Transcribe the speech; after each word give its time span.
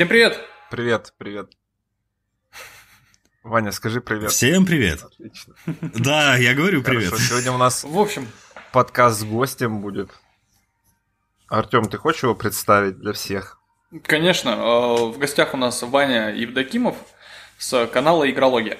Всем 0.00 0.08
привет! 0.08 0.40
Привет, 0.70 1.12
привет. 1.18 1.50
Ваня, 3.42 3.70
скажи 3.70 4.00
привет. 4.00 4.30
Всем 4.30 4.64
привет. 4.64 5.02
Отлично. 5.02 5.54
Да, 5.94 6.36
я 6.36 6.54
говорю 6.54 6.82
привет. 6.82 7.10
Хорошо, 7.10 7.22
сегодня 7.22 7.52
у 7.52 7.58
нас 7.58 7.84
В 7.84 7.98
общем, 7.98 8.26
подкаст 8.72 9.20
с 9.20 9.24
гостем 9.24 9.82
будет. 9.82 10.08
Артем, 11.48 11.90
ты 11.90 11.98
хочешь 11.98 12.22
его 12.22 12.34
представить 12.34 12.98
для 12.98 13.12
всех? 13.12 13.60
конечно, 14.04 14.48
э, 14.48 15.04
в 15.10 15.18
гостях 15.18 15.52
у 15.52 15.58
нас 15.58 15.82
Ваня 15.82 16.30
Евдокимов 16.34 16.96
с 17.58 17.86
канала 17.88 18.30
Игрология. 18.30 18.78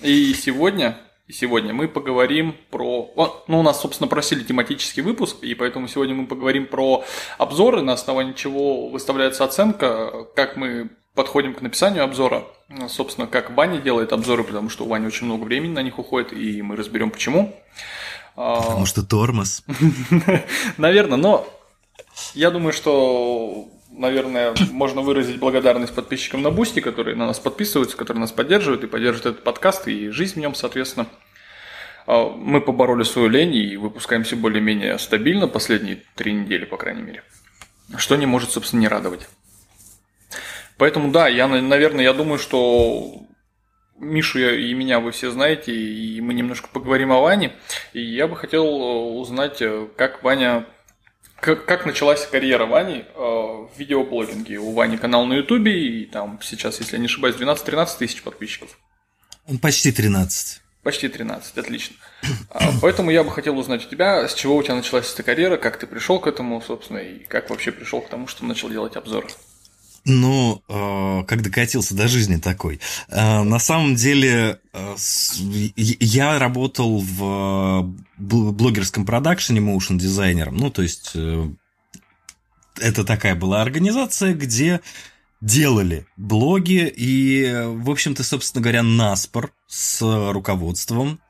И 0.00 0.34
сегодня, 0.34 0.98
и 1.30 1.32
сегодня 1.32 1.72
мы 1.72 1.86
поговорим 1.86 2.56
про... 2.70 3.08
Ну, 3.46 3.60
у 3.60 3.62
нас, 3.62 3.80
собственно, 3.80 4.08
просили 4.08 4.42
тематический 4.42 5.00
выпуск, 5.00 5.36
и 5.42 5.54
поэтому 5.54 5.86
сегодня 5.86 6.12
мы 6.12 6.26
поговорим 6.26 6.66
про 6.66 7.04
обзоры, 7.38 7.82
на 7.82 7.92
основании 7.92 8.32
чего 8.32 8.88
выставляется 8.88 9.44
оценка, 9.44 10.26
как 10.34 10.56
мы 10.56 10.90
подходим 11.14 11.54
к 11.54 11.60
написанию 11.60 12.02
обзора. 12.02 12.46
Ну, 12.68 12.88
Собственно, 12.88 13.28
как 13.28 13.52
Ваня 13.52 13.80
делает 13.80 14.12
обзоры, 14.12 14.42
потому 14.42 14.70
что 14.70 14.84
у 14.84 14.88
Вани 14.88 15.06
очень 15.06 15.26
много 15.26 15.44
времени 15.44 15.72
на 15.72 15.82
них 15.82 16.00
уходит, 16.00 16.32
и 16.32 16.62
мы 16.62 16.74
разберем 16.74 17.12
почему. 17.12 17.56
А, 18.34 18.60
Потому 18.60 18.86
что 18.86 19.06
тормоз. 19.06 19.62
Наверное, 20.78 21.16
но 21.16 21.46
я 22.34 22.50
думаю, 22.50 22.72
что, 22.72 23.68
наверное, 23.92 24.52
можно 24.72 25.00
выразить 25.00 25.38
благодарность 25.38 25.94
подписчикам 25.94 26.42
на 26.42 26.50
Boosty, 26.50 26.80
которые 26.80 27.14
на 27.14 27.26
нас 27.26 27.38
подписываются, 27.38 27.96
которые 27.96 28.20
нас 28.20 28.32
поддерживают 28.32 28.82
и 28.82 28.88
поддерживают 28.88 29.26
этот 29.26 29.44
подкаст 29.44 29.86
и 29.86 30.08
жизнь 30.08 30.34
в 30.34 30.38
нем, 30.38 30.56
соответственно. 30.56 31.06
А, 32.10 32.28
Мы 32.28 32.60
побороли 32.60 33.04
свою 33.04 33.28
лень 33.28 33.54
и 33.54 33.76
выпускаемся 33.76 34.34
более-менее 34.34 34.98
стабильно 34.98 35.46
последние 35.46 36.02
три 36.16 36.32
недели, 36.32 36.64
по 36.64 36.76
крайней 36.76 37.02
мере. 37.02 37.22
Что 37.96 38.16
не 38.16 38.26
может, 38.26 38.50
собственно, 38.50 38.80
не 38.80 38.88
радовать. 38.88 39.28
Поэтому, 40.76 41.12
да, 41.12 41.28
я, 41.28 41.46
на- 41.46 41.62
наверное, 41.62 42.02
я 42.02 42.12
думаю, 42.12 42.40
что 42.40 43.22
Мишу 44.00 44.40
и 44.40 44.74
меня 44.74 44.98
вы 44.98 45.12
все 45.12 45.30
знаете, 45.30 45.72
и 45.72 46.20
мы 46.20 46.34
немножко 46.34 46.68
поговорим 46.72 47.12
о 47.12 47.20
Ване. 47.20 47.52
И 47.92 48.00
я 48.02 48.26
бы 48.26 48.34
хотел 48.34 48.64
э, 48.64 49.20
узнать, 49.20 49.62
э, 49.62 49.86
как 49.96 50.24
Ваня 50.24 50.66
как, 51.40 51.86
началась 51.86 52.26
карьера 52.26 52.66
Вани 52.66 53.04
э, 53.14 53.18
в 53.18 53.70
видеоблогинге? 53.78 54.58
У 54.58 54.72
Вани 54.72 54.96
канал 54.96 55.26
на 55.26 55.34
Ютубе, 55.34 55.72
и 55.78 56.06
там 56.06 56.40
сейчас, 56.42 56.80
если 56.80 56.94
я 56.96 56.98
не 56.98 57.06
ошибаюсь, 57.06 57.36
12-13 57.36 57.98
тысяч 57.98 58.22
подписчиков. 58.22 58.76
Почти 59.62 59.92
13. 59.92 60.60
Почти 60.82 61.08
13, 61.08 61.58
отлично. 61.58 61.96
А, 62.48 62.72
Поэтому 62.80 63.10
я 63.10 63.22
бы 63.22 63.30
хотел 63.30 63.58
узнать 63.58 63.86
у 63.86 63.90
тебя, 63.90 64.26
с 64.26 64.34
чего 64.34 64.56
у 64.56 64.62
тебя 64.62 64.74
началась 64.76 65.12
эта 65.12 65.22
карьера, 65.22 65.58
как 65.58 65.78
ты 65.78 65.86
пришел 65.86 66.18
к 66.18 66.26
этому, 66.26 66.62
собственно, 66.62 66.98
и 66.98 67.18
как 67.24 67.50
вообще 67.50 67.70
пришел 67.70 68.00
к 68.00 68.08
тому, 68.08 68.26
что 68.26 68.46
начал 68.46 68.70
делать 68.70 68.96
обзоры. 68.96 69.28
Ну, 70.06 70.62
э, 70.68 71.24
как 71.28 71.42
докатился 71.42 71.94
до 71.94 72.08
жизни 72.08 72.36
такой. 72.36 72.80
Э, 73.08 73.42
на 73.42 73.58
самом 73.58 73.94
деле, 73.94 74.58
я 75.76 76.38
работал 76.38 76.98
в 77.00 77.22
бл- 78.18 78.52
блогерском 78.52 79.04
продакшене 79.04 79.60
моушен 79.60 79.98
дизайнером. 79.98 80.56
Ну, 80.56 80.70
то 80.70 80.80
есть, 80.80 81.10
э, 81.14 81.48
это 82.80 83.04
такая 83.04 83.34
была 83.34 83.60
организация, 83.60 84.32
где 84.32 84.80
делали 85.40 86.06
блоги, 86.16 86.92
и, 86.94 87.64
в 87.66 87.90
общем-то, 87.90 88.22
собственно 88.22 88.62
говоря, 88.62 88.82
наспор 88.82 89.52
с 89.66 90.00
руководством 90.32 91.20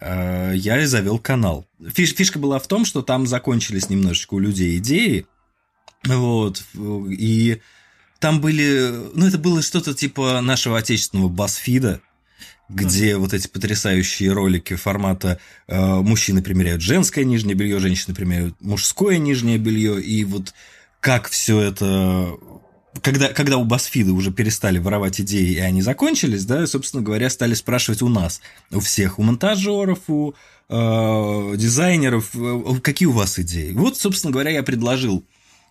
э, 0.00 0.52
я 0.54 0.80
и 0.80 0.86
завел 0.86 1.18
канал. 1.18 1.66
Фиш- 1.80 2.14
фишка 2.14 2.38
была 2.38 2.58
в 2.58 2.66
том, 2.66 2.84
что 2.84 3.02
там 3.02 3.26
закончились 3.26 3.90
немножечко 3.90 4.34
у 4.34 4.38
людей 4.38 4.78
идеи, 4.78 5.26
вот, 6.04 6.64
и 7.10 7.60
там 8.18 8.40
были, 8.40 8.90
ну, 9.14 9.26
это 9.26 9.38
было 9.38 9.62
что-то 9.62 9.94
типа 9.94 10.40
нашего 10.40 10.78
отечественного 10.78 11.28
басфида, 11.28 12.00
где 12.68 13.16
вот 13.16 13.34
эти 13.34 13.48
потрясающие 13.48 14.32
ролики 14.32 14.74
формата 14.76 15.38
э, 15.68 15.78
мужчины 15.78 16.42
примеряют 16.42 16.80
женское 16.80 17.24
нижнее 17.24 17.54
белье, 17.54 17.80
женщины 17.80 18.14
примеряют 18.14 18.54
мужское 18.60 19.18
нижнее 19.18 19.58
белье, 19.58 20.00
и 20.00 20.24
вот 20.24 20.54
как 21.00 21.28
все 21.28 21.60
это... 21.60 22.34
Когда, 23.00 23.28
когда 23.28 23.56
у 23.56 23.64
Басфида 23.64 24.12
уже 24.12 24.30
перестали 24.30 24.78
воровать 24.78 25.20
идеи, 25.20 25.54
и 25.54 25.58
они 25.58 25.80
закончились, 25.80 26.44
да, 26.44 26.66
собственно 26.66 27.02
говоря, 27.02 27.30
стали 27.30 27.54
спрашивать 27.54 28.02
у 28.02 28.08
нас, 28.08 28.42
у 28.70 28.80
всех, 28.80 29.18
у 29.18 29.22
монтажеров, 29.22 30.00
у 30.08 30.34
э, 30.68 31.54
дизайнеров, 31.56 32.30
э, 32.34 32.80
какие 32.82 33.06
у 33.06 33.12
вас 33.12 33.38
идеи. 33.38 33.72
Вот, 33.72 33.96
собственно 33.96 34.30
говоря, 34.30 34.50
я 34.50 34.62
предложил 34.62 35.24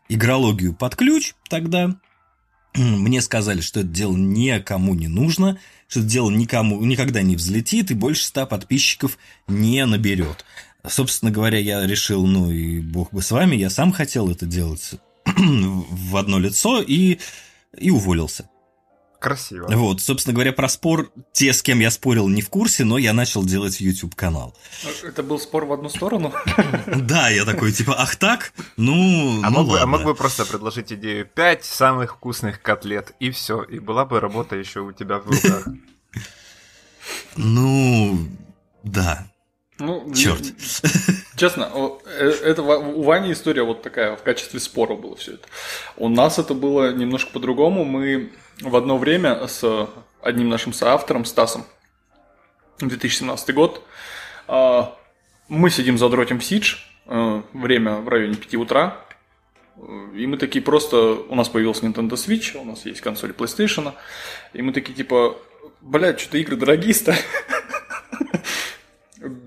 игрологию 0.10 0.74
под 0.74 0.96
ключ 0.96 1.36
тогда. 1.48 1.96
Мне 2.76 3.22
сказали, 3.22 3.62
что 3.62 3.82
это 3.82 3.90
дело 3.90 4.18
никому 4.18 4.96
не 4.96 5.08
нужно, 5.08 5.60
что 5.88 6.00
это 6.00 6.10
дело 6.10 6.32
никому 6.32 6.84
никогда 6.84 7.22
не 7.22 7.36
взлетит 7.36 7.92
и 7.92 7.94
больше 7.94 8.26
ста 8.26 8.48
подписчиков 8.48 9.20
не 9.48 9.86
наберет. 9.86 10.44
Собственно 10.88 11.30
говоря, 11.30 11.60
я 11.60 11.86
решил, 11.86 12.26
ну 12.26 12.52
и 12.52 12.80
бог 12.80 13.12
бы 13.12 13.22
с 13.22 13.30
вами, 13.30 13.56
я 13.56 13.70
сам 13.70 13.92
хотел 13.92 14.32
это 14.32 14.48
делать 14.48 14.94
в 15.26 16.18
одно 16.18 16.40
лицо 16.40 16.82
и, 16.82 17.20
и 17.78 17.92
уволился. 17.92 18.50
Красиво. 19.22 19.68
Вот, 19.70 20.02
собственно 20.02 20.34
говоря, 20.34 20.52
про 20.52 20.68
спор, 20.68 21.12
те, 21.32 21.54
с 21.54 21.62
кем 21.62 21.80
я 21.80 21.92
спорил, 21.92 22.28
не 22.28 22.42
в 22.42 22.50
курсе, 22.50 22.86
но 22.86 22.98
я 22.98 23.14
начал 23.14 23.44
делать 23.46 23.80
YouTube-канал. 23.80 24.58
Это 25.04 25.22
был 25.22 25.38
спор 25.38 25.66
в 25.66 25.74
одну 25.74 25.90
сторону. 25.90 26.34
Да, 26.88 27.30
я 27.30 27.46
такой, 27.46 27.72
типа, 27.72 27.94
ах 27.96 28.16
так? 28.16 28.52
Ну, 28.78 29.42
А 29.44 29.52
ну 29.52 29.60
мог, 29.60 29.70
бы, 29.70 29.80
а 29.80 29.86
мог 29.86 30.04
бы 30.04 30.16
просто 30.16 30.44
предложить 30.44 30.92
идею 30.92 31.28
5 31.28 31.64
самых 31.64 32.16
вкусных 32.16 32.64
котлет, 32.64 33.14
и 33.20 33.30
все, 33.30 33.62
и 33.62 33.78
была 33.78 34.06
бы 34.06 34.20
работа 34.20 34.56
еще 34.56 34.80
у 34.80 34.92
тебя 34.92 35.20
в 35.20 35.28
руках. 35.28 35.68
Ну, 37.36 38.28
да, 38.84 39.31
Ну, 39.82 40.14
черт. 40.14 40.44
Честно, 41.36 41.70
э, 42.06 42.30
это 42.44 42.62
у 42.62 43.02
Вани 43.02 43.32
история 43.32 43.64
вот 43.64 43.82
такая, 43.82 44.16
в 44.16 44.22
качестве 44.22 44.60
спора 44.60 44.96
было 44.96 45.16
все 45.16 45.34
это. 45.34 45.48
У 45.98 46.08
нас 46.08 46.38
это 46.38 46.54
было 46.54 46.94
немножко 46.94 47.32
по-другому. 47.32 47.84
Мы 47.84 48.32
в 48.62 48.76
одно 48.76 49.00
время 49.00 49.48
с 49.48 49.90
одним 50.22 50.50
нашим 50.50 50.72
соавтором, 50.72 51.26
Стасом, 51.26 51.66
2017 52.80 53.56
год, 53.56 53.84
а, 54.48 54.96
мы 55.48 55.72
сидим 55.72 55.98
за 55.98 56.10
дротем 56.10 56.42
Сидж, 56.42 56.76
э, 57.08 57.42
время 57.54 57.96
в 57.98 58.08
районе 58.08 58.36
5 58.36 58.56
утра, 58.56 58.98
и 60.16 60.28
мы 60.28 60.38
такие 60.38 60.64
просто, 60.64 60.98
у 60.98 61.36
нас 61.36 61.50
появился 61.50 61.86
Nintendo 61.86 62.12
Switch, 62.12 62.56
у 62.56 62.66
нас 62.66 62.86
есть 62.86 63.02
консоль 63.02 63.32
PlayStation, 63.32 63.94
и 64.54 64.62
мы 64.62 64.74
такие 64.74 64.94
типа, 64.94 65.38
блядь, 65.82 66.20
что-то 66.20 66.38
игры 66.38 66.56
дорогие 66.56 66.94
стали. 66.94 67.18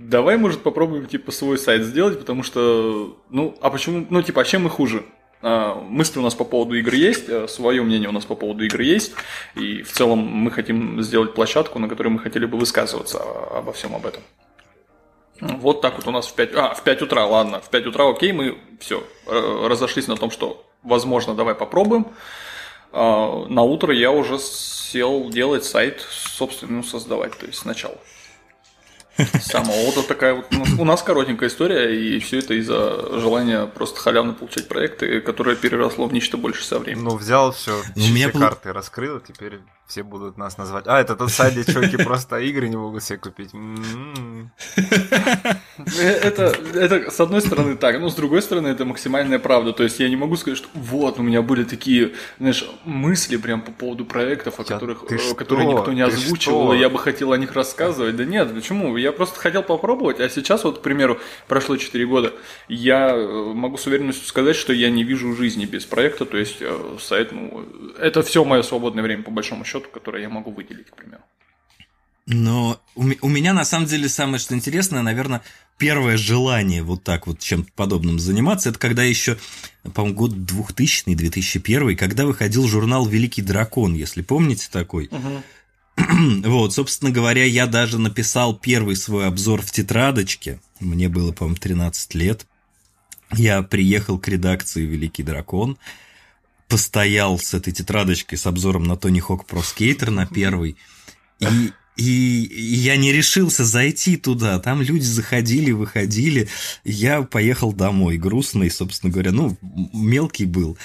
Давай, 0.05 0.37
может, 0.37 0.63
попробуем, 0.63 1.07
типа, 1.07 1.33
свой 1.33 1.57
сайт 1.57 1.83
сделать, 1.83 2.19
потому 2.19 2.43
что, 2.43 3.19
ну, 3.31 3.57
а 3.63 3.71
почему, 3.71 4.07
ну, 4.11 4.21
типа, 4.21 4.43
а 4.43 4.45
чем 4.45 4.65
мы 4.65 4.71
хуже? 4.71 5.03
А, 5.41 5.77
Мысли 5.77 6.19
у 6.19 6.23
нас 6.23 6.35
по 6.35 6.45
поводу 6.45 6.75
игр 6.75 6.93
есть, 6.93 7.25
свое 7.49 7.83
мнение 7.83 8.11
у 8.11 8.13
нас 8.13 8.27
по 8.27 8.35
поводу 8.35 8.65
игр 8.65 8.83
есть, 8.83 9.15
и 9.55 9.81
в 9.83 9.91
целом 9.93 10.19
мы 10.19 10.51
хотим 10.51 11.01
сделать 11.03 11.33
площадку, 11.33 11.79
на 11.79 11.89
которой 11.89 12.09
мы 12.09 12.19
хотели 12.19 12.45
бы 12.45 12.59
высказываться 12.59 13.23
обо 13.51 13.73
всем 13.73 13.95
об 13.95 14.05
этом. 14.05 14.23
Вот 15.41 15.81
так 15.81 15.97
вот 15.97 16.07
у 16.07 16.11
нас 16.11 16.27
в 16.27 16.35
5, 16.35 16.55
а, 16.55 16.75
в 16.75 16.85
5 16.85 17.01
утра, 17.03 17.25
ладно, 17.25 17.63
в 17.63 17.71
5 17.71 17.87
утра, 17.87 18.07
окей, 18.07 18.33
мы 18.33 18.59
все, 18.81 19.03
разошлись 19.27 20.07
на 20.07 20.17
том, 20.17 20.31
что, 20.31 20.67
возможно, 20.83 21.35
давай 21.35 21.55
попробуем. 21.55 22.09
А, 22.93 23.47
На 23.49 23.63
утро 23.63 23.95
я 23.95 24.11
уже 24.11 24.39
сел 24.39 25.31
делать 25.31 25.65
сайт, 25.65 26.07
собственно, 26.11 26.83
создавать, 26.83 27.39
то 27.39 27.47
есть 27.47 27.59
сначала. 27.59 27.97
Самого 29.41 29.91
вот 29.93 30.07
такая 30.07 30.35
вот 30.35 30.47
у 30.79 30.85
нас 30.85 31.03
коротенькая 31.03 31.49
история, 31.49 31.95
и 31.95 32.19
все 32.19 32.39
это 32.39 32.55
из-за 32.55 33.21
желания 33.21 33.67
просто 33.67 34.01
халявно 34.01 34.35
получать 34.35 34.69
проекты, 34.69 35.21
которое 35.21 35.57
переросло 35.57 36.07
в 36.07 36.13
нечто 36.13 36.37
больше 36.37 36.65
со 36.65 36.79
временем. 36.79 37.05
Ну, 37.05 37.17
взял 37.17 37.53
все, 37.53 37.83
Ну, 37.95 38.09
меня 38.09 38.31
карты 38.31 38.73
раскрыл, 38.73 39.21
теперь 39.21 39.61
все 39.87 40.03
будут 40.03 40.39
нас 40.39 40.57
назвать. 40.57 40.87
А, 40.87 40.99
это 41.01 41.15
тот 41.15 41.31
сайт, 41.31 41.55
где 41.55 41.71
чуваки 41.71 41.97
просто 41.99 42.39
игры 42.39 42.69
не 42.69 42.77
могут 42.77 43.03
себе 43.03 43.19
купить. 43.19 43.53
М-м. 43.53 44.51
Э, 45.99 46.11
Это, 46.25 46.55
это 46.75 47.11
с 47.11 47.21
одной 47.21 47.43
стороны 47.43 47.77
так, 47.77 48.01
но 48.01 48.09
с 48.09 48.15
другой 48.15 48.41
стороны 48.41 48.69
это 48.69 48.85
максимальная 48.85 49.39
правда. 49.39 49.73
То 49.73 49.83
есть 49.83 50.01
я 50.01 50.09
не 50.09 50.17
могу 50.17 50.37
сказать, 50.37 50.57
что 50.57 50.69
вот 50.75 51.19
у 51.19 51.23
меня 51.23 51.43
были 51.43 51.65
такие, 51.65 52.13
знаешь, 52.39 52.67
мысли 52.85 53.37
прям 53.37 53.61
по 53.61 53.73
поводу 53.73 54.07
проектов, 54.07 54.59
о 54.59 54.65
которых, 54.65 55.05
э, 55.11 55.35
которые 55.35 55.69
никто 55.69 55.93
не 55.93 56.01
озвучивал, 56.01 56.73
и 56.73 56.79
я 56.79 56.89
бы 56.89 56.99
хотел 56.99 57.33
о 57.33 57.37
них 57.37 57.53
рассказывать. 57.53 58.17
Да 58.17 58.25
нет, 58.25 58.55
почему? 58.55 58.97
Я 58.97 59.13
просто 59.13 59.39
хотел 59.39 59.63
попробовать, 59.63 60.19
а 60.21 60.29
сейчас 60.31 60.65
вот, 60.65 60.79
к 60.79 60.83
примеру, 60.83 61.19
прошло 61.47 61.77
4 61.77 62.07
года, 62.07 62.33
я 62.69 63.11
э, 63.11 63.53
могу 63.55 63.77
с 63.77 63.87
уверенностью 63.87 64.27
сказать, 64.27 64.57
что 64.57 64.73
я 64.73 64.91
не 64.91 65.05
вижу 65.05 65.37
жизни 65.37 65.67
без 65.67 65.85
проекта, 65.85 66.25
то 66.25 66.39
есть 66.39 66.63
сайт, 67.01 67.33
ну, 67.33 67.65
это 67.99 68.23
все 68.23 68.45
мое 68.45 68.63
свободное 68.63 69.03
время, 69.03 69.23
по 69.23 69.31
большому 69.31 69.65
счету, 69.65 69.74
которое 69.81 70.23
я 70.23 70.29
могу 70.29 70.51
выделить, 70.51 70.91
к 70.91 70.97
примеру. 70.97 71.23
Но 72.27 72.81
у, 72.95 73.05
у 73.21 73.29
меня 73.29 73.53
на 73.53 73.65
самом 73.65 73.87
деле 73.87 74.09
самое 74.09 74.39
что 74.39 74.55
интересное, 74.55 75.03
наверное, 75.03 75.43
первое 75.77 76.17
желание 76.17 76.83
вот 76.83 77.05
так 77.05 77.27
вот 77.27 77.39
чем-то 77.39 77.71
подобным 77.75 78.19
заниматься, 78.19 78.71
это 78.71 78.79
когда 78.79 79.03
еще, 79.03 79.37
по-моему, 79.93 80.17
год 80.17 80.33
2000-2001, 80.33 81.97
когда 81.97 82.25
выходил 82.25 82.67
журнал 82.67 83.07
«Великий 83.07 83.43
дракон», 83.43 83.95
если 83.95 84.23
помните 84.23 84.69
такой. 84.71 85.09
Угу. 85.11 85.43
Вот, 86.45 86.75
собственно 86.75 87.11
говоря, 87.11 87.45
я 87.45 87.67
даже 87.67 87.99
написал 87.99 88.57
первый 88.57 88.97
свой 88.97 89.27
обзор 89.27 89.63
в 89.63 89.71
тетрадочке. 89.71 90.59
Мне 90.81 91.09
было, 91.09 91.31
по-моему, 91.31 91.57
13 91.57 92.15
лет. 92.15 92.47
Я 93.33 93.63
приехал 93.63 94.19
к 94.19 94.27
редакции 94.29 94.85
«Великий 94.85 95.23
дракон», 95.23 95.79
постоял 96.75 97.39
с 97.39 97.55
этой 97.55 97.73
тетрадочкой 97.73 98.37
с 98.37 98.49
обзором 98.49 98.83
на 98.83 98.97
Тони 98.97 99.21
Хок 99.21 99.47
про 99.47 99.63
скейтер 99.63 100.11
на 100.11 100.27
первый, 100.27 100.77
и, 101.39 101.71
и 101.95 102.03
я 102.03 102.97
не 102.97 103.13
решился 103.13 103.65
зайти 103.65 104.17
туда. 104.17 104.59
Там 104.59 104.83
люди 104.83 105.05
заходили, 105.05 105.71
выходили. 105.71 106.49
Я 106.83 107.23
поехал 107.23 107.73
домой, 107.73 108.17
грустный, 108.17 108.73
собственно 108.73 109.13
говоря. 109.13 109.31
Ну, 109.31 109.57
мелкий 109.93 110.47
был. 110.47 110.77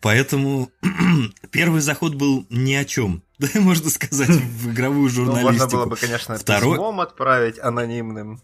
Поэтому 0.00 0.68
первый 1.52 1.80
заход 1.80 2.16
был 2.16 2.44
ни 2.50 2.74
о 2.74 2.84
чем. 2.84 3.22
Да, 3.38 3.48
можно 3.60 3.88
сказать, 3.88 4.28
в 4.30 4.72
игровую 4.72 5.08
журналистику. 5.10 5.52
Ну, 5.52 5.58
можно 5.58 5.76
было 5.76 5.86
бы, 5.86 5.96
конечно, 5.96 6.38
Второй... 6.38 6.72
письмом 6.72 7.00
отправить 7.00 7.60
анонимным, 7.60 8.40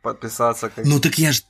подписаться. 0.00 0.70
Как... 0.70 0.86
Ну, 0.86 0.98
так 0.98 1.18
я 1.18 1.32
ж 1.32 1.42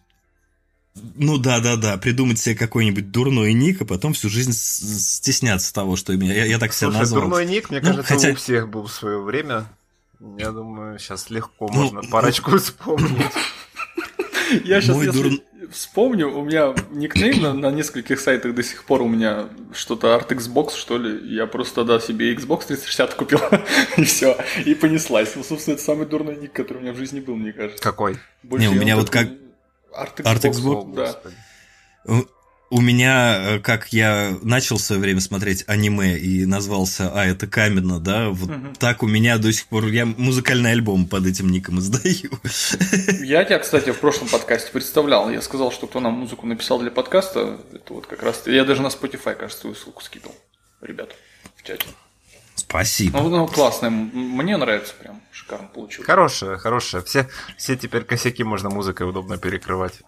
ну 1.16 1.38
да, 1.38 1.60
да, 1.60 1.76
да, 1.76 1.96
придумать 1.96 2.38
себе 2.38 2.54
какой-нибудь 2.54 3.10
дурной 3.10 3.52
ник, 3.52 3.82
а 3.82 3.84
потом 3.84 4.12
всю 4.12 4.28
жизнь 4.28 4.52
стесняться 4.52 5.72
того, 5.72 5.96
что 5.96 6.16
меня. 6.16 6.34
Я, 6.34 6.44
я 6.44 6.58
так 6.58 6.72
себя 6.72 6.88
Слушай, 6.88 7.00
назвал. 7.00 7.22
Дурной 7.22 7.46
ник, 7.46 7.70
мне 7.70 7.80
ну, 7.80 7.86
кажется, 7.86 8.14
хотя... 8.14 8.30
у 8.30 8.34
всех 8.34 8.68
был 8.68 8.86
в 8.86 8.92
свое 8.92 9.20
время. 9.20 9.66
Я 10.36 10.50
думаю, 10.50 10.98
сейчас 10.98 11.30
легко 11.30 11.68
ну, 11.72 11.82
можно 11.82 12.02
парочку 12.02 12.52
ну... 12.52 12.58
вспомнить. 12.58 13.32
Я 14.64 14.80
сейчас, 14.80 14.96
если 15.02 15.42
вспомню, 15.70 16.30
у 16.30 16.44
меня 16.44 16.74
никнейм 16.90 17.42
на, 17.42 17.52
на 17.54 17.70
нескольких 17.70 18.20
сайтах 18.20 18.54
до 18.54 18.62
сих 18.62 18.84
пор 18.84 19.02
у 19.02 19.08
меня 19.08 19.48
что-то 19.72 20.08
Art 20.08 20.28
Xbox, 20.28 20.76
что 20.76 20.98
ли. 20.98 21.34
Я 21.34 21.46
просто 21.46 21.76
тогда 21.76 22.00
себе 22.00 22.34
Xbox 22.34 22.66
360 22.66 23.14
купил, 23.14 23.40
и 23.96 24.04
все, 24.04 24.36
и 24.64 24.74
понеслась. 24.74 25.34
Ну, 25.36 25.44
собственно, 25.44 25.74
это 25.74 25.82
самый 25.82 26.06
дурной 26.06 26.36
ник, 26.36 26.52
который 26.52 26.78
у 26.78 26.80
меня 26.80 26.92
в 26.92 26.96
жизни 26.96 27.20
был, 27.20 27.36
мне 27.36 27.52
кажется. 27.52 27.82
Какой? 27.82 28.18
Больше 28.42 28.68
Не, 28.68 28.76
у 28.76 28.80
меня 28.80 28.96
вот 28.96 29.10
как... 29.10 29.28
Art 29.98 30.16
Xbox, 30.16 30.24
Art 30.24 30.42
Xbox? 30.52 30.94
да. 32.04 32.24
У 32.70 32.82
меня, 32.82 33.54
э, 33.54 33.58
как 33.60 33.94
я 33.94 34.36
начал 34.42 34.76
в 34.76 34.82
свое 34.82 35.00
время 35.00 35.20
смотреть 35.20 35.64
аниме 35.66 36.18
и 36.18 36.44
назвался 36.44 37.10
«А, 37.14 37.24
это 37.24 37.46
каменно», 37.46 37.98
да, 37.98 38.28
вот 38.28 38.50
угу. 38.50 38.74
так 38.78 39.02
у 39.02 39.06
меня 39.06 39.38
до 39.38 39.50
сих 39.54 39.66
пор, 39.68 39.86
я 39.86 40.04
музыкальный 40.04 40.72
альбом 40.72 41.06
под 41.06 41.24
этим 41.24 41.48
ником 41.48 41.78
издаю. 41.78 42.30
Я 43.24 43.44
тебя, 43.44 43.58
кстати, 43.58 43.90
в 43.90 43.98
прошлом 43.98 44.28
подкасте 44.28 44.70
представлял, 44.70 45.30
я 45.30 45.40
сказал, 45.40 45.72
что 45.72 45.86
кто 45.86 46.00
нам 46.00 46.12
музыку 46.12 46.46
написал 46.46 46.78
для 46.78 46.90
подкаста, 46.90 47.58
это 47.72 47.94
вот 47.94 48.06
как 48.06 48.22
раз, 48.22 48.42
я 48.46 48.66
даже 48.66 48.82
на 48.82 48.88
Spotify, 48.88 49.34
кажется, 49.34 49.62
свою 49.62 49.74
ссылку 49.74 50.02
скидывал, 50.02 50.34
ребят, 50.82 51.14
в 51.56 51.62
чате. 51.62 51.86
Спасибо. 52.58 53.20
Ну, 53.20 53.28
ну 53.28 53.46
классная, 53.46 53.90
мне 53.90 54.56
нравится 54.56 54.94
прям, 54.94 55.22
шикарно 55.32 55.68
получилось. 55.68 56.06
Хорошая, 56.06 56.58
хорошая, 56.58 57.02
все, 57.02 57.28
все 57.56 57.76
теперь 57.76 58.02
косяки 58.04 58.42
можно 58.42 58.68
музыкой 58.68 59.08
удобно 59.08 59.38
перекрывать. 59.38 60.00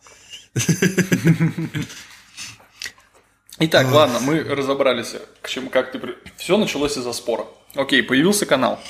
Итак, 3.60 3.86
Ох. 3.88 3.92
ладно, 3.94 4.20
мы 4.20 4.42
разобрались, 4.42 5.14
к 5.42 5.48
чему, 5.48 5.70
как 5.70 5.92
ты... 5.92 6.00
Все 6.36 6.56
началось 6.56 6.96
из-за 6.96 7.12
спора. 7.12 7.44
Окей, 7.74 8.02
появился 8.02 8.46
канал. 8.46 8.80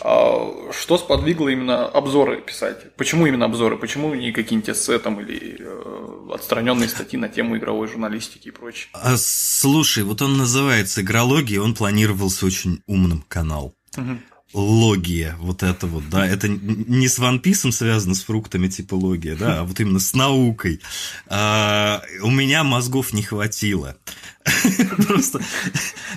А, 0.00 0.72
что 0.72 0.98
сподвигло 0.98 1.48
именно 1.48 1.86
обзоры 1.86 2.40
писать? 2.40 2.94
Почему 2.96 3.26
именно 3.26 3.44
обзоры? 3.44 3.76
Почему 3.76 4.14
не 4.14 4.32
какие-нибудь 4.32 4.70
эссе 4.70 4.98
там 4.98 5.20
или 5.20 5.56
э, 5.60 6.34
отстраненные 6.34 6.88
статьи 6.88 7.18
на 7.18 7.28
тему 7.28 7.56
игровой 7.56 7.88
журналистики 7.88 8.48
и 8.48 8.50
прочее? 8.50 8.88
А, 8.94 9.16
слушай, 9.16 10.02
вот 10.02 10.22
он 10.22 10.38
называется 10.38 11.02
«Игрология», 11.02 11.60
он 11.60 11.74
планировался 11.74 12.46
очень 12.46 12.82
умным 12.86 13.24
канал. 13.28 13.74
Угу 13.96 14.18
логия, 14.52 15.36
вот 15.38 15.62
это 15.62 15.86
вот, 15.86 16.08
да, 16.10 16.26
это 16.26 16.48
не 16.48 17.08
с 17.08 17.18
One 17.18 17.40
Piece 17.40 17.70
связано 17.72 18.14
с 18.14 18.22
фруктами 18.22 18.68
типа 18.68 18.94
логия, 18.94 19.34
да, 19.34 19.60
а 19.60 19.64
вот 19.64 19.80
именно 19.80 19.98
с 19.98 20.14
наукой. 20.14 20.80
А, 21.26 22.02
у 22.22 22.30
меня 22.30 22.62
мозгов 22.64 23.12
не 23.12 23.22
хватило. 23.22 23.96
Просто... 25.06 25.40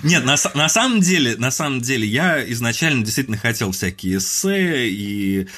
Нет, 0.02 0.24
на, 0.24 0.36
на 0.54 0.68
самом 0.68 1.00
деле, 1.00 1.36
на 1.36 1.50
самом 1.50 1.80
деле, 1.80 2.06
я 2.06 2.48
изначально 2.52 3.04
действительно 3.04 3.38
хотел 3.38 3.72
всякие 3.72 4.18
эссе, 4.18 4.88
и... 4.88 5.48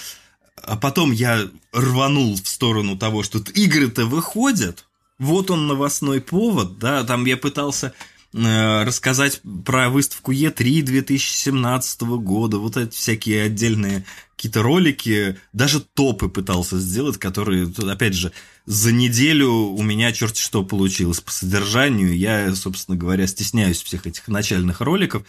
а 0.56 0.76
потом 0.76 1.10
я 1.12 1.48
рванул 1.72 2.36
в 2.36 2.46
сторону 2.46 2.96
того, 2.96 3.22
что 3.22 3.38
игры-то 3.38 4.06
выходят, 4.06 4.86
вот 5.19 5.50
он 5.50 5.66
новостной 5.66 6.20
повод, 6.20 6.78
да, 6.78 7.02
там 7.02 7.25
я 7.25 7.36
пытался 7.36 7.92
рассказать 8.32 9.40
про 9.64 9.88
выставку 9.88 10.32
E3 10.32 10.82
2017 10.82 12.00
года, 12.02 12.58
вот 12.58 12.76
эти 12.76 12.94
всякие 12.94 13.44
отдельные 13.44 14.04
какие-то 14.36 14.62
ролики, 14.62 15.38
даже 15.52 15.80
топы 15.80 16.28
пытался 16.28 16.78
сделать, 16.78 17.19
которые, 17.19 17.72
опять 17.90 18.14
же, 18.14 18.32
за 18.66 18.92
неделю 18.92 19.50
у 19.50 19.82
меня 19.82 20.12
черт 20.12 20.36
что 20.36 20.62
получилось 20.62 21.20
по 21.20 21.32
содержанию, 21.32 22.16
я, 22.16 22.54
собственно 22.54 22.96
говоря, 22.96 23.26
стесняюсь 23.26 23.82
всех 23.82 24.06
этих 24.06 24.28
начальных 24.28 24.80
роликов, 24.80 25.25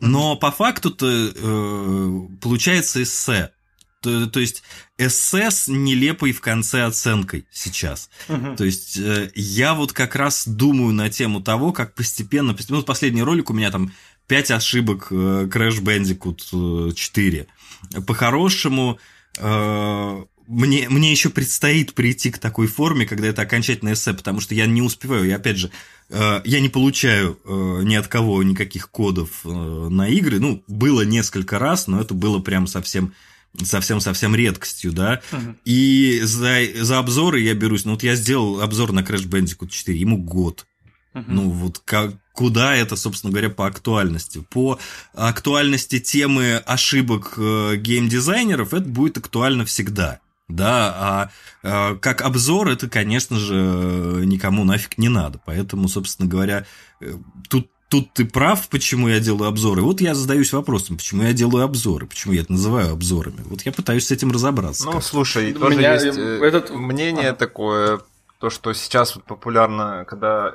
но 0.00 0.34
по 0.34 0.50
факту-то 0.50 1.06
э, 1.06 2.36
получается 2.40 3.02
эссе, 3.02 3.52
то, 4.00 4.26
то 4.26 4.40
есть 4.40 4.62
эссе 4.98 5.50
с 5.50 5.68
нелепой 5.68 6.32
в 6.32 6.40
конце 6.40 6.84
оценкой 6.84 7.46
сейчас. 7.50 8.10
Угу. 8.28 8.56
То 8.56 8.64
есть 8.64 8.98
э, 8.98 9.30
я 9.34 9.74
вот 9.74 9.92
как 9.92 10.16
раз 10.16 10.46
думаю 10.46 10.92
на 10.92 11.10
тему 11.10 11.40
того, 11.40 11.72
как 11.72 11.94
постепенно... 11.94 12.56
вот 12.68 12.86
последний 12.86 13.22
ролик 13.22 13.50
у 13.50 13.54
меня 13.54 13.70
там 13.70 13.92
5 14.26 14.50
ошибок 14.52 15.08
э, 15.10 15.14
Crash 15.52 15.80
Bandicoot 15.82 16.94
4. 16.94 17.46
Э, 17.94 18.00
По-хорошему, 18.00 18.98
э, 19.38 20.24
мне, 20.50 20.88
мне 20.88 21.12
еще 21.12 21.30
предстоит 21.30 21.94
прийти 21.94 22.30
к 22.30 22.38
такой 22.38 22.66
форме, 22.66 23.06
когда 23.06 23.28
это 23.28 23.42
окончательное 23.42 23.94
эссе, 23.94 24.12
потому 24.14 24.40
что 24.40 24.54
я 24.54 24.66
не 24.66 24.82
успеваю. 24.82 25.28
И 25.28 25.30
опять 25.30 25.58
же, 25.58 25.70
э, 26.08 26.40
я 26.44 26.60
не 26.60 26.68
получаю 26.68 27.38
э, 27.44 27.80
ни 27.84 27.94
от 27.94 28.08
кого 28.08 28.42
никаких 28.42 28.90
кодов 28.90 29.42
э, 29.44 29.48
на 29.48 30.08
игры. 30.08 30.40
Ну, 30.40 30.64
было 30.66 31.02
несколько 31.02 31.58
раз, 31.58 31.86
но 31.86 32.00
это 32.00 32.14
было 32.14 32.40
прям 32.40 32.66
совсем 32.66 33.14
совсем-совсем 33.62 34.34
редкостью, 34.34 34.92
да. 34.92 35.20
Uh-huh. 35.30 35.56
И 35.64 36.20
за, 36.22 36.60
за 36.82 36.98
обзоры 36.98 37.40
я 37.40 37.54
берусь. 37.54 37.84
Ну, 37.84 37.92
вот 37.92 38.02
я 38.02 38.14
сделал 38.14 38.60
обзор 38.60 38.92
на 38.92 39.00
Crash 39.00 39.28
Bandicoot 39.28 39.68
4, 39.68 39.98
ему 39.98 40.18
год. 40.18 40.66
Uh-huh. 41.14 41.24
Ну, 41.26 41.50
вот 41.50 41.80
как, 41.84 42.14
куда 42.32 42.74
это, 42.76 42.96
собственно 42.96 43.32
говоря, 43.32 43.50
по 43.50 43.66
актуальности? 43.66 44.44
По 44.50 44.78
актуальности 45.14 45.98
темы 45.98 46.56
ошибок 46.56 47.34
э, 47.36 47.76
геймдизайнеров 47.76 48.72
это 48.72 48.88
будет 48.88 49.18
актуально 49.18 49.64
всегда. 49.64 50.20
Да, 50.48 50.94
а, 50.96 51.30
а 51.62 51.94
как 51.96 52.22
обзор 52.22 52.70
это, 52.70 52.88
конечно 52.88 53.38
же, 53.38 54.22
никому 54.24 54.64
нафиг 54.64 54.98
не 54.98 55.08
надо. 55.08 55.40
Поэтому, 55.44 55.88
собственно 55.88 56.28
говоря, 56.28 56.66
э, 57.00 57.14
тут 57.48 57.70
тут 57.90 58.12
ты 58.12 58.24
прав, 58.24 58.68
почему 58.68 59.08
я 59.08 59.20
делаю 59.20 59.48
обзоры. 59.48 59.82
Вот 59.82 60.00
я 60.00 60.14
задаюсь 60.14 60.52
вопросом, 60.52 60.96
почему 60.96 61.24
я 61.24 61.32
делаю 61.32 61.64
обзоры, 61.64 62.06
почему 62.06 62.32
я 62.32 62.42
это 62.42 62.52
называю 62.52 62.92
обзорами. 62.92 63.42
Вот 63.44 63.62
я 63.62 63.72
пытаюсь 63.72 64.06
с 64.06 64.10
этим 64.12 64.30
разобраться. 64.30 64.86
Ну, 64.86 65.00
слушай, 65.00 65.52
тоже 65.52 65.76
меня 65.76 65.94
есть 65.94 66.16
э, 66.16 66.40
этот... 66.42 66.70
мнение 66.70 67.30
а. 67.30 67.34
такое, 67.34 68.00
то, 68.38 68.48
что 68.48 68.72
сейчас 68.74 69.16
вот 69.16 69.24
популярно, 69.24 70.04
когда 70.08 70.54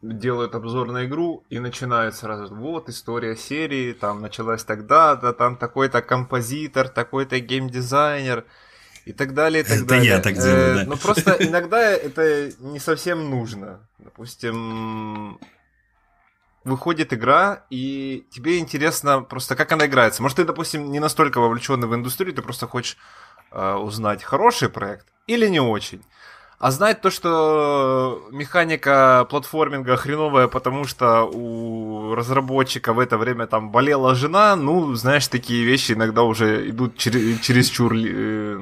делают 0.00 0.54
обзор 0.54 0.92
на 0.92 1.06
игру 1.06 1.42
и 1.50 1.58
начинают 1.58 2.14
сразу, 2.14 2.54
вот 2.54 2.88
история 2.88 3.36
серии, 3.36 3.92
там 3.92 4.22
началась 4.22 4.62
тогда, 4.62 5.16
да, 5.16 5.32
там 5.32 5.56
такой-то 5.56 6.02
композитор, 6.02 6.88
такой-то 6.88 7.40
геймдизайнер 7.40 8.44
и 9.06 9.12
так 9.12 9.34
далее, 9.34 9.62
и 9.62 9.66
так 9.66 9.78
это 9.78 9.86
далее. 9.86 10.06
я 10.06 10.20
так 10.20 10.34
делаю, 10.34 10.76
да. 10.76 10.84
Но 10.86 10.96
просто 10.96 11.36
иногда 11.40 11.80
это 11.90 12.52
не 12.60 12.78
совсем 12.78 13.28
нужно. 13.28 13.80
Допустим, 13.98 15.40
выходит 16.66 17.12
игра, 17.12 17.64
и 17.70 18.26
тебе 18.30 18.58
интересно 18.58 19.22
просто, 19.22 19.54
как 19.54 19.72
она 19.72 19.86
играется. 19.86 20.22
Может, 20.22 20.38
ты, 20.38 20.44
допустим, 20.44 20.90
не 20.90 21.00
настолько 21.00 21.40
вовлеченный 21.40 21.86
в 21.86 21.94
индустрию, 21.94 22.34
ты 22.34 22.42
просто 22.42 22.66
хочешь 22.66 22.96
э, 23.52 23.74
узнать, 23.74 24.22
хороший 24.22 24.68
проект 24.68 25.06
или 25.26 25.48
не 25.48 25.60
очень. 25.60 26.02
А 26.58 26.70
знать 26.70 27.02
то, 27.02 27.10
что 27.10 28.26
механика 28.30 29.26
платформинга 29.28 29.96
хреновая, 29.96 30.48
потому 30.48 30.84
что 30.84 31.24
у 31.24 32.14
разработчика 32.14 32.94
в 32.94 32.98
это 32.98 33.18
время 33.18 33.46
там 33.46 33.70
болела 33.70 34.14
жена, 34.14 34.56
ну, 34.56 34.94
знаешь, 34.94 35.28
такие 35.28 35.64
вещи 35.64 35.92
иногда 35.92 36.22
уже 36.22 36.68
идут 36.70 36.96
чер- 36.96 37.38
чересчур 37.40 37.94
э, 37.94 38.58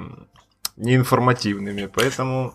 неинформативными, 0.77 1.87
поэтому... 1.87 2.55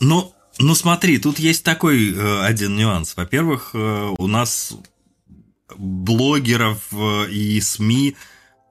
Ну, 0.00 0.32
ну, 0.58 0.74
смотри, 0.74 1.18
тут 1.18 1.38
есть 1.38 1.64
такой 1.64 2.12
э, 2.12 2.44
один 2.44 2.76
нюанс. 2.76 3.16
Во-первых, 3.16 3.70
э, 3.74 4.14
у 4.16 4.26
нас 4.26 4.74
блогеров 5.76 6.88
э, 6.92 7.30
и 7.30 7.60
СМИ 7.60 8.16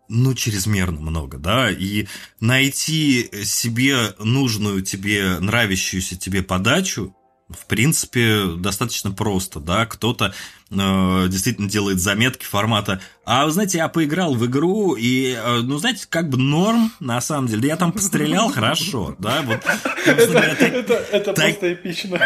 ну, 0.07 0.33
чрезмерно 0.33 1.01
много, 1.01 1.37
да, 1.37 1.71
и 1.71 2.07
найти 2.39 3.29
себе 3.43 4.13
нужную 4.19 4.83
тебе, 4.83 5.39
нравящуюся 5.39 6.15
тебе 6.15 6.43
подачу, 6.43 7.15
в 7.49 7.67
принципе, 7.67 8.45
достаточно 8.57 9.11
просто, 9.11 9.59
да, 9.59 9.85
кто-то 9.85 10.33
э, 10.71 11.27
действительно 11.29 11.69
делает 11.69 11.99
заметки 11.99 12.43
формата, 12.43 13.01
а, 13.23 13.45
вы 13.45 13.51
знаете, 13.51 13.77
я 13.77 13.87
поиграл 13.87 14.33
в 14.33 14.45
игру, 14.47 14.95
и, 14.95 15.37
э, 15.37 15.61
ну, 15.61 15.77
знаете, 15.77 16.07
как 16.09 16.29
бы 16.29 16.39
норм, 16.39 16.91
на 16.99 17.21
самом 17.21 17.47
деле, 17.47 17.67
я 17.67 17.77
там 17.77 17.91
пострелял 17.91 18.51
хорошо, 18.51 19.15
да, 19.19 19.43
вот. 19.43 19.59
Это 20.05 21.33
просто 21.33 21.73
эпично. 21.73 22.19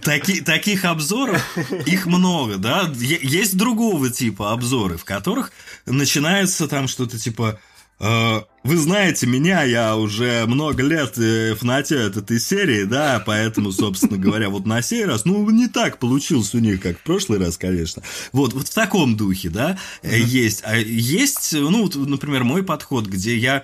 Таких 0.00 0.84
обзоров, 0.84 1.42
их 1.86 2.06
много, 2.06 2.56
да, 2.56 2.88
есть 2.94 3.56
другого 3.56 4.10
типа 4.10 4.52
обзоры, 4.52 4.96
в 4.96 5.04
которых 5.04 5.50
начинается 5.86 6.68
там 6.68 6.86
что-то 6.86 7.18
типа 7.18 7.58
вы 8.02 8.76
знаете 8.76 9.28
меня, 9.28 9.62
я 9.62 9.96
уже 9.96 10.44
много 10.46 10.82
лет 10.82 11.16
э, 11.18 11.54
фанатею 11.54 12.08
от 12.08 12.16
этой 12.16 12.40
серии, 12.40 12.82
да, 12.82 13.22
поэтому, 13.24 13.70
собственно 13.70 14.18
говоря, 14.18 14.50
вот 14.50 14.66
на 14.66 14.82
сей 14.82 15.04
раз, 15.04 15.24
ну, 15.24 15.48
не 15.50 15.68
так 15.68 15.98
получилось 15.98 16.52
у 16.54 16.58
них, 16.58 16.80
как 16.80 16.98
в 16.98 17.02
прошлый 17.02 17.38
раз, 17.38 17.56
конечно. 17.56 18.02
Вот, 18.32 18.54
вот 18.54 18.66
в 18.66 18.74
таком 18.74 19.16
духе, 19.16 19.50
да, 19.50 19.78
mm-hmm. 20.02 20.18
есть. 20.18 20.62
А 20.64 20.76
есть, 20.76 21.52
ну, 21.52 21.82
вот, 21.82 21.94
например, 21.94 22.42
мой 22.42 22.64
подход, 22.64 23.06
где 23.06 23.36
я 23.36 23.62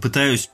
пытаюсь 0.00 0.50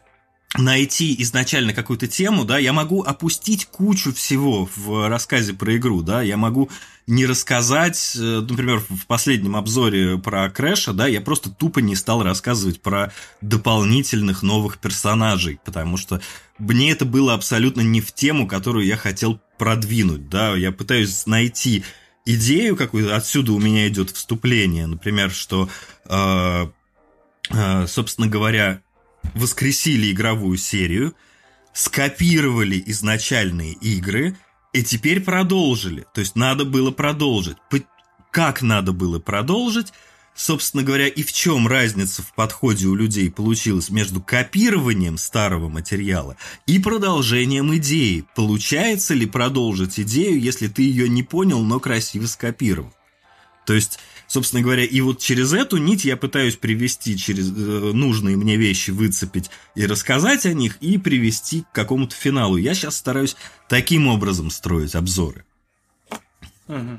найти 0.55 1.15
изначально 1.23 1.73
какую-то 1.73 2.07
тему, 2.07 2.45
да, 2.45 2.59
я 2.59 2.73
могу 2.73 3.03
опустить 3.03 3.67
кучу 3.67 4.12
всего 4.15 4.69
в 4.76 5.09
рассказе 5.09 5.53
про 5.53 5.76
игру, 5.76 6.03
да, 6.03 6.23
я 6.23 6.37
могу 6.37 6.71
не 7.07 7.26
рассказать, 7.26 8.17
э, 8.17 8.45
например, 8.49 8.83
в 8.88 9.07
последнем 9.07 9.57
обзоре 9.57 10.19
про 10.19 10.49
Крэша, 10.50 10.93
да, 10.93 11.07
я 11.07 11.21
просто 11.21 11.50
тупо 11.50 11.81
не 11.81 11.95
стал 11.95 12.23
рассказывать 12.23 12.81
про 12.81 13.12
дополнительных 13.41 14.43
новых 14.43 14.79
персонажей, 14.79 15.61
потому 15.65 15.97
что 15.97 16.21
мне 16.59 16.91
это 16.91 17.05
было 17.05 17.35
абсолютно 17.35 17.83
не 17.83 18.00
в 18.00 18.12
тему, 18.12 18.49
которую 18.49 18.87
я 18.87 18.97
хотел 18.97 19.41
продвинуть, 19.59 20.29
да, 20.29 20.57
я 20.57 20.73
пытаюсь 20.73 21.26
найти 21.26 21.85
идею 22.25 22.76
какую-то, 22.76 23.15
отсюда 23.15 23.53
у 23.53 23.59
меня 23.59 23.87
идет 23.88 24.11
вступление, 24.11 24.87
например, 24.87 25.31
что, 25.31 25.69
э, 26.07 26.67
э, 27.50 27.87
собственно 27.87 28.26
говоря, 28.26 28.81
воскресили 29.35 30.12
игровую 30.12 30.59
серию, 30.59 31.14
скопировали 31.73 32.83
изначальные 32.87 33.73
игры 33.73 34.37
и 34.73 34.83
теперь 34.83 35.21
продолжили. 35.21 36.06
То 36.14 36.21
есть 36.21 36.37
надо 36.37 36.64
было 36.64 36.90
продолжить. 36.90 37.56
Как 38.30 38.62
надо 38.62 38.92
было 38.92 39.18
продолжить? 39.18 39.92
Собственно 40.35 40.83
говоря, 40.83 41.09
и 41.09 41.23
в 41.23 41.33
чем 41.33 41.66
разница 41.66 42.23
в 42.23 42.35
подходе 42.35 42.87
у 42.87 42.95
людей 42.95 43.30
получилась 43.30 43.88
между 43.88 44.21
копированием 44.21 45.16
старого 45.16 45.71
материала 45.71 46.37
и 46.66 46.78
продолжением 46.78 47.75
идеи? 47.76 48.26
Получается 48.35 49.14
ли 49.14 49.25
продолжить 49.25 49.99
идею, 49.99 50.38
если 50.38 50.68
ты 50.68 50.83
ее 50.83 51.09
не 51.09 51.23
понял, 51.23 51.62
но 51.62 51.80
красиво 51.80 52.26
скопировал? 52.26 52.92
То 53.64 53.73
есть 53.73 53.99
собственно 54.26 54.62
говоря, 54.62 54.85
и 54.85 55.00
вот 55.00 55.21
через 55.21 55.52
эту 55.52 55.76
нить 55.76 56.04
я 56.04 56.16
пытаюсь 56.16 56.56
привести 56.56 57.16
через 57.16 57.50
э, 57.50 57.52
нужные 57.52 58.37
мне 58.37 58.56
вещи, 58.56 58.90
выцепить 58.90 59.50
и 59.75 59.87
рассказать 59.87 60.47
о 60.47 60.52
них, 60.52 60.76
и 60.80 60.99
привести 60.99 61.62
к 61.62 61.73
какому-то 61.73 62.14
финалу. 62.14 62.56
Я 62.56 62.75
сейчас 62.75 62.97
стараюсь 62.97 63.37
таким 63.68 64.09
образом 64.09 64.50
строить 64.50 64.95
обзоры. 64.95 65.45
Угу. 66.68 66.99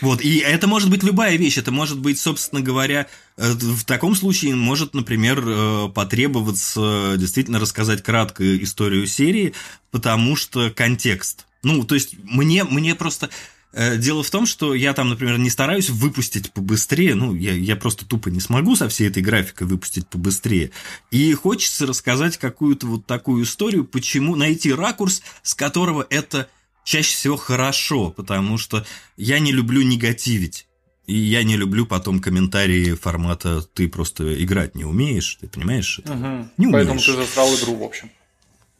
Вот, 0.00 0.22
и 0.22 0.38
это 0.38 0.66
может 0.66 0.90
быть 0.90 1.02
любая 1.02 1.36
вещь, 1.36 1.58
это 1.58 1.70
может 1.70 1.98
быть, 1.98 2.18
собственно 2.18 2.60
говоря, 2.60 3.06
э, 3.36 3.52
в 3.52 3.84
таком 3.84 4.14
случае 4.14 4.54
может, 4.54 4.94
например, 4.94 5.42
э, 5.46 5.88
потребоваться 5.94 7.14
действительно 7.18 7.60
рассказать 7.60 8.02
краткую 8.02 8.62
историю 8.64 9.06
серии, 9.06 9.54
потому 9.90 10.34
что 10.34 10.70
контекст. 10.70 11.46
Ну, 11.62 11.84
то 11.84 11.94
есть 11.94 12.16
мне, 12.24 12.64
мне 12.64 12.94
просто 12.94 13.30
дело 13.72 14.22
в 14.22 14.30
том, 14.30 14.46
что 14.46 14.74
я 14.74 14.92
там, 14.92 15.08
например, 15.08 15.38
не 15.38 15.50
стараюсь 15.50 15.90
выпустить 15.90 16.52
побыстрее, 16.52 17.14
ну, 17.14 17.34
я, 17.34 17.52
я 17.52 17.76
просто 17.76 18.04
тупо 18.04 18.28
не 18.28 18.40
смогу 18.40 18.76
со 18.76 18.88
всей 18.88 19.08
этой 19.08 19.22
графикой 19.22 19.66
выпустить 19.66 20.08
побыстрее. 20.08 20.70
И 21.10 21.32
хочется 21.34 21.86
рассказать 21.86 22.36
какую-то 22.36 22.86
вот 22.86 23.06
такую 23.06 23.44
историю, 23.44 23.84
почему 23.84 24.36
найти 24.36 24.72
ракурс, 24.72 25.22
с 25.42 25.54
которого 25.54 26.06
это 26.10 26.48
чаще 26.84 27.14
всего 27.14 27.36
хорошо, 27.36 28.10
потому 28.10 28.58
что 28.58 28.84
я 29.16 29.38
не 29.38 29.52
люблю 29.52 29.82
негативить. 29.82 30.66
И 31.06 31.16
я 31.16 31.42
не 31.42 31.56
люблю 31.56 31.84
потом 31.84 32.20
комментарии 32.20 32.94
формата 32.94 33.62
«ты 33.62 33.88
просто 33.88 34.42
играть 34.42 34.76
не 34.76 34.84
умеешь», 34.84 35.36
ты 35.40 35.48
понимаешь? 35.48 35.98
Это? 35.98 36.12
Угу. 36.12 36.48
Не 36.58 36.66
умеешь. 36.66 36.72
Поэтому 36.72 37.00
ты 37.00 37.12
засрал 37.12 37.54
игру, 37.56 37.76
в 37.76 37.82
общем. 37.82 38.10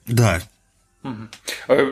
Да, 0.06 0.42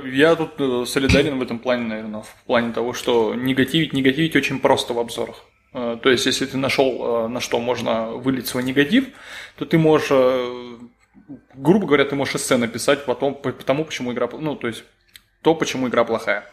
я 0.05 0.37
тут 0.37 0.52
э, 0.59 0.85
солидарен 0.87 1.38
в 1.38 1.43
этом 1.43 1.59
плане, 1.59 1.85
наверное, 1.85 2.23
в 2.23 2.35
плане 2.47 2.73
того, 2.73 2.93
что 2.93 3.35
негативить, 3.35 3.93
негативить 3.93 4.37
очень 4.37 4.61
просто 4.61 4.95
в 4.95 4.99
обзорах. 4.99 5.45
Э, 5.73 5.99
то 6.00 6.11
есть, 6.11 6.26
если 6.26 6.47
ты 6.47 6.57
нашел, 6.57 7.25
э, 7.25 7.29
на 7.29 7.40
что 7.40 7.61
можно 7.61 8.11
вылить 8.12 8.47
свой 8.47 8.62
негатив, 8.62 9.07
то 9.57 9.64
ты 9.64 9.79
можешь, 9.79 10.11
грубо 11.55 11.87
говоря, 11.87 12.05
ты 12.05 12.14
можешь 12.14 12.37
эссе 12.37 12.57
написать 12.57 13.05
потом, 13.05 13.35
по 13.35 13.52
тому, 13.52 13.85
почему 13.85 14.12
игра, 14.12 14.29
ну, 14.33 14.55
то 14.55 14.69
есть, 14.69 14.85
то, 15.43 15.55
почему 15.55 15.88
игра 15.88 16.05
плохая. 16.05 16.45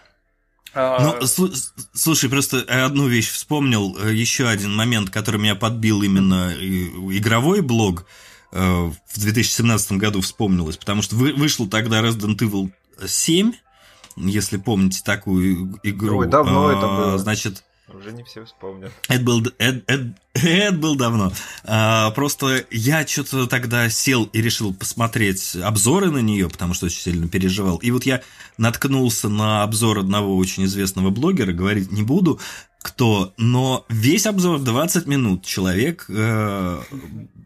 А, 0.74 1.20
ну, 1.22 1.52
слушай, 1.94 2.30
просто 2.30 2.60
одну 2.68 3.08
вещь 3.08 3.32
вспомнил, 3.32 3.98
еще 4.10 4.48
один 4.48 4.76
момент, 4.76 5.10
который 5.10 5.40
меня 5.40 5.56
подбил 5.56 6.02
именно 6.02 6.54
игровой 6.54 7.62
блог– 7.62 8.06
в 8.52 8.96
2017 9.16 9.94
году 9.94 10.22
вспомнилось, 10.22 10.78
потому 10.78 11.02
что 11.02 11.16
вы, 11.16 11.34
вышел 11.34 11.68
тогда 11.68 12.02
Resident 12.02 12.38
Evil 12.38 12.72
7, 13.06 13.54
если 14.18 14.58
помните 14.58 15.02
такую 15.04 15.80
игру. 15.84 16.20
Ой, 16.20 16.28
давно 16.28 16.72
это 16.72 16.88
было. 16.88 17.18
Значит, 17.18 17.64
уже 17.94 18.12
не 18.12 18.24
все 18.24 18.44
вспомнят. 18.44 18.92
Это 19.08 19.24
был, 19.24 19.46
это, 19.58 19.82
это, 19.88 20.14
это 20.34 20.78
был 20.78 20.96
давно. 20.96 21.32
А, 21.64 22.12
просто 22.12 22.66
я 22.70 23.08
что-то 23.08 23.48
тогда 23.48 23.90
сел 23.90 24.26
и 24.26 24.42
решил 24.42 24.74
посмотреть 24.74 25.56
обзоры 25.56 26.12
на 26.12 26.18
нее, 26.18 26.50
потому 26.50 26.74
что 26.74 26.88
очень 26.88 27.02
сильно 27.02 27.30
переживал. 27.30 27.78
И 27.78 27.92
вот 27.92 28.06
я 28.06 28.22
наткнулся 28.58 29.30
на 29.30 29.64
обзор 29.64 30.00
одного 30.00 30.36
очень 30.36 30.66
известного 30.66 31.12
блогера, 31.12 31.54
говорить 31.54 31.92
не 31.92 32.04
буду, 32.04 32.40
кто, 32.82 33.34
но 33.38 33.86
весь 33.88 34.26
обзор 34.26 34.60
20 34.60 35.08
минут. 35.08 35.46
Человек 35.46 36.06
э, 36.10 36.82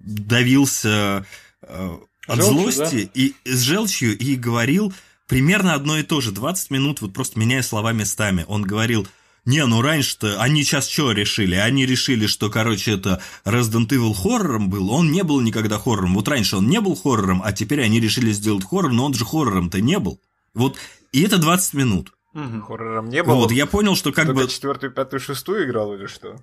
давился 0.04 1.26
э, 1.62 1.98
от 2.28 2.36
Желчью, 2.36 2.72
злости 2.72 3.04
да? 3.06 3.12
и 3.14 3.34
с 3.46 3.62
желчью 3.62 4.18
и 4.18 4.36
говорил 4.36 4.94
примерно 5.28 5.74
одно 5.74 5.98
и 5.98 6.04
то 6.04 6.22
же. 6.22 6.32
20 6.32 6.72
минут, 6.72 7.02
вот 7.02 7.14
просто 7.14 7.40
меняя 7.40 7.62
слова 7.62 7.94
местами. 7.94 8.46
Он 8.48 8.64
говорил, 8.64 9.08
не, 9.46 9.66
ну 9.66 9.82
раньше-то 9.82 10.40
они 10.42 10.64
сейчас 10.64 10.88
что 10.88 11.12
решили? 11.12 11.56
Они 11.56 11.86
решили, 11.86 12.28
что, 12.28 12.50
короче, 12.50 12.94
это 12.94 13.22
Resident 13.44 13.88
Evil 13.88 14.14
хоррором 14.14 14.70
был. 14.70 14.92
Он 14.92 15.12
не 15.12 15.24
был 15.24 15.42
никогда 15.42 15.80
хоррором. 15.80 16.14
Вот 16.14 16.28
раньше 16.28 16.58
он 16.58 16.68
не 16.68 16.80
был 16.80 16.96
хоррором, 16.96 17.42
а 17.44 17.52
теперь 17.52 17.82
они 17.82 18.00
решили 18.00 18.32
сделать 18.32 18.66
хоррор, 18.66 18.92
но 18.92 19.06
он 19.06 19.14
же 19.14 19.26
хоррором-то 19.26 19.82
не 19.82 19.98
был. 19.98 20.20
Вот, 20.54 20.78
и 21.12 21.24
это 21.24 21.38
20 21.38 21.74
минут. 21.74 22.14
Угу. 22.34 22.62
Хоррором 22.62 23.10
не 23.10 23.24
было. 23.24 23.36
Вот, 23.36 23.52
я 23.52 23.66
понял, 23.66 23.96
что 23.96 24.12
как 24.12 24.28
Только 24.28 24.44
бы... 24.44 24.48
четвертую, 24.48 24.92
пятую, 24.92 25.20
шестую 25.20 25.66
играл 25.66 25.94
или 25.96 26.06
что? 26.06 26.38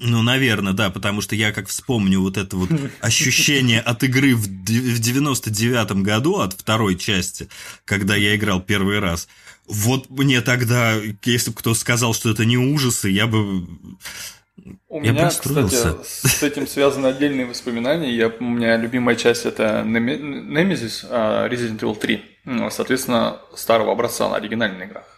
Ну, 0.00 0.22
наверное, 0.22 0.72
да, 0.72 0.90
потому 0.90 1.20
что 1.20 1.34
я 1.34 1.52
как 1.52 1.68
вспомню 1.68 2.20
вот 2.20 2.36
это 2.36 2.56
вот 2.56 2.70
ощущение 3.00 3.80
от 3.80 4.02
игры 4.02 4.34
в 4.34 4.48
99-м 4.48 6.02
году, 6.02 6.40
от 6.40 6.52
второй 6.54 6.96
части, 6.96 7.48
когда 7.84 8.16
я 8.16 8.36
играл 8.36 8.60
первый 8.60 8.98
раз. 8.98 9.28
Вот 9.66 10.10
мне 10.10 10.40
тогда, 10.40 10.94
если 11.24 11.50
бы 11.50 11.56
кто 11.56 11.74
сказал, 11.74 12.12
что 12.14 12.30
это 12.30 12.44
не 12.44 12.58
ужасы, 12.58 13.08
я 13.08 13.26
бы 13.26 13.66
у 14.88 15.02
я 15.02 15.12
меня, 15.12 15.28
кстати, 15.28 15.74
с 16.04 16.42
этим 16.42 16.66
связаны 16.66 17.08
отдельные 17.08 17.46
воспоминания. 17.46 18.14
Я, 18.14 18.28
у 18.28 18.44
меня 18.44 18.76
любимая 18.76 19.16
часть 19.16 19.46
это 19.46 19.82
Nemesis, 19.84 21.06
а, 21.10 21.48
Resident 21.48 21.80
Evil 21.80 21.96
3. 21.96 22.22
Ну, 22.44 22.70
соответственно, 22.70 23.40
старого 23.54 23.92
образца 23.92 24.28
на 24.28 24.36
оригинальных 24.36 24.88
играх. 24.88 25.13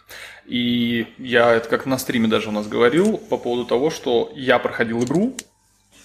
И 0.47 1.07
я 1.17 1.51
это 1.51 1.67
как 1.67 1.85
на 1.85 1.97
стриме 1.97 2.29
даже 2.29 2.49
у 2.49 2.53
нас 2.53 2.67
говорил 2.67 3.17
по 3.17 3.37
поводу 3.37 3.65
того, 3.65 3.89
что 3.89 4.31
я 4.33 4.59
проходил 4.59 5.03
игру, 5.03 5.35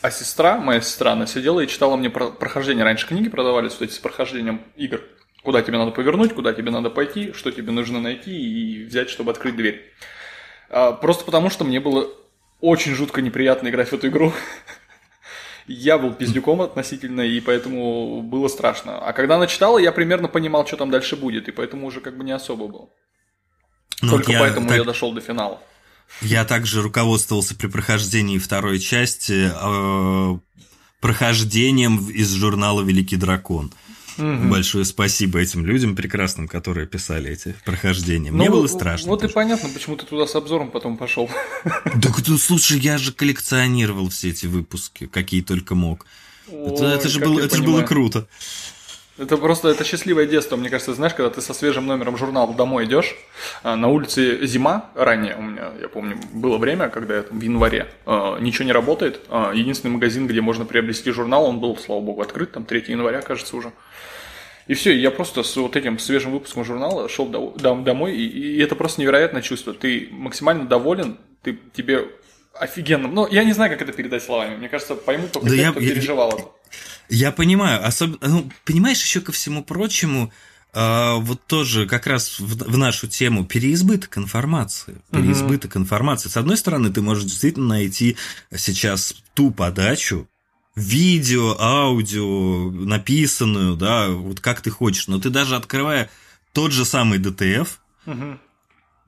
а 0.01 0.11
сестра, 0.11 0.59
моя 0.59 0.81
сестра, 0.81 1.13
она 1.13 1.27
сидела 1.27 1.61
и 1.61 1.69
читала 1.69 1.97
мне 1.97 2.11
про 2.11 2.27
прохождение. 2.31 2.83
Раньше 2.83 3.07
книги 3.07 3.29
продавались 3.29 3.73
вот 3.73 3.83
эти 3.83 3.93
с 3.93 4.01
прохождением 4.01 4.63
игр. 4.77 5.01
Куда 5.45 5.63
тебе 5.63 5.79
надо 5.79 5.93
повернуть, 5.93 6.35
куда 6.35 6.53
тебе 6.53 6.73
надо 6.73 6.91
пойти, 6.91 7.33
что 7.33 7.53
тебе 7.53 7.71
нужно 7.71 8.01
найти 8.01 8.33
и 8.33 8.85
взять, 8.85 9.11
чтобы 9.11 9.31
открыть 9.31 9.55
дверь. 9.55 9.93
А, 10.71 10.91
просто 10.91 11.25
потому, 11.25 11.51
что 11.51 11.63
мне 11.65 11.79
было 11.79 12.09
очень 12.61 12.95
жутко 12.95 13.23
неприятно 13.23 13.69
играть 13.69 13.91
в 13.91 13.93
эту 13.93 14.09
игру. 14.09 14.33
Я 15.69 15.99
был 15.99 16.13
пиздюком 16.15 16.63
относительно, 16.63 17.21
и 17.21 17.41
поэтому 17.41 18.23
было 18.23 18.49
страшно. 18.49 18.99
А 18.99 19.13
когда 19.13 19.37
она 19.37 19.47
читала, 19.47 19.79
я 19.79 19.93
примерно 19.93 20.27
понимал, 20.27 20.67
что 20.67 20.77
там 20.77 20.91
дальше 20.91 21.15
будет, 21.15 21.47
и 21.47 21.53
поэтому 21.53 21.87
уже 21.87 22.01
как 22.01 22.17
бы 22.17 22.25
не 22.25 22.33
особо 22.33 22.67
был. 22.67 22.93
Ну, 24.03 24.11
Только 24.11 24.33
я 24.33 24.41
поэтому 24.41 24.69
так... 24.69 24.79
я 24.79 24.85
дошел 24.85 25.13
до 25.13 25.21
финала. 25.21 25.61
Я 26.21 26.45
также 26.45 26.83
руководствовался 26.83 27.55
при 27.55 27.69
прохождении 27.69 28.39
второй 28.39 28.79
части 28.81 29.51
э, 29.55 30.39
прохождением 31.01 32.09
из 32.11 32.33
журнала 32.35 32.83
«Великий 32.83 33.17
дракон». 33.17 33.73
Мгм. 34.19 34.51
Большое 34.51 34.85
спасибо 34.85 35.39
этим 35.41 35.65
людям 35.65 35.97
прекрасным, 35.97 36.47
которые 36.47 36.87
писали 36.87 37.31
эти 37.31 37.55
прохождения. 37.65 38.31
Мне 38.31 38.47
Ну, 38.49 38.53
было 38.57 38.63
вот- 38.63 38.71
страшно. 38.71 39.09
Вот 39.09 39.21
и 39.21 39.23
тоже. 39.23 39.33
понятно, 39.35 39.71
почему 39.71 39.97
ты 39.97 40.05
туда 40.05 40.27
с 40.27 40.35
обзором 40.35 40.71
потом 40.71 40.99
пошел. 40.99 41.31
Так, 41.65 42.29
ну, 42.29 42.37
слушай, 42.37 42.79
я 42.79 42.99
же 42.99 43.13
коллекционировал 43.13 44.11
все 44.11 44.29
эти 44.31 44.45
выпуски, 44.47 45.07
какие 45.07 45.41
только 45.41 45.75
мог. 45.75 46.05
это, 46.47 46.85
это 46.87 47.09
же, 47.09 47.21
было, 47.21 47.41
это 47.41 47.57
же 47.57 47.63
было 47.63 47.83
круто. 47.83 48.27
Это 49.23 49.37
просто 49.37 49.69
это 49.69 49.85
счастливое 49.85 50.27
детство, 50.27 50.57
мне 50.57 50.69
кажется, 50.69 50.95
знаешь, 50.95 51.15
когда 51.15 51.31
ты 51.31 51.41
со 51.41 51.55
свежим 51.55 51.87
номером 51.87 52.17
журнала 52.17 52.53
домой 52.55 52.87
идешь, 52.87 53.15
а, 53.63 53.77
на 53.77 53.89
улице 53.89 54.45
зима 54.47 54.91
ранее 54.95 55.37
у 55.37 55.43
меня, 55.43 55.71
я 55.81 55.89
помню, 55.89 56.19
было 56.33 56.59
время, 56.59 56.89
когда 56.89 57.17
я 57.17 57.23
там 57.23 57.39
в 57.39 57.43
январе, 57.43 57.87
а, 58.07 58.39
ничего 58.41 58.65
не 58.65 58.73
работает, 58.73 59.21
а, 59.29 59.53
единственный 59.55 59.93
магазин, 59.93 60.27
где 60.27 60.41
можно 60.41 60.65
приобрести 60.65 61.11
журнал, 61.13 61.45
он 61.45 61.61
был, 61.61 61.77
слава 61.77 62.01
богу, 62.01 62.23
открыт, 62.23 62.53
там 62.53 62.65
3 62.65 62.85
января, 62.93 63.21
кажется, 63.23 63.57
уже. 63.57 63.73
И 64.69 64.75
все, 64.75 64.97
я 64.97 65.11
просто 65.11 65.43
с 65.43 65.57
вот 65.57 65.77
этим 65.77 65.99
свежим 65.99 66.33
выпуском 66.33 66.65
журнала 66.65 67.09
шел 67.09 67.27
до- 67.27 67.55
дом- 67.59 67.85
домой, 67.85 68.17
и, 68.17 68.27
и 68.27 68.63
это 68.63 68.75
просто 68.77 69.01
невероятное 69.01 69.43
чувство. 69.43 69.75
Ты 69.75 70.09
максимально 70.13 70.67
доволен, 70.67 71.19
ты, 71.43 71.59
тебе 71.75 72.09
офигенно. 72.55 73.09
Ну, 73.09 73.27
я 73.29 73.45
не 73.45 73.53
знаю, 73.53 73.71
как 73.73 73.83
это 73.83 73.93
передать 73.93 74.23
словами. 74.23 74.57
Мне 74.57 74.69
кажется, 74.69 74.95
поймут 74.95 75.33
только 75.33 75.49
Да 75.49 75.55
те, 75.57 75.63
я- 75.63 75.71
кто 75.73 75.81
я- 75.81 75.91
переживал 75.91 76.29
это. 76.31 76.45
Я 77.09 77.33
понимаю, 77.33 77.87
особенно, 77.87 78.19
ну, 78.29 78.51
понимаешь, 78.65 79.03
еще 79.03 79.21
ко 79.21 79.33
всему 79.33 79.65
прочему, 79.65 80.33
а, 80.75 81.17
вот 81.17 81.47
тоже 81.47 81.87
как 81.87 82.07
раз 82.07 82.41
в, 82.41 82.71
в 82.71 82.79
нашу 82.79 83.07
тему 83.07 83.45
переизбыток 83.45 84.17
информации. 84.17 85.03
Переизбыток 85.11 85.77
информации. 85.77 86.29
С 86.29 86.37
одной 86.37 86.57
стороны, 86.57 86.91
ты 86.91 87.03
можешь 87.03 87.25
действительно 87.25 87.69
найти 87.69 88.17
сейчас 88.57 89.15
ту 89.35 89.51
подачу, 89.51 90.29
видео, 90.75 91.57
аудио, 91.61 92.71
написанную, 92.71 93.77
да, 93.77 94.09
вот 94.09 94.41
как 94.41 94.63
ты 94.63 94.71
хочешь, 94.71 95.09
но 95.09 95.19
ты 95.19 95.29
даже 95.29 95.57
открывая 95.57 96.11
тот 96.53 96.73
же 96.73 96.85
самый 96.85 97.19
ДТФ, 97.19 97.79
Мгм. 98.07 98.41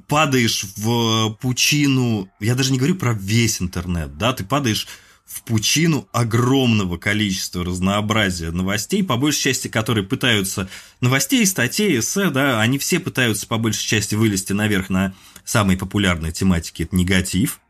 падаешь 0.06 0.66
в 0.76 1.34
пучину, 1.40 2.28
я 2.40 2.54
даже 2.54 2.72
не 2.72 2.78
говорю 2.78 2.96
про 2.96 3.14
весь 3.14 3.62
интернет, 3.62 4.18
да, 4.18 4.34
ты 4.34 4.44
падаешь 4.44 4.86
в 5.26 5.42
пучину 5.42 6.06
огромного 6.12 6.96
количества 6.98 7.64
разнообразия 7.64 8.50
новостей, 8.50 9.02
по 9.02 9.16
большей 9.16 9.40
части, 9.42 9.68
которые 9.68 10.04
пытаются, 10.04 10.68
новостей, 11.00 11.44
статей, 11.46 11.98
эссе, 11.98 12.30
да, 12.30 12.60
они 12.60 12.78
все 12.78 13.00
пытаются 13.00 13.46
по 13.46 13.58
большей 13.58 13.86
части 13.86 14.14
вылезти 14.14 14.52
наверх 14.52 14.90
на 14.90 15.14
самые 15.44 15.78
популярные 15.78 16.32
тематики, 16.32 16.82
это 16.82 16.94
негатив, 16.94 17.60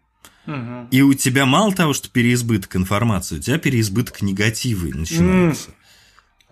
Мгм. 0.46 0.88
и 0.90 1.00
у 1.02 1.14
тебя 1.14 1.46
мало 1.46 1.72
того, 1.72 1.94
что 1.94 2.08
переизбыток 2.10 2.76
информации, 2.76 3.38
у 3.38 3.40
тебя 3.40 3.58
переизбыток 3.58 4.20
негатива 4.22 4.86
начинается. 4.86 5.70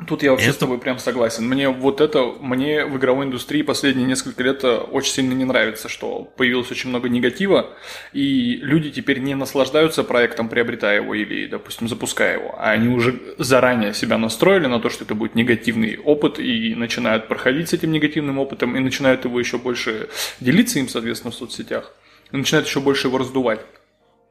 Тут 0.09 0.23
я 0.25 0.33
вообще 0.33 0.47
Это- 0.47 0.55
с 0.55 0.59
тобой 0.59 0.79
прям 0.79 0.99
согласен. 0.99 1.47
Мне 1.47 1.69
вот 1.69 2.01
это, 2.01 2.25
мне 2.41 2.85
в 2.87 2.97
игровой 2.97 3.27
индустрии 3.27 3.63
последние 3.63 4.05
несколько 4.07 4.43
лет 4.43 4.65
э, 4.65 4.79
очень 4.79 5.13
сильно 5.13 5.33
не 5.33 5.45
нравится, 5.45 5.89
что 5.89 6.25
появилось 6.37 6.71
очень 6.73 6.89
много 6.91 7.09
негатива, 7.09 7.71
и 8.13 8.57
люди 8.57 8.91
теперь 8.91 9.21
не 9.21 9.37
наслаждаются 9.37 10.03
проектом, 10.03 10.49
приобретая 10.49 10.97
его 10.97 11.15
или, 11.15 11.47
допустим, 11.47 11.89
запуская 11.89 12.39
его, 12.39 12.55
а 12.59 12.71
они 12.73 12.89
уже 12.89 13.21
заранее 13.39 13.95
себя 13.95 14.19
настроили 14.19 14.67
на 14.67 14.81
то, 14.81 14.91
что 14.91 15.05
это 15.05 15.15
будет 15.15 15.37
негативный 15.37 15.97
опыт, 15.99 16.41
и 16.41 16.75
начинают 16.75 17.29
проходить 17.29 17.69
с 17.69 17.73
этим 17.73 17.93
негативным 17.93 18.39
опытом, 18.41 18.77
и 18.77 18.81
начинают 18.81 19.25
его 19.25 19.39
еще 19.39 19.59
больше 19.59 20.09
делиться 20.41 20.81
им, 20.81 20.89
соответственно, 20.89 21.31
в 21.31 21.37
соцсетях, 21.37 21.93
и 22.33 22.37
начинают 22.37 22.67
еще 22.67 22.81
больше 22.81 23.07
его 23.07 23.19
раздувать. 23.19 23.61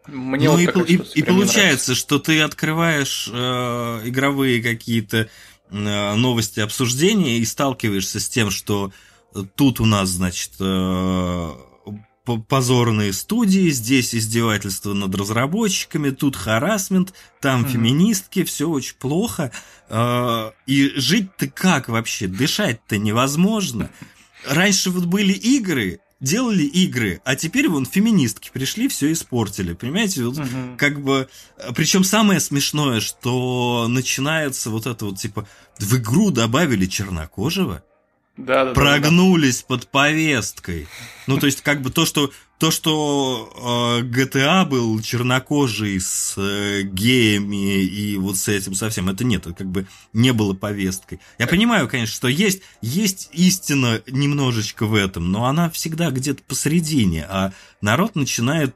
Мне 0.08 0.50
ну 0.50 0.54
вот 0.54 0.60
и, 0.60 0.64
и- 0.64 0.96
и 0.96 0.98
нравится. 0.98 1.24
получается, 1.26 1.96
что 1.96 2.18
ты 2.18 2.42
открываешь 2.42 3.30
э, 3.32 3.36
игровые 4.06 4.62
какие-то 4.64 5.30
новости 5.72 6.60
обсуждения 6.60 7.38
и 7.40 7.46
сталкиваешься 7.46 8.20
с 8.20 8.28
тем, 8.30 8.52
что 8.52 8.92
тут 9.56 9.80
у 9.80 9.86
нас, 9.86 10.10
значит, 10.10 10.52
э, 10.60 11.50
по- 12.26 12.38
позорные 12.38 13.14
студии, 13.14 13.70
здесь 13.70 14.14
издевательство 14.14 14.94
над 14.94 15.16
разработчиками, 15.16 16.12
тут 16.12 16.36
харасмент, 16.36 17.14
там 17.40 17.62
Мгм. 17.62 17.70
феминистки, 17.70 18.44
все 18.44 18.70
очень 18.70 18.96
плохо. 18.96 19.52
Э, 19.90 20.52
и 20.68 20.92
жить-то 20.96 21.48
как 21.48 21.90
вообще? 21.90 22.28
Дышать-то 22.28 22.98
невозможно. 22.98 23.90
Раньше 24.48 24.90
вот 24.92 25.06
были 25.06 25.34
игры, 25.34 26.00
делали 26.22 26.64
игры, 26.64 27.20
а 27.26 27.36
теперь 27.36 27.68
вон 27.68 27.86
феминистки 27.86 28.50
пришли, 28.54 28.88
все 28.88 29.12
испортили. 29.12 29.74
Понимаете, 29.74 30.24
вот 30.24 30.38
Мгм. 30.38 30.78
как 30.78 31.02
бы... 31.02 31.28
Причем 31.76 32.04
самое 32.04 32.40
смешное, 32.40 33.00
что 33.02 33.88
начинается 33.90 34.70
вот 34.70 34.86
это 34.86 35.06
вот 35.06 35.18
типа 35.20 35.48
в 35.80 35.98
игру 35.98 36.32
добавили 36.32 36.86
чернокожего, 36.86 37.84
Да, 38.46 38.66
да, 38.66 38.66
да, 38.66 38.66
да. 38.66 38.74
прогнулись 38.74 39.62
под 39.62 39.88
повесткой. 39.88 40.88
Ну, 41.28 41.38
то 41.38 41.46
есть, 41.46 41.62
как 41.62 41.82
бы 41.82 41.92
то, 41.92 42.06
что 42.06 42.32
то, 42.62 42.70
что 42.70 44.00
э, 44.00 44.04
GTA 44.04 44.68
был 44.68 45.00
чернокожий 45.02 46.00
с 46.00 46.36
э, 46.38 46.84
геями 46.84 47.82
и 47.82 48.18
вот 48.18 48.38
с 48.38 48.48
этим 48.48 48.76
совсем, 48.76 49.10
это 49.10 49.24
нет, 49.24 49.48
это 49.48 49.56
как 49.56 49.68
бы 49.68 49.88
не 50.14 50.32
было 50.32 50.54
повесткой. 50.54 51.20
Я 51.40 51.48
понимаю, 51.48 51.90
конечно, 51.90 52.14
что 52.14 52.28
есть, 52.28 52.62
есть 52.84 53.30
истина 53.32 54.04
немножечко 54.06 54.86
в 54.86 54.94
этом, 54.94 55.32
но 55.32 55.46
она 55.46 55.72
всегда 55.72 56.12
где-то 56.12 56.44
посередине, 56.44 57.26
а 57.28 57.52
народ 57.82 58.16
начинает 58.16 58.76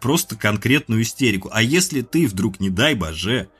просто 0.00 0.34
конкретную 0.36 1.02
истерику. 1.02 1.50
А 1.52 1.60
если 1.60 2.00
ты 2.00 2.28
вдруг, 2.28 2.58
не 2.58 2.70
дай 2.70 2.94
боже, 2.94 3.50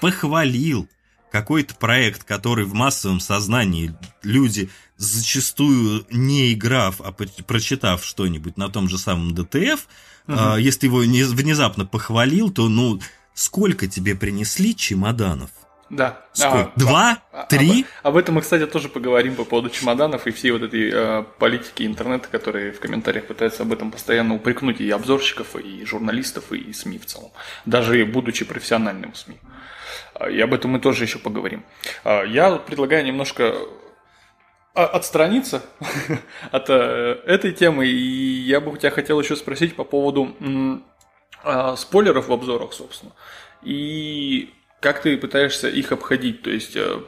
похвалил 0.00 0.88
какой-то 1.34 1.74
проект, 1.76 2.24
который 2.24 2.64
в 2.64 2.74
массовом 2.74 3.20
сознании 3.20 3.92
люди 4.22 4.70
зачастую 4.96 6.06
не 6.10 6.52
играв, 6.52 7.00
а 7.00 7.12
прочитав 7.12 8.04
что-нибудь 8.04 8.56
на 8.56 8.68
том 8.68 8.88
же 8.88 8.98
самом 8.98 9.34
ДТФ, 9.34 9.86
Мгм. 10.26 10.38
а, 10.38 10.56
если 10.56 10.86
его 10.86 11.04
не- 11.04 11.22
внезапно 11.24 11.84
похвалил, 11.86 12.50
то 12.50 12.68
ну 12.68 13.00
сколько 13.34 13.86
тебе 13.86 14.14
принесли 14.14 14.74
чемоданов? 14.76 15.50
Да. 15.90 16.24
Сколько? 16.32 16.72
А, 16.74 16.80
Два? 16.80 17.18
а- 17.32 17.44
Три? 17.44 17.84
Об, 18.02 18.08
об 18.08 18.16
этом 18.16 18.34
мы, 18.36 18.40
кстати, 18.40 18.66
тоже 18.66 18.88
поговорим 18.88 19.36
по 19.36 19.44
поводу 19.44 19.68
чемоданов 19.68 20.26
и 20.26 20.30
всей 20.30 20.50
вот 20.50 20.62
этой 20.62 20.90
э, 20.92 21.24
политики 21.38 21.82
интернета, 21.84 22.26
которые 22.28 22.72
в 22.72 22.80
комментариях 22.80 23.26
пытаются 23.26 23.62
об 23.62 23.72
этом 23.72 23.90
постоянно 23.92 24.34
упрекнуть 24.34 24.80
и 24.80 24.90
обзорщиков, 24.90 25.54
и 25.56 25.84
журналистов, 25.84 26.52
и 26.52 26.72
СМИ 26.72 26.98
в 26.98 27.06
целом, 27.06 27.30
даже 27.66 28.04
будучи 28.06 28.44
профессиональным 28.44 29.14
СМИ. 29.14 29.36
А, 30.14 30.30
И 30.30 30.40
об 30.40 30.54
этом 30.54 30.70
мы 30.72 30.80
тоже 30.80 31.04
еще 31.04 31.18
поговорим. 31.18 31.64
А, 32.02 32.22
Я 32.24 32.52
предлагаю 32.56 33.04
немножко 33.04 33.54
отстраниться 34.74 35.62
от 36.50 36.68
э, 36.68 37.20
этой 37.26 37.52
темы, 37.52 37.86
и 37.86 38.40
я 38.42 38.60
бы 38.60 38.72
у 38.72 38.76
тебя 38.76 38.90
хотел 38.90 39.20
еще 39.20 39.36
спросить 39.36 39.76
по 39.76 39.84
поводу 39.84 40.34
а, 41.42 41.76
спойлеров 41.76 42.28
в 42.28 42.32
обзорах, 42.32 42.72
собственно. 42.72 43.12
И 43.62 44.50
как 44.80 45.00
ты 45.02 45.16
пытаешься 45.16 45.68
их 45.68 45.92
обходить? 45.92 46.42
То 46.42 46.50
есть 46.50 46.76
э, 46.76 47.00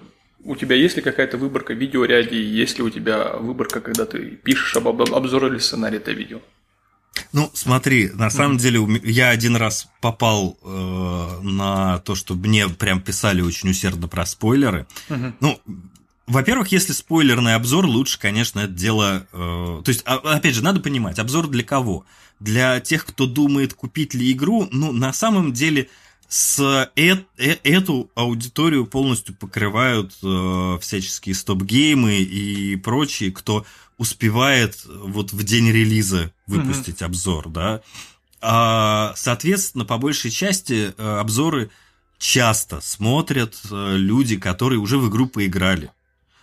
у 0.44 0.56
тебя 0.56 0.76
есть 0.76 0.96
ли 0.96 1.02
какая-то 1.02 1.38
выборка 1.38 1.74
в 1.74 1.78
видеоряде, 1.78 2.40
есть 2.40 2.78
ли 2.78 2.84
у 2.84 2.90
тебя 2.90 3.34
выборка, 3.36 3.80
когда 3.80 4.06
ты 4.06 4.30
пишешь 4.30 4.76
об, 4.76 4.88
об 4.88 5.02
обзор 5.02 5.46
или 5.46 5.58
сценарий 5.58 5.96
это 5.96 6.12
видео? 6.12 6.40
Ну, 7.32 7.50
смотри, 7.54 8.10
на 8.10 8.30
самом 8.30 8.58
деле 8.58 8.78
у 8.78 8.86
ме- 8.86 9.00
я 9.02 9.30
один 9.30 9.56
раз 9.56 9.88
попал 10.00 10.58
э, 10.62 11.40
на 11.42 11.98
то, 12.00 12.14
что 12.14 12.34
мне 12.34 12.68
прям 12.68 13.00
писали 13.00 13.40
очень 13.40 13.70
усердно 13.70 14.06
про 14.06 14.24
спойлеры. 14.24 14.86
Ну, 15.40 15.60
во-первых, 16.26 16.68
если 16.72 16.92
спойлерный 16.92 17.54
обзор, 17.54 17.86
лучше, 17.86 18.18
конечно, 18.18 18.60
это 18.60 18.72
дело... 18.72 19.26
э, 19.32 19.82
то 19.84 19.88
есть, 19.88 20.02
а- 20.04 20.16
опять 20.16 20.54
же, 20.54 20.62
надо 20.62 20.80
понимать, 20.80 21.18
обзор 21.18 21.46
для 21.48 21.62
кого? 21.62 22.04
Для 22.40 22.80
тех, 22.80 23.06
кто 23.06 23.26
думает, 23.26 23.74
купить 23.74 24.12
ли 24.14 24.32
игру, 24.32 24.68
ну, 24.72 24.92
на 24.92 25.12
самом 25.12 25.52
деле, 25.52 25.88
с 26.28 26.58
э- 26.96 27.18
э- 27.38 27.58
эту 27.62 28.10
аудиторию 28.14 28.86
полностью 28.86 29.34
покрывают 29.36 30.12
э, 30.22 30.78
всяческие 30.80 31.34
стоп-геймы 31.34 32.16
и 32.16 32.76
прочие, 32.76 33.30
кто 33.30 33.64
успевает 33.96 34.84
вот 34.84 35.32
в 35.32 35.42
день 35.44 35.70
релиза 35.70 36.32
выпустить 36.46 37.02
обзор, 37.02 37.48
да. 37.48 37.80
А, 38.40 39.14
соответственно, 39.16 39.84
по 39.84 39.96
большей 39.96 40.30
части 40.30 40.92
э, 40.96 41.18
обзоры 41.18 41.70
часто 42.18 42.80
смотрят 42.80 43.56
э, 43.70 43.96
люди, 43.96 44.36
которые 44.36 44.78
уже 44.78 44.98
в 44.98 45.08
игру 45.08 45.26
поиграли. 45.26 45.90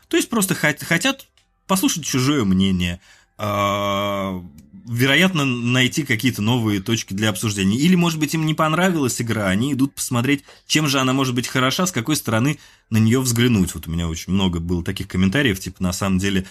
То 0.08 0.18
есть 0.18 0.30
просто 0.30 0.54
хот- 0.54 0.84
хотят 0.84 1.28
послушать 1.68 2.06
чужое 2.06 2.44
мнение, 2.44 3.00
а, 3.38 4.44
вероятно, 4.86 5.46
найти 5.46 6.04
какие-то 6.04 6.42
новые 6.42 6.82
точки 6.82 7.14
для 7.14 7.30
обсуждения. 7.30 7.78
Или, 7.78 7.96
может 7.96 8.20
быть, 8.20 8.34
им 8.34 8.46
не 8.46 8.54
понравилась 8.54 9.22
игра, 9.22 9.48
они 9.48 9.74
идут 9.74 9.96
посмотреть, 9.96 10.44
чем 10.68 10.88
же 10.88 11.00
она 11.00 11.14
может 11.14 11.34
быть 11.34 11.48
хороша, 11.48 11.86
с 11.86 11.92
какой 11.92 12.16
стороны 12.16 12.60
на 12.90 12.98
нее 12.98 13.22
взглянуть. 13.22 13.74
Вот 13.76 13.88
у 13.88 13.92
меня 13.92 14.08
очень 14.08 14.34
много 14.34 14.60
было 14.60 14.84
таких 14.84 15.08
комментариев, 15.08 15.60
типа, 15.60 15.82
на 15.82 15.94
самом 15.94 16.20
деле, 16.20 16.46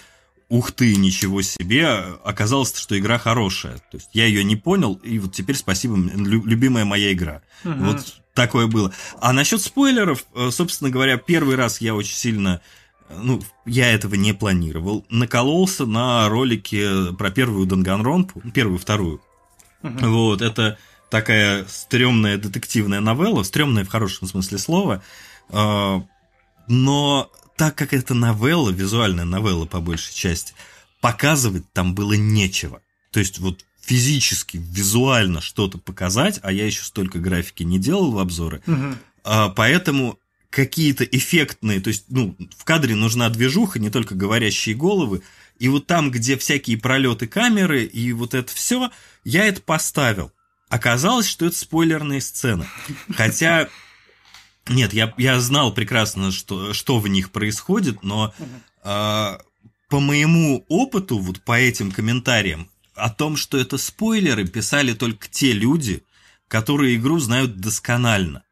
ух 0.49 0.71
ты, 0.71 0.95
ничего 0.95 1.41
себе, 1.41 1.87
оказалось, 2.23 2.75
что 2.75 2.97
игра 2.97 3.17
хорошая. 3.17 3.77
То 3.77 3.97
есть 3.97 4.09
я 4.13 4.25
ее 4.25 4.43
не 4.43 4.55
понял, 4.55 4.95
и 5.03 5.19
вот 5.19 5.33
теперь 5.33 5.55
спасибо, 5.55 5.95
лю- 5.95 6.45
любимая 6.45 6.85
моя 6.85 7.13
игра. 7.13 7.41
Вот 7.63 8.15
такое 8.33 8.67
было. 8.67 8.91
А 9.21 9.31
насчет 9.31 9.61
спойлеров, 9.61 10.25
э, 10.35 10.49
собственно 10.51 10.89
говоря, 10.89 11.17
первый 11.17 11.55
раз 11.55 11.81
я 11.81 11.93
очень 11.95 12.15
сильно 12.15 12.61
ну, 13.21 13.41
я 13.65 13.91
этого 13.91 14.15
не 14.15 14.33
планировал, 14.33 15.05
накололся 15.09 15.85
на 15.85 16.27
ролике 16.29 17.13
про 17.17 17.31
первую 17.31 17.65
Данганронпу, 17.65 18.41
первую, 18.51 18.79
вторую. 18.79 19.21
Uh-huh. 19.81 20.07
Вот, 20.07 20.41
это 20.41 20.77
такая 21.09 21.65
стрёмная 21.67 22.37
детективная 22.37 22.99
новелла, 22.99 23.43
стрёмная 23.43 23.85
в 23.85 23.89
хорошем 23.89 24.27
смысле 24.27 24.57
слова, 24.57 25.03
а, 25.49 26.03
но 26.67 27.29
так 27.55 27.75
как 27.75 27.93
это 27.93 28.13
новелла, 28.13 28.71
визуальная 28.71 29.25
новелла 29.25 29.65
по 29.65 29.79
большей 29.79 30.13
части, 30.13 30.53
показывать 31.01 31.71
там 31.71 31.93
было 31.93 32.13
нечего. 32.13 32.81
То 33.11 33.19
есть 33.19 33.37
вот 33.39 33.65
физически, 33.79 34.57
визуально 34.57 35.41
что-то 35.41 35.77
показать, 35.77 36.39
а 36.41 36.51
я 36.51 36.65
еще 36.65 36.83
столько 36.83 37.19
графики 37.19 37.63
не 37.63 37.77
делал 37.77 38.11
в 38.11 38.19
обзоры, 38.19 38.63
угу. 38.65 39.53
поэтому 39.55 40.17
какие-то 40.53 41.03
эффектные, 41.03 41.81
то 41.81 41.87
есть, 41.87 42.05
ну, 42.09 42.37
в 42.55 42.63
кадре 42.63 42.93
нужна 42.93 43.27
движуха, 43.29 43.79
не 43.79 43.89
только 43.89 44.13
говорящие 44.13 44.75
головы, 44.75 45.23
и 45.57 45.67
вот 45.67 45.87
там, 45.87 46.11
где 46.11 46.37
всякие 46.37 46.77
пролеты 46.77 47.25
камеры 47.25 47.85
и 47.85 48.13
вот 48.13 48.35
это 48.35 48.53
все, 48.53 48.91
я 49.23 49.45
это 49.47 49.61
поставил. 49.61 50.31
Оказалось, 50.69 51.27
что 51.27 51.47
это 51.47 51.57
спойлерные 51.57 52.21
сцены. 52.21 52.67
Хотя, 53.15 53.67
нет, 54.67 54.93
я, 54.93 55.11
я 55.17 55.39
знал 55.39 55.73
прекрасно, 55.73 56.31
что, 56.31 56.73
что 56.73 56.99
в 56.99 57.07
них 57.07 57.31
происходит, 57.31 58.03
но 58.03 58.31
э, 58.83 59.37
по 59.89 59.99
моему 59.99 60.65
опыту, 60.69 61.17
вот 61.17 61.41
по 61.41 61.59
этим 61.59 61.91
комментариям, 61.91 62.69
о 62.93 63.09
том, 63.09 63.37
что 63.37 63.57
это 63.57 63.79
спойлеры, 63.79 64.47
писали 64.47 64.93
только 64.93 65.27
те 65.27 65.51
люди, 65.51 66.03
которые 66.47 66.95
игру 66.95 67.17
знают 67.17 67.57
досконально. 67.57 68.43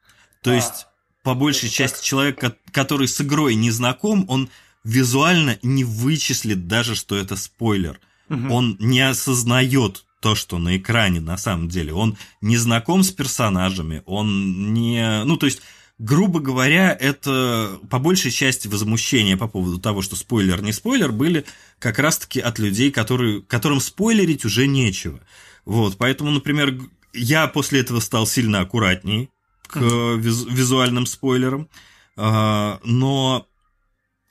То 0.41 0.49
а, 0.49 0.55
есть, 0.55 0.87
по 1.23 1.35
большей 1.35 1.69
части, 1.69 2.03
человек, 2.03 2.43
который 2.71 3.07
с 3.07 3.21
игрой 3.21 3.55
не 3.55 3.71
знаком, 3.71 4.25
он 4.27 4.49
визуально 4.83 5.59
не 5.61 5.83
вычислит 5.83 6.67
даже, 6.67 6.95
что 6.95 7.15
это 7.15 7.35
спойлер. 7.35 7.99
Угу. 8.29 8.53
Он 8.53 8.77
не 8.79 9.01
осознает 9.01 10.05
то, 10.21 10.35
что 10.35 10.57
на 10.57 10.77
экране 10.77 11.19
на 11.19 11.37
самом 11.37 11.67
деле. 11.67 11.93
Он 11.93 12.17
не 12.41 12.57
знаком 12.57 13.03
с 13.03 13.11
персонажами, 13.11 14.03
он 14.05 14.73
не... 14.73 15.23
Ну, 15.25 15.37
то 15.37 15.45
есть 15.45 15.61
грубо 16.01 16.39
говоря, 16.39 16.97
это 16.99 17.79
по 17.89 17.99
большей 17.99 18.31
части 18.31 18.67
возмущения 18.67 19.37
по 19.37 19.47
поводу 19.47 19.79
того, 19.79 20.01
что 20.01 20.15
спойлер 20.15 20.61
не 20.63 20.71
спойлер, 20.73 21.11
были 21.11 21.45
как 21.77 21.99
раз-таки 21.99 22.39
от 22.39 22.57
людей, 22.57 22.91
которые, 22.91 23.43
которым 23.43 23.79
спойлерить 23.79 24.43
уже 24.43 24.65
нечего. 24.65 25.19
Вот, 25.63 25.97
поэтому, 25.97 26.31
например, 26.31 26.75
я 27.13 27.47
после 27.47 27.81
этого 27.81 27.99
стал 27.99 28.25
сильно 28.25 28.61
аккуратнее 28.61 29.29
к 29.71 29.77
визу- 29.77 30.49
визуальным 30.49 31.05
спойлерам, 31.05 31.69
а, 32.17 32.79
но, 32.83 33.47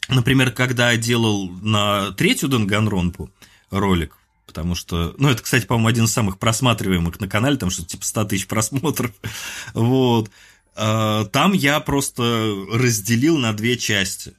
например, 0.08 0.52
когда 0.52 0.92
я 0.92 0.96
делал 0.96 1.50
на 1.62 2.12
третью 2.12 2.48
Данганронпу 2.48 3.30
ролик, 3.70 4.16
потому 4.46 4.74
что, 4.74 5.14
ну, 5.18 5.28
это, 5.28 5.42
кстати, 5.42 5.66
по-моему, 5.66 5.88
один 5.88 6.04
из 6.04 6.12
самых 6.12 6.38
просматриваемых 6.38 7.20
на 7.20 7.28
канале, 7.28 7.56
там 7.56 7.70
что-то 7.70 7.88
типа 7.88 8.04
100 8.04 8.24
тысяч 8.24 8.46
просмотров, 8.46 9.12
вот, 9.74 10.30
Э, 10.76 11.26
там 11.30 11.52
я 11.52 11.80
просто 11.80 12.54
разделил 12.72 13.36
на 13.36 13.52
две 13.52 13.76
части. 13.76 14.34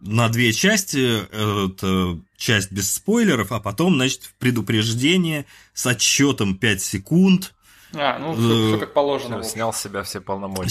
На 0.00 0.28
две 0.28 0.52
части, 0.52 1.24
это 1.26 2.20
часть 2.36 2.70
без 2.70 2.92
спойлеров, 2.92 3.50
а 3.50 3.58
потом, 3.58 3.96
значит, 3.96 4.32
предупреждение 4.38 5.44
с 5.74 5.86
отсчетом 5.86 6.56
5 6.56 6.82
секунд. 6.82 7.54
А, 7.94 8.18
ну, 8.18 8.34
все, 8.34 8.68
все 8.68 8.78
как 8.78 8.92
положено. 8.92 9.42
Все, 9.42 9.52
снял 9.52 9.72
с 9.72 9.80
себя 9.80 10.02
все 10.02 10.20
полномочия. 10.20 10.68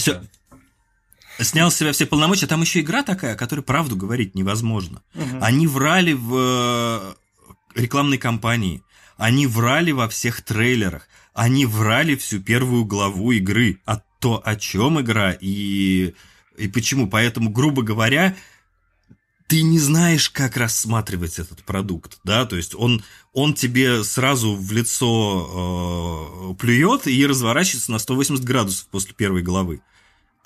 Все. 1.38 1.44
Снял 1.44 1.70
с 1.70 1.76
себя 1.76 1.92
все 1.92 2.06
полномочия. 2.06 2.46
Там 2.46 2.62
еще 2.62 2.80
игра 2.80 3.02
такая, 3.02 3.34
о 3.34 3.36
которой 3.36 3.60
правду 3.60 3.96
говорить 3.96 4.34
невозможно. 4.34 5.02
Угу. 5.14 5.38
Они 5.40 5.66
врали 5.66 6.12
в 6.12 6.34
э, 6.34 7.14
рекламной 7.80 8.18
кампании. 8.18 8.82
Они 9.16 9.46
врали 9.46 9.92
во 9.92 10.08
всех 10.08 10.42
трейлерах. 10.42 11.08
Они 11.34 11.66
врали 11.66 12.16
всю 12.16 12.40
первую 12.40 12.84
главу 12.84 13.32
игры. 13.32 13.80
От 13.84 14.04
то, 14.18 14.42
о 14.44 14.56
чем 14.56 15.00
игра 15.00 15.36
и, 15.40 16.14
и 16.56 16.68
почему. 16.68 17.08
Поэтому, 17.08 17.50
грубо 17.50 17.82
говоря, 17.82 18.34
ты 19.48 19.62
не 19.62 19.78
знаешь, 19.78 20.28
как 20.28 20.58
рассматривать 20.58 21.38
этот 21.38 21.64
продукт, 21.64 22.20
да, 22.22 22.44
то 22.44 22.54
есть 22.54 22.74
он, 22.74 23.02
он 23.32 23.54
тебе 23.54 24.04
сразу 24.04 24.54
в 24.54 24.70
лицо 24.72 26.52
э, 26.52 26.54
плюет 26.60 27.06
и 27.06 27.26
разворачивается 27.26 27.90
на 27.90 27.98
180 27.98 28.44
градусов 28.44 28.86
после 28.88 29.14
первой 29.14 29.42
главы. 29.42 29.80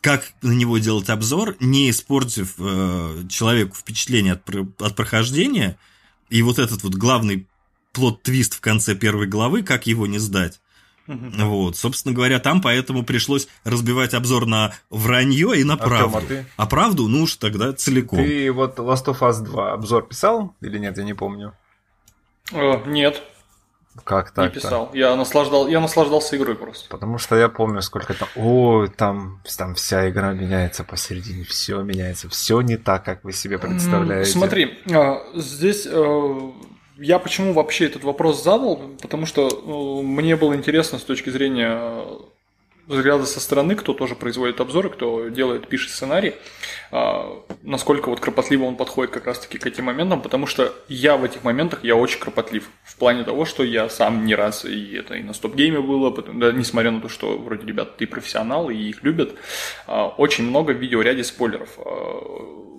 Как 0.01 0.33
на 0.41 0.53
него 0.53 0.79
делать 0.79 1.11
обзор, 1.11 1.57
не 1.59 1.91
испортив 1.91 2.55
э, 2.59 3.25
человеку 3.29 3.75
впечатление 3.75 4.35
от, 4.35 4.49
от 4.81 4.95
прохождения, 4.95 5.77
и 6.31 6.41
вот 6.43 6.61
этот 6.61 6.85
вот 6.85 6.95
главный 6.95 7.49
плод-твист 7.93 8.55
в 8.55 8.61
конце 8.61 8.95
первой 8.95 9.27
главы, 9.27 9.65
как 9.65 9.88
его 9.88 10.07
не 10.07 10.21
сдать. 10.21 10.61
Угу. 11.09 11.31
Вот, 11.47 11.77
собственно 11.77 12.15
говоря, 12.15 12.38
там 12.38 12.61
поэтому 12.61 13.03
пришлось 13.03 13.49
разбивать 13.65 14.15
обзор 14.15 14.47
на 14.47 14.73
вранье 14.88 15.59
и 15.59 15.65
на 15.65 15.77
правду. 15.77 16.17
Артем, 16.17 16.17
а, 16.17 16.29
ты? 16.29 16.47
а 16.57 16.67
правду, 16.67 17.09
ну 17.09 17.23
уж 17.23 17.37
тогда 17.37 17.73
целиком. 17.73 18.19
Ты 18.19 18.53
вот 18.53 18.79
Last 18.79 19.07
of 19.07 19.19
Us 19.21 19.43
2 19.43 19.73
обзор 19.73 20.07
писал 20.07 20.55
или 20.61 20.79
нет, 20.79 20.97
я 20.99 21.05
не 21.05 21.15
помню. 21.15 21.55
О, 22.53 22.83
нет. 22.87 23.23
Как 24.05 24.31
так? 24.31 24.55
Не 24.55 24.61
писал. 24.61 24.91
Я, 24.95 25.15
наслаждал, 25.17 25.69
я 25.69 25.79
наслаждался 25.79 26.37
игрой 26.37 26.55
просто. 26.55 26.88
Потому 26.88 27.19
что 27.19 27.37
я 27.37 27.49
помню, 27.49 27.83
сколько 27.83 28.15
там. 28.15 28.29
О, 28.37 28.87
там, 28.87 29.43
там 29.59 29.75
вся 29.75 30.09
игра 30.09 30.33
меняется 30.33 30.83
посередине, 30.83 31.45
все 31.45 31.83
меняется, 31.83 32.29
все 32.31 32.61
не 32.62 32.79
так, 32.79 33.05
как 33.05 33.23
вы 33.23 33.33
себе 33.33 33.59
представляете. 33.59 34.31
Смотри, 34.31 34.79
а, 34.91 35.23
здесь 35.35 35.87
э, 35.87 36.53
я 36.98 37.18
почему 37.18 37.52
вообще 37.52 37.87
этот 37.87 38.05
вопрос 38.05 38.42
задал? 38.42 38.76
Потому 39.00 39.26
что 39.26 39.48
ну, 39.64 40.02
мне 40.02 40.37
было 40.37 40.55
интересно 40.55 40.98
с 40.98 41.02
точки 41.02 41.31
зрения 41.31 41.78
э, 41.78 42.18
взгляда 42.87 43.24
со 43.26 43.40
стороны, 43.40 43.74
кто 43.74 43.94
тоже 43.94 44.14
производит 44.14 44.61
обзоры, 44.61 44.90
кто 44.90 45.28
делает, 45.28 45.68
пишет 45.68 45.90
сценарий, 45.90 46.35
а, 46.90 47.42
насколько 47.62 48.09
вот 48.11 48.20
кропотливо 48.20 48.64
он 48.64 48.76
подходит 48.76 49.12
как 49.12 49.26
раз-таки 49.26 49.59
к 49.59 49.66
этим 49.66 49.85
моментам, 49.85 50.20
потому 50.20 50.46
что 50.46 50.72
я 50.88 51.16
в 51.16 51.24
этих 51.24 51.44
моментах, 51.44 51.85
я 51.85 51.96
очень 51.96 52.20
кропотлив, 52.20 52.68
в 52.85 52.96
плане 52.96 53.24
того, 53.24 53.44
что 53.44 53.62
я 53.62 53.88
сам 53.88 54.24
не 54.24 54.35
раз, 54.35 54.64
и 54.64 54.94
это 54.94 55.14
и 55.14 55.22
на 55.22 55.33
стоп-гейме 55.33 55.81
было, 55.81 56.11
да, 56.14 56.52
несмотря 56.52 56.90
на 56.90 57.00
то, 57.00 57.09
что 57.09 57.38
вроде 57.38 57.66
ребята 57.66 57.92
ты 57.96 58.07
профессионал, 58.07 58.70
и 58.70 58.76
их 58.76 59.02
любят, 59.02 59.35
а, 59.87 60.09
очень 60.09 60.44
много 60.44 60.72
в 60.72 60.78
видеоряде 60.78 61.24
спойлеров 61.24 61.78
а, 61.78 62.71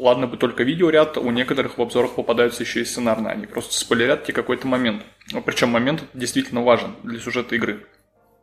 Ладно 0.00 0.26
бы 0.26 0.38
только 0.38 0.62
видеоряд, 0.62 1.18
у 1.18 1.30
некоторых 1.30 1.76
в 1.76 1.82
обзорах 1.82 2.14
попадаются 2.14 2.62
еще 2.62 2.80
и 2.80 2.84
сценарные, 2.86 3.34
они 3.34 3.46
просто 3.46 3.74
спойлерят 3.74 4.24
тебе 4.24 4.32
какой-то 4.32 4.66
момент. 4.66 5.02
Причем 5.44 5.68
момент 5.68 6.04
действительно 6.14 6.62
важен 6.62 6.96
для 7.02 7.20
сюжета 7.20 7.54
игры. 7.54 7.86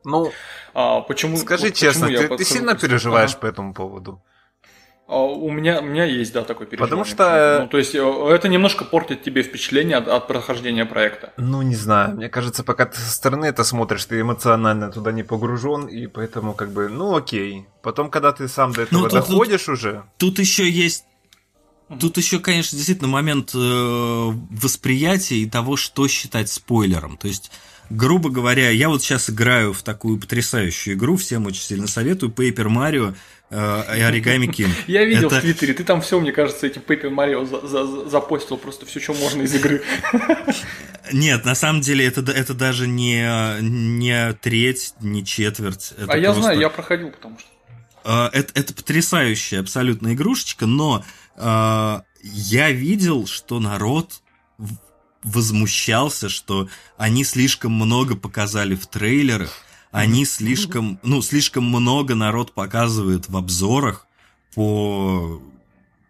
Ну, 0.06 0.32
а, 0.76 1.02
почему? 1.02 1.36
Скажи 1.36 1.70
почему 1.72 1.92
честно, 1.92 2.08
ты, 2.10 2.38
ты 2.38 2.44
сильно 2.46 2.76
переживаешь 2.76 3.32
ага. 3.32 3.40
по 3.40 3.46
этому 3.48 3.74
поводу? 3.74 4.22
А, 5.08 5.18
у 5.18 5.50
меня, 5.50 5.80
у 5.80 5.86
меня 5.86 6.06
есть, 6.06 6.32
да, 6.32 6.44
такой 6.44 6.68
переживание. 6.68 6.90
Потому 6.90 7.06
что... 7.06 7.60
Ну, 7.64 7.68
то 7.70 7.80
есть, 7.80 7.96
э, 7.96 8.30
это 8.30 8.50
немножко 8.50 8.86
портит 8.86 9.24
тебе 9.24 9.42
впечатление 9.42 9.98
от, 9.98 10.08
от 10.08 10.28
прохождения 10.28 10.86
проекта. 10.86 11.34
Ну, 11.38 11.64
не 11.64 11.76
знаю. 11.76 12.18
Мне 12.18 12.30
кажется, 12.30 12.64
пока 12.64 12.86
ты 12.86 13.00
со 13.00 13.12
стороны 13.12 13.46
это 13.46 13.64
смотришь, 13.64 14.06
ты 14.06 14.22
эмоционально 14.22 14.92
туда 14.92 15.12
не 15.12 15.24
погружен, 15.24 15.88
и 15.88 16.06
поэтому 16.06 16.54
как 16.54 16.70
бы, 16.70 16.88
ну, 16.88 17.16
окей. 17.16 17.66
Потом, 17.82 18.12
когда 18.12 18.32
ты 18.32 18.48
сам 18.48 18.74
до 18.74 18.84
этого 18.84 19.00
ну, 19.00 19.10
тут, 19.10 19.14
доходишь 19.14 19.64
тут, 19.64 19.74
уже... 19.74 20.04
Тут 20.18 20.38
еще 20.38 20.70
есть 20.70 21.06
Тут 22.00 22.18
еще, 22.18 22.40
конечно, 22.40 22.76
действительно 22.76 23.08
момент 23.08 23.52
э, 23.56 23.58
восприятия 23.58 25.38
и 25.38 25.50
того, 25.50 25.78
что 25.78 26.08
считать 26.10 26.50
спойлером. 26.50 27.16
То 27.16 27.30
есть, 27.30 27.50
грубо 27.90 28.30
говоря, 28.30 28.70
я 28.72 28.90
вот 28.90 29.02
сейчас 29.02 29.30
играю 29.30 29.72
в 29.72 29.84
такую 29.84 30.20
потрясающую 30.20 30.98
игру, 30.98 31.16
всем 31.16 31.46
очень 31.46 31.62
сильно 31.62 31.88
советую, 31.88 32.34
Paper 32.34 32.68
Mario 32.68 33.16
э, 33.50 33.56
и 33.98 34.02
Origami 34.02 34.48
King. 34.48 34.70
Я 34.88 35.06
видел 35.06 35.28
Это... 35.28 35.38
в 35.38 35.42
Твиттере, 35.42 35.74
ты 35.74 35.86
там 35.86 36.02
все, 36.02 36.20
мне 36.20 36.34
кажется, 36.34 36.68
этим 36.68 36.82
Paper 36.86 37.10
Mario 37.10 37.46
за 37.46 37.66
за 37.66 38.10
запостил 38.10 38.58
просто 38.58 38.86
все, 38.86 39.00
что 39.00 39.14
можно 39.14 39.44
из 39.44 39.56
игры. 39.56 39.82
Нет, 41.14 41.46
на 41.46 41.56
самом 41.56 41.80
деле 41.80 42.06
это, 42.06 42.20
это 42.30 42.54
даже 42.54 42.86
не, 42.86 43.26
не 43.62 44.34
треть, 44.34 44.94
не 45.00 45.26
четверть. 45.26 45.94
А 46.06 46.18
я 46.18 46.34
знаю, 46.34 46.60
я 46.60 46.70
проходил, 46.70 47.12
потому 47.12 47.40
что. 47.40 47.48
Это, 48.12 48.52
это 48.54 48.74
потрясающая 48.74 49.60
абсолютно 49.60 50.14
игрушечка, 50.14 50.66
но 50.66 51.04
э, 51.36 52.02
я 52.24 52.72
видел, 52.72 53.28
что 53.28 53.60
народ 53.60 54.22
возмущался, 55.24 56.30
что 56.30 56.70
они 56.98 57.24
слишком 57.24 57.74
много 57.74 58.16
показали 58.16 58.76
в 58.76 58.88
трейлерах, 58.88 59.54
они 59.92 60.26
слишком, 60.26 61.00
ну, 61.04 61.22
слишком 61.22 61.66
много 61.66 62.16
народ 62.16 62.54
показывает 62.54 63.30
в 63.30 63.38
обзорах 63.38 64.08
по... 64.54 65.42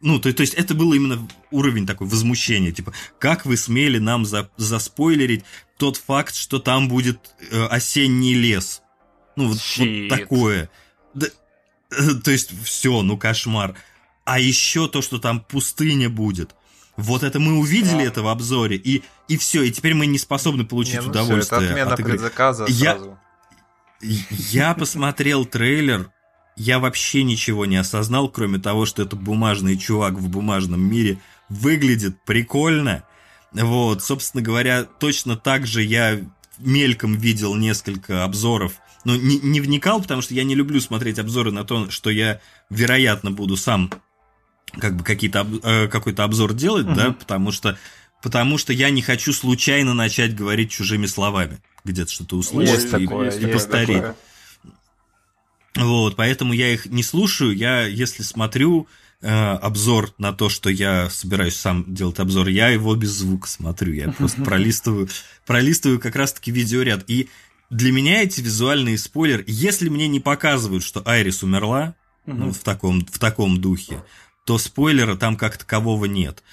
Ну, 0.02 0.20
то, 0.20 0.32
то 0.32 0.42
есть 0.42 0.54
это 0.54 0.76
было 0.76 0.94
именно 0.94 1.28
уровень 1.50 1.88
такой 1.88 2.08
возмущения, 2.08 2.72
типа, 2.72 2.94
как 3.18 3.46
вы 3.46 3.58
смели 3.58 3.98
нам 3.98 4.26
за, 4.26 4.50
заспойлерить 4.58 5.44
тот 5.78 5.98
факт, 5.98 6.36
что 6.36 6.60
там 6.60 6.88
будет 6.88 7.34
э, 7.50 7.66
осенний 7.66 8.36
лес? 8.36 8.84
Ну, 9.36 9.48
вот, 9.48 9.58
вот 9.78 10.10
такое. 10.10 10.70
Да, 11.16 11.28
то 12.24 12.32
есть 12.32 12.52
все, 12.64 13.02
ну 13.02 13.18
кошмар. 13.18 13.76
А 14.26 14.40
еще 14.40 14.88
то, 14.88 15.02
что 15.02 15.20
там 15.20 15.40
пустыня 15.40 16.10
будет. 16.10 16.56
Вот 16.98 17.24
это 17.24 17.40
мы 17.40 17.60
увидели 17.60 18.00
да. 18.00 18.06
это 18.06 18.24
в 18.24 18.28
обзоре, 18.28 18.76
и, 18.76 19.04
и 19.28 19.38
все, 19.38 19.62
и 19.62 19.72
теперь 19.72 19.94
мы 19.94 20.08
не 20.08 20.18
способны 20.18 20.66
получить 20.66 20.96
не, 20.96 21.02
ну 21.02 21.10
удовольствие. 21.10 21.60
Все, 21.60 21.66
это 21.66 21.74
отмена 21.74 21.94
от 21.94 22.00
игры. 22.00 22.12
предзаказа 22.14 22.66
я, 22.68 22.94
сразу. 22.94 23.20
Я 24.02 24.74
посмотрел 24.80 25.46
трейлер, 25.46 26.12
я 26.56 26.80
вообще 26.80 27.22
ничего 27.24 27.68
не 27.68 27.78
осознал, 27.78 28.30
кроме 28.30 28.58
того, 28.58 28.88
что 28.88 29.04
это 29.04 29.16
бумажный 29.16 29.78
чувак 29.78 30.16
в 30.16 30.28
бумажном 30.28 30.82
мире 30.82 31.20
выглядит 31.50 32.20
прикольно. 32.26 33.04
Вот, 33.52 34.04
собственно 34.04 34.44
говоря, 34.44 34.84
точно 34.84 35.38
так 35.38 35.68
же 35.68 35.84
я 35.84 36.20
мельком 36.58 37.16
видел 37.16 37.56
несколько 37.56 38.24
обзоров, 38.24 38.74
но 39.08 39.16
не, 39.16 39.40
не 39.40 39.62
вникал, 39.62 40.02
потому 40.02 40.22
что 40.22 40.34
я 40.34 40.44
не 40.44 40.54
люблю 40.54 40.82
смотреть 40.82 41.18
обзоры 41.18 41.54
на 41.54 41.64
то, 41.64 41.90
что 41.90 42.10
я, 42.10 42.42
вероятно, 42.70 43.32
буду 43.32 43.56
сам 43.56 43.90
как 44.82 44.98
бы 44.98 45.06
какие-то 45.06 45.48
э, 45.64 45.88
какой-то 45.88 46.26
обзор 46.26 46.54
делать, 46.54 46.88
угу. 46.88 46.94
да, 46.94 47.12
потому 47.14 47.54
что 47.54 47.80
потому 48.22 48.58
что 48.58 48.74
я 48.74 48.90
не 48.90 49.02
хочу 49.02 49.32
случайно 49.32 49.94
начать 49.94 50.36
говорить 50.36 50.72
чужими 50.72 51.06
словами, 51.06 51.60
где-то 51.86 52.12
что-то 52.12 52.36
услышать 52.36 52.84
есть 52.84 52.88
и, 52.88 53.06
такое, 53.06 53.32
и 53.32 53.46
повторить. 53.46 53.96
Такое. 53.96 54.16
Вот, 55.76 56.18
поэтому 56.18 56.52
я 56.52 56.74
их 56.74 56.88
не 56.88 57.02
слушаю, 57.02 57.56
я 57.56 57.88
если 57.88 58.24
смотрю 58.24 58.90
э, 59.22 59.30
обзор 59.30 60.14
на 60.18 60.34
то, 60.34 60.50
что 60.50 60.70
я 60.70 61.10
собираюсь 61.10 61.56
сам 61.56 61.86
делать 61.88 62.20
обзор, 62.20 62.50
я 62.50 62.68
его 62.68 62.94
без 62.96 63.12
звука 63.12 63.48
смотрю, 63.48 63.94
я 63.94 64.12
просто 64.12 64.42
пролистываю, 64.44 65.08
пролистываю 65.46 65.98
как 65.98 66.18
раз-таки 66.18 66.52
видеоряд. 66.52 67.06
И 67.08 67.30
для 67.70 67.92
меня 67.92 68.24
эти 68.24 68.42
визуальные 68.42 68.98
спойлеры, 68.98 69.44
если 69.48 69.90
мне 69.90 70.08
не 70.08 70.20
показывают, 70.20 70.84
что 70.84 71.02
Айрис 71.06 71.44
умерла, 71.44 71.96
ну, 72.26 72.52
в 72.52 72.60
таком, 72.60 73.06
в 73.06 73.20
таком 73.20 73.60
духе, 73.60 74.04
то 74.46 74.58
спойлера 74.58 75.16
там 75.16 75.38
как 75.38 75.58
такового 75.58 76.06
нет. 76.06 76.44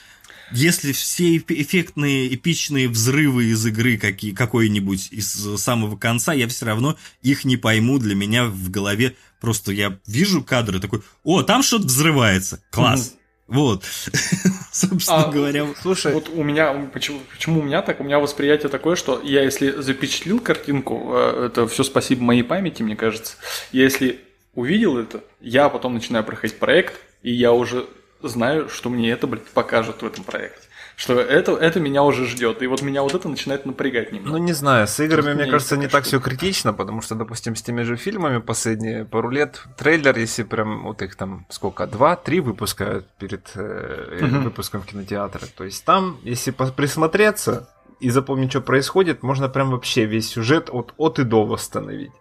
Если 0.52 0.92
все 0.92 1.36
эффектные, 1.36 2.32
эпичные 2.34 2.88
взрывы 2.88 3.46
из 3.46 3.64
игры 3.66 3.96
какие, 3.96 4.32
какой-нибудь 4.32 5.08
из 5.10 5.58
самого 5.60 5.96
конца, 5.96 6.32
я 6.32 6.46
все 6.48 6.66
равно 6.66 6.96
их 7.22 7.44
не 7.44 7.56
пойму. 7.56 7.98
Для 7.98 8.14
меня 8.14 8.46
в 8.46 8.70
голове 8.70 9.16
просто 9.40 9.72
я 9.72 9.98
вижу 10.06 10.44
кадры 10.44 10.80
такой, 10.80 11.02
о, 11.22 11.42
там 11.42 11.62
что-то 11.62 11.86
взрывается, 11.86 12.62
класс. 12.70 13.14
Вот, 13.46 13.84
собственно 14.72 15.24
а, 15.24 15.30
говоря. 15.30 15.66
Слушай, 15.82 16.14
вот 16.14 16.30
у 16.30 16.42
меня, 16.42 16.72
почему, 16.92 17.20
почему 17.30 17.60
у 17.60 17.62
меня 17.62 17.82
так? 17.82 18.00
У 18.00 18.04
меня 18.04 18.18
восприятие 18.18 18.70
такое, 18.70 18.96
что 18.96 19.20
я 19.22 19.42
если 19.42 19.70
запечатлил 19.70 20.40
картинку, 20.40 21.10
э, 21.12 21.46
это 21.46 21.66
все 21.66 21.84
спасибо 21.84 22.22
моей 22.22 22.42
памяти, 22.42 22.82
мне 22.82 22.96
кажется. 22.96 23.36
Я 23.70 23.84
если 23.84 24.20
увидел 24.54 24.96
это, 24.96 25.22
я 25.40 25.68
потом 25.68 25.94
начинаю 25.94 26.24
проходить 26.24 26.58
проект, 26.58 26.98
и 27.22 27.32
я 27.32 27.52
уже 27.52 27.86
знаю, 28.22 28.70
что 28.70 28.88
мне 28.88 29.10
это, 29.10 29.26
блядь, 29.26 29.44
покажут 29.48 30.00
в 30.00 30.06
этом 30.06 30.24
проекте. 30.24 30.63
Что 30.96 31.20
это, 31.20 31.52
это 31.52 31.80
меня 31.80 32.02
уже 32.04 32.26
ждет. 32.26 32.62
И 32.62 32.66
вот 32.66 32.82
меня 32.82 33.02
вот 33.02 33.14
это 33.14 33.28
начинает 33.28 33.66
напрягать 33.66 34.12
немного. 34.12 34.38
Ну, 34.38 34.44
не 34.44 34.52
знаю, 34.52 34.86
с 34.86 35.00
играми, 35.00 35.34
мне 35.34 35.46
кажется, 35.46 35.76
не 35.76 35.88
так 35.88 36.04
все 36.04 36.20
критично, 36.20 36.72
потому 36.72 37.02
что, 37.02 37.14
допустим, 37.14 37.56
с 37.56 37.62
теми 37.62 37.82
же 37.82 37.96
фильмами 37.96 38.38
последние 38.38 39.04
пару 39.04 39.30
лет 39.30 39.62
трейлер, 39.76 40.16
если 40.16 40.44
прям 40.44 40.84
вот 40.84 41.02
их 41.02 41.16
там 41.16 41.46
сколько, 41.48 41.86
два-три 41.86 42.40
выпускают 42.40 43.06
перед 43.18 43.50
э, 43.54 44.18
uh 44.20 44.44
выпуском 44.44 44.82
в 44.82 44.86
кинотеатре. 44.86 45.48
То 45.56 45.64
есть 45.64 45.84
там, 45.84 46.18
если 46.22 46.52
присмотреться 46.52 47.68
и 48.00 48.10
запомнить, 48.10 48.50
что 48.50 48.60
происходит, 48.60 49.22
можно 49.22 49.48
прям 49.48 49.70
вообще 49.70 50.04
весь 50.04 50.28
сюжет 50.28 50.68
от, 50.70 50.94
от 50.96 51.18
и 51.18 51.24
до 51.24 51.44
восстановить. 51.44 52.12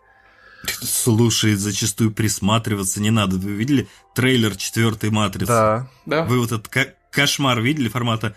Слушай, 0.66 1.56
зачастую 1.56 2.12
присматриваться 2.12 3.02
не 3.02 3.12
надо. 3.12 3.36
Вы 3.36 3.52
видели 3.52 3.88
трейлер 4.16 4.56
четвертой 4.56 5.10
матрицы? 5.10 5.48
Да. 5.48 5.88
да. 6.06 6.24
Вы 6.24 6.40
вот 6.40 6.52
этот 6.52 6.70
кошмар 7.12 7.60
видели 7.60 7.90
формата 7.90 8.36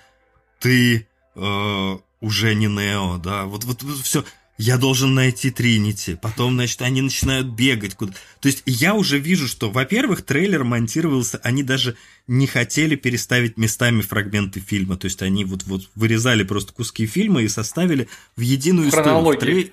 «Ты 0.59 1.07
э, 1.35 1.99
уже 2.21 2.55
не 2.55 2.67
Нео», 2.67 3.19
да? 3.19 3.45
Вот, 3.45 3.65
вот, 3.65 3.83
вот 3.83 3.99
все. 3.99 4.25
Я 4.59 4.79
должен 4.79 5.15
найти 5.15 5.51
Тринити. 5.51 6.19
Потом, 6.21 6.55
значит, 6.55 6.81
они 6.81 7.03
начинают 7.03 7.49
бегать 7.49 7.95
куда 7.95 8.15
То 8.41 8.49
есть 8.49 8.63
я 8.65 8.95
уже 8.95 9.19
вижу, 9.19 9.49
что, 9.49 9.71
во-первых, 9.71 10.23
трейлер 10.23 10.65
монтировался, 10.65 11.39
они 11.43 11.63
даже 11.63 11.97
не 12.27 12.47
хотели 12.47 12.97
переставить 12.97 13.59
местами 13.59 14.01
фрагменты 14.01 14.61
фильма. 14.61 14.97
То 14.97 15.07
есть 15.07 15.21
они 15.21 15.45
вот, 15.45 15.65
вот 15.65 15.91
вырезали 15.95 16.43
просто 16.43 16.73
куски 16.73 17.07
фильма 17.07 17.43
и 17.43 17.49
составили 17.49 18.09
в 18.35 18.41
единую 18.41 18.89
историю. 18.89 19.21
В, 19.21 19.39
трей... 19.39 19.73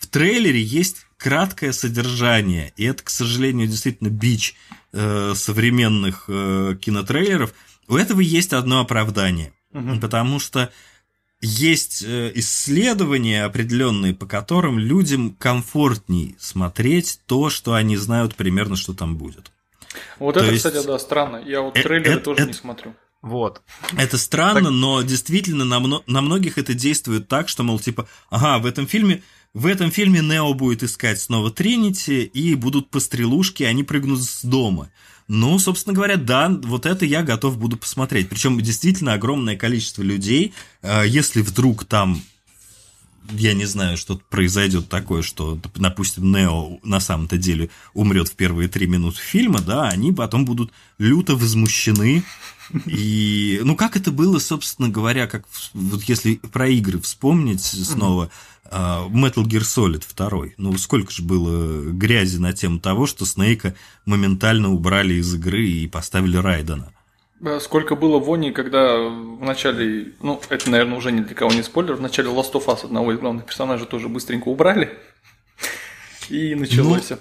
в 0.00 0.06
трейлере 0.08 0.60
есть 0.60 1.06
краткое 1.16 1.72
содержание, 1.72 2.72
и 2.76 2.84
это, 2.84 3.02
к 3.02 3.10
сожалению, 3.10 3.68
действительно 3.68 4.08
бич 4.08 4.56
э, 4.92 5.32
современных 5.34 6.24
э, 6.28 6.76
кинотрейлеров, 6.80 7.54
у 7.88 7.96
этого 7.96 8.20
есть 8.20 8.52
одно 8.52 8.80
оправдание. 8.80 9.52
Угу. 9.74 10.00
Потому 10.00 10.38
что 10.38 10.70
есть 11.40 12.02
э, 12.02 12.32
исследования 12.36 13.44
определенные, 13.44 14.14
по 14.14 14.24
которым 14.24 14.78
людям 14.78 15.34
комфортней 15.34 16.36
смотреть 16.38 17.20
то, 17.26 17.50
что 17.50 17.74
они 17.74 17.96
знают 17.96 18.34
примерно, 18.34 18.76
что 18.76 18.94
там 18.94 19.16
будет. 19.16 19.52
Вот 20.18 20.34
то 20.34 20.40
это, 20.40 20.52
есть... 20.52 20.64
кстати, 20.64 20.86
да, 20.86 20.98
странно. 20.98 21.42
Я 21.44 21.60
вот 21.60 21.76
э, 21.76 21.82
трейлеры 21.82 22.14
это, 22.14 22.24
тоже 22.24 22.40
это... 22.40 22.48
не 22.48 22.54
смотрю. 22.54 22.94
Вот. 23.20 23.62
Это 23.96 24.16
странно, 24.16 24.64
так... 24.64 24.70
но 24.70 25.02
действительно 25.02 25.64
на, 25.64 25.80
мно... 25.80 26.02
на 26.06 26.22
многих 26.22 26.56
это 26.56 26.72
действует 26.72 27.28
так, 27.28 27.48
что, 27.48 27.62
мол, 27.62 27.78
типа, 27.78 28.08
ага, 28.30 28.58
в 28.58 28.66
этом 28.66 28.86
фильме 28.86 29.22
в 29.54 29.66
этом 29.66 29.92
фильме 29.92 30.20
Нео 30.20 30.52
будет 30.52 30.82
искать 30.82 31.20
снова 31.20 31.50
Тринити, 31.50 32.24
и 32.24 32.56
будут 32.56 32.90
пострелушки, 32.90 33.62
они 33.62 33.84
прыгнут 33.84 34.20
с 34.20 34.44
дома. 34.44 34.90
Ну, 35.26 35.58
собственно 35.58 35.94
говоря, 35.94 36.16
да, 36.16 36.48
вот 36.48 36.84
это 36.84 37.06
я 37.06 37.22
готов 37.22 37.58
буду 37.58 37.76
посмотреть. 37.76 38.28
Причем 38.28 38.60
действительно 38.60 39.14
огромное 39.14 39.56
количество 39.56 40.02
людей, 40.02 40.52
э, 40.82 41.04
если 41.06 41.40
вдруг 41.40 41.84
там 41.84 42.22
я 43.30 43.54
не 43.54 43.64
знаю, 43.64 43.96
что 43.96 44.20
произойдет 44.28 44.88
такое, 44.88 45.22
что, 45.22 45.58
допустим, 45.74 46.30
Нео 46.30 46.78
на 46.82 47.00
самом-то 47.00 47.38
деле 47.38 47.70
умрет 47.94 48.28
в 48.28 48.34
первые 48.34 48.68
три 48.68 48.86
минуты 48.86 49.18
фильма, 49.18 49.60
да, 49.60 49.88
они 49.88 50.12
потом 50.12 50.44
будут 50.44 50.72
люто 50.98 51.34
возмущены. 51.34 52.22
И, 52.86 53.60
ну, 53.64 53.76
как 53.76 53.96
это 53.96 54.10
было, 54.10 54.38
собственно 54.38 54.88
говоря, 54.88 55.26
как 55.26 55.46
вот 55.74 56.02
если 56.04 56.36
про 56.36 56.68
игры 56.68 57.00
вспомнить 57.00 57.62
снова, 57.62 58.24
а, 58.24 58.30
Metal 58.70 59.44
Gear 59.44 59.62
Solid 59.62 60.04
2. 60.16 60.54
Ну, 60.56 60.76
сколько 60.78 61.10
же 61.10 61.22
было 61.22 61.90
грязи 61.90 62.38
на 62.38 62.52
тему 62.52 62.80
того, 62.80 63.06
что 63.06 63.26
Снейка 63.26 63.74
моментально 64.04 64.72
убрали 64.72 65.14
из 65.14 65.34
игры 65.34 65.66
и 65.66 65.86
поставили 65.86 66.36
Райдена. 66.36 66.90
Сколько 67.60 67.94
было 67.94 68.18
вони, 68.18 68.52
когда 68.52 68.96
в 68.96 69.42
начале, 69.42 70.12
ну, 70.22 70.40
это, 70.48 70.70
наверное, 70.70 70.96
уже 70.96 71.12
ни 71.12 71.20
для 71.20 71.34
кого 71.34 71.52
не 71.52 71.62
спойлер, 71.62 71.94
в 71.94 72.00
начале 72.00 72.30
Last 72.30 72.52
of 72.52 72.66
Us 72.66 72.84
одного 72.84 73.12
из 73.12 73.18
главных 73.18 73.44
персонажей 73.44 73.86
тоже 73.86 74.08
быстренько 74.08 74.48
убрали, 74.48 74.96
и 76.30 76.54
началось. 76.54 77.10
Ну, 77.10 77.16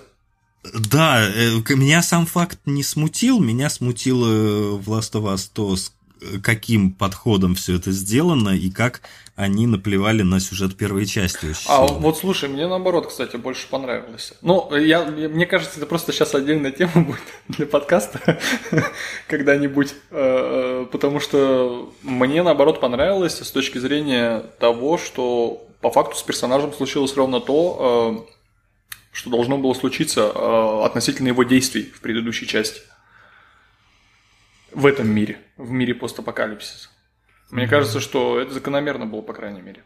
да, 0.74 1.30
э, 1.30 1.60
меня 1.76 2.02
сам 2.02 2.26
факт 2.26 2.60
не 2.66 2.84
смутил, 2.84 3.42
меня 3.42 3.70
смутило 3.70 4.78
в 4.78 4.90
Last 4.90 5.12
of 5.14 5.34
Us 5.34 5.50
то, 5.52 5.76
каким 6.44 6.92
подходом 6.92 7.56
все 7.56 7.76
это 7.76 7.92
сделано 7.92 8.50
и 8.50 8.70
как 8.70 9.02
они 9.36 9.66
наплевали 9.66 10.22
на 10.22 10.40
сюжет 10.40 10.78
первой 10.78 11.06
части. 11.06 11.54
А 11.68 11.86
вот 11.86 12.18
слушай, 12.18 12.48
мне 12.50 12.68
наоборот, 12.68 13.08
кстати, 13.08 13.36
больше 13.36 13.68
понравилось. 13.68 14.34
Ну, 14.42 14.76
я, 14.76 15.06
мне 15.06 15.46
кажется, 15.46 15.78
это 15.78 15.88
просто 15.88 16.12
сейчас 16.12 16.36
отдельная 16.36 16.72
тема 16.72 16.92
будет 16.96 17.22
для 17.48 17.66
подкаста 17.66 18.40
когда-нибудь, 19.28 19.96
э, 20.12 20.86
потому 20.92 21.20
что 21.20 21.94
мне 22.04 22.44
наоборот 22.44 22.80
понравилось 22.80 23.40
с 23.40 23.52
точки 23.52 23.80
зрения 23.80 24.44
того, 24.60 24.98
что 24.98 25.66
по 25.82 25.90
факту 25.90 26.16
с 26.16 26.24
персонажем 26.24 26.72
случилось 26.72 27.16
ровно 27.16 27.42
то, 27.42 28.26
э, 28.28 28.34
что 29.12 29.30
должно 29.32 29.58
было 29.58 29.74
случиться 29.74 30.32
э, 30.34 30.82
относительно 30.86 31.30
его 31.30 31.44
действий 31.44 31.92
в 31.96 32.02
предыдущей 32.02 32.46
части 32.46 32.82
в 34.74 34.86
этом 34.86 35.10
мире, 35.10 35.40
в 35.58 35.72
мире 35.72 35.94
постапокалипсиса. 35.94 36.90
Мне 37.52 37.66
mm-hmm. 37.66 37.70
кажется, 37.70 38.00
что 38.00 38.40
это 38.40 38.54
закономерно 38.54 39.06
было, 39.06 39.22
по 39.22 39.34
крайней 39.34 39.62
мере. 39.62 39.84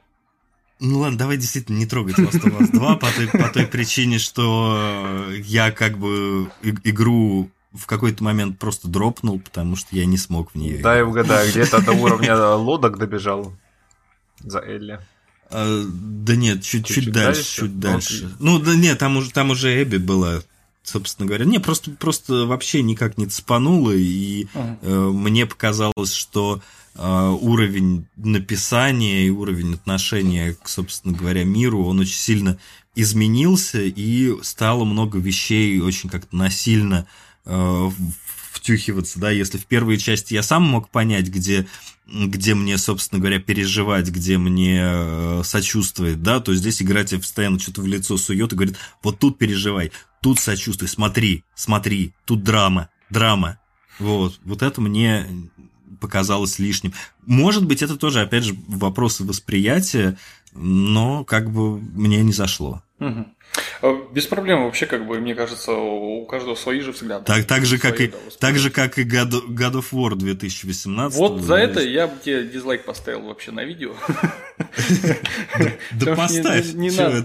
Ну 0.79 0.99
ладно, 0.99 1.17
давай 1.17 1.37
действительно 1.37 1.77
не 1.77 1.85
трогать 1.85 2.19
Last 2.19 2.41
of 2.43 2.57
Us 2.59 2.71
2 2.71 2.95
по 2.97 3.07
той, 3.11 3.27
по 3.27 3.49
той 3.49 3.65
причине, 3.65 4.19
что 4.19 5.25
я 5.43 5.71
как 5.71 5.97
бы 5.97 6.51
игру 6.83 7.49
в 7.73 7.85
какой-то 7.87 8.23
момент 8.23 8.59
просто 8.59 8.87
дропнул, 8.87 9.39
потому 9.39 9.75
что 9.75 9.95
я 9.95 10.05
не 10.05 10.17
смог 10.17 10.51
в 10.51 10.55
нее. 10.55 10.79
Да, 10.81 10.95
я 10.95 11.05
угадаю, 11.05 11.49
где-то 11.49 11.83
до 11.83 11.93
уровня 11.93 12.35
лодок 12.55 12.97
добежал 12.97 13.53
за 14.39 14.59
Элли. 14.59 14.99
А, 15.49 15.83
да 15.87 16.35
нет, 16.35 16.63
чуть-чуть 16.63 17.11
дальше, 17.11 17.41
дальше, 17.41 17.55
чуть 17.55 17.79
дальше. 17.79 18.35
Ну, 18.39 18.59
да 18.59 18.75
нет, 18.75 18.99
там 18.99 19.17
уже, 19.17 19.31
там 19.31 19.49
уже 19.51 19.81
Эбби 19.81 19.97
была 19.97 20.41
собственно 20.87 21.27
говоря. 21.27 21.45
Не, 21.45 21.59
просто, 21.59 21.91
просто 21.91 22.45
вообще 22.45 22.81
никак 22.81 23.17
не 23.17 23.27
цепануло, 23.27 23.91
и 23.91 24.45
uh 24.53 24.77
э, 24.81 25.09
мне 25.11 25.45
показалось, 25.45 26.13
что 26.13 26.61
э, 26.95 27.37
уровень 27.41 28.07
написания 28.15 29.27
и 29.27 29.29
уровень 29.29 29.75
отношения 29.75 30.53
к, 30.53 30.69
собственно 30.69 31.15
говоря, 31.15 31.43
миру, 31.43 31.85
он 31.85 31.99
очень 31.99 32.15
сильно 32.15 32.57
изменился, 32.95 33.81
и 33.81 34.33
стало 34.43 34.85
много 34.85 35.19
вещей 35.19 35.79
очень 35.81 36.09
как-то 36.09 36.35
насильно 36.35 37.05
э, 37.45 37.91
втюхиваться, 38.51 39.19
да, 39.19 39.29
если 39.31 39.57
в 39.57 39.65
первой 39.65 39.97
части 39.97 40.33
я 40.33 40.43
сам 40.43 40.63
мог 40.63 40.89
понять, 40.89 41.27
где, 41.27 41.67
где 42.07 42.55
мне, 42.55 42.77
собственно 42.77 43.19
говоря, 43.19 43.39
переживать, 43.39 44.09
где 44.09 44.37
мне 44.37 44.79
э, 44.81 45.41
сочувствовать, 45.43 46.23
да, 46.23 46.39
то 46.39 46.53
здесь 46.55 46.81
игра 46.81 47.03
тебе 47.03 47.21
постоянно 47.21 47.59
что-то 47.59 47.81
в 47.81 47.87
лицо 47.87 48.17
сует 48.17 48.51
и 48.51 48.55
говорит, 48.55 48.77
вот 49.03 49.19
тут 49.19 49.37
переживай, 49.37 49.91
тут 50.27 50.39
сочувствуй, 50.39 50.89
смотри, 50.89 51.45
смотри, 51.55 52.13
тут 52.25 52.43
драма, 52.43 52.89
драма. 53.09 53.59
Вот, 53.97 54.41
вот 54.43 54.61
это 54.61 54.81
мне 54.81 55.25
показалось 56.01 56.59
лишним. 56.59 56.91
Может 57.25 57.65
быть, 57.65 57.81
это 57.81 57.95
тоже, 57.95 58.19
опять 58.19 58.43
же, 58.43 58.53
вопросы 58.67 59.23
восприятия, 59.23 60.17
но 60.53 61.23
как 61.23 61.49
бы 61.49 61.79
мне 61.79 62.21
не 62.23 62.33
зашло. 62.33 62.83
Угу. 62.99 63.25
Без 64.11 64.25
проблем 64.25 64.65
вообще, 64.65 64.85
как 64.85 65.05
бы, 65.05 65.19
мне 65.19 65.35
кажется, 65.35 65.71
у 65.71 66.25
каждого 66.25 66.55
свои 66.55 66.79
же 66.79 66.91
взгляды. 66.91 67.25
Так, 67.25 67.45
так, 67.45 67.65
же, 67.65 67.77
как 67.77 68.01
и, 68.01 68.11
так 68.39 68.57
же, 68.57 68.69
как 68.69 68.97
и 68.97 69.03
God, 69.03 69.47
God 69.49 69.73
of 69.73 69.85
War 69.91 70.15
2018. 70.15 71.17
Вот 71.17 71.41
за 71.41 71.55
это 71.55 71.81
я 71.81 72.07
бы 72.07 72.15
тебе 72.23 72.43
дизлайк 72.43 72.85
поставил 72.85 73.21
вообще 73.21 73.51
на 73.51 73.63
видео. 73.63 73.93
Да 75.91 76.15
поставь. 76.15 76.73
Не 76.73 76.89
надо. 76.91 77.23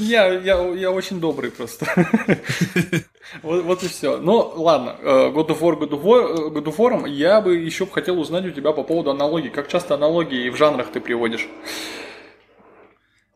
Я 0.00 0.90
очень 0.90 1.20
добрый 1.20 1.50
просто. 1.50 1.86
Вот 3.42 3.84
и 3.84 3.88
все. 3.88 4.16
Ну, 4.16 4.54
ладно. 4.56 4.96
Э, 5.02 5.30
God 5.32 5.48
of 5.50 5.60
War, 5.60 5.78
God 5.78 6.64
of 6.64 6.76
War, 6.76 7.08
я 7.08 7.40
бы 7.40 7.56
еще 7.56 7.86
хотел 7.86 8.18
узнать 8.18 8.44
у 8.44 8.50
тебя 8.50 8.72
по 8.72 8.82
поводу 8.82 9.12
аналогий. 9.12 9.50
Как 9.50 9.68
часто 9.68 9.94
аналогии 9.94 10.50
в 10.50 10.56
жанрах 10.56 10.90
ты 10.90 11.00
приводишь? 11.00 11.46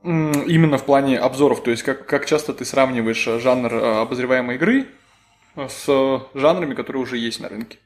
Именно 0.05 0.77
в 0.77 0.85
плане 0.85 1.19
обзоров, 1.19 1.63
то 1.63 1.71
есть 1.71 1.83
как, 1.83 2.05
как 2.05 2.27
часто 2.27 2.53
ты 2.53 2.67
сравниваешь 2.67 3.27
э, 3.27 3.41
жанр 3.41 3.73
э, 3.73 4.01
обозреваемой 4.03 4.57
игры 4.57 4.87
э, 5.57 5.69
с 5.69 6.21
жанрами, 6.35 6.75
которые 6.75 7.03
уже 7.03 7.17
есть 7.17 7.41
на 7.41 7.49
рынке? 7.49 7.79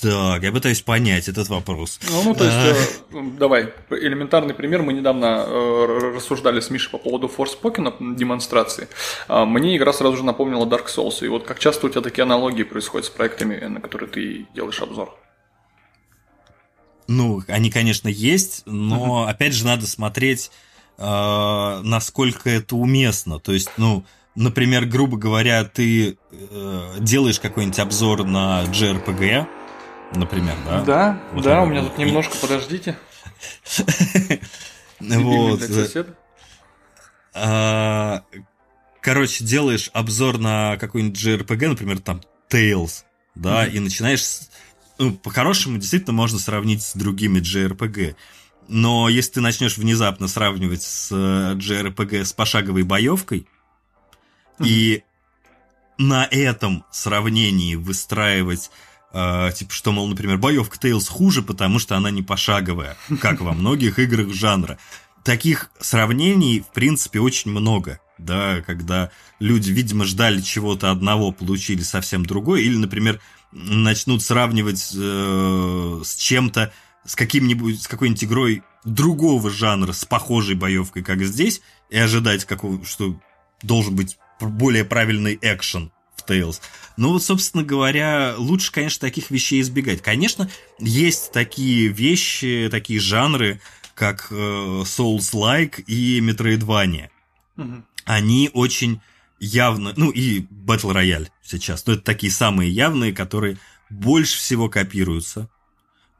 Так, 0.00 0.42
я 0.42 0.52
пытаюсь 0.52 0.80
понять 0.82 1.28
этот 1.28 1.48
вопрос. 1.48 2.00
Ну, 2.10 2.22
ну 2.24 2.34
то 2.34 2.44
есть, 2.44 3.02
э, 3.12 3.20
давай, 3.38 3.72
элементарный 3.90 4.54
пример. 4.54 4.82
Мы 4.82 4.92
недавно 4.92 5.44
э, 5.46 6.12
рассуждали 6.14 6.60
с 6.60 6.70
Мишей 6.70 6.90
по 6.90 6.98
поводу 6.98 7.28
Forspoken 7.28 8.14
демонстрации. 8.16 8.88
Э, 9.28 9.44
мне 9.44 9.76
игра 9.76 9.92
сразу 9.92 10.16
же 10.16 10.24
напомнила 10.24 10.64
Dark 10.66 10.86
Souls. 10.86 11.24
И 11.24 11.28
вот 11.28 11.44
как 11.44 11.58
часто 11.58 11.86
у 11.86 11.90
тебя 11.90 12.02
такие 12.02 12.22
аналогии 12.22 12.62
происходят 12.62 13.06
с 13.06 13.10
проектами, 13.10 13.58
на 13.58 13.80
которые 13.80 14.08
ты 14.08 14.46
делаешь 14.54 14.80
обзор? 14.80 15.14
Ну, 17.08 17.42
они, 17.48 17.70
конечно, 17.70 18.08
есть, 18.08 18.62
но, 18.66 19.24
uh-huh. 19.24 19.30
опять 19.30 19.54
же, 19.54 19.64
надо 19.64 19.86
смотреть, 19.86 20.50
э, 20.98 21.80
насколько 21.82 22.50
это 22.50 22.76
уместно. 22.76 23.38
То 23.38 23.52
есть, 23.52 23.70
ну, 23.76 24.04
например, 24.34 24.86
грубо 24.86 25.16
говоря, 25.16 25.64
ты 25.64 26.18
э, 26.30 26.96
делаешь 27.00 27.40
какой-нибудь 27.40 27.78
обзор 27.78 28.24
на 28.24 28.64
JRPG, 28.64 29.46
например, 30.14 30.56
да? 30.64 30.80
Да, 30.82 31.20
вот 31.32 31.44
да, 31.44 31.62
у 31.62 31.66
меня 31.66 31.82
тут 31.82 31.98
немножко, 31.98 32.36
подождите. 32.36 32.96
Вот. 34.98 35.60
А, 37.34 38.22
короче, 39.02 39.44
делаешь 39.44 39.90
обзор 39.92 40.38
на 40.38 40.78
какой-нибудь 40.78 41.22
JRPG, 41.22 41.68
например, 41.68 41.98
там 41.98 42.22
Tales, 42.50 43.04
да, 43.34 43.66
и 43.66 43.78
начинаешь 43.78 44.24
ну, 44.98 45.12
по-хорошему, 45.12 45.78
действительно 45.78 46.12
можно 46.12 46.38
сравнить 46.38 46.82
с 46.82 46.94
другими 46.94 47.40
JRPG. 47.40 48.16
Но 48.68 49.08
если 49.08 49.32
ты 49.32 49.40
начнешь 49.40 49.78
внезапно 49.78 50.28
сравнивать 50.28 50.82
с 50.82 51.12
JRPG 51.12 52.24
с 52.24 52.32
пошаговой 52.32 52.82
боевкой, 52.82 53.46
и 54.64 55.02
на 55.98 56.26
этом 56.30 56.84
сравнении 56.90 57.74
выстраивать 57.74 58.70
э, 59.12 59.50
типа, 59.54 59.72
что, 59.72 59.92
мол, 59.92 60.08
например, 60.08 60.38
боевка 60.38 60.78
Tales 60.78 61.08
хуже, 61.08 61.42
потому 61.42 61.78
что 61.78 61.96
она 61.96 62.10
не 62.10 62.22
пошаговая, 62.22 62.96
как 63.20 63.40
во 63.40 63.52
многих 63.52 63.98
играх 63.98 64.32
жанра. 64.32 64.78
Таких 65.24 65.70
сравнений, 65.80 66.60
в 66.60 66.72
принципе, 66.72 67.20
очень 67.20 67.50
много, 67.50 68.00
да, 68.18 68.62
когда 68.62 69.10
люди, 69.40 69.70
видимо, 69.70 70.04
ждали 70.04 70.40
чего-то 70.40 70.90
одного, 70.90 71.32
получили 71.32 71.82
совсем 71.82 72.24
другое, 72.24 72.60
или, 72.62 72.76
например, 72.76 73.20
начнут 73.56 74.22
сравнивать 74.22 74.92
э, 74.94 76.02
с 76.04 76.16
чем-то, 76.16 76.72
с 77.04 77.16
каким-нибудь, 77.16 77.82
с 77.82 77.88
какой-нибудь 77.88 78.24
игрой 78.24 78.62
другого 78.84 79.50
жанра, 79.50 79.92
с 79.92 80.04
похожей 80.04 80.54
боевкой, 80.54 81.02
как 81.02 81.22
здесь, 81.24 81.62
и 81.88 81.96
ожидать, 81.96 82.44
какого, 82.44 82.84
что 82.84 83.18
должен 83.62 83.96
быть 83.96 84.18
более 84.40 84.84
правильный 84.84 85.38
экшен 85.40 85.90
в 86.14 86.28
Tales. 86.28 86.60
Ну 86.96 87.12
вот, 87.12 87.22
собственно 87.22 87.64
говоря, 87.64 88.34
лучше, 88.36 88.72
конечно, 88.72 89.00
таких 89.00 89.30
вещей 89.30 89.60
избегать. 89.60 90.02
Конечно, 90.02 90.50
есть 90.78 91.32
такие 91.32 91.88
вещи, 91.88 92.68
такие 92.70 93.00
жанры, 93.00 93.60
как 93.94 94.28
э, 94.30 94.34
Souls-like 94.34 95.82
и 95.86 96.20
Metroidvania. 96.20 97.08
Угу. 97.56 97.84
Они 98.04 98.50
очень 98.52 99.00
явно, 99.38 99.92
ну 99.96 100.10
и 100.10 100.40
Battle 100.40 100.94
Royale 100.94 101.28
сейчас, 101.42 101.86
но 101.86 101.94
это 101.94 102.02
такие 102.02 102.32
самые 102.32 102.70
явные, 102.70 103.12
которые 103.12 103.58
больше 103.90 104.38
всего 104.38 104.68
копируются, 104.68 105.48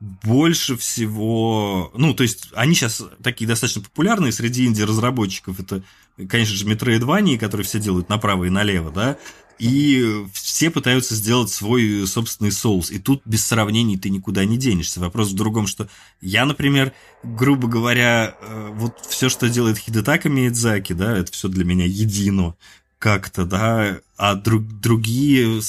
больше 0.00 0.76
всего, 0.76 1.90
ну, 1.94 2.14
то 2.14 2.22
есть 2.22 2.48
они 2.54 2.74
сейчас 2.74 3.02
такие 3.22 3.48
достаточно 3.48 3.82
популярные 3.82 4.32
среди 4.32 4.66
инди-разработчиков, 4.66 5.58
это, 5.58 5.82
конечно 6.28 6.54
же, 6.54 6.66
Metroidvania, 6.66 7.38
которые 7.38 7.64
все 7.64 7.80
делают 7.80 8.08
направо 8.08 8.44
и 8.44 8.50
налево, 8.50 8.90
да, 8.90 9.16
и 9.58 10.26
все 10.34 10.70
пытаются 10.70 11.14
сделать 11.14 11.50
свой 11.50 12.06
собственный 12.06 12.52
соус. 12.52 12.90
И 12.90 12.98
тут 12.98 13.22
без 13.24 13.44
сравнений 13.46 13.96
ты 13.96 14.10
никуда 14.10 14.44
не 14.44 14.58
денешься. 14.58 15.00
Вопрос 15.00 15.30
в 15.30 15.34
другом, 15.34 15.66
что 15.66 15.88
я, 16.20 16.44
например, 16.44 16.92
грубо 17.22 17.66
говоря, 17.66 18.36
э, 18.38 18.70
вот 18.74 18.98
все, 19.08 19.30
что 19.30 19.48
делает 19.48 19.78
Хидетака 19.78 20.28
Миядзаки, 20.28 20.92
да, 20.92 21.16
это 21.16 21.32
все 21.32 21.48
для 21.48 21.64
меня 21.64 21.86
едино 21.86 22.54
как-то, 22.98 23.44
да, 23.44 23.98
а 24.16 24.34
друг, 24.34 24.62
другие 24.62 25.60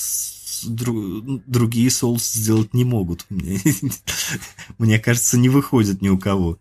друг, 0.65 1.23
другие 1.45 1.89
Souls 1.89 2.19
сделать 2.19 2.73
не 2.73 2.85
могут. 2.85 3.25
Мне, 3.29 3.59
мне 4.77 4.99
кажется, 4.99 5.37
не 5.37 5.49
выходит 5.49 6.01
ни 6.01 6.09
у 6.09 6.17
кого. 6.17 6.57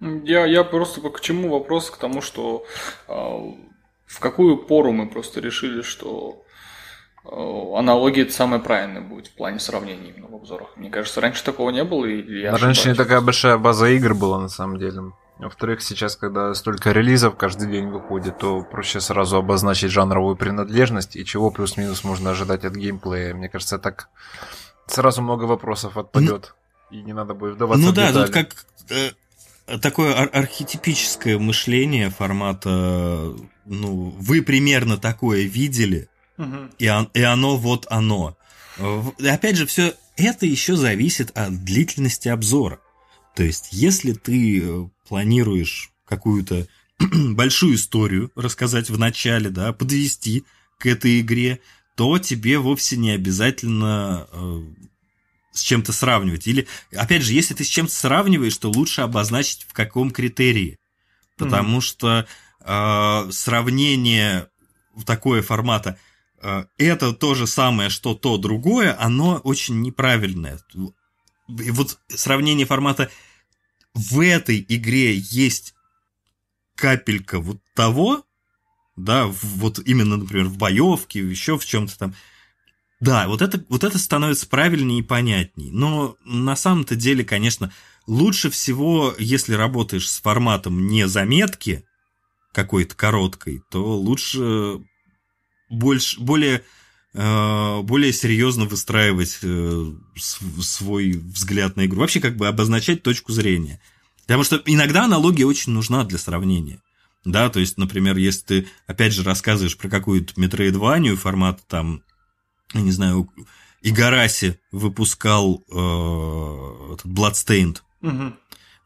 Я, 0.00 0.46
я 0.46 0.64
просто 0.64 1.00
к 1.00 1.20
чему 1.20 1.50
вопрос? 1.50 1.90
К 1.90 1.96
тому, 1.96 2.20
что 2.22 2.64
э, 3.08 3.12
в 3.12 4.20
какую 4.20 4.58
пору 4.58 4.92
мы 4.92 5.08
просто 5.08 5.40
решили, 5.40 5.82
что 5.82 6.42
э, 7.24 7.78
аналогия 7.78 8.22
это 8.22 8.32
самое 8.32 8.60
правильное 8.60 9.00
будет 9.00 9.28
в 9.28 9.34
плане 9.34 9.60
сравнения 9.60 10.10
именно 10.10 10.26
в 10.28 10.34
обзорах. 10.34 10.76
Мне 10.76 10.90
кажется, 10.90 11.20
раньше 11.20 11.44
такого 11.44 11.70
не 11.70 11.84
было. 11.84 12.06
И 12.06 12.40
я 12.40 12.56
раньше 12.56 12.88
не 12.88 12.94
такая 12.96 13.20
большая 13.20 13.58
база 13.58 13.88
игр 13.90 14.14
была 14.14 14.40
на 14.40 14.48
самом 14.48 14.78
деле. 14.78 15.12
Во-вторых, 15.38 15.82
сейчас, 15.82 16.16
когда 16.16 16.54
столько 16.54 16.92
релизов 16.92 17.36
каждый 17.36 17.68
день 17.70 17.88
выходит, 17.88 18.38
то 18.38 18.62
проще 18.62 19.00
сразу 19.00 19.36
обозначить 19.36 19.90
жанровую 19.90 20.36
принадлежность 20.36 21.16
и 21.16 21.24
чего 21.24 21.50
плюс-минус 21.50 22.04
можно 22.04 22.30
ожидать 22.30 22.64
от 22.64 22.74
геймплея. 22.74 23.34
Мне 23.34 23.48
кажется, 23.48 23.78
так 23.78 24.08
сразу 24.86 25.22
много 25.22 25.44
вопросов 25.44 25.96
отпадет. 25.96 26.54
Ну, 26.90 26.98
и 26.98 27.02
не 27.02 27.12
надо 27.12 27.34
будет 27.34 27.54
вдаваться 27.54 27.84
ну, 27.84 27.90
в 27.90 27.94
детали. 27.94 28.12
Ну 28.12 28.18
да, 28.20 28.26
тут 28.26 28.34
как 28.34 28.66
э, 28.90 29.78
такое 29.78 30.14
ар- 30.14 30.30
архетипическое 30.32 31.38
мышление 31.38 32.10
формата, 32.10 33.34
ну, 33.64 34.14
вы 34.18 34.42
примерно 34.42 34.98
такое 34.98 35.42
видели, 35.42 36.08
угу. 36.38 36.68
и, 36.78 36.88
он, 36.88 37.10
и 37.14 37.22
оно 37.22 37.56
вот 37.56 37.86
оно. 37.90 38.36
Опять 39.18 39.56
же, 39.56 39.66
все 39.66 39.94
это 40.16 40.46
еще 40.46 40.76
зависит 40.76 41.36
от 41.36 41.64
длительности 41.64 42.28
обзора. 42.28 42.80
То 43.34 43.42
есть, 43.42 43.68
если 43.70 44.12
ты 44.12 44.62
э, 44.62 44.88
планируешь 45.08 45.90
какую-то 46.06 46.66
большую 46.98 47.74
историю 47.74 48.30
рассказать 48.34 48.90
в 48.90 48.98
начале, 48.98 49.50
да, 49.50 49.72
подвести 49.72 50.44
к 50.78 50.86
этой 50.86 51.20
игре, 51.20 51.60
то 51.96 52.18
тебе 52.18 52.58
вовсе 52.58 52.96
не 52.96 53.10
обязательно 53.10 54.26
э, 54.32 54.62
с 55.52 55.60
чем-то 55.60 55.92
сравнивать. 55.92 56.46
Или, 56.46 56.66
опять 56.94 57.22
же, 57.22 57.32
если 57.32 57.54
ты 57.54 57.64
с 57.64 57.68
чем-то 57.68 57.92
сравниваешь, 57.92 58.56
то 58.56 58.70
лучше 58.70 59.02
обозначить 59.02 59.66
в 59.68 59.72
каком 59.72 60.10
критерии. 60.10 60.78
Потому 61.36 61.78
mm-hmm. 61.78 61.82
что 61.82 62.26
э, 62.60 63.30
сравнение 63.30 64.48
такое 65.06 65.42
формата 65.42 65.98
э, 66.42 66.64
это 66.78 67.12
то 67.12 67.34
же 67.34 67.46
самое, 67.46 67.90
что 67.90 68.14
то 68.14 68.36
другое, 68.38 68.96
оно 68.98 69.36
очень 69.44 69.80
неправильное. 69.82 70.60
И 71.48 71.70
вот 71.70 71.98
сравнение 72.08 72.66
формата 72.66 73.10
в 73.94 74.20
этой 74.20 74.64
игре 74.68 75.16
есть 75.16 75.74
капелька 76.74 77.40
вот 77.40 77.60
того, 77.74 78.24
да, 78.96 79.26
вот 79.26 79.80
именно, 79.84 80.16
например, 80.16 80.46
в 80.46 80.58
боевке, 80.58 81.20
еще 81.20 81.58
в 81.58 81.64
чем-то 81.64 81.98
там. 81.98 82.14
Да, 83.00 83.26
вот 83.26 83.42
это, 83.42 83.64
вот 83.68 83.84
это 83.84 83.98
становится 83.98 84.48
правильнее 84.48 85.00
и 85.00 85.02
понятней. 85.02 85.70
Но 85.72 86.16
на 86.24 86.54
самом-то 86.54 86.94
деле, 86.94 87.24
конечно, 87.24 87.72
лучше 88.06 88.50
всего, 88.50 89.14
если 89.18 89.54
работаешь 89.54 90.08
с 90.08 90.20
форматом 90.20 90.86
не 90.86 91.08
заметки, 91.08 91.84
какой-то 92.52 92.94
короткой, 92.94 93.62
то 93.70 93.96
лучше 93.98 94.80
больше, 95.70 96.20
более, 96.20 96.64
более 97.14 98.12
серьезно 98.12 98.64
выстраивать 98.64 99.38
э, 99.42 99.92
свой 100.16 101.12
взгляд 101.12 101.76
на 101.76 101.84
игру. 101.84 102.00
Вообще 102.00 102.20
как 102.20 102.36
бы 102.36 102.48
обозначать 102.48 103.02
точку 103.02 103.32
зрения. 103.32 103.80
Потому 104.22 104.44
что 104.44 104.62
иногда 104.64 105.04
аналогия 105.04 105.44
очень 105.44 105.72
нужна 105.72 106.04
для 106.04 106.18
сравнения. 106.18 106.80
Да, 107.24 107.50
то 107.50 107.60
есть, 107.60 107.76
например, 107.76 108.16
если 108.16 108.44
ты, 108.44 108.66
опять 108.86 109.12
же, 109.12 109.22
рассказываешь 109.22 109.76
про 109.76 109.88
какую-то 109.88 110.32
метроидванию 110.40 111.16
формата 111.16 111.62
там, 111.68 112.02
я 112.72 112.80
не 112.80 112.90
знаю, 112.90 113.30
Игараси 113.82 114.58
выпускал 114.70 115.64
э, 115.70 115.74
Bloodstained. 117.04 117.78
Угу. 118.00 118.32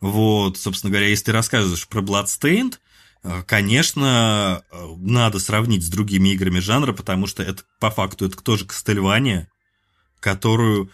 Вот, 0.01 0.59
собственно 0.59 0.91
говоря, 0.91 1.09
если 1.09 1.27
ты 1.27 1.33
рассказываешь 1.33 1.87
про 1.89 2.01
Bloodstained, 2.01 2.75
э, 2.75 2.79
конечно, 3.47 4.63
э, 4.71 4.95
надо 4.99 5.39
сравнить 5.39 5.85
с 5.85 5.89
другими 5.89 6.31
играми 6.31 6.59
жанра, 6.59 6.93
потому 6.93 7.27
что 7.27 7.43
это 7.43 7.63
по 7.81 7.91
факту 7.91 8.27
это 8.27 8.37
тоже 8.37 8.67
Кастельвания, 8.67 9.49
которую 10.21 10.91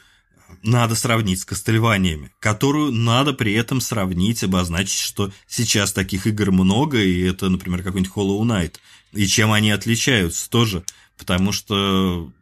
надо 0.62 0.94
сравнить 0.94 1.40
с 1.40 1.44
Кастельваниями, 1.44 2.30
которую 2.38 2.92
надо 2.92 3.32
при 3.32 3.52
этом 3.54 3.80
сравнить, 3.80 4.44
обозначить, 4.44 5.00
что 5.00 5.32
сейчас 5.46 5.92
таких 5.92 6.26
игр 6.26 6.52
много, 6.52 6.98
и 6.98 7.22
это, 7.22 7.48
например, 7.48 7.82
какой-нибудь 7.82 8.12
Hollow 8.14 8.40
Knight. 8.42 8.76
И 9.12 9.26
чем 9.26 9.52
они 9.52 9.70
отличаются 9.70 10.48
тоже. 10.48 10.84
Потому 11.18 11.52
что, 11.52 12.32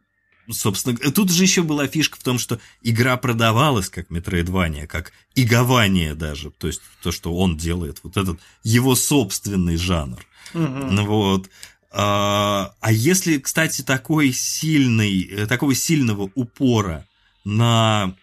собственно, 0.52 0.96
тут 0.96 1.30
же 1.30 1.42
еще 1.42 1.62
была 1.62 1.86
фишка 1.86 2.18
в 2.18 2.22
том, 2.22 2.38
что 2.38 2.60
игра 2.82 3.16
продавалась 3.16 3.88
как 3.88 4.10
Metroidvania, 4.10 4.86
как 4.86 5.12
игование 5.34 6.14
даже. 6.14 6.50
То 6.50 6.66
есть 6.66 6.80
то, 7.02 7.12
что 7.12 7.34
он 7.34 7.56
делает, 7.56 8.00
вот 8.02 8.16
этот 8.16 8.40
его 8.62 8.94
собственный 8.94 9.76
жанр. 9.76 10.24
Угу. 10.54 11.02
Вот. 11.04 11.50
А, 11.92 12.74
а 12.80 12.92
если, 12.92 13.38
кстати, 13.38 13.82
такой 13.82 14.32
сильный, 14.32 15.46
такого 15.46 15.74
сильного 15.74 16.30
упора 16.34 17.06
на 17.44 18.14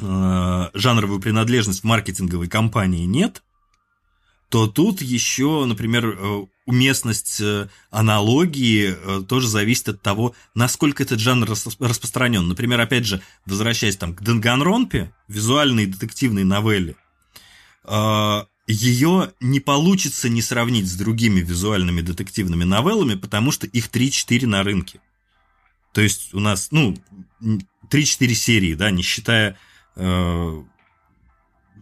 э, 0.00 0.70
жанровую 0.74 1.20
принадлежность 1.20 1.80
в 1.80 1.84
маркетинговой 1.84 2.48
компании 2.48 3.04
нет, 3.04 3.42
то 4.48 4.66
тут 4.66 5.02
еще, 5.02 5.64
например, 5.64 6.16
э, 6.18 6.46
уместность 6.68 7.40
э, 7.40 7.68
аналогии 7.90 8.94
э, 8.94 9.22
тоже 9.26 9.48
зависит 9.48 9.88
от 9.88 10.02
того, 10.02 10.34
насколько 10.54 11.02
этот 11.02 11.18
жанр 11.18 11.48
распространен. 11.48 12.46
Например, 12.46 12.80
опять 12.80 13.06
же, 13.06 13.22
возвращаясь 13.46 13.96
там 13.96 14.14
к 14.14 14.22
Данганронпе, 14.22 15.12
визуальной 15.28 15.86
детективной 15.86 16.44
новелле, 16.44 16.96
ее 18.66 19.32
не 19.40 19.60
получится 19.60 20.28
не 20.28 20.42
сравнить 20.42 20.90
с 20.90 20.94
другими 20.94 21.40
визуальными 21.40 22.02
детективными 22.02 22.64
новеллами, 22.64 23.14
потому 23.14 23.50
что 23.50 23.66
их 23.66 23.88
3-4 23.88 24.46
на 24.46 24.62
рынке. 24.62 25.00
То 25.94 26.02
есть 26.02 26.34
у 26.34 26.40
нас, 26.40 26.68
ну, 26.70 26.94
3-4 27.90 28.34
серии, 28.34 28.74
да, 28.74 28.90
не 28.90 29.02
считая 29.02 29.56
э, 29.96 30.62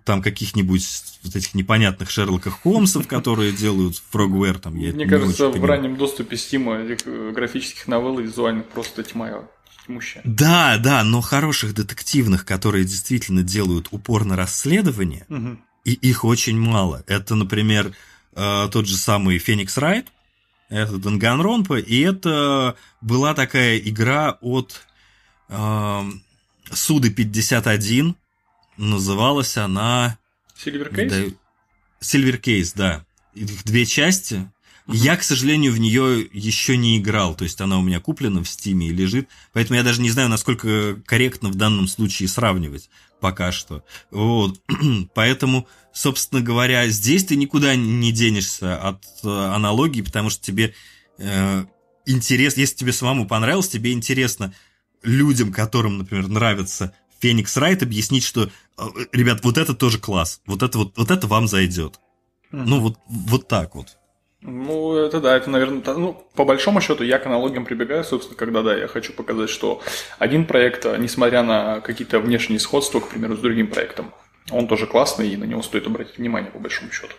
там 0.06 0.22
каких-нибудь 0.22 0.86
вот 1.24 1.36
этих 1.36 1.54
непонятных 1.54 2.08
Шерлоков 2.08 2.54
Холмсов, 2.62 3.06
которые 3.08 3.52
делают 3.52 4.00
Frogware, 4.12 4.58
там, 4.58 4.76
я 4.76 4.92
Мне 4.92 5.06
кажется, 5.06 5.50
в 5.50 5.64
раннем 5.64 5.96
доступе 5.96 6.36
Стима 6.36 6.76
э, 6.76 7.32
графических 7.34 7.86
новелл 7.88 8.20
и 8.20 8.22
визуальных 8.22 8.66
просто 8.68 9.02
тьма 9.02 9.48
тьмущая. 9.84 10.22
Да, 10.24 10.78
да, 10.78 11.04
но 11.04 11.20
хороших 11.20 11.74
детективных, 11.74 12.44
которые 12.44 12.84
действительно 12.84 13.42
делают 13.42 13.88
упор 13.90 14.24
на 14.24 14.36
расследование, 14.36 15.26
угу. 15.28 15.58
и 15.84 15.92
их 15.92 16.24
очень 16.24 16.58
мало. 16.58 17.04
Это, 17.06 17.34
например, 17.34 17.92
э, 18.34 18.68
тот 18.72 18.86
же 18.86 18.96
самый 18.96 19.38
Феникс 19.38 19.76
Райт, 19.76 20.06
это 20.68 20.98
Данганронпа, 20.98 21.78
и 21.78 22.00
это 22.00 22.76
была 23.00 23.34
такая 23.34 23.78
игра 23.78 24.38
от 24.40 24.82
э, 25.48 26.02
Суды 26.72 27.10
51. 27.10 28.16
Называлась 28.76 29.56
она... 29.56 30.18
Case? 30.90 31.32
Да, 32.00 32.38
Case, 32.38 32.72
да. 32.74 33.06
Их 33.34 33.64
две 33.64 33.84
части. 33.86 34.50
Я, 34.88 35.16
к 35.16 35.24
сожалению, 35.24 35.72
в 35.72 35.78
нее 35.78 36.28
еще 36.32 36.76
не 36.76 36.98
играл, 36.98 37.34
то 37.34 37.42
есть 37.42 37.60
она 37.60 37.78
у 37.78 37.82
меня 37.82 37.98
куплена 37.98 38.42
в 38.42 38.48
Стиме 38.48 38.86
и 38.88 38.92
лежит, 38.92 39.28
поэтому 39.52 39.76
я 39.76 39.82
даже 39.82 40.00
не 40.00 40.10
знаю, 40.10 40.28
насколько 40.28 40.94
корректно 41.04 41.48
в 41.48 41.56
данном 41.56 41.88
случае 41.88 42.28
сравнивать 42.28 42.88
пока 43.20 43.50
что. 43.50 43.82
Вот. 44.10 44.60
Поэтому, 45.14 45.66
собственно 45.92 46.40
говоря, 46.40 46.86
здесь 46.88 47.24
ты 47.24 47.34
никуда 47.34 47.74
не 47.74 48.12
денешься 48.12 48.76
от 48.76 49.02
э, 49.24 49.28
аналогии, 49.28 50.02
потому 50.02 50.30
что 50.30 50.44
тебе 50.44 50.74
э, 51.18 51.64
интересно, 52.04 52.60
если 52.60 52.76
тебе 52.76 52.92
самому 52.92 53.26
понравилось, 53.26 53.68
тебе 53.68 53.92
интересно 53.92 54.54
людям, 55.02 55.52
которым, 55.52 55.98
например, 55.98 56.28
нравится 56.28 56.94
Феникс 57.20 57.56
Райт, 57.56 57.82
объяснить, 57.82 58.24
что, 58.24 58.44
э, 58.78 58.82
ребят, 59.12 59.40
вот 59.42 59.58
это 59.58 59.74
тоже 59.74 59.98
класс, 59.98 60.40
вот 60.46 60.62
это 60.62 60.78
вот, 60.78 60.96
вот 60.96 61.10
это 61.10 61.26
вам 61.26 61.46
зайдет. 61.48 62.00
Mm-hmm. 62.52 62.64
Ну, 62.66 62.80
вот, 62.80 62.98
вот 63.08 63.48
так 63.48 63.74
вот. 63.74 63.96
Ну, 64.42 64.96
это 64.96 65.20
да, 65.20 65.36
это, 65.36 65.50
наверное, 65.50 65.82
ну, 65.94 66.12
по 66.34 66.44
большому 66.44 66.80
счету 66.80 67.02
я 67.02 67.18
к 67.18 67.26
аналогиям 67.26 67.64
прибегаю, 67.64 68.04
собственно, 68.04 68.36
когда, 68.36 68.62
да, 68.62 68.76
я 68.76 68.86
хочу 68.86 69.12
показать, 69.12 69.50
что 69.50 69.82
один 70.18 70.46
проект, 70.46 70.84
несмотря 70.98 71.42
на 71.42 71.80
какие-то 71.80 72.20
внешние 72.20 72.60
сходства, 72.60 73.00
к 73.00 73.08
примеру, 73.08 73.36
с 73.36 73.40
другим 73.40 73.68
проектом, 73.68 74.12
он 74.50 74.68
тоже 74.68 74.86
классный, 74.86 75.30
и 75.30 75.36
на 75.36 75.44
него 75.44 75.62
стоит 75.62 75.86
обратить 75.86 76.18
внимание, 76.18 76.50
по 76.50 76.58
большому 76.58 76.92
счету. 76.92 77.14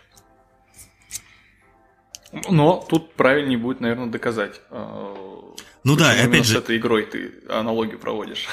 Но 2.49 2.85
тут 2.87 3.13
правильнее 3.13 3.57
будет, 3.57 3.79
наверное, 3.79 4.07
доказать. 4.07 4.61
Ну 5.87 5.95
да, 5.95 6.11
опять 6.11 6.43
же... 6.43 6.55
с 6.55 6.57
этой 6.57 6.75
игрой 6.75 7.05
ты 7.05 7.31
аналогию 7.47 7.97
проводишь. 7.97 8.45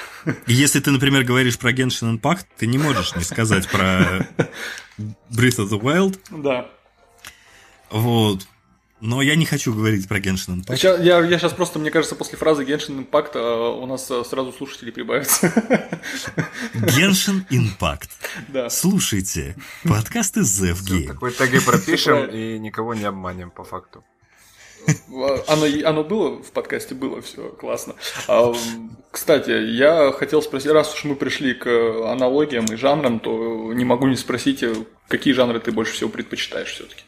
Если 0.47 0.79
ты, 0.79 0.93
например, 0.93 1.25
говоришь 1.25 1.59
про 1.59 1.73
Genshin 1.73 2.17
Impact, 2.17 2.45
ты 2.57 2.69
не 2.69 2.79
можешь 2.79 3.17
не 3.17 3.25
сказать 3.25 3.69
про 3.69 4.29
Breath 5.33 5.59
of 5.59 5.69
the 5.69 5.81
Wild. 5.81 6.17
Да. 6.31 6.71
Вот. 7.91 8.47
Но 9.01 9.21
я 9.21 9.35
не 9.35 9.47
хочу 9.47 9.75
говорить 9.75 10.07
про 10.07 10.21
Genshin 10.21 10.61
Impact. 10.61 10.77
Сейчас, 10.77 11.01
я, 11.01 11.19
я 11.23 11.39
сейчас 11.41 11.53
просто, 11.53 11.81
мне 11.81 11.91
кажется, 11.91 12.15
после 12.15 12.39
фразы 12.39 12.63
Genshin 12.63 13.05
Impact 13.05 13.33
э, 13.35 13.83
у 13.83 13.87
нас 13.87 14.09
э, 14.13 14.23
сразу 14.23 14.53
слушатели 14.53 14.93
прибавятся. 14.93 15.53
Genshin 16.75 17.45
Impact. 17.51 18.11
Да. 18.47 18.71
Слушайте, 18.71 19.57
подкасты 19.83 20.43
ZF 20.43 20.79
Game. 20.89 21.09
Такой 21.09 21.33
таги 21.33 21.59
пропишем 21.59 22.27
и 22.31 22.61
никого 22.61 22.95
не 22.95 23.05
обманем 23.05 23.51
по 23.51 23.65
факту. 23.65 24.05
Оно, 25.47 25.67
оно 25.85 26.05
было 26.05 26.43
в 26.43 26.51
подкасте, 26.53 26.95
было 26.95 27.21
все 27.23 27.49
классно. 27.51 27.95
А, 28.29 28.53
кстати, 29.11 29.51
я 29.51 30.13
хотел 30.13 30.43
спросить, 30.43 30.71
раз 30.71 30.95
уж 30.95 31.05
мы 31.05 31.17
пришли 31.17 31.55
к 31.55 31.67
аналогиям 32.11 32.65
и 32.67 32.77
жанрам, 32.77 33.21
то 33.21 33.73
не 33.73 33.85
могу 33.85 34.07
не 34.09 34.17
спросить, 34.17 34.63
э, 34.63 34.75
какие 35.09 35.35
жанры 35.35 35.61
ты 35.61 35.73
больше 35.73 35.93
всего 35.93 36.11
предпочитаешь 36.11 36.73
все-таки? 36.73 37.03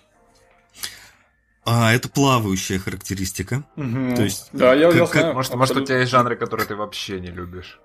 А, 1.64 1.92
это 1.92 2.08
плавающая 2.08 2.78
характеристика. 2.78 3.64
Угу. 3.76 4.14
То 4.14 4.22
есть, 4.22 4.50
да, 4.52 4.72
я, 4.72 4.88
как, 4.88 4.96
я 4.96 5.06
знаю. 5.06 5.34
Может, 5.34 5.54
может, 5.54 5.76
у 5.76 5.84
тебя 5.84 5.98
есть 5.98 6.12
жанры, 6.12 6.36
которые 6.36 6.66
ты 6.66 6.76
вообще 6.76 7.18
не 7.18 7.30
любишь? 7.30 7.80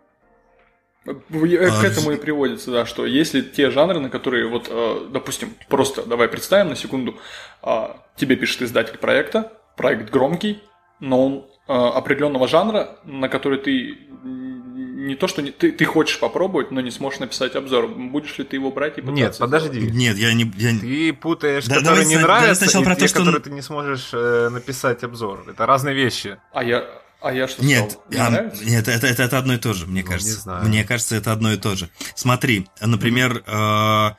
К 1.04 1.16
а, 1.32 1.84
этому 1.84 2.12
и 2.12 2.18
приводится, 2.18 2.70
да, 2.70 2.86
что 2.86 3.08
если 3.08 3.42
те 3.42 3.72
жанры, 3.72 4.00
на 4.00 4.12
которые, 4.12 4.48
вот, 4.48 4.68
э, 4.70 5.08
допустим, 5.12 5.56
просто 5.68 6.04
давай 6.04 6.28
представим 6.28 6.70
на 6.70 6.76
секунду, 6.76 7.18
а, 7.64 8.06
тебе 8.18 8.36
пишет 8.36 8.62
издатель 8.62 9.00
проекта, 9.00 9.52
проект 9.82 10.12
громкий, 10.12 10.62
но 11.00 11.26
он 11.26 11.46
э, 11.68 11.74
определенного 11.74 12.48
жанра, 12.48 13.00
на 13.04 13.30
который 13.30 13.58
ты 13.58 13.98
не 14.24 15.16
то, 15.16 15.28
что 15.28 15.42
не, 15.42 15.52
ты, 15.52 15.72
ты 15.72 15.86
хочешь 15.86 16.20
попробовать, 16.20 16.70
но 16.72 16.80
не 16.82 16.92
сможешь 16.92 17.20
написать 17.20 17.56
обзор. 17.56 17.88
Будешь 17.88 18.38
ли 18.38 18.44
ты 18.44 18.58
его 18.58 18.72
брать 18.72 19.00
и 19.00 19.02
Нет, 19.02 19.36
подожди. 19.40 19.80
Сделать? 19.80 19.96
Нет, 19.96 20.18
я 20.18 20.34
не... 20.34 20.52
Я... 20.58 20.80
Ты 20.80 21.14
путаешь, 21.14 21.66
да, 21.66 21.78
которые 21.78 22.06
не 22.06 22.18
нравятся, 22.18 22.66
и 22.66 22.84
про 22.84 22.96
те, 22.96 23.02
то, 23.02 23.08
что... 23.08 23.20
которые 23.20 23.42
ты 23.42 23.50
не 23.50 23.62
сможешь 23.62 24.10
э, 24.14 24.50
написать 24.50 25.04
обзор. 25.04 25.46
Это 25.50 25.66
разные 25.66 25.96
вещи. 25.96 26.38
А 26.54 26.64
я... 26.64 26.86
А 27.20 27.34
я 27.34 27.48
что 27.48 27.64
Нет, 27.64 28.00
а, 28.18 28.52
нет, 28.64 28.88
это, 28.88 29.06
это, 29.08 29.22
это 29.22 29.38
одно 29.38 29.54
и 29.54 29.58
то 29.58 29.74
же, 29.74 29.86
мне 29.86 30.02
ну, 30.02 30.10
кажется. 30.10 30.34
Не 30.34 30.40
знаю. 30.40 30.68
Мне 30.68 30.84
кажется, 30.84 31.16
это 31.16 31.32
одно 31.32 31.54
и 31.54 31.58
то 31.58 31.76
же. 31.76 31.90
Смотри, 32.16 32.68
например, 32.82 33.44
э, 33.46 34.10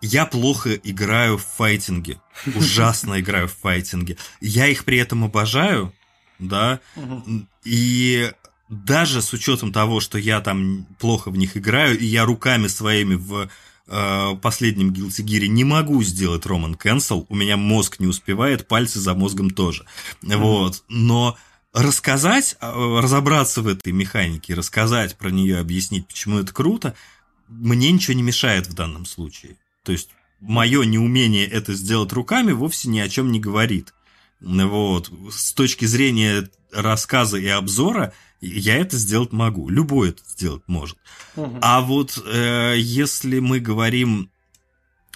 я 0.00 0.26
плохо 0.26 0.74
играю 0.74 1.38
в 1.38 1.44
файтинге. 1.44 2.20
Ужасно 2.54 3.20
играю 3.20 3.48
в 3.48 3.54
файтинге. 3.54 4.16
Я 4.40 4.66
их 4.66 4.84
при 4.84 4.98
этом 4.98 5.24
обожаю, 5.24 5.92
да, 6.38 6.80
и 7.64 8.32
даже 8.68 9.20
с 9.20 9.32
учетом 9.32 9.72
того, 9.72 10.00
что 10.00 10.16
я 10.16 10.40
там 10.40 10.86
плохо 10.98 11.30
в 11.30 11.36
них 11.36 11.56
играю, 11.56 11.98
и 11.98 12.06
я 12.06 12.24
руками 12.24 12.68
своими 12.68 13.16
в 13.16 13.50
э, 13.88 14.36
последнем 14.40 14.92
Guilty 14.92 15.24
Gear 15.24 15.48
не 15.48 15.64
могу 15.64 16.02
сделать 16.04 16.46
Роман 16.46 16.74
Cancel, 16.74 17.26
у 17.28 17.34
меня 17.34 17.56
мозг 17.56 17.98
не 17.98 18.06
успевает, 18.06 18.68
пальцы 18.68 19.00
за 19.00 19.14
мозгом 19.14 19.50
тоже. 19.50 19.86
Mm-hmm. 20.22 20.36
Вот. 20.36 20.84
Но 20.88 21.36
рассказать, 21.72 22.56
э, 22.60 23.00
разобраться 23.02 23.60
в 23.60 23.66
этой 23.66 23.92
механике, 23.92 24.54
рассказать 24.54 25.16
про 25.18 25.30
нее, 25.30 25.58
объяснить, 25.58 26.06
почему 26.06 26.38
это 26.38 26.52
круто, 26.52 26.94
мне 27.48 27.90
ничего 27.90 28.14
не 28.14 28.22
мешает 28.22 28.68
в 28.68 28.74
данном 28.74 29.04
случае. 29.04 29.56
То 29.82 29.92
есть 29.92 30.10
мое 30.40 30.82
неумение 30.84 31.46
это 31.46 31.74
сделать 31.74 32.12
руками 32.12 32.52
вовсе 32.52 32.88
ни 32.88 32.98
о 32.98 33.08
чем 33.08 33.30
не 33.30 33.40
говорит. 33.40 33.94
вот, 34.40 35.10
с 35.30 35.52
точки 35.52 35.84
зрения 35.84 36.48
рассказа 36.72 37.36
и 37.36 37.46
обзора, 37.46 38.12
я 38.40 38.76
это 38.76 38.96
сделать 38.96 39.32
могу. 39.32 39.68
Любой 39.68 40.10
это 40.10 40.22
сделать 40.26 40.62
может. 40.66 40.96
Угу. 41.36 41.58
А 41.60 41.80
вот 41.80 42.22
э, 42.24 42.74
если 42.78 43.38
мы 43.38 43.60
говорим 43.60 44.30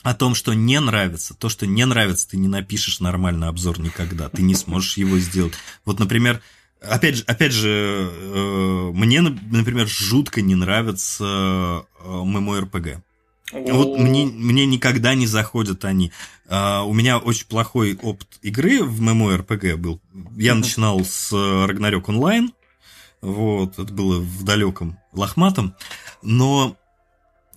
о 0.03 0.15
том, 0.15 0.35
что 0.35 0.53
не 0.53 0.79
нравится, 0.81 1.35
то, 1.35 1.49
что 1.49 1.67
не 1.67 1.87
нравится, 1.87 2.29
ты 2.29 2.37
не 2.37 2.49
напишешь 2.49 3.01
нормальный 3.01 3.49
обзор 3.49 3.81
никогда, 3.81 4.29
ты 4.29 4.43
не 4.43 4.55
сможешь 4.55 4.99
его 4.99 5.19
сделать. 5.19 5.55
Вот, 5.87 5.99
например, 5.99 6.43
опять 6.83 7.17
же, 7.17 7.25
опять 7.25 7.53
же, 7.53 8.11
э, 8.13 8.91
мне, 8.93 9.23
например, 9.23 9.89
жутко 9.89 10.43
не 10.43 10.55
нравится 10.55 11.25
э, 11.25 12.05
MMORPG. 12.05 13.03
Вот 13.53 13.99
мне, 13.99 14.27
мне 14.27 14.67
никогда 14.67 15.15
не 15.15 15.27
заходят 15.27 15.85
они. 15.85 16.13
Uh, 16.47 16.85
у 16.85 16.93
меня 16.93 17.19
очень 17.19 17.47
плохой 17.47 17.99
опыт 18.03 18.29
игры 18.43 18.83
в 18.83 19.01
MMORPG 19.01 19.77
был. 19.77 20.01
Я 20.37 20.55
начинал 20.55 21.05
с 21.05 21.33
Ragnarok 21.33 22.05
Online. 22.07 22.51
Вот, 23.21 23.79
это 23.79 23.93
было 23.93 24.19
в 24.21 24.45
далеком 24.45 24.99
лохматом. 25.13 25.75
Но 26.23 26.77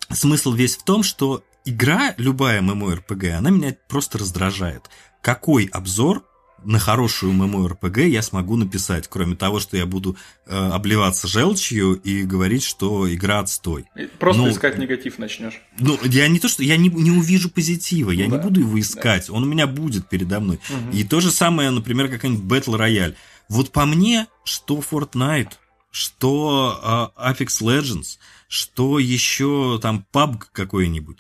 смысл 0.10 0.54
весь 0.54 0.78
в 0.78 0.84
том, 0.84 1.04
что 1.04 1.44
игра, 1.66 2.14
любая 2.18 2.62
MMORPG, 2.62 3.32
она 3.32 3.50
меня 3.50 3.76
просто 3.88 4.18
раздражает. 4.18 4.90
Какой 5.22 5.66
обзор 5.66 6.24
на 6.68 6.80
хорошую 6.80 7.32
MMORPG 7.32 8.10
я 8.10 8.22
смогу 8.22 8.58
написать, 8.58 9.08
кроме 9.08 9.38
того, 9.38 9.62
что 9.62 9.78
я 9.78 9.86
буду 9.86 10.18
э, 10.46 10.54
обливаться 10.54 11.26
желчью 11.26 11.94
и 11.94 12.24
говорить, 12.24 12.64
что 12.64 13.12
игра 13.12 13.40
отстой. 13.40 13.86
Просто 14.20 14.42
ну, 14.42 14.50
искать 14.50 14.78
негатив 14.78 15.18
начнешь. 15.18 15.62
Ну, 15.80 15.98
я 16.04 16.28
не 16.28 16.40
то, 16.40 16.50
что 16.50 16.64
я 16.64 16.76
не, 16.76 16.90
не 16.90 17.12
увижу 17.12 17.50
позитива, 17.50 18.12
я 18.12 18.28
да. 18.28 18.36
не 18.36 18.44
буду 18.44 18.60
его 18.60 18.78
искать, 18.82 19.28
да. 19.28 19.34
он 19.34 19.44
у 19.44 19.46
меня 19.46 19.66
будет 19.66 20.10
передо 20.10 20.42
мной. 20.42 20.60
Угу. 20.70 20.98
И 20.98 21.06
то 21.06 21.22
же 21.22 21.32
самое, 21.32 21.70
например, 21.70 22.10
какая-нибудь 22.10 22.44
Battle 22.44 22.78
Royale. 22.78 23.16
Вот 23.48 23.72
по 23.72 23.86
мне, 23.86 24.28
что 24.44 24.80
Fortnite, 24.80 25.54
что 25.90 27.14
э, 27.18 27.32
Apex 27.32 27.62
Legends, 27.62 28.18
что 28.50 29.00
еще 29.00 29.80
там 29.82 30.06
PUBG 30.12 30.48
какой-нибудь, 30.52 31.18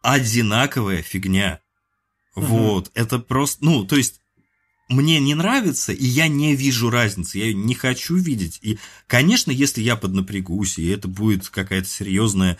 одинаковая 0.00 1.02
фигня. 1.02 1.60
Угу. 2.36 2.46
Вот, 2.46 2.90
это 2.94 3.18
просто, 3.18 3.62
ну, 3.62 3.84
то 3.84 3.96
есть 3.96 4.22
мне 4.88 5.18
не 5.20 5.34
нравится, 5.34 5.92
и 5.92 6.04
я 6.04 6.28
не 6.28 6.54
вижу 6.54 6.90
разницы, 6.90 7.38
я 7.38 7.46
ее 7.46 7.54
не 7.54 7.74
хочу 7.74 8.14
видеть. 8.16 8.58
И, 8.62 8.78
конечно, 9.06 9.50
если 9.50 9.82
я 9.82 9.96
поднапрягусь, 9.96 10.78
и 10.78 10.86
это 10.86 11.08
будет 11.08 11.48
какая-то 11.48 11.88
серьезная, 11.88 12.56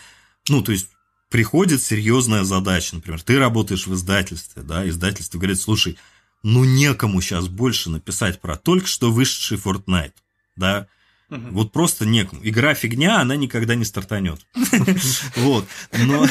ну, 0.48 0.62
то 0.62 0.72
есть 0.72 0.88
приходит 1.30 1.82
серьезная 1.82 2.44
задача, 2.44 2.96
например, 2.96 3.22
ты 3.22 3.38
работаешь 3.38 3.86
в 3.86 3.94
издательстве, 3.94 4.62
да, 4.62 4.88
издательство 4.88 5.38
говорит, 5.38 5.60
слушай, 5.60 5.98
ну 6.42 6.64
некому 6.64 7.20
сейчас 7.20 7.48
больше 7.48 7.90
написать 7.90 8.40
про 8.40 8.56
только 8.56 8.86
что 8.86 9.12
вышедший 9.12 9.58
Fortnite, 9.58 10.14
да, 10.56 10.88
Угу. 11.28 11.40
Вот 11.50 11.72
просто 11.72 12.06
некому. 12.06 12.40
Игра 12.44 12.74
фигня, 12.74 13.20
она 13.20 13.34
никогда 13.34 13.74
не 13.74 13.84
стартанет. 13.84 14.46
Вот. 15.36 15.66
Но, 15.92 16.26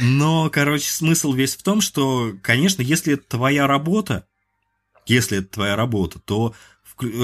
но, 0.00 0.50
короче, 0.50 0.90
смысл 0.90 1.32
весь 1.32 1.56
в 1.56 1.62
том, 1.62 1.80
что, 1.80 2.34
конечно, 2.42 2.82
если 2.82 3.14
это 3.14 3.26
твоя 3.26 3.66
работа, 3.66 4.26
если 5.06 5.38
это 5.38 5.48
твоя 5.48 5.76
работа, 5.76 6.18
то 6.18 6.54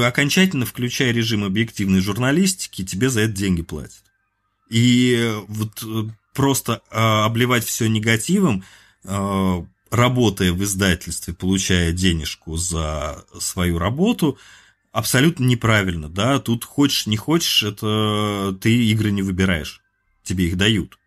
окончательно 0.05 0.67
включая 0.67 1.13
режим 1.13 1.45
объективной 1.45 2.01
журналистики, 2.01 2.85
тебе 2.85 3.09
за 3.09 3.23
это 3.23 3.33
деньги 3.33 3.63
платят. 3.63 4.03
И 4.69 5.31
вот 5.49 5.83
э, 5.83 6.11
просто 6.35 6.83
а, 6.91 7.27
обливать 7.27 7.65
все 7.65 7.89
негативом, 7.89 8.65
а, 9.05 9.65
работая 9.91 10.53
в 10.53 10.63
издательстве, 10.63 11.35
получая 11.35 11.93
денежку 11.93 12.57
за 12.57 13.25
свою 13.39 13.79
работу, 13.79 14.39
абсолютно 14.93 15.45
неправильно, 15.45 16.09
да, 16.09 16.39
тут 16.39 16.65
хочешь, 16.65 17.07
не 17.07 17.17
хочешь, 17.17 17.63
это 17.63 18.57
ты 18.61 18.87
игры 18.87 19.11
не 19.11 19.23
выбираешь, 19.23 19.83
тебе 20.23 20.47
их 20.47 20.57
дают. 20.57 20.99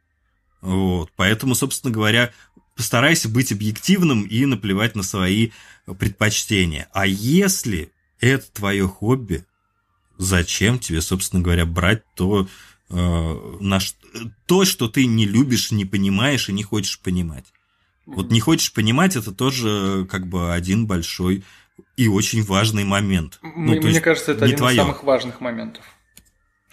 Вот, 0.61 1.11
поэтому, 1.15 1.55
собственно 1.55 1.93
говоря, 1.93 2.32
постарайся 2.76 3.30
быть 3.30 3.51
объективным 3.51 4.23
и 4.23 4.45
наплевать 4.45 4.95
на 4.95 5.03
свои 5.03 5.51
предпочтения. 5.99 6.88
А 6.93 7.07
если 7.07 7.91
это 8.19 8.51
твое 8.51 8.88
хобби, 8.88 9.45
зачем 10.17 10.80
тебе, 10.80 11.01
собственно 11.01 11.41
говоря, 11.41 11.65
брать 11.65 12.03
то, 12.15 12.47
э, 12.89 13.57
на, 13.59 13.80
то, 14.45 14.65
что 14.65 14.88
ты 14.88 15.05
не 15.05 15.26
любишь, 15.26 15.71
не 15.71 15.86
понимаешь 15.86 16.49
и 16.49 16.53
не 16.53 16.63
хочешь 16.63 16.99
понимать? 16.99 17.45
Вот 18.05 18.30
не 18.30 18.39
хочешь 18.39 18.71
понимать, 18.71 19.15
это 19.15 19.32
тоже 19.32 20.07
как 20.11 20.28
бы 20.28 20.53
один 20.53 20.86
большой 20.86 21.43
и 21.97 22.07
очень 22.07 22.43
важный 22.43 22.84
момент. 22.84 23.39
Ну, 23.41 23.82
Мне 23.82 23.99
кажется, 23.99 24.34
это 24.34 24.45
один 24.45 24.57
твое. 24.57 24.76
из 24.76 24.82
самых 24.82 25.03
важных 25.03 25.41
моментов. 25.41 25.84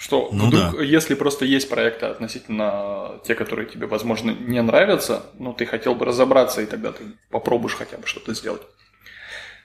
Что 0.02 0.30
ну, 0.32 0.48
вдруг, 0.48 0.72
да. 0.72 0.82
если 0.82 1.14
просто 1.14 1.44
есть 1.44 1.68
проекты 1.68 2.06
относительно 2.06 3.20
те, 3.24 3.36
которые 3.36 3.68
тебе, 3.68 3.86
возможно, 3.86 4.32
не 4.32 4.60
нравятся, 4.60 5.26
ну, 5.38 5.52
ты 5.52 5.64
хотел 5.64 5.94
бы 5.94 6.04
разобраться, 6.04 6.60
и 6.60 6.66
тогда 6.66 6.90
ты 6.90 7.04
попробуешь 7.30 7.76
хотя 7.76 7.98
бы 7.98 8.06
что-то 8.08 8.34
сделать. 8.34 8.62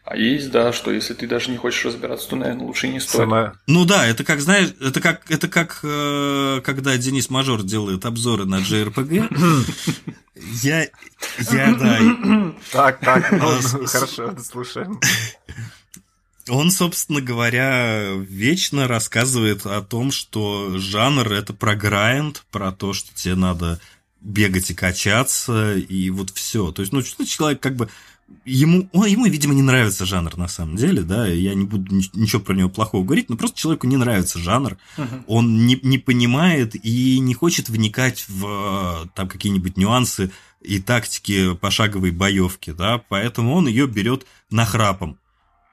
А 0.05 0.15
есть, 0.15 0.51
да, 0.51 0.71
что 0.73 0.91
если 0.91 1.15
ты 1.15 1.25
даже 1.25 1.49
не 1.49 1.57
хочешь 1.57 1.83
разбираться, 1.85 2.29
то, 2.29 2.35
наверное, 2.35 2.67
лучше 2.67 2.87
не 2.87 2.99
стоит. 2.99 3.23
Сама... 3.23 3.53
Ну 3.65 3.83
да, 3.85 4.05
это 4.05 4.23
как, 4.23 4.39
знаешь, 4.39 4.75
это 4.79 5.01
как, 5.01 5.23
это 5.31 5.47
как 5.47 5.79
э, 5.81 6.61
когда 6.63 6.95
Денис 6.97 7.31
Мажор 7.31 7.63
делает 7.63 8.05
обзоры 8.05 8.45
на 8.45 8.59
JRPG. 8.59 9.73
Я, 10.61 10.81
я, 11.51 11.73
да. 11.73 12.53
Так, 12.71 12.99
так, 12.99 13.31
ну, 13.31 13.87
хорошо, 13.87 14.35
слушаем. 14.39 14.99
Он, 16.49 16.71
собственно 16.71 17.21
говоря, 17.21 18.13
вечно 18.15 18.87
рассказывает 18.87 19.65
о 19.65 19.81
том, 19.81 20.11
что 20.11 20.77
жанр 20.77 21.31
это 21.31 21.53
про 21.53 21.75
грайнд, 21.75 22.43
про 22.51 22.71
то, 22.71 22.93
что 22.93 23.13
тебе 23.13 23.35
надо 23.35 23.79
бегать 24.21 24.71
и 24.71 24.73
качаться, 24.73 25.75
и 25.75 26.09
вот 26.09 26.31
все. 26.31 26.71
То 26.71 26.81
есть, 26.81 26.91
ну, 26.91 27.01
что 27.01 27.25
человек 27.25 27.59
как 27.59 27.75
бы 27.75 27.89
ему, 28.45 28.89
он, 28.91 29.05
ему, 29.07 29.25
видимо, 29.25 29.53
не 29.53 29.61
нравится 29.61 30.05
жанр 30.05 30.35
на 30.37 30.47
самом 30.47 30.75
деле, 30.75 31.01
да, 31.01 31.27
я 31.27 31.53
не 31.53 31.65
буду 31.65 31.95
ничего 32.13 32.41
про 32.41 32.53
него 32.53 32.69
плохого 32.69 33.03
говорить, 33.03 33.29
но 33.29 33.37
просто 33.37 33.57
человеку 33.57 33.87
не 33.87 33.97
нравится 33.97 34.39
жанр, 34.39 34.77
uh-huh. 34.97 35.23
он 35.27 35.65
не, 35.65 35.79
не 35.81 35.97
понимает 35.97 36.75
и 36.75 37.19
не 37.19 37.33
хочет 37.33 37.69
вникать 37.69 38.25
в 38.27 39.09
там 39.15 39.29
какие-нибудь 39.29 39.77
нюансы 39.77 40.31
и 40.61 40.79
тактики 40.79 41.55
пошаговой 41.55 42.11
боевки, 42.11 42.71
да, 42.71 43.01
поэтому 43.09 43.53
он 43.53 43.67
ее 43.67 43.87
берет 43.87 44.25
нахрапом 44.49 45.17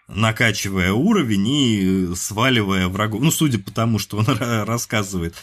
накачивая 0.08 0.92
уровень 0.92 1.48
и 1.48 2.14
сваливая 2.14 2.88
врагов. 2.88 3.22
Ну, 3.22 3.30
судя 3.30 3.58
по 3.58 3.70
тому, 3.70 3.98
что 3.98 4.18
он 4.18 4.26
рассказывает. 4.64 5.34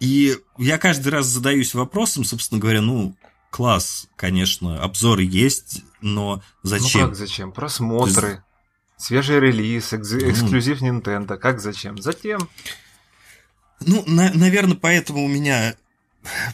И 0.00 0.36
я 0.58 0.78
каждый 0.78 1.08
раз 1.08 1.26
задаюсь 1.26 1.74
вопросом, 1.74 2.24
собственно 2.24 2.60
говоря, 2.60 2.82
ну, 2.82 3.14
класс, 3.50 4.08
конечно, 4.16 4.82
обзоры 4.82 5.22
есть, 5.22 5.82
но 6.00 6.42
зачем? 6.62 7.02
Ну 7.02 7.06
как 7.08 7.16
зачем? 7.16 7.52
Просмотры, 7.52 8.28
есть... 8.28 8.40
свежий 8.98 9.40
релиз, 9.40 9.92
экз... 9.94 10.12
эксклюзив 10.12 10.82
Nintendo. 10.82 11.38
Как 11.38 11.60
зачем? 11.60 11.98
Затем. 11.98 12.48
Ну, 13.80 14.04
на- 14.06 14.32
наверное, 14.34 14.76
поэтому 14.76 15.24
у 15.24 15.28
меня 15.28 15.74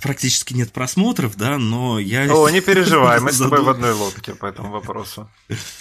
практически 0.03 0.55
нет 0.55 0.73
просмотров, 0.73 1.37
да, 1.37 1.59
но 1.59 1.99
я... 1.99 2.33
О, 2.33 2.49
не 2.49 2.61
переживай, 2.61 3.21
мы 3.21 3.33
с 3.33 3.39
тобой 3.39 3.63
в 3.63 3.69
одной 3.69 3.93
лодке 3.93 4.35
по 4.35 4.47
этому 4.47 4.71
вопросу. 4.71 5.29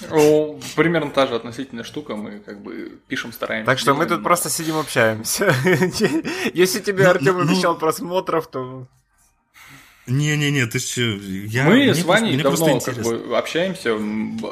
О, 0.10 0.60
примерно 0.76 1.12
та 1.12 1.28
же 1.28 1.36
относительная 1.36 1.84
штука, 1.84 2.16
мы 2.16 2.40
как 2.40 2.62
бы 2.62 3.00
пишем, 3.08 3.32
стараемся. 3.34 3.66
Так 3.66 3.80
что 3.80 3.94
мы 3.94 4.06
тут 4.06 4.24
просто 4.24 4.50
сидим, 4.50 4.78
общаемся. 4.78 5.54
Если 6.54 6.80
тебе 6.80 7.08
Артем 7.08 7.38
ну, 7.38 7.42
обещал 7.42 7.78
просмотров, 7.78 8.48
то... 8.48 8.88
Не-не-не, 10.08 10.66
ты 10.66 10.80
что? 10.80 11.02
Я, 11.02 11.66
Мы 11.66 11.76
мне 11.76 11.94
с 11.94 12.04
Ваней 12.04 12.40
просто, 12.40 12.66
давно 12.66 12.80
как 12.80 12.96
бы 13.04 13.38
общаемся. 13.38 13.98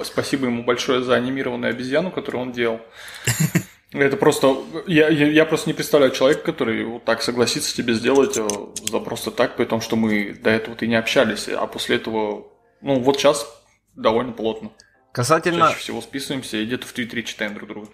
Спасибо 0.06 0.46
ему 0.46 0.64
большое 0.64 1.04
за 1.04 1.16
анимированную 1.16 1.72
обезьяну, 1.72 2.12
которую 2.12 2.44
он 2.44 2.52
делал. 2.52 2.80
Это 3.92 4.18
просто... 4.18 4.58
Я, 4.86 5.10
я, 5.10 5.28
я 5.28 5.46
просто 5.46 5.70
не 5.70 5.74
представляю 5.74 6.12
человека, 6.12 6.44
который 6.44 6.84
вот 6.86 7.06
так 7.06 7.24
согласится 7.24 7.76
тебе 7.76 7.94
сделать 7.96 8.38
э, 8.38 8.48
за 8.84 9.00
просто 9.00 9.32
так, 9.32 9.56
при 9.56 9.66
том, 9.66 9.82
что 9.82 9.96
мы 9.96 10.34
до 10.34 10.52
этого-то 10.52 10.86
и 10.86 10.88
не 10.88 10.96
общались, 10.96 11.48
а 11.48 11.66
после 11.66 11.96
этого... 11.96 12.48
Ну, 12.82 13.00
вот 13.00 13.18
сейчас 13.18 13.48
довольно 13.96 14.32
плотно. 14.32 14.72
Касательно... 15.12 15.70
Чаще 15.70 15.80
всего 15.80 16.02
списываемся 16.02 16.58
и 16.58 16.66
где-то 16.66 16.86
в 16.86 16.94
Твиттере 16.94 17.24
читаем 17.24 17.56
друг 17.56 17.68
друга. 17.68 17.88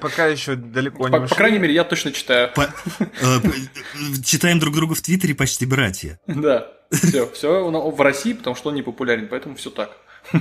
Пока 0.00 0.26
еще 0.26 0.54
далеко 0.54 1.08
не 1.08 1.12
по, 1.12 1.26
по 1.26 1.34
крайней 1.34 1.58
мере, 1.58 1.74
я 1.74 1.82
точно 1.82 2.12
читаю. 2.12 2.52
По... 2.54 2.62
Э, 3.00 3.40
читаем 4.24 4.60
друг 4.60 4.76
друга 4.76 4.94
в 4.94 5.02
Твиттере 5.02 5.34
почти 5.34 5.66
братья. 5.66 6.20
Да, 6.28 6.68
все, 6.92 7.28
все 7.32 7.68
в 7.68 8.00
России, 8.00 8.32
потому 8.32 8.54
что 8.54 8.68
он 8.68 8.76
не 8.76 8.82
популярен, 8.82 9.26
поэтому 9.28 9.56
все 9.56 9.70
так. 9.70 9.90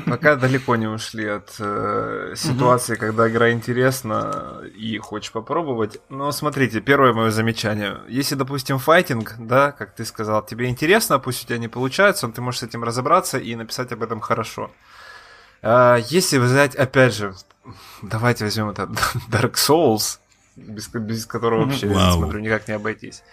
Пока 0.05 0.35
далеко 0.35 0.75
не 0.75 0.87
ушли 0.87 1.27
от 1.27 1.55
э, 1.59 2.33
ситуации, 2.35 2.95
когда 2.95 3.29
игра 3.29 3.51
интересна 3.51 4.61
и 4.75 4.97
хочешь 4.97 5.31
попробовать. 5.31 5.99
Но 6.09 6.31
смотрите, 6.31 6.81
первое 6.81 7.13
мое 7.13 7.31
замечание. 7.31 7.99
Если, 8.07 8.35
допустим, 8.35 8.79
файтинг, 8.79 9.35
да, 9.37 9.71
как 9.71 9.95
ты 9.95 10.05
сказал, 10.05 10.45
тебе 10.45 10.67
интересно, 10.69 11.19
пусть 11.19 11.43
у 11.43 11.47
тебя 11.47 11.57
не 11.57 11.67
получается, 11.67 12.27
но 12.27 12.33
ты 12.33 12.41
можешь 12.41 12.61
с 12.61 12.63
этим 12.63 12.83
разобраться 12.83 13.37
и 13.37 13.55
написать 13.55 13.91
об 13.91 14.03
этом 14.03 14.19
хорошо. 14.19 14.71
А, 15.61 15.97
если 15.97 16.37
взять, 16.37 16.75
опять 16.75 17.13
же, 17.15 17.33
давайте 18.01 18.43
возьмем 18.43 18.69
это 18.69 18.83
Dark 19.29 19.53
Souls, 19.53 20.19
без, 20.55 20.87
без 20.89 21.25
которого 21.25 21.65
вообще, 21.65 21.87
я 21.87 22.11
смотрю, 22.11 22.39
никак 22.39 22.67
не 22.67 22.73
обойтись. 22.73 23.23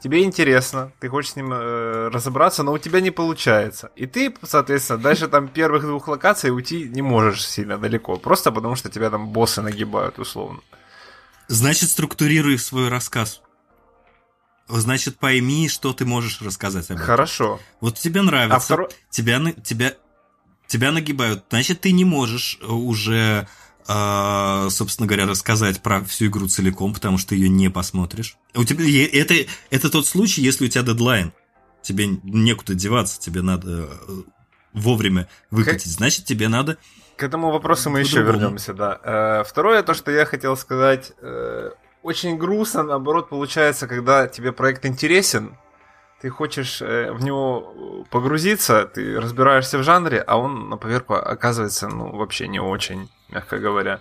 Тебе 0.00 0.22
интересно, 0.22 0.92
ты 1.00 1.08
хочешь 1.08 1.32
с 1.32 1.36
ним 1.36 1.52
э, 1.52 2.08
разобраться, 2.08 2.62
но 2.62 2.72
у 2.72 2.78
тебя 2.78 3.00
не 3.00 3.10
получается. 3.10 3.90
И 3.96 4.06
ты, 4.06 4.32
соответственно, 4.44 5.00
дальше 5.00 5.26
там 5.26 5.48
первых 5.48 5.82
двух 5.82 6.06
локаций 6.06 6.50
уйти 6.50 6.88
не 6.88 7.02
можешь 7.02 7.44
сильно 7.44 7.78
далеко. 7.78 8.16
Просто 8.16 8.52
потому, 8.52 8.76
что 8.76 8.90
тебя 8.90 9.10
там 9.10 9.28
боссы 9.28 9.60
нагибают, 9.60 10.18
условно. 10.20 10.60
Значит, 11.48 11.90
структурируй 11.90 12.58
свой 12.58 12.88
рассказ. 12.88 13.42
Значит, 14.68 15.18
пойми, 15.18 15.68
что 15.68 15.92
ты 15.92 16.04
можешь 16.04 16.42
рассказать 16.42 16.90
об 16.90 16.96
этом. 16.96 17.06
Хорошо. 17.06 17.58
Вот 17.80 17.98
тебе 17.98 18.22
нравится, 18.22 18.56
а 18.56 18.60
второй... 18.60 18.88
тебя, 19.10 19.40
тебя, 19.64 19.94
тебя 20.68 20.92
нагибают. 20.92 21.44
Значит, 21.48 21.80
ты 21.80 21.90
не 21.90 22.04
можешь 22.04 22.60
уже 22.62 23.48
а, 23.48 23.48
собственно 23.88 25.06
говоря, 25.06 25.26
рассказать 25.26 25.80
про 25.80 26.04
всю 26.04 26.26
игру 26.26 26.46
целиком, 26.46 26.92
потому 26.92 27.16
что 27.16 27.30
ты 27.30 27.36
ее 27.36 27.48
не 27.48 27.70
посмотришь. 27.70 28.36
У 28.54 28.62
тебя 28.64 28.84
это, 29.18 29.34
это 29.70 29.90
тот 29.90 30.06
случай, 30.06 30.42
если 30.42 30.66
у 30.66 30.68
тебя 30.68 30.82
дедлайн. 30.84 31.32
Тебе 31.80 32.06
некуда 32.22 32.74
деваться, 32.74 33.18
тебе 33.18 33.40
надо 33.40 33.88
э, 33.88 34.22
вовремя 34.74 35.26
выкатить. 35.50 35.90
Значит, 35.90 36.26
тебе 36.26 36.48
надо. 36.48 36.76
К 37.16 37.22
этому 37.22 37.50
вопросу 37.50 37.88
мы 37.88 38.00
еще 38.00 38.20
вернемся, 38.20 38.74
да. 38.74 39.00
Э, 39.02 39.44
второе, 39.48 39.82
то, 39.82 39.94
что 39.94 40.10
я 40.10 40.26
хотел 40.26 40.54
сказать, 40.58 41.12
э, 41.22 41.70
очень 42.02 42.36
грустно, 42.36 42.82
наоборот, 42.82 43.30
получается, 43.30 43.86
когда 43.86 44.26
тебе 44.26 44.52
проект 44.52 44.84
интересен, 44.84 45.56
ты 46.20 46.28
хочешь 46.28 46.80
в 46.80 47.22
него 47.22 48.04
погрузиться, 48.10 48.84
ты 48.84 49.18
разбираешься 49.18 49.78
в 49.78 49.82
жанре, 49.82 50.20
а 50.20 50.36
он 50.36 50.68
на 50.68 50.76
поверку 50.76 51.14
оказывается, 51.14 51.88
ну, 51.88 52.14
вообще 52.14 52.48
не 52.48 52.60
очень 52.60 53.08
мягко 53.28 53.58
говоря. 53.58 54.00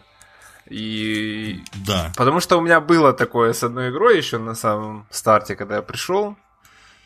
И... 0.70 1.62
Да. 1.86 2.12
Потому 2.18 2.40
что 2.40 2.58
у 2.58 2.62
меня 2.62 2.82
было 2.82 3.14
такое 3.14 3.54
с 3.54 3.64
одной 3.64 3.90
игрой 3.90 4.18
еще 4.18 4.38
на 4.38 4.56
самом 4.56 5.08
старте, 5.10 5.56
когда 5.56 5.78
я 5.78 5.82
пришел. 5.82 6.36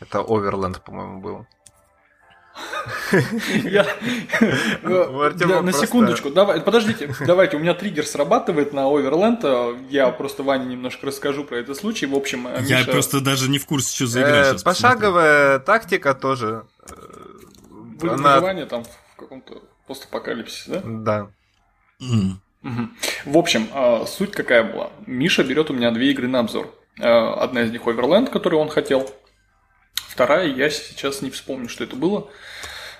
Это 0.00 0.18
Overland, 0.18 0.80
по-моему, 0.80 1.20
был. 1.20 1.46
На 4.82 5.72
секундочку, 5.72 6.30
давай, 6.30 6.60
подождите, 6.60 7.14
давайте, 7.20 7.56
у 7.56 7.60
меня 7.60 7.72
триггер 7.72 8.04
срабатывает 8.04 8.74
на 8.74 8.80
Overland, 8.80 9.88
я 9.88 10.10
просто 10.10 10.42
Ване 10.42 10.66
немножко 10.66 11.06
расскажу 11.06 11.44
про 11.44 11.56
этот 11.56 11.76
случай, 11.78 12.04
в 12.06 12.14
общем... 12.14 12.48
Я 12.62 12.84
просто 12.84 13.20
даже 13.20 13.48
не 13.48 13.58
в 13.58 13.64
курсе, 13.66 13.94
что 13.94 14.06
за 14.06 14.20
игра 14.20 14.44
сейчас 14.44 14.62
Пошаговая 14.62 15.60
тактика 15.60 16.14
тоже. 16.14 16.66
Выживание 18.00 18.66
там 18.66 18.84
в 18.84 19.16
каком-то 19.16 19.62
постапокалипсисе, 19.86 20.70
да? 20.70 20.80
Да. 20.84 21.30
В 23.24 23.38
общем, 23.38 23.68
а, 23.72 24.06
суть 24.06 24.32
какая 24.32 24.64
была. 24.64 24.90
Миша 25.06 25.44
берет 25.44 25.70
у 25.70 25.74
меня 25.74 25.90
две 25.90 26.10
игры 26.10 26.28
на 26.28 26.40
обзор. 26.40 26.72
А, 27.00 27.34
одна 27.34 27.62
из 27.62 27.70
них 27.70 27.82
Overland, 27.82 28.30
которую 28.30 28.60
он 28.60 28.68
хотел. 28.68 29.10
Вторая, 29.94 30.46
я 30.48 30.70
сейчас 30.70 31.22
не 31.22 31.30
вспомню, 31.30 31.68
что 31.68 31.84
это 31.84 31.96
было. 31.96 32.28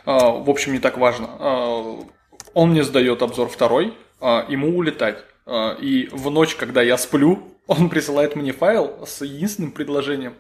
А, 0.05 0.31
в 0.31 0.49
общем, 0.49 0.73
не 0.73 0.79
так 0.79 0.99
важно. 0.99 1.29
Он 2.55 2.71
мне 2.71 2.85
сдает 2.85 3.23
обзор 3.23 3.49
второй, 3.49 3.95
ему 4.21 4.77
улетать. 4.77 5.25
И 5.81 6.09
в 6.13 6.31
ночь, 6.31 6.55
когда 6.55 6.83
я 6.83 6.99
сплю, 6.99 7.57
он 7.67 7.89
присылает 7.89 8.37
мне 8.37 8.53
файл 8.53 9.07
с 9.07 9.25
единственным 9.25 9.73
предложением. 9.73 10.35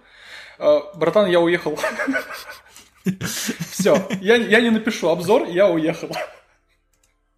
Братан, 0.58 1.28
я 1.28 1.40
уехал. 1.40 1.78
Все, 3.70 3.96
я 4.20 4.60
не 4.60 4.70
напишу 4.70 5.08
обзор, 5.08 5.48
я 5.48 5.68
уехал. 5.68 6.10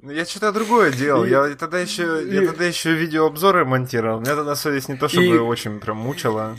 Ну, 0.05 0.13
я 0.13 0.27
что-то 0.27 0.53
другое 0.53 0.93
делал. 0.93 1.25
Я 1.25 1.55
тогда 1.55 1.81
еще, 1.81 2.23
я 2.31 2.47
тогда 2.47 2.67
еще 2.67 2.93
видеообзоры 2.93 3.65
монтировал. 3.65 4.21
Меня 4.21 4.37
тогда 4.37 4.55
совесть 4.55 4.91
не 4.91 4.97
то 4.97 5.09
чтобы 5.09 5.25
и... 5.25 5.39
очень 5.39 5.81
прям 5.81 5.97
мучила. 5.97 6.59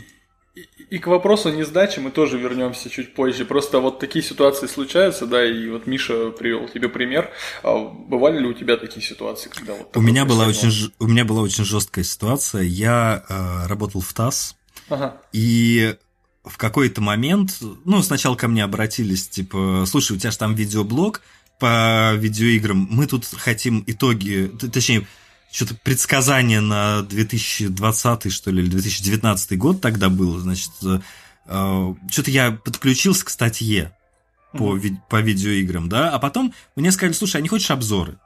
И, 0.56 0.66
и 0.90 0.98
к 0.98 1.06
вопросу 1.06 1.52
несдачи 1.52 2.00
мы 2.00 2.10
тоже 2.10 2.38
вернемся 2.38 2.90
чуть 2.90 3.14
позже. 3.14 3.44
Просто 3.44 3.78
вот 3.78 4.00
такие 4.00 4.24
ситуации 4.24 4.66
случаются, 4.66 5.26
да, 5.26 5.44
и 5.44 5.68
вот 5.68 5.86
Миша 5.86 6.30
привел 6.30 6.66
тебе 6.66 6.88
пример. 6.88 7.30
А 7.62 7.78
бывали 7.78 8.40
ли 8.40 8.46
у 8.48 8.52
тебя 8.52 8.76
такие 8.78 9.06
ситуации, 9.06 9.48
когда 9.48 9.74
вот 9.74 9.96
у 9.96 10.00
меня 10.00 10.24
была 10.24 10.48
очень 10.48 10.92
у 10.98 11.06
меня 11.06 11.24
была 11.24 11.42
очень 11.42 11.64
жесткая 11.64 12.04
ситуация. 12.04 12.62
Я 12.62 13.22
э, 13.28 13.68
работал 13.68 14.00
в 14.00 14.12
ТАСС, 14.12 14.56
ага. 14.88 15.22
и 15.32 15.94
в 16.44 16.58
какой-то 16.58 17.00
момент, 17.00 17.58
ну, 17.84 18.02
сначала 18.02 18.34
ко 18.34 18.48
мне 18.48 18.64
обратились, 18.64 19.28
типа, 19.28 19.84
слушай, 19.86 20.16
у 20.16 20.18
тебя 20.18 20.32
же 20.32 20.38
там 20.38 20.54
видеоблог, 20.54 21.20
по 21.58 22.14
видеоиграм. 22.14 22.86
Мы 22.90 23.06
тут 23.06 23.24
хотим 23.24 23.82
итоги, 23.86 24.50
точнее, 24.72 25.06
что-то 25.50 25.74
предсказание 25.74 26.60
на 26.60 27.02
2020, 27.02 28.32
что 28.32 28.50
ли, 28.50 28.62
или 28.62 28.70
2019 28.70 29.58
год 29.58 29.80
тогда 29.80 30.08
было, 30.08 30.38
значит, 30.38 30.70
э, 30.82 31.94
что-то 32.10 32.30
я 32.30 32.52
подключился 32.52 33.24
к 33.24 33.30
статье 33.30 33.96
по, 34.52 34.76
ви- 34.76 34.98
по 35.08 35.20
видеоиграм, 35.20 35.88
да, 35.88 36.10
а 36.10 36.18
потом 36.18 36.52
мне 36.74 36.92
сказали, 36.92 37.14
слушай, 37.14 37.36
а 37.36 37.40
не 37.40 37.48
хочешь 37.48 37.70
обзоры? 37.70 38.18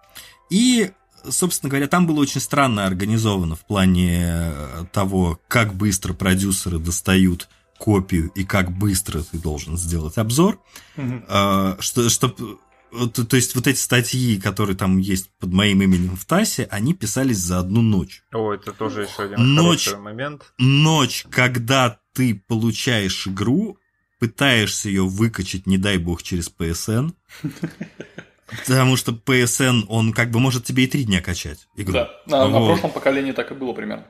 И, 0.48 0.90
собственно 1.28 1.70
говоря, 1.70 1.86
там 1.86 2.06
было 2.06 2.20
очень 2.20 2.40
странно 2.40 2.84
организовано 2.84 3.54
в 3.54 3.64
плане 3.64 4.22
э, 4.22 4.84
того, 4.92 5.40
как 5.46 5.74
быстро 5.74 6.14
продюсеры 6.14 6.78
достают 6.78 7.48
копию 7.78 8.30
и 8.34 8.44
как 8.44 8.72
быстро 8.72 9.22
ты 9.22 9.38
должен 9.38 9.78
сделать 9.78 10.18
обзор, 10.18 10.60
mm-hmm. 10.96 11.80
что, 11.80 12.10
чтобы 12.10 12.58
то, 12.90 13.24
то 13.24 13.36
есть 13.36 13.54
вот 13.54 13.66
эти 13.66 13.78
статьи, 13.78 14.40
которые 14.40 14.76
там 14.76 14.98
есть 14.98 15.30
под 15.38 15.52
моим 15.52 15.82
именем 15.82 16.16
в 16.16 16.24
ТАСе, 16.24 16.66
они 16.70 16.94
писались 16.94 17.38
за 17.38 17.58
одну 17.60 17.82
ночь. 17.82 18.22
О, 18.32 18.52
это 18.52 18.72
тоже 18.72 19.02
еще 19.02 19.24
один 19.24 19.54
ночь, 19.54 19.92
момент. 19.92 20.52
Ночь, 20.58 21.24
когда 21.30 22.00
ты 22.12 22.34
получаешь 22.46 23.26
игру, 23.26 23.78
пытаешься 24.18 24.88
ее 24.88 25.04
выкачать, 25.04 25.66
не 25.66 25.78
дай 25.78 25.98
бог, 25.98 26.22
через 26.22 26.50
PSN. 26.50 27.12
Потому 28.66 28.96
что 28.96 29.12
PSN, 29.12 29.84
он 29.88 30.12
как 30.12 30.30
бы 30.30 30.40
может 30.40 30.64
тебе 30.64 30.84
и 30.84 30.86
три 30.88 31.04
дня 31.04 31.22
качать 31.22 31.68
игру. 31.76 31.92
Да, 31.92 32.10
на, 32.26 32.46
вот. 32.46 32.60
на 32.60 32.66
прошлом 32.66 32.90
поколении 32.90 33.32
так 33.32 33.52
и 33.52 33.54
было 33.54 33.72
примерно. 33.72 34.06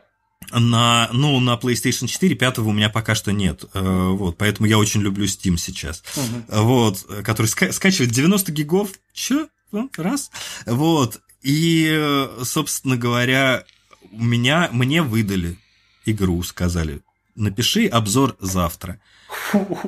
На, 0.53 1.09
ну, 1.13 1.39
на 1.39 1.55
PlayStation 1.55 2.07
4 2.09 2.35
пятого 2.35 2.71
у 2.71 2.73
меня 2.73 2.89
пока 2.91 3.15
что 3.15 3.31
нет. 3.31 3.65
Э, 3.75 4.09
вот, 4.09 4.37
поэтому 4.37 4.67
я 4.67 4.79
очень 4.79 5.01
люблю 5.01 5.27
Steam 5.27 5.57
сейчас. 5.57 6.03
Угу. 6.17 6.63
Вот, 6.63 7.07
который 7.25 7.47
ска- 7.47 7.71
скачивает 7.73 8.11
90 8.11 8.51
гигов. 8.51 8.91
Чё? 9.13 9.49
Ну, 9.71 9.89
раз. 9.97 10.31
Вот. 10.67 11.21
И, 11.43 12.27
собственно 12.43 12.97
говоря, 12.97 13.65
у 14.11 14.23
меня, 14.23 14.69
мне 14.73 15.03
выдали 15.03 15.57
игру, 16.05 16.43
сказали, 16.43 17.01
напиши 17.37 17.87
обзор 17.87 18.37
завтра. 18.41 18.99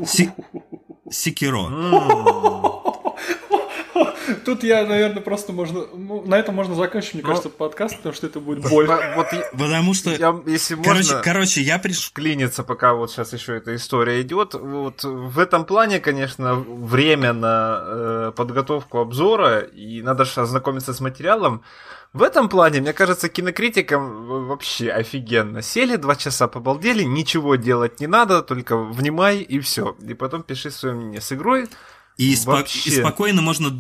Си- 0.07 0.31
Секиро. 1.11 2.72
Тут 4.45 4.63
я, 4.65 4.87
наверное, 4.87 5.23
просто 5.23 5.53
можно... 5.53 5.87
Ну, 5.95 6.23
на 6.27 6.39
этом 6.39 6.55
можно 6.55 6.75
закончить, 6.75 7.15
мне 7.15 7.23
кажется, 7.23 7.49
подкаст, 7.49 7.97
потому 7.97 8.15
что 8.15 8.27
это 8.27 8.41
будет 8.41 8.69
боль. 8.69 8.87
Вот, 8.87 9.27
потому 9.53 9.95
что... 9.95 11.21
Короче, 11.23 11.61
я 11.63 11.79
пришел... 11.79 12.13
Клиниться, 12.15 12.63
пока 12.63 12.95
вот 12.95 13.11
сейчас 13.11 13.33
еще 13.33 13.57
эта 13.57 13.75
история 13.75 14.21
идет. 14.23 14.55
Вот 14.55 15.05
в 15.05 15.39
этом 15.39 15.65
плане, 15.65 16.01
конечно, 16.01 16.55
время 16.55 17.33
на 17.33 17.81
э, 17.83 18.33
подготовку 18.37 18.99
обзора, 18.99 19.61
и 19.61 20.03
надо 20.03 20.25
же 20.25 20.41
ознакомиться 20.41 20.93
с 20.93 21.01
материалом. 21.01 21.63
В 22.13 22.23
этом 22.23 22.51
плане, 22.51 22.81
мне 22.83 22.93
кажется, 22.93 23.31
кинокритикам 23.31 24.27
вообще 24.47 24.91
офигенно. 24.91 25.63
Сели 25.63 25.97
два 25.97 26.15
часа, 26.15 26.47
побалдели, 26.47 27.03
ничего 27.05 27.57
делать 27.57 28.01
не 28.01 28.07
надо, 28.07 28.43
только 28.43 28.77
внимай 28.77 29.39
и 29.39 29.59
все. 29.61 29.97
И 30.07 30.13
потом 30.13 30.43
пиши 30.43 30.71
свое 30.71 30.95
мнение. 30.95 31.23
С 31.23 31.33
игрой 31.33 31.69
и, 32.17 32.35
спо- 32.35 32.65
и 32.65 32.91
спокойно 32.91 33.43
можно 33.43 33.71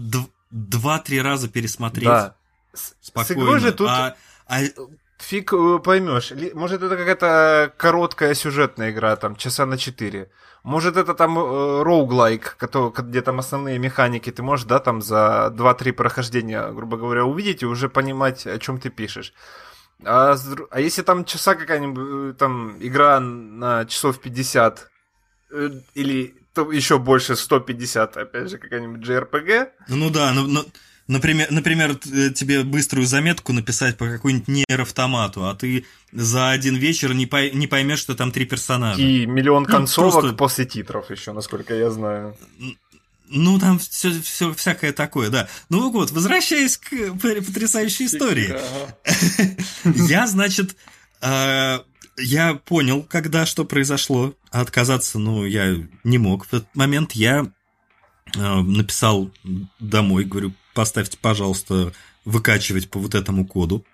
два-три 0.50 1.20
раза 1.20 1.48
пересмотреть. 1.48 2.08
Да. 2.08 2.36
Спокойно. 2.72 3.26
С 3.26 3.30
игрой 3.32 3.60
же 3.60 3.72
тут 3.72 3.88
а, 3.88 4.16
а... 4.46 4.60
фиг 5.18 5.52
э, 5.52 5.78
поймешь. 5.78 6.32
Может, 6.54 6.82
это 6.82 6.96
какая-то 6.96 7.72
короткая 7.76 8.34
сюжетная 8.34 8.90
игра, 8.90 9.16
там, 9.16 9.36
часа 9.36 9.66
на 9.66 9.76
четыре. 9.76 10.30
Может, 10.62 10.96
это 10.96 11.14
там 11.14 11.38
э, 11.38 11.82
роуглайк, 11.82 12.56
где 12.98 13.22
там 13.22 13.40
основные 13.40 13.78
механики, 13.78 14.30
ты 14.30 14.42
можешь, 14.42 14.66
да, 14.66 14.78
там 14.78 15.02
за 15.02 15.52
2-3 15.54 15.92
прохождения, 15.92 16.70
грубо 16.72 16.96
говоря, 16.96 17.24
увидеть 17.24 17.62
и 17.62 17.66
уже 17.66 17.88
понимать, 17.88 18.46
о 18.46 18.58
чем 18.58 18.78
ты 18.78 18.88
пишешь. 18.88 19.34
А, 20.04 20.36
а 20.70 20.80
если 20.80 21.02
там 21.02 21.24
часа 21.24 21.54
какая-нибудь, 21.54 22.34
э, 22.34 22.38
там, 22.38 22.76
игра 22.80 23.20
на 23.20 23.84
часов 23.84 24.20
50, 24.20 24.88
или 25.94 26.41
еще 26.72 26.98
больше 26.98 27.36
150, 27.36 28.16
опять 28.16 28.50
же, 28.50 28.58
какая-нибудь 28.58 29.06
JRPG. 29.06 29.68
Ну 29.88 30.10
да, 30.10 30.32
ну, 30.32 30.46
ну, 30.46 30.64
например, 31.08 31.48
например, 31.50 31.98
э, 32.12 32.30
тебе 32.30 32.62
быструю 32.62 33.06
заметку 33.06 33.52
написать 33.52 33.96
по 33.96 34.06
какой-нибудь 34.06 34.48
нейроавтомату, 34.48 35.46
а 35.48 35.54
ты 35.54 35.86
за 36.12 36.50
один 36.50 36.76
вечер 36.76 37.14
не, 37.14 37.26
пой, 37.26 37.50
не 37.52 37.66
поймешь, 37.66 38.00
что 38.00 38.14
там 38.14 38.32
три 38.32 38.44
персонажа. 38.44 39.00
И 39.00 39.26
миллион 39.26 39.64
ну, 39.64 39.68
концовок 39.68 40.14
ну, 40.14 40.20
просто... 40.20 40.36
после 40.36 40.64
титров 40.66 41.10
еще, 41.10 41.32
насколько 41.32 41.74
я 41.74 41.90
знаю. 41.90 42.36
Ну, 43.28 43.58
там 43.58 43.78
все, 43.78 44.10
все 44.20 44.52
всякое 44.52 44.92
такое, 44.92 45.30
да. 45.30 45.48
Ну 45.70 45.90
вот, 45.90 46.10
возвращаясь 46.10 46.76
к 46.76 46.90
потрясающей 47.14 48.06
истории. 48.06 48.54
Я, 50.10 50.26
значит, 50.26 50.76
э, 51.22 51.78
я 52.18 52.54
понял, 52.54 53.02
когда 53.02 53.46
что 53.46 53.64
произошло. 53.64 54.34
Отказаться, 54.52 55.18
ну, 55.18 55.46
я 55.46 55.78
не 56.04 56.18
мог. 56.18 56.44
В 56.44 56.52
этот 56.52 56.74
момент 56.74 57.12
я 57.12 57.50
э, 58.36 58.60
написал 58.60 59.30
домой, 59.80 60.24
говорю, 60.24 60.52
поставьте, 60.74 61.16
пожалуйста, 61.16 61.94
выкачивать 62.26 62.90
по 62.90 63.00
вот 63.00 63.14
этому 63.14 63.46
коду. 63.46 63.86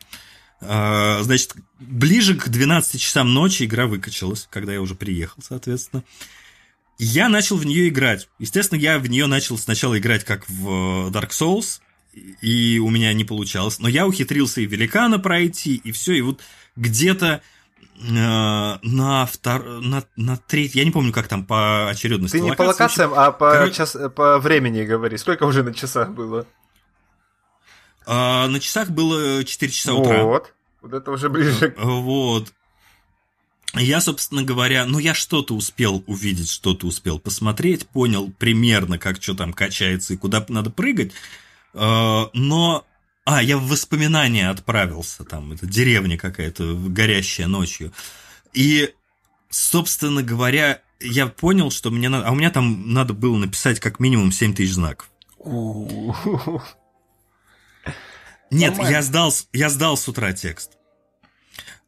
Э, 0.61 1.21
значит, 1.23 1.55
ближе 1.79 2.35
к 2.35 2.49
12 2.49 3.01
часам 3.01 3.33
ночи 3.33 3.63
игра 3.63 3.87
выкачалась, 3.87 4.49
когда 4.51 4.73
я 4.73 4.81
уже 4.81 4.97
приехал, 4.97 5.41
соответственно. 5.47 6.03
Я 6.99 7.29
начал 7.29 7.57
в 7.57 7.65
нее 7.65 7.89
играть. 7.89 8.29
Естественно, 8.41 8.81
я 8.81 8.99
в 8.99 9.07
нее 9.07 9.27
начал 9.27 9.57
сначала 9.59 9.97
играть 9.97 10.25
как 10.25 10.49
в 10.51 11.11
Dark 11.13 11.31
Souls, 11.31 11.81
и 12.43 12.81
у 12.81 12.91
меня 12.91 13.13
не 13.13 13.25
получалось. 13.25 13.79
Но 13.79 13.89
я 13.89 14.09
ухитрился 14.09 14.61
и 14.61 14.67
великана 14.67 15.21
пройти, 15.21 15.77
и 15.77 15.93
все, 15.93 16.15
и 16.15 16.21
вот 16.21 16.41
где-то 16.75 17.27
Э, 17.35 17.43
на, 18.01 19.27
втор... 19.27 19.65
на, 19.81 20.05
на 20.17 20.37
третий, 20.37 20.79
я 20.79 20.85
не 20.85 20.91
помню, 20.91 21.13
как 21.13 21.29
там 21.29 21.45
по 21.45 21.89
очередности. 21.89 22.37
Ты 22.37 22.43
не 22.43 22.53
по 22.53 22.63
локациям, 22.63 23.13
а 23.15 23.33
по, 23.33 23.53
Короче... 23.53 23.75
час... 23.75 23.97
по 24.15 24.39
времени 24.39 24.85
говори. 24.85 25.17
Сколько 25.17 25.45
уже 25.45 25.63
на 25.63 25.75
часах 25.75 26.11
было? 26.11 26.47
А, 28.07 28.49
на 28.49 28.61
часах 28.61 28.91
было 28.91 29.45
4 29.45 29.73
часа 29.73 29.95
утра. 29.95 30.23
Вот. 30.23 30.55
Вот 30.81 30.95
это 30.95 31.11
уже 31.11 31.29
ближе. 31.29 31.75
Вот. 31.79 32.53
Я, 33.75 34.01
собственно 34.01 34.43
говоря, 34.43 34.87
ну 34.87 34.99
я 34.99 35.13
что-то 35.13 35.55
успел 35.55 36.03
увидеть, 36.07 36.51
что-то 36.51 36.87
успел 36.87 37.19
посмотреть, 37.19 37.87
понял 37.87 38.33
примерно, 38.39 38.99
как 38.99 39.23
что 39.23 39.35
там 39.35 39.53
качается 39.53 40.15
и 40.15 40.17
куда 40.17 40.45
надо 40.49 40.71
прыгать, 40.71 41.13
э, 41.75 42.25
но 42.33 42.87
а, 43.29 43.43
я 43.43 43.59
в 43.59 43.69
воспоминания 43.69 44.49
отправился, 44.49 45.23
там, 45.23 45.53
это 45.53 45.67
деревня 45.67 46.17
какая-то, 46.17 46.75
горящая 46.75 47.47
ночью. 47.47 47.93
И, 48.55 48.95
собственно 49.51 50.23
говоря, 50.23 50.81
я 50.99 51.27
понял, 51.27 51.71
что 51.71 51.91
мне 51.91 52.09
надо... 52.09 52.27
А 52.27 52.31
у 52.31 52.35
меня 52.35 52.51
там 52.51 52.95
надо 52.95 53.13
было 53.13 53.37
написать 53.37 53.81
как 53.81 54.01
минимум 54.01 54.33
7 54.33 54.55
тысяч 54.55 54.73
знаков. 54.73 55.11
Нет, 58.51 58.79
я 58.79 59.03
сдал, 59.03 59.31
я 59.53 59.69
сдал 59.69 59.99
с 59.99 60.09
утра 60.09 60.33
текст. 60.33 60.79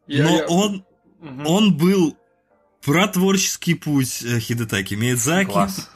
Я, 0.07 0.25
Но 0.25 0.37
я... 0.37 0.47
он, 0.47 0.85
угу. 1.21 1.43
он 1.47 1.75
был 1.75 2.19
про 2.83 3.09
творческий 3.09 3.73
путь 3.73 4.23
э, 4.23 4.41
Хидетаки 4.41 4.93
Миядзаки. 4.93 5.51
Класс 5.51 5.89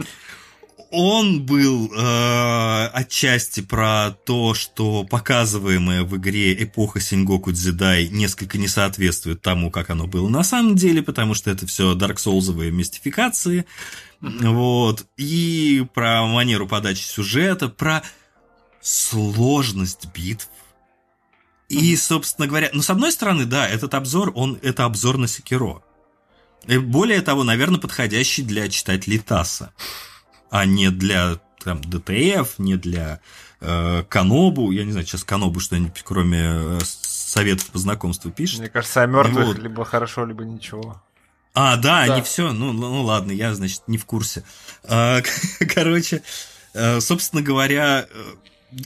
он 0.94 1.44
был 1.44 1.90
э, 1.92 2.86
отчасти 2.92 3.60
про 3.60 4.12
то, 4.24 4.54
что 4.54 5.04
показываемая 5.04 6.04
в 6.04 6.16
игре 6.16 6.54
эпоха 6.62 7.00
Сингоку 7.00 7.50
Дзидай 7.50 8.08
несколько 8.08 8.58
не 8.58 8.68
соответствует 8.68 9.42
тому, 9.42 9.70
как 9.70 9.90
оно 9.90 10.06
было 10.06 10.28
на 10.28 10.44
самом 10.44 10.76
деле, 10.76 11.02
потому 11.02 11.34
что 11.34 11.50
это 11.50 11.66
все 11.66 11.94
Dark 11.94 12.16
Soulsовые 12.16 12.70
мистификации. 12.70 13.66
Вот. 14.20 15.04
И 15.16 15.84
про 15.94 16.24
манеру 16.26 16.68
подачи 16.68 17.02
сюжета, 17.02 17.68
про 17.68 18.02
сложность 18.80 20.06
битв. 20.14 20.48
И, 21.68 21.96
собственно 21.96 22.46
говоря, 22.46 22.70
ну, 22.72 22.82
с 22.82 22.90
одной 22.90 23.10
стороны, 23.10 23.46
да, 23.46 23.68
этот 23.68 23.94
обзор, 23.94 24.32
он, 24.36 24.58
это 24.62 24.84
обзор 24.84 25.18
на 25.18 25.26
Секиро. 25.26 25.82
И 26.68 26.78
более 26.78 27.20
того, 27.20 27.42
наверное, 27.42 27.80
подходящий 27.80 28.42
для 28.42 28.68
читателей 28.68 29.18
ТАССа 29.18 29.72
а 30.50 30.64
не 30.66 30.90
для 30.90 31.38
там, 31.62 31.80
ДТФ, 31.80 32.58
не 32.58 32.76
для 32.76 33.20
э, 33.60 34.04
Канобу. 34.08 34.70
Я 34.70 34.84
не 34.84 34.92
знаю, 34.92 35.06
сейчас 35.06 35.24
Канобу 35.24 35.60
что-нибудь, 35.60 36.02
кроме 36.04 36.40
э, 36.42 36.78
советов 36.84 37.66
по 37.70 37.78
знакомству 37.78 38.30
пишет. 38.30 38.60
Мне 38.60 38.68
кажется, 38.68 39.02
о 39.02 39.06
мертвых 39.06 39.46
вот. 39.46 39.58
либо 39.58 39.84
хорошо, 39.84 40.24
либо 40.24 40.44
ничего. 40.44 41.02
А, 41.54 41.76
да, 41.76 42.06
да. 42.06 42.16
не 42.16 42.22
все. 42.22 42.52
Ну, 42.52 42.72
ну 42.72 43.02
ладно, 43.02 43.32
я, 43.32 43.54
значит, 43.54 43.82
не 43.86 43.98
в 43.98 44.06
курсе. 44.06 44.44
А, 44.84 45.20
короче, 45.74 46.22
э, 46.74 47.00
собственно 47.00 47.42
говоря, 47.42 48.06
э, 48.10 48.24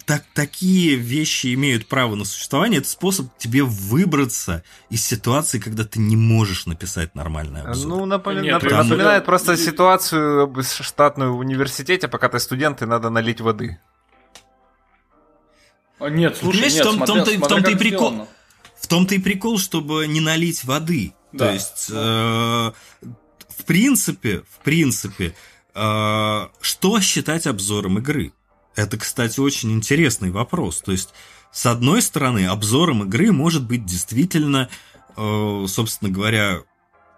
так, 0.04 0.24
такие 0.34 0.96
вещи 0.96 1.54
имеют 1.54 1.86
право 1.86 2.14
на 2.14 2.24
существование. 2.24 2.80
Это 2.80 2.88
способ 2.88 3.26
тебе 3.38 3.62
выбраться 3.62 4.62
из 4.90 5.04
ситуации, 5.04 5.58
когда 5.58 5.84
ты 5.84 5.98
не 5.98 6.16
можешь 6.16 6.66
написать 6.66 7.14
нормальный 7.14 7.62
обзор. 7.62 7.88
Ну, 7.88 8.06
напомин... 8.06 8.42
Нет, 8.42 8.54
напоминает, 8.54 8.84
напоминает 8.84 9.24
просто 9.24 9.56
ситуацию 9.56 10.54
штатную 10.62 11.34
в 11.34 11.38
университете, 11.38 12.08
пока 12.08 12.28
ты 12.28 12.38
студент, 12.38 12.82
и 12.82 12.86
надо 12.86 13.10
налить 13.10 13.40
воды. 13.40 13.78
А, 15.98 16.08
нет, 16.08 16.36
слушай, 16.36 16.62
нет, 16.62 16.74
в 16.74 16.82
том, 16.82 16.96
смотря, 16.96 17.14
том-то, 17.14 17.30
смотря, 17.32 17.48
том-то 17.48 17.70
и 17.70 17.74
прикол. 17.74 18.28
В 18.80 18.86
том-то 18.86 19.14
и 19.14 19.18
прикол, 19.18 19.58
чтобы 19.58 20.06
не 20.06 20.20
налить 20.20 20.64
воды. 20.64 21.12
Да. 21.32 21.46
То 21.46 21.52
есть, 21.52 21.90
э, 21.90 22.72
в 23.58 23.64
принципе, 23.66 24.42
в 24.48 24.62
принципе, 24.62 25.34
э, 25.74 26.48
что 26.60 27.00
считать 27.00 27.46
обзором 27.46 27.98
игры? 27.98 28.32
Это, 28.78 28.96
кстати, 28.96 29.40
очень 29.40 29.72
интересный 29.72 30.30
вопрос. 30.30 30.82
То 30.82 30.92
есть, 30.92 31.12
с 31.50 31.66
одной 31.66 32.00
стороны, 32.00 32.46
обзором 32.46 33.02
игры 33.02 33.32
может 33.32 33.66
быть 33.66 33.84
действительно, 33.84 34.68
э, 35.16 35.64
собственно 35.66 36.12
говоря, 36.12 36.60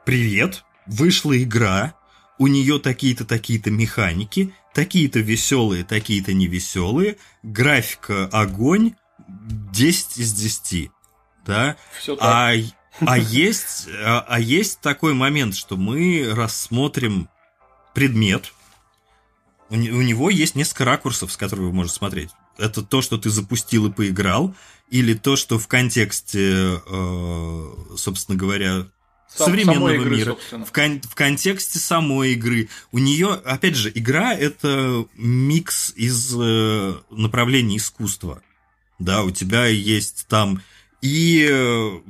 привет, 0.07 0.65
вышла 0.87 1.37
игра, 1.37 1.93
у 2.39 2.47
нее 2.47 2.79
такие-то, 2.79 3.27
такие-то 3.27 3.71
механики, 3.71 4.55
такие-то 4.73 5.19
веселые, 5.19 5.85
такие-то 5.85 6.33
невеселые, 6.33 7.19
графика 7.43 8.25
огонь, 8.33 8.95
10 9.29 10.17
из 10.17 10.33
10. 10.33 10.91
Да? 11.45 11.77
Все 11.99 12.17
так. 12.17 12.25
А, 12.25 12.53
а, 13.01 13.19
есть, 13.19 13.87
а, 14.03 14.25
а 14.27 14.41
есть 14.41 14.81
такой 14.81 15.13
момент, 15.13 15.55
что 15.55 15.77
мы 15.77 16.33
рассмотрим 16.35 17.29
предмет, 17.95 18.55
у, 19.71 19.75
у 19.75 20.03
него 20.03 20.31
есть 20.31 20.55
несколько 20.55 20.85
ракурсов, 20.85 21.33
с 21.33 21.37
которых 21.37 21.67
вы 21.67 21.73
можете 21.73 21.97
смотреть. 21.97 22.31
Это 22.59 22.83
то, 22.83 23.01
что 23.01 23.17
ты 23.17 23.31
запустил 23.31 23.87
и 23.87 23.93
поиграл, 23.93 24.55
или 24.91 25.15
то, 25.15 25.37
что 25.37 25.59
в 25.59 25.69
контексте, 25.69 26.81
э, 26.85 27.75
собственно 27.97 28.37
говоря, 28.37 28.87
Сам, 29.35 29.47
современного 29.47 29.95
игры, 29.95 30.17
мира, 30.17 30.37
в, 30.51 30.73
кон- 30.73 31.01
в 31.01 31.15
контексте 31.15 31.79
самой 31.79 32.33
игры. 32.33 32.69
У 32.91 32.99
нее, 32.99 33.35
опять 33.45 33.77
же, 33.77 33.91
игра 33.95 34.35
это 34.35 35.07
микс 35.15 35.93
из 35.95 36.35
э, 36.37 36.95
направлений 37.11 37.77
искусства. 37.77 38.43
Да, 38.99 39.23
у 39.23 39.31
тебя 39.31 39.67
есть 39.67 40.27
там 40.29 40.61
и 41.01 41.49
э, 41.51 42.01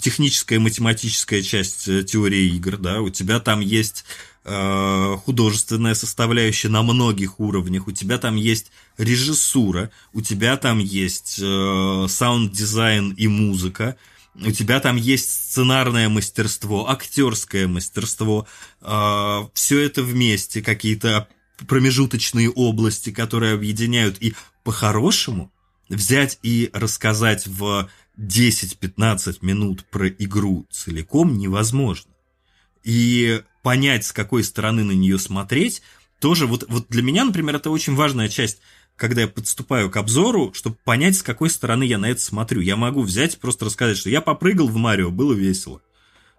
техническая 0.00 0.58
математическая 0.58 1.42
часть 1.42 1.86
э, 1.86 2.02
теории 2.02 2.56
игр, 2.56 2.76
да, 2.78 3.00
у 3.00 3.10
тебя 3.10 3.38
там 3.38 3.60
есть 3.60 4.04
художественная 4.44 5.94
составляющая 5.94 6.68
на 6.68 6.82
многих 6.82 7.40
уровнях, 7.40 7.86
у 7.88 7.92
тебя 7.92 8.18
там 8.18 8.36
есть 8.36 8.70
режиссура, 8.98 9.90
у 10.12 10.20
тебя 10.20 10.58
там 10.58 10.78
есть 10.80 11.38
э, 11.42 12.06
саунд-дизайн 12.08 13.12
и 13.12 13.26
музыка, 13.26 13.96
у 14.34 14.50
тебя 14.50 14.80
там 14.80 14.96
есть 14.96 15.30
сценарное 15.30 16.10
мастерство, 16.10 16.90
актерское 16.90 17.68
мастерство, 17.68 18.46
э, 18.82 19.40
все 19.54 19.80
это 19.80 20.02
вместе, 20.02 20.60
какие-то 20.60 21.26
промежуточные 21.66 22.50
области, 22.50 23.10
которые 23.10 23.54
объединяют. 23.54 24.20
И 24.20 24.34
по-хорошему 24.62 25.52
взять 25.88 26.38
и 26.42 26.70
рассказать 26.72 27.46
в 27.46 27.88
10-15 28.18 29.38
минут 29.42 29.84
про 29.86 30.08
игру 30.08 30.66
целиком 30.70 31.38
невозможно. 31.38 32.10
И 32.82 33.42
понять, 33.64 34.04
с 34.04 34.12
какой 34.12 34.44
стороны 34.44 34.84
на 34.84 34.92
нее 34.92 35.18
смотреть, 35.18 35.82
тоже 36.20 36.46
вот, 36.46 36.66
вот 36.68 36.86
для 36.88 37.02
меня, 37.02 37.24
например, 37.24 37.56
это 37.56 37.70
очень 37.70 37.96
важная 37.96 38.28
часть, 38.28 38.60
когда 38.94 39.22
я 39.22 39.28
подступаю 39.28 39.90
к 39.90 39.96
обзору, 39.96 40.52
чтобы 40.54 40.76
понять, 40.84 41.16
с 41.16 41.22
какой 41.22 41.50
стороны 41.50 41.84
я 41.84 41.98
на 41.98 42.10
это 42.10 42.20
смотрю. 42.20 42.60
Я 42.60 42.76
могу 42.76 43.02
взять, 43.02 43.40
просто 43.40 43.64
рассказать, 43.64 43.96
что 43.96 44.10
я 44.10 44.20
попрыгал 44.20 44.68
в 44.68 44.76
Марио, 44.76 45.10
было 45.10 45.32
весело. 45.32 45.80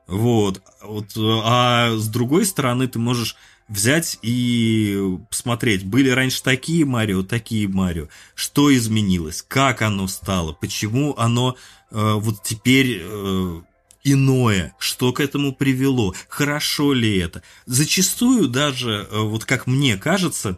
Вот. 0.08 0.62
вот. 0.84 1.08
А 1.18 1.96
с 1.98 2.08
другой 2.08 2.46
стороны, 2.46 2.88
ты 2.88 3.00
можешь 3.00 3.36
взять 3.68 4.20
и 4.22 5.18
посмотреть, 5.30 5.84
были 5.84 6.10
раньше 6.10 6.44
такие 6.44 6.86
Марио, 6.86 7.24
такие 7.24 7.68
Марио, 7.68 8.08
что 8.36 8.74
изменилось, 8.74 9.44
как 9.48 9.82
оно 9.82 10.08
стало, 10.08 10.54
почему 10.54 11.16
оно 11.18 11.56
э, 11.90 12.14
вот 12.14 12.44
теперь 12.44 13.02
э, 13.02 13.62
иное, 14.06 14.74
что 14.80 15.12
к 15.12 15.20
этому 15.20 15.54
привело, 15.54 16.16
хорошо 16.30 16.94
ли 16.94 17.18
это. 17.18 17.44
Зачастую 17.66 18.48
даже, 18.48 19.08
э, 19.12 19.20
вот 19.20 19.44
как 19.44 19.68
мне 19.68 19.98
кажется, 19.98 20.58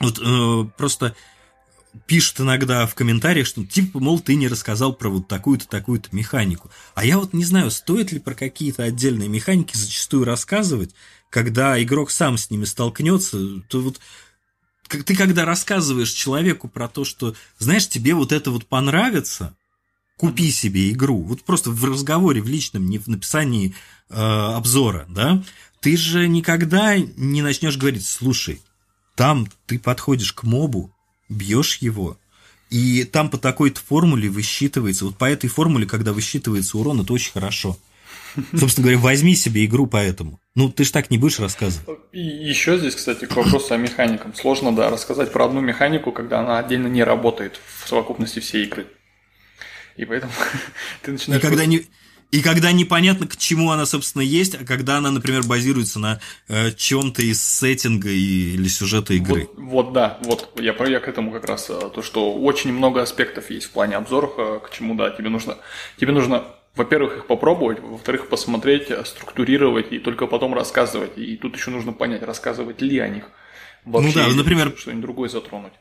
вот 0.00 0.18
э, 0.20 0.70
просто 0.76 1.14
пишут 2.06 2.40
иногда 2.40 2.86
в 2.86 2.94
комментариях, 2.94 3.46
что 3.46 3.64
типа, 3.64 4.00
мол, 4.00 4.18
ты 4.18 4.34
не 4.34 4.48
рассказал 4.48 4.94
про 4.94 5.10
вот 5.10 5.28
такую-то, 5.28 5.68
такую-то 5.68 6.08
механику. 6.16 6.70
А 6.94 7.04
я 7.04 7.18
вот 7.18 7.34
не 7.34 7.44
знаю, 7.44 7.70
стоит 7.70 8.10
ли 8.10 8.18
про 8.18 8.34
какие-то 8.34 8.82
отдельные 8.82 9.28
механики 9.28 9.76
зачастую 9.76 10.24
рассказывать, 10.24 10.94
когда 11.30 11.80
игрок 11.82 12.10
сам 12.10 12.38
с 12.38 12.50
ними 12.50 12.64
столкнется, 12.64 13.60
то 13.68 13.80
вот 13.80 14.00
ты 14.88 15.16
когда 15.16 15.44
рассказываешь 15.44 16.10
человеку 16.10 16.68
про 16.68 16.88
то, 16.88 17.04
что, 17.04 17.34
знаешь, 17.58 17.88
тебе 17.88 18.14
вот 18.14 18.32
это 18.32 18.50
вот 18.50 18.66
понравится, 18.66 19.54
купи 20.16 20.50
себе 20.50 20.90
игру. 20.90 21.22
Вот 21.22 21.42
просто 21.42 21.70
в 21.70 21.84
разговоре, 21.84 22.40
в 22.40 22.48
личном, 22.48 22.88
не 22.88 22.98
в 22.98 23.08
написании 23.08 23.74
э, 24.10 24.14
обзора, 24.14 25.06
да, 25.08 25.42
ты 25.80 25.96
же 25.96 26.28
никогда 26.28 26.96
не 26.96 27.42
начнешь 27.42 27.76
говорить, 27.76 28.06
слушай, 28.06 28.62
там 29.16 29.48
ты 29.66 29.78
подходишь 29.78 30.32
к 30.32 30.42
мобу, 30.44 30.90
бьешь 31.28 31.78
его, 31.78 32.18
и 32.70 33.04
там 33.04 33.30
по 33.30 33.38
такой-то 33.38 33.80
формуле 33.80 34.28
высчитывается, 34.28 35.04
вот 35.04 35.16
по 35.16 35.26
этой 35.26 35.48
формуле, 35.48 35.86
когда 35.86 36.12
высчитывается 36.12 36.78
урон, 36.78 37.02
это 37.02 37.12
очень 37.12 37.32
хорошо. 37.32 37.78
Собственно 38.56 38.86
говоря, 38.86 38.98
возьми 38.98 39.36
себе 39.36 39.64
игру 39.64 39.86
по 39.86 39.98
этому. 39.98 40.40
Ну, 40.56 40.68
ты 40.68 40.84
же 40.84 40.92
так 40.92 41.10
не 41.10 41.18
будешь 41.18 41.38
рассказывать. 41.38 42.00
И 42.12 42.20
еще 42.20 42.78
здесь, 42.78 42.96
кстати, 42.96 43.26
к 43.26 43.36
вопросу 43.36 43.74
о 43.74 43.76
механикам. 43.76 44.34
Сложно, 44.34 44.74
да, 44.74 44.90
рассказать 44.90 45.32
про 45.32 45.46
одну 45.46 45.60
механику, 45.60 46.10
когда 46.10 46.40
она 46.40 46.58
отдельно 46.58 46.88
не 46.88 47.04
работает 47.04 47.60
в 47.82 47.88
совокупности 47.88 48.40
всей 48.40 48.64
игры. 48.64 48.88
И 49.96 50.04
поэтому 50.04 50.32
ты 51.02 51.12
начинаешь... 51.12 51.42
И 51.42 51.46
когда, 51.46 51.66
не, 51.66 51.86
и 52.30 52.42
когда 52.42 52.72
непонятно, 52.72 53.26
к 53.26 53.36
чему 53.36 53.70
она, 53.70 53.86
собственно, 53.86 54.22
есть, 54.22 54.54
а 54.54 54.64
когда 54.64 54.96
она, 54.96 55.10
например, 55.10 55.44
базируется 55.44 56.00
на 56.00 56.20
э, 56.48 56.72
чем-то 56.72 57.22
из 57.22 57.42
сеттинга 57.42 58.10
или 58.10 58.66
сюжета 58.68 59.14
игры. 59.14 59.48
Вот, 59.56 59.58
вот 59.58 59.92
да, 59.92 60.18
вот 60.22 60.60
я, 60.60 60.74
я 60.86 61.00
к 61.00 61.08
этому 61.08 61.30
как 61.30 61.44
раз, 61.44 61.70
э, 61.70 61.78
то, 61.94 62.02
что 62.02 62.34
очень 62.34 62.72
много 62.72 63.02
аспектов 63.02 63.50
есть 63.50 63.66
в 63.66 63.70
плане 63.70 63.96
обзоров, 63.96 64.32
э, 64.36 64.60
к 64.66 64.70
чему, 64.70 64.94
да, 64.96 65.10
тебе 65.10 65.28
нужно, 65.28 65.58
тебе 65.96 66.12
нужно 66.12 66.44
во-первых, 66.76 67.18
их 67.18 67.26
попробовать, 67.26 67.80
во-вторых, 67.80 68.28
посмотреть, 68.28 68.90
э, 68.90 69.04
структурировать 69.04 69.92
и 69.92 69.98
только 69.98 70.26
потом 70.26 70.54
рассказывать. 70.54 71.16
И 71.16 71.36
тут 71.36 71.56
еще 71.56 71.70
нужно 71.70 71.92
понять, 71.92 72.22
рассказывать 72.22 72.82
ли 72.82 72.98
о 72.98 73.08
них. 73.08 73.30
Вообще, 73.84 74.18
ну 74.18 74.30
да, 74.30 74.34
например, 74.34 74.74
что-нибудь 74.76 75.02
другое 75.02 75.28
затронуть. 75.28 75.74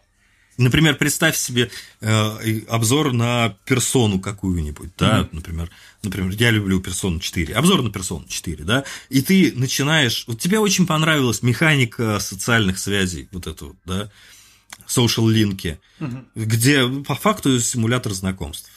Например, 0.57 0.95
представь 0.95 1.35
себе 1.35 1.71
э, 2.01 2.59
обзор 2.67 3.11
на 3.11 3.57
персону 3.65 4.19
какую-нибудь, 4.19 4.91
да, 4.97 5.21
mm-hmm. 5.21 5.29
например, 5.31 5.69
например, 6.03 6.31
я 6.37 6.51
люблю 6.51 6.79
персону 6.79 7.19
4, 7.19 7.55
обзор 7.55 7.81
на 7.81 7.91
персону 7.91 8.25
4, 8.27 8.63
да, 8.63 8.83
и 9.09 9.21
ты 9.21 9.51
начинаешь, 9.55 10.25
вот 10.27 10.39
тебе 10.39 10.59
очень 10.59 10.85
понравилась 10.85 11.41
механика 11.41 12.19
социальных 12.19 12.77
связей, 12.77 13.27
вот 13.31 13.47
это 13.47 13.65
вот, 13.65 13.75
да, 13.85 14.11
social 14.87 15.29
линки, 15.29 15.79
mm-hmm. 15.99 16.25
где 16.35 16.87
по 17.03 17.15
факту 17.15 17.59
симулятор 17.59 18.13
знакомств. 18.13 18.69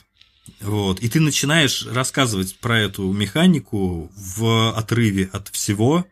Вот, 0.61 1.01
и 1.01 1.09
ты 1.09 1.21
начинаешь 1.21 1.87
рассказывать 1.87 2.57
про 2.59 2.79
эту 2.79 3.13
механику 3.13 4.11
в 4.17 4.73
отрыве 4.73 5.29
от 5.33 5.49
всего, 5.49 6.07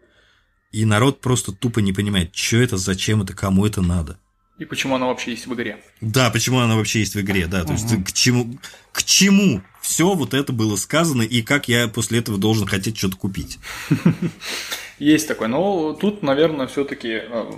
и 0.73 0.85
народ 0.85 1.21
просто 1.21 1.53
тупо 1.53 1.79
не 1.79 1.93
понимает, 1.93 2.35
что 2.35 2.57
это, 2.57 2.77
зачем 2.77 3.23
это, 3.23 3.33
кому 3.33 3.65
это 3.65 3.81
надо. 3.81 4.19
И 4.59 4.65
почему 4.65 4.95
она 4.95 5.07
вообще 5.07 5.33
есть 5.33 5.47
в 5.47 5.55
игре. 5.55 5.79
Да, 6.01 6.31
почему 6.31 6.61
она 6.61 6.77
вообще 6.77 7.01
есть 7.01 7.15
в 7.15 7.21
игре, 7.21 7.47
да. 7.47 7.65
То 7.65 7.73
угу. 7.73 7.75
есть 7.75 8.05
к 8.05 8.13
чему, 8.13 8.59
к 8.93 9.03
чему 9.03 9.63
все 9.81 10.15
вот 10.15 10.33
это 10.33 10.53
было 10.53 10.77
сказано, 10.77 11.23
и 11.23 11.43
как 11.43 11.69
я 11.69 11.89
после 11.89 12.21
этого 12.21 12.39
должен 12.39 12.67
хотеть 12.67 12.97
что-то 12.97 13.17
купить. 13.17 13.59
Есть 15.01 15.27
такое. 15.27 15.49
Но 15.49 15.93
тут, 15.93 16.23
наверное, 16.23 16.69
все-таки 16.69 17.23
э, 17.25 17.53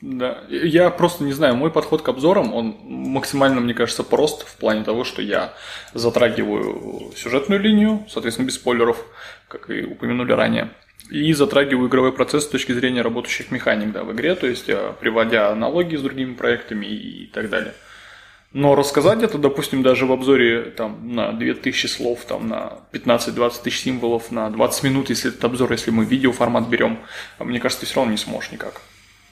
да. 0.00 0.44
Я 0.48 0.90
просто 0.90 1.24
не 1.24 1.32
знаю, 1.32 1.54
мой 1.54 1.70
подход 1.70 2.02
к 2.02 2.08
обзорам, 2.08 2.54
он 2.54 2.76
максимально, 2.82 3.60
мне 3.60 3.74
кажется, 3.74 4.02
прост 4.02 4.46
в 4.46 4.56
плане 4.56 4.82
того, 4.82 5.04
что 5.04 5.20
я 5.20 5.54
затрагиваю 5.92 7.12
сюжетную 7.16 7.60
линию, 7.60 8.06
соответственно, 8.10 8.46
без 8.46 8.54
спойлеров, 8.54 9.04
как 9.48 9.68
и 9.70 9.82
упомянули 9.82 10.32
ранее 10.32 10.70
и 11.08 11.32
затрагиваю 11.32 11.88
игровой 11.88 12.12
процесс 12.12 12.44
с 12.44 12.48
точки 12.48 12.72
зрения 12.72 13.02
работающих 13.02 13.50
механик 13.50 13.92
да, 13.92 14.04
в 14.04 14.12
игре, 14.12 14.34
то 14.34 14.46
есть 14.46 14.68
э, 14.68 14.92
приводя 15.00 15.50
аналогии 15.50 15.96
с 15.96 16.02
другими 16.02 16.34
проектами 16.34 16.86
и 16.86 17.26
так 17.26 17.48
далее. 17.48 17.74
Но 18.52 18.74
рассказать 18.74 19.22
это, 19.22 19.38
допустим, 19.38 19.82
даже 19.82 20.06
в 20.06 20.12
обзоре 20.12 20.72
там, 20.76 21.14
на 21.14 21.32
2000 21.32 21.86
слов, 21.86 22.24
там, 22.26 22.48
на 22.48 22.80
15-20 22.92 23.62
тысяч 23.62 23.82
символов, 23.82 24.32
на 24.32 24.50
20 24.50 24.82
минут, 24.82 25.08
если 25.08 25.30
этот 25.30 25.44
обзор, 25.44 25.70
если 25.70 25.92
мы 25.92 26.04
видеоформат 26.04 26.68
берем, 26.68 26.98
мне 27.38 27.60
кажется, 27.60 27.82
ты 27.82 27.86
все 27.86 27.96
равно 27.96 28.10
не 28.10 28.18
сможешь 28.18 28.50
никак. 28.50 28.80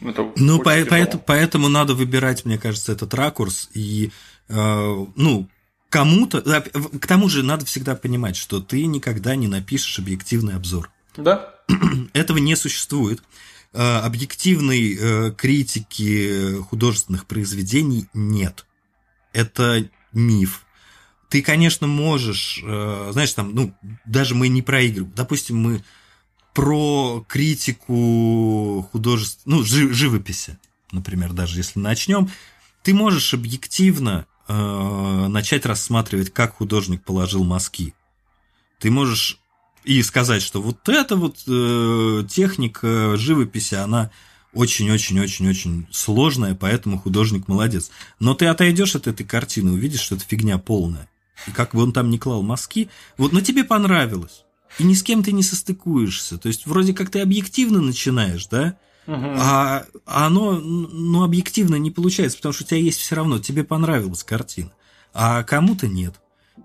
Это 0.00 0.30
ну, 0.36 0.58
по- 0.58 0.70
поэтому, 0.88 1.22
поэтому 1.26 1.68
надо 1.68 1.94
выбирать, 1.94 2.44
мне 2.44 2.58
кажется, 2.58 2.92
этот 2.92 3.12
ракурс 3.14 3.68
и, 3.74 4.12
э, 4.48 5.06
ну, 5.16 5.48
кому-то... 5.90 6.40
К 6.40 7.06
тому 7.08 7.28
же 7.28 7.42
надо 7.42 7.64
всегда 7.64 7.96
понимать, 7.96 8.36
что 8.36 8.60
ты 8.60 8.86
никогда 8.86 9.34
не 9.34 9.48
напишешь 9.48 9.98
объективный 9.98 10.54
обзор. 10.54 10.90
Да. 11.16 11.57
Этого 12.12 12.38
не 12.38 12.56
существует. 12.56 13.22
Э, 13.72 13.98
объективной 13.98 14.96
э, 14.98 15.32
критики 15.36 16.60
художественных 16.62 17.26
произведений 17.26 18.06
нет. 18.14 18.66
Это 19.32 19.88
миф. 20.12 20.64
Ты, 21.28 21.42
конечно, 21.42 21.86
можешь, 21.86 22.62
э, 22.64 23.10
знаешь, 23.12 23.32
там, 23.34 23.54
ну, 23.54 23.74
даже 24.06 24.34
мы 24.34 24.48
не 24.48 24.62
про 24.62 24.80
игры. 24.82 25.04
Допустим, 25.04 25.58
мы 25.58 25.84
про 26.54 27.24
критику 27.28 28.88
художеств, 28.90 29.42
ну, 29.44 29.62
живописи, 29.62 30.58
например, 30.90 31.32
даже 31.32 31.58
если 31.58 31.78
начнем, 31.78 32.30
ты 32.82 32.94
можешь 32.94 33.34
объективно 33.34 34.26
э, 34.48 35.26
начать 35.28 35.66
рассматривать, 35.66 36.32
как 36.32 36.56
художник 36.56 37.04
положил 37.04 37.44
мазки. 37.44 37.94
Ты 38.80 38.90
можешь 38.90 39.38
и 39.88 40.02
сказать, 40.02 40.42
что 40.42 40.60
вот 40.60 40.86
эта 40.90 41.16
вот 41.16 41.38
э, 41.46 42.24
техника 42.28 43.16
живописи, 43.16 43.74
она 43.74 44.10
очень-очень-очень-очень 44.52 45.86
сложная, 45.90 46.54
поэтому 46.54 46.98
художник 46.98 47.48
молодец. 47.48 47.90
Но 48.20 48.34
ты 48.34 48.46
отойдешь 48.46 48.96
от 48.96 49.06
этой 49.06 49.24
картины, 49.24 49.72
увидишь, 49.72 50.00
что 50.00 50.16
это 50.16 50.26
фигня 50.26 50.58
полная. 50.58 51.08
И 51.46 51.52
как 51.52 51.74
бы 51.74 51.82
он 51.82 51.94
там 51.94 52.10
не 52.10 52.18
клал 52.18 52.42
мазки, 52.42 52.90
вот, 53.16 53.32
но 53.32 53.40
тебе 53.40 53.64
понравилось. 53.64 54.44
И 54.78 54.84
ни 54.84 54.92
с 54.92 55.02
кем 55.02 55.22
ты 55.22 55.32
не 55.32 55.42
состыкуешься. 55.42 56.36
То 56.36 56.48
есть, 56.48 56.66
вроде 56.66 56.92
как 56.92 57.08
ты 57.08 57.20
объективно 57.20 57.80
начинаешь, 57.80 58.46
да? 58.46 58.76
Угу. 59.06 59.36
А, 59.38 59.86
а 60.04 60.26
оно, 60.26 60.52
ну, 60.52 61.22
объективно 61.22 61.76
не 61.76 61.90
получается, 61.90 62.36
потому 62.36 62.52
что 62.52 62.64
у 62.64 62.66
тебя 62.66 62.80
есть 62.80 62.98
все 62.98 63.14
равно, 63.14 63.38
тебе 63.38 63.64
понравилась 63.64 64.22
картина, 64.22 64.70
а 65.14 65.44
кому-то 65.44 65.88
нет. 65.88 66.20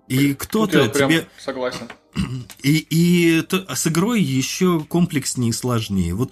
И 0.09 0.33
кто-то 0.33 0.89
тебе... 0.89 1.29
Согласен. 1.39 1.87
И, 2.61 2.77
и 2.89 3.41
то, 3.41 3.65
с 3.75 3.87
игрой 3.87 4.21
еще 4.21 4.85
комплекснее 4.87 5.49
и 5.49 5.53
сложнее. 5.53 6.13
Вот 6.13 6.31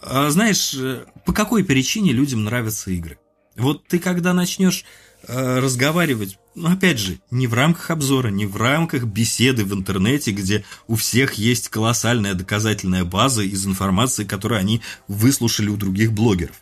а, 0.00 0.30
знаешь, 0.30 0.74
э, 0.74 1.04
по 1.24 1.32
какой 1.32 1.64
причине 1.64 2.12
людям 2.12 2.44
нравятся 2.44 2.90
игры? 2.90 3.18
Вот 3.56 3.86
ты 3.88 3.98
когда 3.98 4.32
начнешь 4.32 4.84
э, 5.26 5.58
разговаривать, 5.58 6.38
ну, 6.54 6.70
опять 6.70 6.98
же, 6.98 7.18
не 7.30 7.48
в 7.48 7.54
рамках 7.54 7.90
обзора, 7.90 8.28
не 8.28 8.46
в 8.46 8.56
рамках 8.56 9.04
беседы 9.04 9.64
в 9.64 9.74
интернете, 9.74 10.30
где 10.30 10.64
у 10.86 10.94
всех 10.94 11.34
есть 11.34 11.68
колоссальная 11.68 12.34
доказательная 12.34 13.04
база 13.04 13.42
из 13.42 13.66
информации, 13.66 14.24
которую 14.24 14.60
они 14.60 14.82
выслушали 15.08 15.68
у 15.68 15.76
других 15.76 16.12
блогеров. 16.12 16.56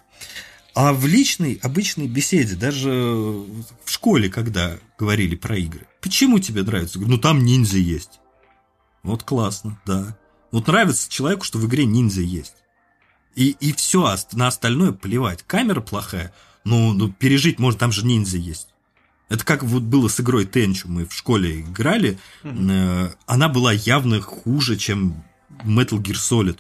А 0.74 0.92
в 0.92 1.06
личной, 1.06 1.58
обычной 1.62 2.06
беседе, 2.06 2.54
даже 2.54 2.90
в 2.90 3.90
школе, 3.90 4.28
когда 4.28 4.78
говорили 4.98 5.34
про 5.34 5.56
игры, 5.56 5.86
почему 6.00 6.38
тебе 6.38 6.62
нравится? 6.62 6.98
Ну, 6.98 7.18
там 7.18 7.44
ниндзя 7.44 7.78
есть. 7.78 8.20
Вот 9.06 9.22
классно, 9.22 9.78
да. 9.86 10.18
Вот 10.50 10.66
нравится 10.66 11.08
человеку, 11.08 11.44
что 11.44 11.58
в 11.58 11.66
игре 11.66 11.84
ниндзя 11.84 12.22
есть. 12.22 12.56
И, 13.36 13.50
и 13.60 13.72
все, 13.72 14.16
на 14.32 14.48
остальное 14.48 14.90
плевать. 14.90 15.44
Камера 15.46 15.80
плохая, 15.80 16.34
ну, 16.64 16.92
ну 16.92 17.12
пережить 17.12 17.60
можно, 17.60 17.78
там 17.78 17.92
же 17.92 18.04
ниндзя 18.04 18.38
есть. 18.38 18.68
Это 19.28 19.44
как 19.44 19.62
вот 19.62 19.84
было 19.84 20.08
с 20.08 20.20
игрой 20.20 20.44
Тенчу, 20.44 20.88
мы 20.88 21.06
в 21.06 21.14
школе 21.14 21.60
играли, 21.60 22.18
mm-hmm. 22.42 23.16
она 23.26 23.48
была 23.48 23.72
явно 23.72 24.20
хуже, 24.20 24.76
чем 24.76 25.22
Metal 25.64 26.02
Gear 26.02 26.14
Solid. 26.14 26.58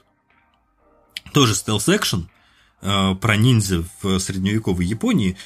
Тоже 1.32 1.54
стелс-экшен, 1.54 2.28
э, 2.82 3.14
про 3.16 3.36
ниндзя 3.36 3.84
в 4.02 4.18
средневековой 4.20 4.86
Японии, 4.86 5.36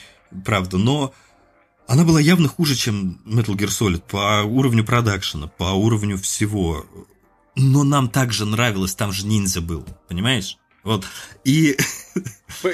правда, 0.44 0.76
но 0.76 1.14
она 1.90 2.04
была 2.04 2.20
явно 2.20 2.46
хуже, 2.46 2.76
чем 2.76 3.20
Metal 3.26 3.56
Gear 3.56 3.66
Solid 3.66 4.02
по 4.08 4.42
уровню 4.44 4.84
продакшена, 4.84 5.48
по 5.48 5.72
уровню 5.72 6.16
всего. 6.18 6.86
Но 7.56 7.82
нам 7.82 8.08
также 8.08 8.46
нравилось, 8.46 8.94
там 8.94 9.10
же 9.10 9.26
ниндзя 9.26 9.60
был, 9.60 9.84
понимаешь? 10.06 10.56
Вот. 10.84 11.04
И... 11.44 11.76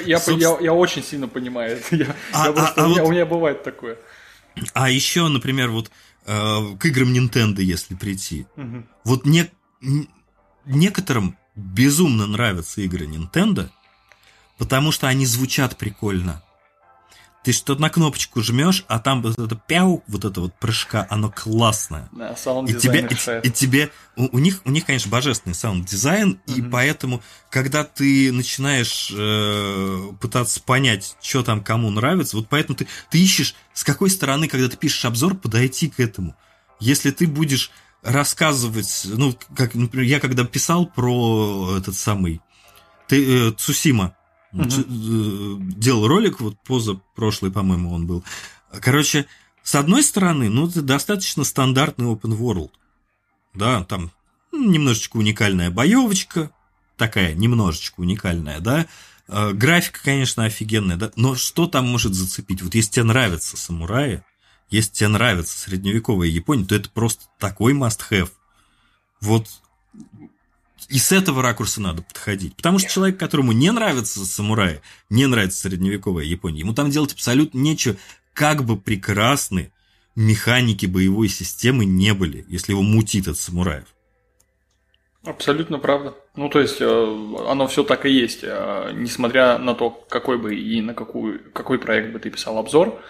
Я, 0.05 0.21
я, 0.27 0.57
я 0.59 0.73
очень 0.73 1.03
сильно 1.03 1.27
понимаю 1.27 1.77
это. 1.77 1.95
Я, 1.95 2.15
а, 2.31 2.45
я 2.47 2.51
просто, 2.51 2.83
а, 2.83 2.85
у, 2.85 2.89
меня, 2.89 3.01
вот... 3.01 3.07
у 3.07 3.11
меня 3.11 3.25
бывает 3.25 3.63
такое. 3.63 3.97
А 4.73 4.91
еще, 4.91 5.27
например, 5.29 5.69
вот 5.69 5.89
э, 6.27 6.75
к 6.79 6.85
играм 6.85 7.11
Nintendo, 7.11 7.61
если 7.61 7.95
прийти. 7.95 8.45
Угу. 8.55 8.83
Вот 9.03 9.25
не, 9.25 9.49
некоторым 10.65 11.37
безумно 11.55 12.27
нравятся 12.27 12.81
игры 12.81 13.07
Nintendo, 13.07 13.69
потому 14.59 14.91
что 14.91 15.07
они 15.07 15.25
звучат 15.25 15.75
прикольно 15.75 16.43
Ты 17.47 17.53
что 17.53 17.75
на 17.75 17.89
кнопочку 17.89 18.41
жмешь, 18.41 18.83
а 18.89 18.99
там 18.99 19.21
вот 19.21 19.39
это 19.39 19.55
пяу, 19.55 20.03
вот 20.07 20.25
это 20.25 20.41
вот 20.41 20.53
прыжка, 20.55 21.07
оно 21.09 21.31
классное. 21.31 22.09
Да, 22.11 22.35
И 22.67 22.73
тебе, 22.73 23.07
и, 23.09 23.47
и 23.47 23.49
тебе, 23.49 23.89
у, 24.17 24.35
у 24.35 24.39
них, 24.39 24.59
у 24.65 24.69
них, 24.69 24.85
конечно, 24.85 25.09
божественный 25.09 25.55
саунд-дизайн, 25.55 26.41
и 26.45 26.61
Мгм. 26.61 26.71
поэтому, 26.71 27.23
когда 27.49 27.85
ты 27.85 28.33
начинаешь 28.33 29.13
э, 29.15 30.11
пытаться 30.19 30.61
понять, 30.61 31.15
что 31.21 31.41
там 31.41 31.63
кому 31.63 31.89
нравится, 31.89 32.35
вот 32.35 32.49
поэтому 32.49 32.75
ты, 32.75 32.87
ты 33.09 33.17
ищешь, 33.17 33.55
с 33.73 33.85
какой 33.85 34.09
стороны, 34.09 34.49
когда 34.49 34.67
ты 34.67 34.75
пишешь 34.75 35.05
обзор, 35.05 35.35
подойти 35.35 35.87
к 35.87 36.01
этому. 36.01 36.35
Если 36.81 37.11
ты 37.11 37.27
будешь 37.27 37.71
рассказывать, 38.03 39.03
ну, 39.05 39.33
как, 39.55 39.73
например, 39.73 40.05
я 40.05 40.19
когда 40.19 40.43
писал 40.43 40.85
про 40.85 41.77
этот 41.77 41.95
самый 41.95 42.41
ты, 43.07 43.47
э, 43.47 43.51
Цусима, 43.51 44.17
Э, 44.53 44.59
делал 44.59 46.07
ролик, 46.07 46.39
вот 46.39 46.57
поза 46.63 46.99
прошлый, 47.15 47.51
по-моему, 47.51 47.93
он 47.93 48.07
был. 48.07 48.23
Короче, 48.81 49.25
с 49.63 49.75
одной 49.75 50.03
стороны, 50.03 50.49
ну, 50.49 50.67
это 50.67 50.81
достаточно 50.81 51.43
стандартный 51.43 52.05
open 52.05 52.37
world. 52.37 52.71
Да, 53.53 53.83
там 53.83 54.11
ну, 54.51 54.69
немножечко 54.69 55.17
уникальная 55.17 55.69
боевочка, 55.69 56.51
такая 56.95 57.33
немножечко 57.33 57.99
уникальная, 57.99 58.59
да. 58.59 58.87
Э, 59.27 59.51
Графика, 59.51 59.99
конечно, 60.03 60.45
офигенная, 60.45 60.95
да. 60.95 61.11
Но 61.15 61.35
что 61.35 61.67
там 61.67 61.87
может 61.87 62.13
зацепить? 62.13 62.61
Вот 62.61 62.75
если 62.75 62.91
тебе 62.91 63.03
нравятся 63.03 63.57
самураи, 63.57 64.23
если 64.69 64.91
тебе 64.91 65.09
нравится 65.09 65.57
средневековая 65.57 66.27
Япония, 66.27 66.65
то 66.65 66.75
это 66.75 66.89
просто 66.89 67.25
такой 67.39 67.73
must-have. 67.73 68.31
Вот 69.21 69.47
и 70.89 70.99
с 70.99 71.11
этого 71.11 71.41
ракурса 71.41 71.81
надо 71.81 72.01
подходить. 72.01 72.55
Потому 72.55 72.79
что 72.79 72.89
человек, 72.89 73.19
которому 73.19 73.51
не 73.51 73.71
нравятся 73.71 74.25
самураи, 74.25 74.81
не 75.09 75.25
нравится 75.25 75.61
средневековая 75.61 76.25
Япония, 76.25 76.59
ему 76.59 76.73
там 76.73 76.89
делать 76.89 77.13
абсолютно 77.13 77.57
нечего, 77.59 77.97
как 78.33 78.63
бы 78.63 78.77
прекрасны 78.77 79.71
механики 80.15 80.85
боевой 80.85 81.29
системы 81.29 81.85
не 81.85 82.13
были, 82.13 82.45
если 82.47 82.71
его 82.71 82.81
мутит 82.81 83.27
от 83.27 83.37
самураев. 83.37 83.85
Абсолютно 85.23 85.77
правда. 85.77 86.15
Ну, 86.35 86.47
то 86.47 86.59
есть, 86.59 86.79
э, 86.79 86.85
оно 86.85 87.67
все 87.67 87.83
так 87.83 88.05
и 88.05 88.09
есть. 88.09 88.39
Э, 88.43 88.91
Несмотря 88.93 89.57
на 89.57 89.75
то, 89.75 89.89
какой 89.89 90.37
бы 90.37 90.55
и 90.55 90.81
на 90.81 90.93
какую, 90.93 91.51
какой 91.51 91.79
проект 91.79 92.13
бы 92.13 92.19
ты 92.19 92.29
писал 92.29 92.57
обзор, 92.57 93.01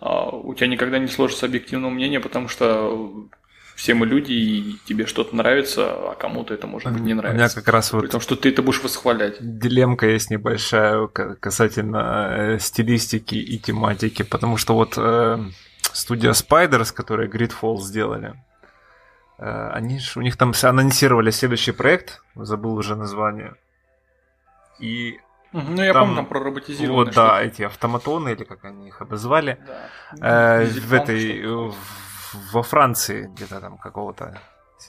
э, 0.00 0.06
у 0.32 0.52
тебя 0.54 0.66
никогда 0.66 0.98
не 0.98 1.08
сложится 1.08 1.46
объективного 1.46 1.90
мнения, 1.90 2.20
потому 2.20 2.48
что 2.48 3.26
все 3.74 3.94
мы 3.94 4.06
люди, 4.06 4.32
и 4.32 4.78
тебе 4.84 5.06
что-то 5.06 5.34
нравится, 5.36 5.90
а 5.92 6.14
кому-то 6.14 6.54
это 6.54 6.66
может 6.66 6.92
быть 6.92 7.00
не 7.02 7.12
У 7.14 7.16
меня 7.16 7.30
нравится. 7.32 7.56
как 7.62 7.68
раз 7.74 7.92
вот 7.92 8.02
Потому 8.02 8.20
что 8.20 8.36
ты 8.36 8.48
это 8.50 8.62
будешь 8.62 8.82
восхвалять. 8.82 9.36
дилемка 9.40 10.06
есть 10.06 10.30
небольшая 10.30 11.06
ка- 11.08 11.34
касательно 11.36 12.28
э, 12.54 12.58
стилистики 12.58 13.34
и 13.36 13.58
тематики, 13.58 14.22
потому 14.22 14.56
что 14.56 14.74
вот 14.74 14.94
э, 14.96 15.38
студия 15.92 16.30
Spiders, 16.32 16.92
которая 16.94 17.28
Gridfall 17.28 17.78
сделали, 17.78 18.34
э, 19.38 19.70
они 19.74 20.00
у 20.16 20.20
них 20.20 20.36
там 20.36 20.52
анонсировали 20.62 21.30
следующий 21.30 21.72
проект, 21.72 22.22
забыл 22.36 22.74
уже 22.74 22.94
название. 22.96 23.54
И 24.78 25.18
Ну, 25.54 25.82
я 25.82 25.92
Там- 25.92 26.02
помню, 26.04 26.16
там 26.16 26.26
про 26.26 26.40
роботизированные 26.40 27.04
вот, 27.04 27.14
да, 27.14 27.42
эти 27.42 27.60
автоматоны, 27.62 28.30
или 28.30 28.44
как 28.44 28.64
они 28.64 28.88
их 28.88 29.02
обозвали, 29.02 29.58
Да. 30.16 30.62
э, 30.62 30.64
в 30.64 30.94
этой, 30.94 31.42
в- 31.46 31.74
во 32.52 32.62
Франции, 32.62 33.28
где-то 33.34 33.60
там 33.60 33.78
какого-то 33.78 34.40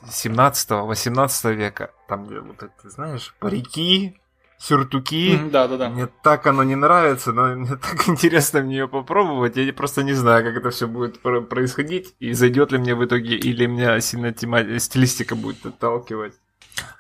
17-18 0.08 1.54
века, 1.54 1.92
там, 2.08 2.26
где 2.28 2.40
вот 2.40 2.62
это, 2.64 2.90
знаешь, 2.90 3.34
парики, 3.40 4.18
сюртуки, 4.60 5.38
Да, 5.52 5.68
да, 5.68 5.78
да. 5.78 5.90
мне 5.90 6.08
так 6.24 6.48
оно 6.48 6.64
не 6.64 6.76
нравится, 6.76 7.32
но 7.34 7.56
мне 7.56 7.76
так 7.82 8.08
интересно 8.08 8.62
в 8.62 8.66
нее 8.66 8.88
попробовать. 8.88 9.58
Я 9.58 9.74
просто 9.74 10.04
не 10.04 10.14
знаю, 10.14 10.44
как 10.44 10.56
это 10.56 10.70
все 10.72 10.88
будет 10.88 11.22
про- 11.22 11.42
происходить, 11.42 12.16
и 12.20 12.34
зайдет 12.34 12.72
ли 12.72 12.78
мне 12.78 12.96
в 12.96 13.04
итоге, 13.06 13.36
или 13.36 13.66
меня 13.66 14.00
сильно 14.02 14.32
тема- 14.32 14.80
стилистика 14.80 15.36
будет 15.36 15.66
отталкивать. 15.66 16.34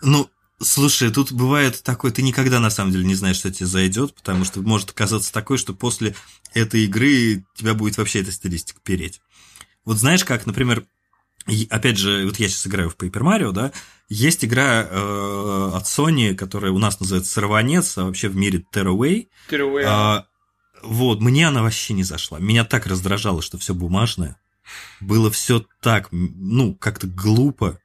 Ну, 0.01 0.29
слушай, 0.61 1.11
тут 1.11 1.31
бывает 1.31 1.81
такое, 1.83 2.11
ты 2.11 2.21
никогда 2.21 2.59
на 2.59 2.69
самом 2.69 2.91
деле 2.91 3.05
не 3.05 3.15
знаешь, 3.15 3.37
что 3.37 3.51
тебе 3.51 3.65
зайдет, 3.65 4.13
потому 4.15 4.43
что 4.45 4.61
может 4.61 4.91
оказаться 4.91 5.31
такое, 5.33 5.57
что 5.57 5.73
после 5.73 6.15
этой 6.53 6.81
игры 6.85 7.43
тебя 7.55 7.73
будет 7.73 7.97
вообще 7.97 8.21
эта 8.21 8.31
стилистика 8.31 8.79
переть. 8.83 9.21
Вот 9.85 9.97
знаешь, 9.97 10.23
как, 10.23 10.45
например, 10.45 10.85
опять 11.69 11.97
же, 11.97 12.25
вот 12.25 12.37
я 12.39 12.47
сейчас 12.47 12.67
играю 12.67 12.89
в 12.89 12.95
Paper 12.95 13.21
Mario, 13.21 13.51
да, 13.51 13.71
есть 14.09 14.45
игра 14.45 14.87
э, 14.89 15.71
от 15.73 15.83
Sony, 15.85 16.35
которая 16.35 16.71
у 16.71 16.79
нас 16.79 16.99
называется 16.99 17.31
Сорванец, 17.31 17.97
а 17.97 18.05
вообще 18.05 18.29
в 18.29 18.35
мире 18.35 18.63
Tearaway. 18.73 19.27
Tearaway. 19.49 19.83
А, 19.85 20.25
вот, 20.81 21.21
мне 21.21 21.47
она 21.47 21.63
вообще 21.63 21.93
не 21.93 22.03
зашла. 22.03 22.39
Меня 22.39 22.65
так 22.65 22.85
раздражало, 22.85 23.41
что 23.41 23.57
все 23.57 23.73
бумажное. 23.73 24.37
Было 24.99 25.31
все 25.31 25.65
так, 25.81 26.09
ну, 26.11 26.75
как-то 26.75 27.07
глупо. 27.07 27.79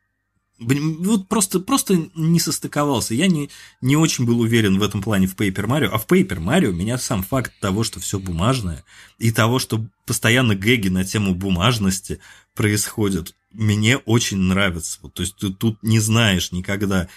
Вот 0.59 1.29
просто, 1.29 1.61
просто 1.61 2.11
не 2.15 2.41
состыковался. 2.41 3.15
Я 3.15 3.29
не, 3.29 3.49
не 3.81 3.97
очень 3.97 4.25
был 4.25 4.41
уверен 4.41 4.79
в 4.79 4.83
этом 4.83 5.03
плане 5.03 5.29
в 5.29 5.37
Paper 5.37 5.67
Mario. 5.67 5.87
А 5.87 5.99
в 5.99 6.07
Paper 6.07 6.39
Mario 6.39 6.73
меня 6.73 6.99
сам 6.99 7.23
факт 7.23 7.53
того, 7.61 7.85
что 7.85 8.01
все 8.01 8.19
бумажное, 8.19 8.85
и 9.19 9.31
того, 9.31 9.61
что 9.61 9.87
постоянно 10.05 10.57
гэги 10.57 10.89
на 10.89 11.05
тему 11.05 11.35
бумажности 11.35 12.19
происходят, 12.55 13.35
мне 13.53 13.99
очень 13.99 14.39
нравится. 14.39 14.99
Вот, 15.03 15.15
то 15.15 15.23
есть 15.23 15.37
ты 15.37 15.51
тут 15.51 15.83
не 15.83 16.01
знаешь 16.01 16.51
никогда, 16.51 17.09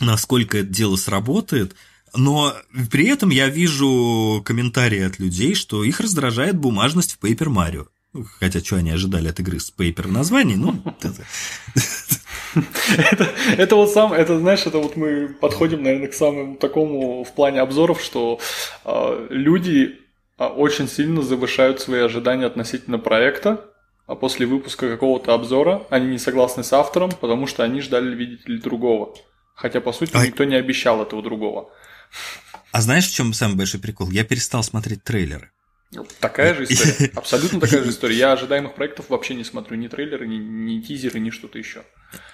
насколько 0.00 0.58
это 0.58 0.68
дело 0.68 0.96
сработает, 0.96 1.76
но 2.14 2.54
при 2.90 3.06
этом 3.06 3.30
я 3.30 3.48
вижу 3.48 4.42
комментарии 4.44 5.00
от 5.00 5.18
людей, 5.18 5.54
что 5.54 5.84
их 5.84 6.00
раздражает 6.00 6.56
бумажность 6.56 7.18
в 7.20 7.24
Paper 7.24 7.48
Mario. 7.48 7.88
Хотя, 8.38 8.58
что 8.60 8.76
они 8.76 8.90
ожидали 8.90 9.28
от 9.28 9.38
игры 9.38 9.60
с 9.60 9.72
Paper 9.76 10.08
в 10.08 10.12
названии, 10.12 10.56
ну, 10.56 10.82
это- 12.98 13.28
Это, 13.56 13.76
вот 13.76 13.90
сам, 13.90 14.12
это 14.12 14.38
знаешь, 14.38 14.66
это 14.66 14.78
вот 14.78 14.96
мы 14.96 15.28
подходим, 15.28 15.82
наверное, 15.82 16.08
к 16.08 16.14
самому 16.14 16.56
такому 16.56 17.24
в 17.24 17.32
плане 17.34 17.60
обзоров, 17.60 18.00
что 18.02 18.40
э, 18.84 19.26
люди 19.30 19.98
э, 20.38 20.44
очень 20.46 20.88
сильно 20.88 21.22
завышают 21.22 21.80
свои 21.80 22.00
ожидания 22.00 22.46
относительно 22.46 22.98
проекта, 22.98 23.64
а 24.06 24.14
после 24.16 24.46
выпуска 24.46 24.88
какого-то 24.88 25.34
обзора 25.34 25.86
они 25.90 26.06
не 26.08 26.18
согласны 26.18 26.64
с 26.64 26.72
автором, 26.72 27.10
потому 27.12 27.46
что 27.46 27.62
они 27.62 27.80
ждали 27.80 28.14
видеть 28.14 28.48
ли 28.48 28.58
другого. 28.58 29.14
Хотя, 29.54 29.80
по 29.80 29.92
сути, 29.92 30.10
А- 30.14 30.26
никто 30.26 30.44
не 30.44 30.56
обещал 30.56 31.02
этого 31.02 31.22
другого. 31.22 31.70
А 32.72 32.80
знаешь, 32.80 33.08
в 33.08 33.14
чем 33.14 33.32
самый 33.32 33.56
большой 33.56 33.80
прикол? 33.80 34.10
Я 34.10 34.24
перестал 34.24 34.62
смотреть 34.62 35.04
трейлеры. 35.04 35.50
Такая 36.20 36.54
же 36.54 36.64
история. 36.64 37.10
Абсолютно 37.16 37.60
такая 37.60 37.82
же 37.82 37.90
история. 37.90 38.16
Я 38.16 38.32
ожидаемых 38.32 38.74
проектов 38.74 39.06
вообще 39.08 39.34
не 39.34 39.42
смотрю. 39.44 39.76
Ни 39.76 39.88
трейлеры, 39.88 40.26
ни, 40.28 40.36
ни 40.36 40.80
тизеры, 40.80 41.18
ни 41.18 41.30
что-то 41.30 41.58
еще. 41.58 41.82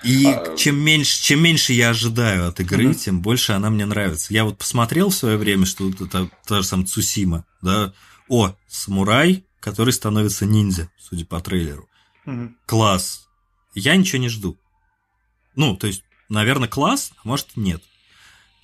И 0.03 0.25
А- 0.27 0.57
чем 0.57 0.79
меньше, 0.79 1.23
чем 1.23 1.43
меньше 1.43 1.73
я 1.73 1.91
ожидаю 1.91 2.49
от 2.49 2.61
игры, 2.61 2.85
Мгм. 2.89 2.95
тем 2.95 3.21
больше 3.21 3.53
она 3.53 3.71
мне 3.71 3.85
нравится. 3.87 4.33
Я 4.33 4.45
вот 4.45 4.59
посмотрел 4.59 5.11
в 5.11 5.15
свое 5.15 5.37
время, 5.37 5.67
что 5.67 5.89
это 5.91 6.31
та 6.47 6.61
же 6.63 6.65
самая 6.67 6.87
Цусима, 6.87 7.45
да, 7.63 7.93
о, 8.29 8.55
самурай, 8.69 9.45
который 9.61 9.93
становится 9.93 10.47
ниндзя, 10.47 10.91
судя 10.99 11.25
по 11.27 11.41
трейлеру. 11.41 11.89
Класс. 12.67 13.29
Я 13.75 13.97
ничего 13.97 14.19
не 14.23 14.29
жду. 14.29 14.57
Ну, 15.55 15.77
то 15.77 15.87
есть, 15.87 16.03
наверное, 16.29 16.69
класс, 16.69 17.13
а 17.23 17.29
может, 17.29 17.49
нет. 17.57 17.83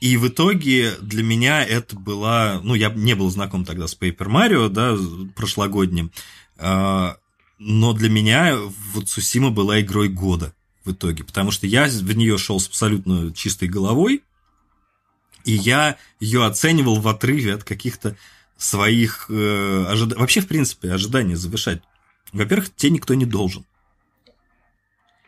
И 0.01 0.17
в 0.17 0.27
итоге 0.29 0.97
для 1.01 1.23
меня 1.23 1.65
это 1.65 1.95
была... 1.97 2.61
Ну, 2.65 2.75
я 2.75 2.91
не 2.91 3.15
был 3.15 3.31
знаком 3.31 3.65
тогда 3.65 3.87
с 3.87 3.97
Paper 3.97 4.27
Mario, 4.27 4.69
да, 4.69 4.97
прошлогодним. 5.37 6.11
а, 6.59 7.17
Но 7.59 7.93
для 7.93 8.09
меня 8.11 8.57
вот 8.93 9.09
Сусима 9.09 9.51
была 9.51 9.81
игрой 9.81 10.09
года 10.09 10.55
в 10.85 10.93
итоге. 10.93 11.25
Потому 11.25 11.51
что 11.51 11.67
я 11.67 11.87
в 11.87 12.17
нее 12.17 12.39
шел 12.39 12.61
с 12.61 12.69
абсолютно 12.69 13.33
чистой 13.33 13.69
головой. 13.69 14.23
И 15.45 15.53
я 15.53 15.97
ее 16.21 16.45
оценивал 16.45 17.01
в 17.01 17.09
отрыве 17.09 17.55
от 17.55 17.65
каких-то 17.65 18.17
своих 18.57 19.27
э, 19.29 19.85
ожиданий. 19.89 20.21
Вообще, 20.21 20.41
в 20.41 20.47
принципе, 20.47 20.93
ожидания 20.93 21.37
завышать. 21.37 21.83
Во-первых, 22.33 22.75
тебе 22.75 22.93
никто 22.93 23.15
не 23.15 23.27
должен. 23.27 23.65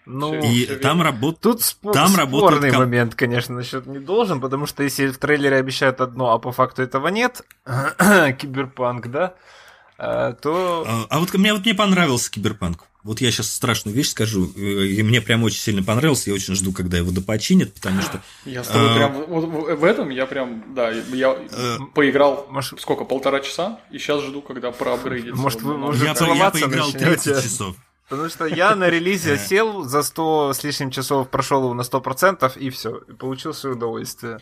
Ну, 0.07 0.35
И 0.35 0.67
там 0.77 1.01
работает... 1.01 1.41
Тут 1.41 1.61
спо- 1.61 1.93
Там 1.93 2.09
спорный 2.11 2.71
ком- 2.71 2.81
момент, 2.81 3.15
конечно, 3.15 3.55
насчет 3.55 3.87
не 3.87 3.99
должен, 3.99 4.41
потому 4.41 4.67
что 4.67 4.83
если 4.83 5.09
в 5.09 5.17
трейлере 5.17 5.57
обещают 5.57 6.01
одно, 6.01 6.33
а 6.33 6.39
по 6.39 6.53
факту 6.53 6.83
этого 6.83 7.09
нет, 7.09 7.43
киберпанк, 7.65 9.11
да, 9.11 9.35
э, 9.99 10.35
то... 10.41 10.85
А 10.87 11.07
а 11.09 11.21
вот 11.21 11.33
мне, 11.35 11.55
вот 11.55 11.65
мне 11.65 11.75
понравился 11.75 12.31
Киберпанк. 12.31 12.85
Вот 13.05 13.21
я 13.21 13.31
сейчас 13.31 13.51
страшную 13.51 13.95
вещь 13.95 14.09
скажу, 14.09 14.51
э, 14.57 14.61
и 14.61 15.03
мне 15.03 15.21
прям 15.21 15.45
очень 15.45 15.61
сильно 15.61 15.83
понравился, 15.83 16.31
я 16.31 16.35
очень 16.35 16.55
жду, 16.55 16.73
когда 16.73 16.97
его 16.97 17.11
допочинят, 17.11 17.75
потому 17.75 18.01
что... 18.01 18.23
Я 18.47 18.65
с 18.65 18.69
тобой 18.69 18.93
А. 18.93 18.95
прям 18.97 19.13
вот 19.29 19.45
в, 19.79 19.85
этом 19.85 20.09
я 20.09 20.25
прям, 20.25 20.75
да, 20.75 20.91
я 20.91 21.37
Э, 21.51 21.79
поиграл 21.95 22.47
Может, 22.51 22.81
сколько, 22.81 23.05
полтора 23.05 23.41
часа, 23.41 23.81
и 23.91 23.99
сейчас 23.99 24.23
жду, 24.23 24.41
когда 24.41 24.71
проапгрейдится. 24.73 25.41
Может, 25.41 25.63
вы 25.63 25.79
уже 25.87 26.05
Я, 26.05 26.11
я 26.11 26.15
целоваться 26.15 26.65
поиграл 26.65 26.87
начнёте? 26.87 27.05
30 27.05 27.45
часов. 27.45 27.77
Потому 28.09 28.29
что 28.29 28.47
я 28.47 28.75
на 28.75 28.89
релизе 28.89 29.39
сел 29.39 29.85
за 29.85 30.03
100 30.03 30.53
с 30.55 30.65
лишним 30.65 30.91
часов, 30.91 31.29
прошел 31.29 31.63
его 31.63 31.75
на 31.75 31.83
100% 31.83 32.59
и 32.59 32.71
все, 32.71 33.01
получил 33.19 33.55
свое 33.55 33.77
удовольствие. 33.77 34.41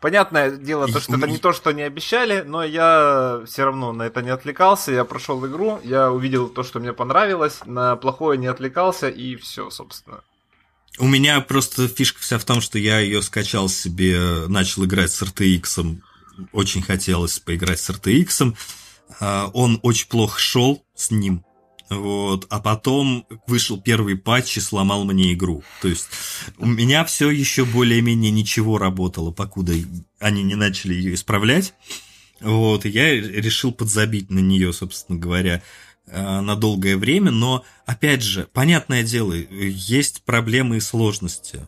Понятное 0.00 0.52
дело, 0.52 0.86
то, 0.86 1.00
что 1.00 1.16
это 1.16 1.26
не 1.26 1.38
то, 1.38 1.52
что 1.52 1.70
они 1.70 1.82
обещали, 1.82 2.42
но 2.42 2.62
я 2.62 3.42
все 3.46 3.64
равно 3.64 3.92
на 3.92 4.04
это 4.04 4.22
не 4.22 4.30
отвлекался. 4.30 4.92
Я 4.92 5.04
прошел 5.04 5.44
игру, 5.46 5.80
я 5.82 6.12
увидел 6.12 6.48
то, 6.48 6.62
что 6.62 6.78
мне 6.78 6.92
понравилось, 6.92 7.60
на 7.64 7.96
плохое 7.96 8.38
не 8.38 8.46
отвлекался, 8.46 9.08
и 9.08 9.34
все, 9.34 9.70
собственно. 9.70 10.20
У 11.00 11.06
меня 11.06 11.40
просто 11.40 11.88
фишка 11.88 12.20
вся 12.20 12.38
в 12.38 12.44
том, 12.44 12.60
что 12.60 12.78
я 12.78 13.00
ее 13.00 13.22
скачал 13.22 13.68
себе, 13.68 14.46
начал 14.46 14.84
играть 14.84 15.10
с 15.10 15.20
RTX, 15.20 16.00
очень 16.52 16.82
хотелось 16.82 17.40
поиграть 17.40 17.80
с 17.80 17.90
RTX. 17.90 18.56
А, 19.20 19.50
он 19.52 19.80
очень 19.82 20.08
плохо 20.08 20.38
шел 20.38 20.84
с 20.94 21.10
ним, 21.10 21.44
вот, 21.90 22.46
а 22.50 22.60
потом 22.60 23.26
вышел 23.46 23.80
первый 23.80 24.16
патч 24.16 24.58
и 24.58 24.60
сломал 24.60 25.04
мне 25.04 25.32
игру. 25.32 25.62
То 25.80 25.88
есть 25.88 26.08
у 26.58 26.66
меня 26.66 27.04
все 27.04 27.30
еще 27.30 27.64
более-менее 27.64 28.30
ничего 28.30 28.76
работало, 28.78 29.30
покуда 29.30 29.72
они 30.18 30.42
не 30.42 30.54
начали 30.54 30.94
ее 30.94 31.14
исправлять. 31.14 31.74
Вот, 32.40 32.84
и 32.84 32.90
я 32.90 33.14
решил 33.14 33.72
подзабить 33.72 34.30
на 34.30 34.38
нее, 34.38 34.72
собственно 34.72 35.18
говоря, 35.18 35.62
э, 36.06 36.40
на 36.40 36.54
долгое 36.56 36.96
время, 36.96 37.30
но, 37.30 37.64
опять 37.84 38.22
же, 38.22 38.48
понятное 38.52 39.02
дело, 39.02 39.32
есть 39.32 40.22
проблемы 40.22 40.76
и 40.76 40.80
сложности. 40.80 41.66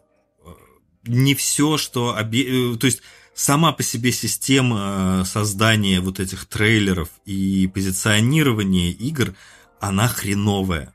Не 1.04 1.34
все, 1.34 1.76
что... 1.76 2.14
Обе... 2.14 2.76
То 2.76 2.86
есть 2.86 3.00
сама 3.34 3.72
по 3.72 3.82
себе 3.82 4.12
система 4.12 5.24
создания 5.24 6.00
вот 6.00 6.20
этих 6.20 6.44
трейлеров 6.44 7.08
и 7.24 7.68
позиционирования 7.72 8.90
игр– 8.90 9.34
она 9.80 10.08
хреновая. 10.08 10.94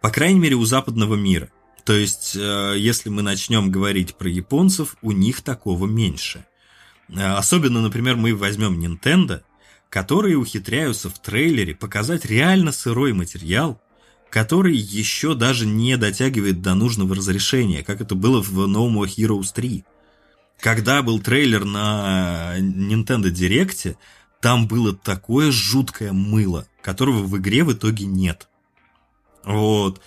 По 0.00 0.10
крайней 0.10 0.40
мере, 0.40 0.56
у 0.56 0.64
западного 0.64 1.14
мира. 1.14 1.50
То 1.84 1.92
есть, 1.92 2.34
э, 2.36 2.74
если 2.76 3.08
мы 3.08 3.22
начнем 3.22 3.70
говорить 3.70 4.14
про 4.16 4.28
японцев, 4.28 4.96
у 5.02 5.12
них 5.12 5.42
такого 5.42 5.86
меньше. 5.86 6.44
Э, 7.08 7.34
особенно, 7.34 7.80
например, 7.80 8.16
мы 8.16 8.34
возьмем 8.34 8.78
Nintendo, 8.80 9.42
которые 9.88 10.36
ухитряются 10.36 11.10
в 11.10 11.18
трейлере 11.18 11.74
показать 11.74 12.24
реально 12.24 12.72
сырой 12.72 13.12
материал, 13.12 13.80
который 14.30 14.74
еще 14.74 15.34
даже 15.34 15.66
не 15.66 15.96
дотягивает 15.98 16.62
до 16.62 16.74
нужного 16.74 17.14
разрешения, 17.14 17.82
как 17.82 18.00
это 18.00 18.14
было 18.14 18.42
в 18.42 18.58
No 18.66 18.88
More 18.90 19.06
Heroes 19.06 19.48
3. 19.54 19.84
Когда 20.58 21.02
был 21.02 21.20
трейлер 21.20 21.64
на 21.64 22.54
Nintendo 22.58 23.24
Direct, 23.24 23.96
там 24.42 24.66
было 24.66 24.92
такое 24.92 25.52
жуткое 25.52 26.12
мыло, 26.12 26.66
которого 26.82 27.22
в 27.22 27.38
игре 27.38 27.62
в 27.62 27.72
итоге 27.72 28.04
нет. 28.04 28.48
Вот. 29.44 30.02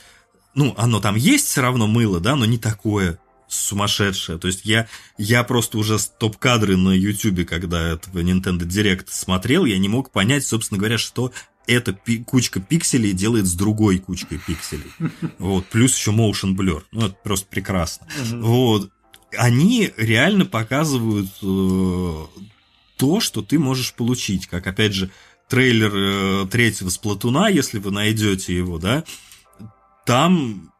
Ну, 0.53 0.75
оно 0.77 0.99
там 0.99 1.15
есть 1.15 1.47
все 1.47 1.61
равно 1.61 1.87
мыло, 1.87 2.19
да, 2.19 2.35
но 2.35 2.45
не 2.45 2.57
такое 2.57 3.17
сумасшедшее. 3.47 4.37
То 4.37 4.47
есть 4.47 4.65
я, 4.65 4.87
я 5.17 5.43
просто 5.43 5.77
уже 5.77 5.97
топ-кадры 6.19 6.75
на 6.75 6.91
YouTube, 6.91 7.47
когда 7.47 7.81
этого 7.81 8.19
Nintendo 8.19 8.59
Direct 8.59 9.05
смотрел, 9.07 9.63
я 9.63 9.77
не 9.77 9.87
мог 9.87 10.11
понять, 10.11 10.45
собственно 10.45 10.79
говоря, 10.79 10.97
что 10.97 11.31
эта 11.65 11.93
пи- 11.93 12.23
кучка 12.23 12.59
пикселей 12.59 13.13
делает 13.13 13.45
с 13.45 13.53
другой 13.53 13.99
кучкой 13.99 14.39
пикселей. 14.39 14.91
Вот, 15.39 15.65
плюс 15.67 15.97
еще 15.97 16.11
motion 16.11 16.55
blur. 16.55 16.83
Ну, 16.91 17.07
это 17.07 17.15
просто 17.23 17.47
прекрасно. 17.47 18.07
Вот. 18.33 18.91
Они 19.37 19.91
реально 19.97 20.45
показывают 20.45 21.29
э, 21.41 22.25
то, 22.97 23.19
что 23.19 23.41
ты 23.41 23.59
можешь 23.59 23.93
получить, 23.93 24.47
как, 24.47 24.67
опять 24.67 24.93
же, 24.93 25.11
трейлер 25.47 25.91
э, 25.93 26.47
третьего 26.47 26.89
Сплатуна, 26.89 27.49
если 27.49 27.79
вы 27.79 27.91
найдете 27.91 28.55
его, 28.55 28.77
да, 28.79 29.03
там 30.05 30.71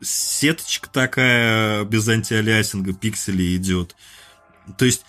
сеточка 0.00 0.88
такая 0.90 1.84
без 1.84 2.08
антиалиасинга 2.08 2.92
пикселей 2.92 3.56
идет. 3.56 3.96
То 4.76 4.84
есть 4.84 5.04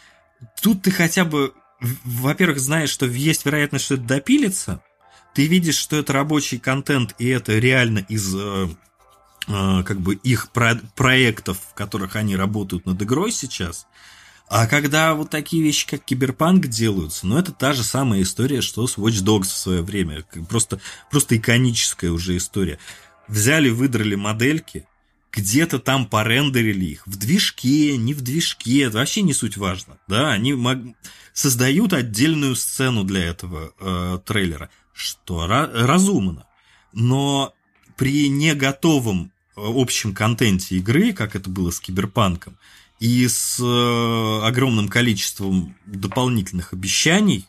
тут 0.61 0.83
ты 0.83 0.91
хотя 0.91 1.25
бы, 1.25 1.53
во-первых, 2.03 2.59
знаешь, 2.59 2.89
что 2.89 3.05
есть 3.05 3.45
вероятность, 3.45 3.85
что 3.85 3.95
это 3.95 4.03
допилится, 4.03 4.83
ты 5.33 5.47
видишь, 5.47 5.77
что 5.77 5.97
это 5.97 6.13
рабочий 6.13 6.59
контент, 6.59 7.15
и 7.17 7.27
это 7.27 7.57
реально 7.57 7.99
из 8.07 8.33
э, 8.35 8.67
э, 9.47 9.83
как 9.83 9.99
бы 9.99 10.15
их 10.15 10.51
про 10.51 10.75
проектов, 10.95 11.59
в 11.71 11.73
которых 11.73 12.15
они 12.15 12.35
работают 12.35 12.85
над 12.85 13.01
игрой 13.01 13.31
сейчас– 13.31 13.87
а 14.55 14.67
когда 14.67 15.15
вот 15.15 15.31
такие 15.31 15.63
вещи, 15.63 15.87
как 15.87 16.05
киберпанк 16.05 16.67
делаются, 16.67 17.25
ну, 17.25 17.39
это 17.39 17.51
та 17.51 17.73
же 17.73 17.83
самая 17.83 18.21
история, 18.21 18.61
что 18.61 18.85
с 18.85 18.99
Watch 18.99 19.23
Dogs 19.23 19.45
в 19.45 19.57
свое 19.57 19.81
время. 19.81 20.23
Просто, 20.47 20.79
просто 21.09 21.37
иконическая 21.37 22.11
уже 22.11 22.37
история. 22.37 22.77
Взяли, 23.27 23.69
выдрали 23.71 24.13
модельки, 24.13 24.85
где-то 25.31 25.79
там 25.79 26.05
порендерили 26.05 26.85
их. 26.85 27.07
В 27.07 27.17
движке, 27.17 27.97
не 27.97 28.13
в 28.13 28.21
движке, 28.21 28.83
это 28.83 28.99
вообще 28.99 29.23
не 29.23 29.33
суть 29.33 29.57
важно. 29.57 29.97
Да, 30.07 30.31
они 30.31 30.53
мог... 30.53 30.77
создают 31.33 31.91
отдельную 31.91 32.55
сцену 32.55 33.03
для 33.03 33.23
этого 33.23 33.73
э, 33.79 34.19
трейлера, 34.23 34.69
что 34.93 35.47
разумно. 35.47 36.45
Но 36.91 37.55
при 37.97 38.29
не 38.29 38.53
готовом 38.53 39.31
э, 39.55 39.61
общем 39.63 40.13
контенте 40.13 40.75
игры, 40.75 41.11
как 41.11 41.35
это 41.35 41.49
было 41.49 41.71
с 41.71 41.79
Киберпанком, 41.79 42.59
и 43.03 43.27
с 43.27 43.59
э, 43.59 44.47
огромным 44.47 44.87
количеством 44.87 45.75
дополнительных 45.85 46.71
обещаний, 46.71 47.45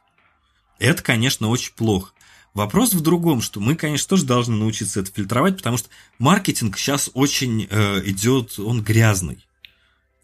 это, 0.80 1.00
конечно, 1.00 1.46
очень 1.48 1.74
плохо. 1.74 2.10
Вопрос 2.54 2.92
в 2.92 3.00
другом, 3.00 3.40
что 3.40 3.60
мы, 3.60 3.76
конечно, 3.76 4.08
тоже 4.08 4.24
должны 4.24 4.56
научиться 4.56 4.98
это 4.98 5.12
фильтровать, 5.12 5.58
потому 5.58 5.76
что 5.76 5.90
маркетинг 6.18 6.76
сейчас 6.76 7.08
очень 7.14 7.68
э, 7.70 8.02
идет, 8.04 8.58
он 8.58 8.82
грязный. 8.82 9.46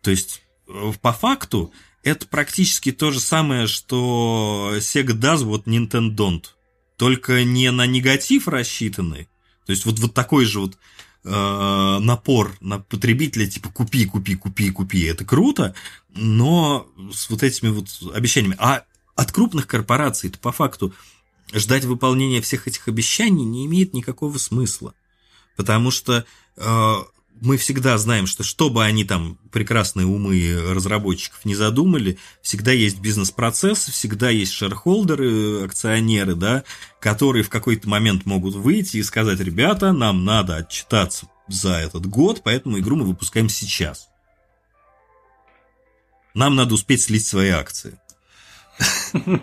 То 0.02 0.10
есть, 0.10 0.42
э, 0.66 0.92
по 1.00 1.12
факту, 1.12 1.72
это 2.02 2.26
практически 2.26 2.90
то 2.90 3.12
же 3.12 3.20
самое, 3.20 3.68
что 3.68 4.72
Sega 4.78 5.12
does, 5.12 5.44
вот 5.44 5.68
Nintendo 5.68 6.12
don't. 6.12 6.44
Только 6.96 7.44
не 7.44 7.70
на 7.70 7.86
негатив 7.86 8.48
рассчитанный. 8.48 9.28
То 9.64 9.70
есть, 9.70 9.84
вот, 9.84 10.00
вот 10.00 10.12
такой 10.12 10.44
же 10.44 10.58
вот 10.58 10.76
э, 11.24 11.98
напор 12.00 12.56
на 12.60 12.78
потребителя, 12.78 13.46
типа 13.46 13.70
купи, 13.70 14.06
купи, 14.06 14.36
купи, 14.36 14.70
купи, 14.70 15.02
это 15.04 15.24
круто, 15.24 15.74
но 16.14 16.88
с 17.12 17.30
вот 17.30 17.42
этими 17.42 17.68
вот 17.68 17.88
обещаниями. 18.14 18.56
А 18.58 18.84
от 19.16 19.32
крупных 19.32 19.66
корпораций 19.66 20.30
по 20.40 20.52
факту 20.52 20.94
ждать 21.52 21.84
выполнения 21.84 22.40
всех 22.40 22.68
этих 22.68 22.88
обещаний 22.88 23.44
не 23.44 23.66
имеет 23.66 23.92
никакого 23.92 24.38
смысла. 24.38 24.94
Потому 25.56 25.90
что 25.90 26.24
э, 26.56 26.94
мы 27.40 27.56
всегда 27.56 27.96
знаем, 27.98 28.26
что 28.26 28.42
что 28.42 28.68
бы 28.70 28.84
они 28.84 29.04
там, 29.04 29.38
прекрасные 29.50 30.06
умы 30.06 30.60
разработчиков, 30.72 31.44
не 31.44 31.54
задумали, 31.54 32.18
всегда 32.42 32.72
есть 32.72 33.00
бизнес-процесс, 33.00 33.88
всегда 33.88 34.30
есть 34.30 34.52
шерхолдеры, 34.52 35.64
акционеры, 35.64 36.34
да, 36.34 36.64
которые 37.00 37.42
в 37.42 37.48
какой-то 37.48 37.88
момент 37.88 38.26
могут 38.26 38.54
выйти 38.54 38.98
и 38.98 39.02
сказать, 39.02 39.40
ребята, 39.40 39.92
нам 39.92 40.24
надо 40.24 40.56
отчитаться 40.56 41.28
за 41.48 41.74
этот 41.74 42.06
год, 42.06 42.42
поэтому 42.44 42.78
игру 42.78 42.96
мы 42.96 43.06
выпускаем 43.06 43.48
сейчас. 43.48 44.08
Нам 46.34 46.54
надо 46.54 46.74
успеть 46.74 47.02
слить 47.02 47.26
свои 47.26 47.48
акции. 47.50 47.98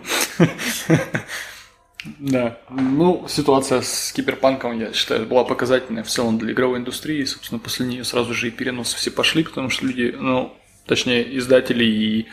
Да, 2.04 2.58
ну, 2.70 3.26
ситуация 3.28 3.82
с 3.82 4.12
киберпанком, 4.12 4.78
я 4.78 4.92
считаю, 4.92 5.26
была 5.26 5.44
показательная 5.44 6.04
в 6.04 6.08
целом 6.08 6.38
для 6.38 6.52
игровой 6.52 6.78
индустрии. 6.78 7.24
Собственно, 7.24 7.58
после 7.58 7.86
нее 7.86 8.04
сразу 8.04 8.34
же 8.34 8.48
и 8.48 8.52
переносы 8.52 8.96
все 8.96 9.10
пошли, 9.10 9.42
потому 9.42 9.68
что 9.68 9.84
люди, 9.84 10.14
ну, 10.16 10.56
точнее, 10.86 11.36
издатели 11.36 11.84
и 11.84 12.26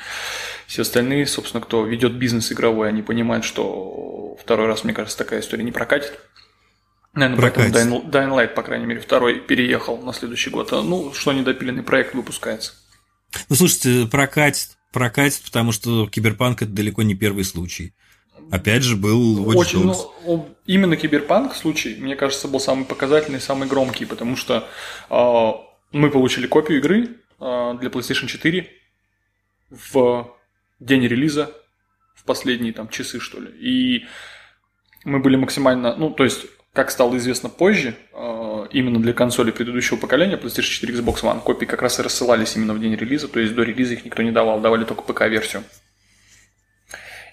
все 0.67 0.83
остальные, 0.83 1.25
собственно, 1.25 1.61
кто 1.61 1.85
ведет 1.85 2.13
бизнес 2.13 2.51
игровой, 2.51 2.89
они 2.89 3.01
понимают, 3.01 3.43
что 3.43 4.37
второй 4.39 4.67
раз, 4.67 4.83
мне 4.83 4.93
кажется, 4.93 5.17
такая 5.17 5.41
история 5.41 5.63
не 5.63 5.71
прокатит. 5.71 6.19
Наверное, 7.13 7.37
прокатит. 7.37 7.73
поэтому 7.73 8.01
Dying, 8.01 8.11
Dying 8.11 8.35
Light, 8.35 8.53
по 8.53 8.61
крайней 8.61 8.85
мере, 8.85 8.99
второй 8.99 9.39
переехал 9.39 9.97
на 9.97 10.13
следующий 10.13 10.49
год. 10.49 10.73
А, 10.73 10.81
ну, 10.81 11.13
что 11.13 11.33
недопиленный 11.33 11.83
проект 11.83 12.13
выпускается. 12.13 12.73
Ну, 13.49 13.55
слушайте, 13.55 14.07
прокатит, 14.07 14.77
прокатит, 14.91 15.41
потому 15.43 15.71
что 15.71 16.07
киберпанк 16.07 16.61
это 16.61 16.71
далеко 16.71 17.03
не 17.03 17.15
первый 17.15 17.45
случай. 17.45 17.93
Опять 18.51 18.83
же, 18.83 18.95
был 18.95 19.45
Watch 19.45 19.55
Очень, 19.55 19.83
ну, 20.25 20.55
именно 20.65 20.95
киберпанк 20.95 21.55
случай, 21.55 21.95
мне 21.95 22.15
кажется, 22.15 22.47
был 22.47 22.59
самый 22.59 22.85
показательный, 22.85 23.39
самый 23.39 23.67
громкий, 23.67 24.05
потому 24.05 24.35
что 24.35 24.67
э, 25.09 25.51
мы 25.91 26.09
получили 26.09 26.47
копию 26.47 26.79
игры 26.79 27.17
э, 27.39 27.77
для 27.79 27.89
PlayStation 27.89 28.27
4 28.27 28.69
в 29.69 30.31
день 30.79 31.07
релиза, 31.07 31.51
в 32.15 32.23
последние 32.23 32.73
там 32.73 32.89
часы, 32.89 33.19
что 33.19 33.39
ли. 33.39 33.51
И 33.59 34.05
мы 35.03 35.19
были 35.19 35.35
максимально, 35.35 35.95
ну, 35.95 36.11
то 36.11 36.23
есть, 36.23 36.45
как 36.73 36.91
стало 36.91 37.17
известно 37.17 37.49
позже, 37.49 37.95
э, 38.13 38.67
именно 38.71 38.99
для 38.99 39.13
консоли 39.13 39.51
предыдущего 39.51 39.97
поколения 39.97 40.35
PlayStation 40.35 40.61
4 40.61 40.93
Xbox 40.93 41.23
One 41.23 41.41
копии 41.41 41.65
как 41.65 41.81
раз 41.81 41.99
и 41.99 42.03
рассылались 42.03 42.55
именно 42.55 42.73
в 42.73 42.79
день 42.79 42.95
релиза, 42.95 43.27
то 43.27 43.39
есть 43.39 43.55
до 43.55 43.63
релиза 43.63 43.93
их 43.93 44.05
никто 44.05 44.21
не 44.21 44.31
давал, 44.31 44.59
давали 44.59 44.83
только 44.83 45.01
ПК-версию. 45.01 45.63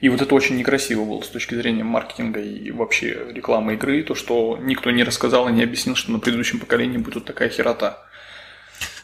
И 0.02 0.08
вот 0.08 0.20
это 0.20 0.34
очень 0.34 0.56
некрасиво 0.56 1.04
было 1.04 1.22
с 1.22 1.28
точки 1.28 1.54
зрения 1.54 1.84
маркетинга 1.84 2.40
и 2.40 2.72
вообще 2.72 3.28
рекламы 3.32 3.74
игры, 3.74 4.02
то, 4.02 4.16
что 4.16 4.58
никто 4.60 4.90
не 4.90 5.04
рассказал 5.04 5.48
и 5.48 5.52
не 5.52 5.62
объяснил, 5.62 5.94
что 5.94 6.10
на 6.10 6.18
предыдущем 6.18 6.58
поколении 6.58 6.98
будет 6.98 7.14
вот 7.14 7.24
такая 7.24 7.48
херота. 7.48 8.02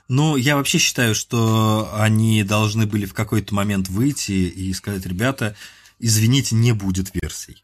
Но 0.09 0.37
я 0.37 0.57
вообще 0.57 0.79
считаю, 0.79 1.15
что 1.15 1.89
они 1.95 2.43
должны 2.43 2.85
были 2.87 3.07
в 3.07 3.15
какой-то 3.15 3.55
момент 3.55 3.89
выйти 3.89 4.33
и 4.33 4.73
сказать, 4.73 5.07
ребята, 5.07 5.55
извините, 6.01 6.57
не 6.57 6.73
будет 6.73 7.11
версий. 7.15 7.63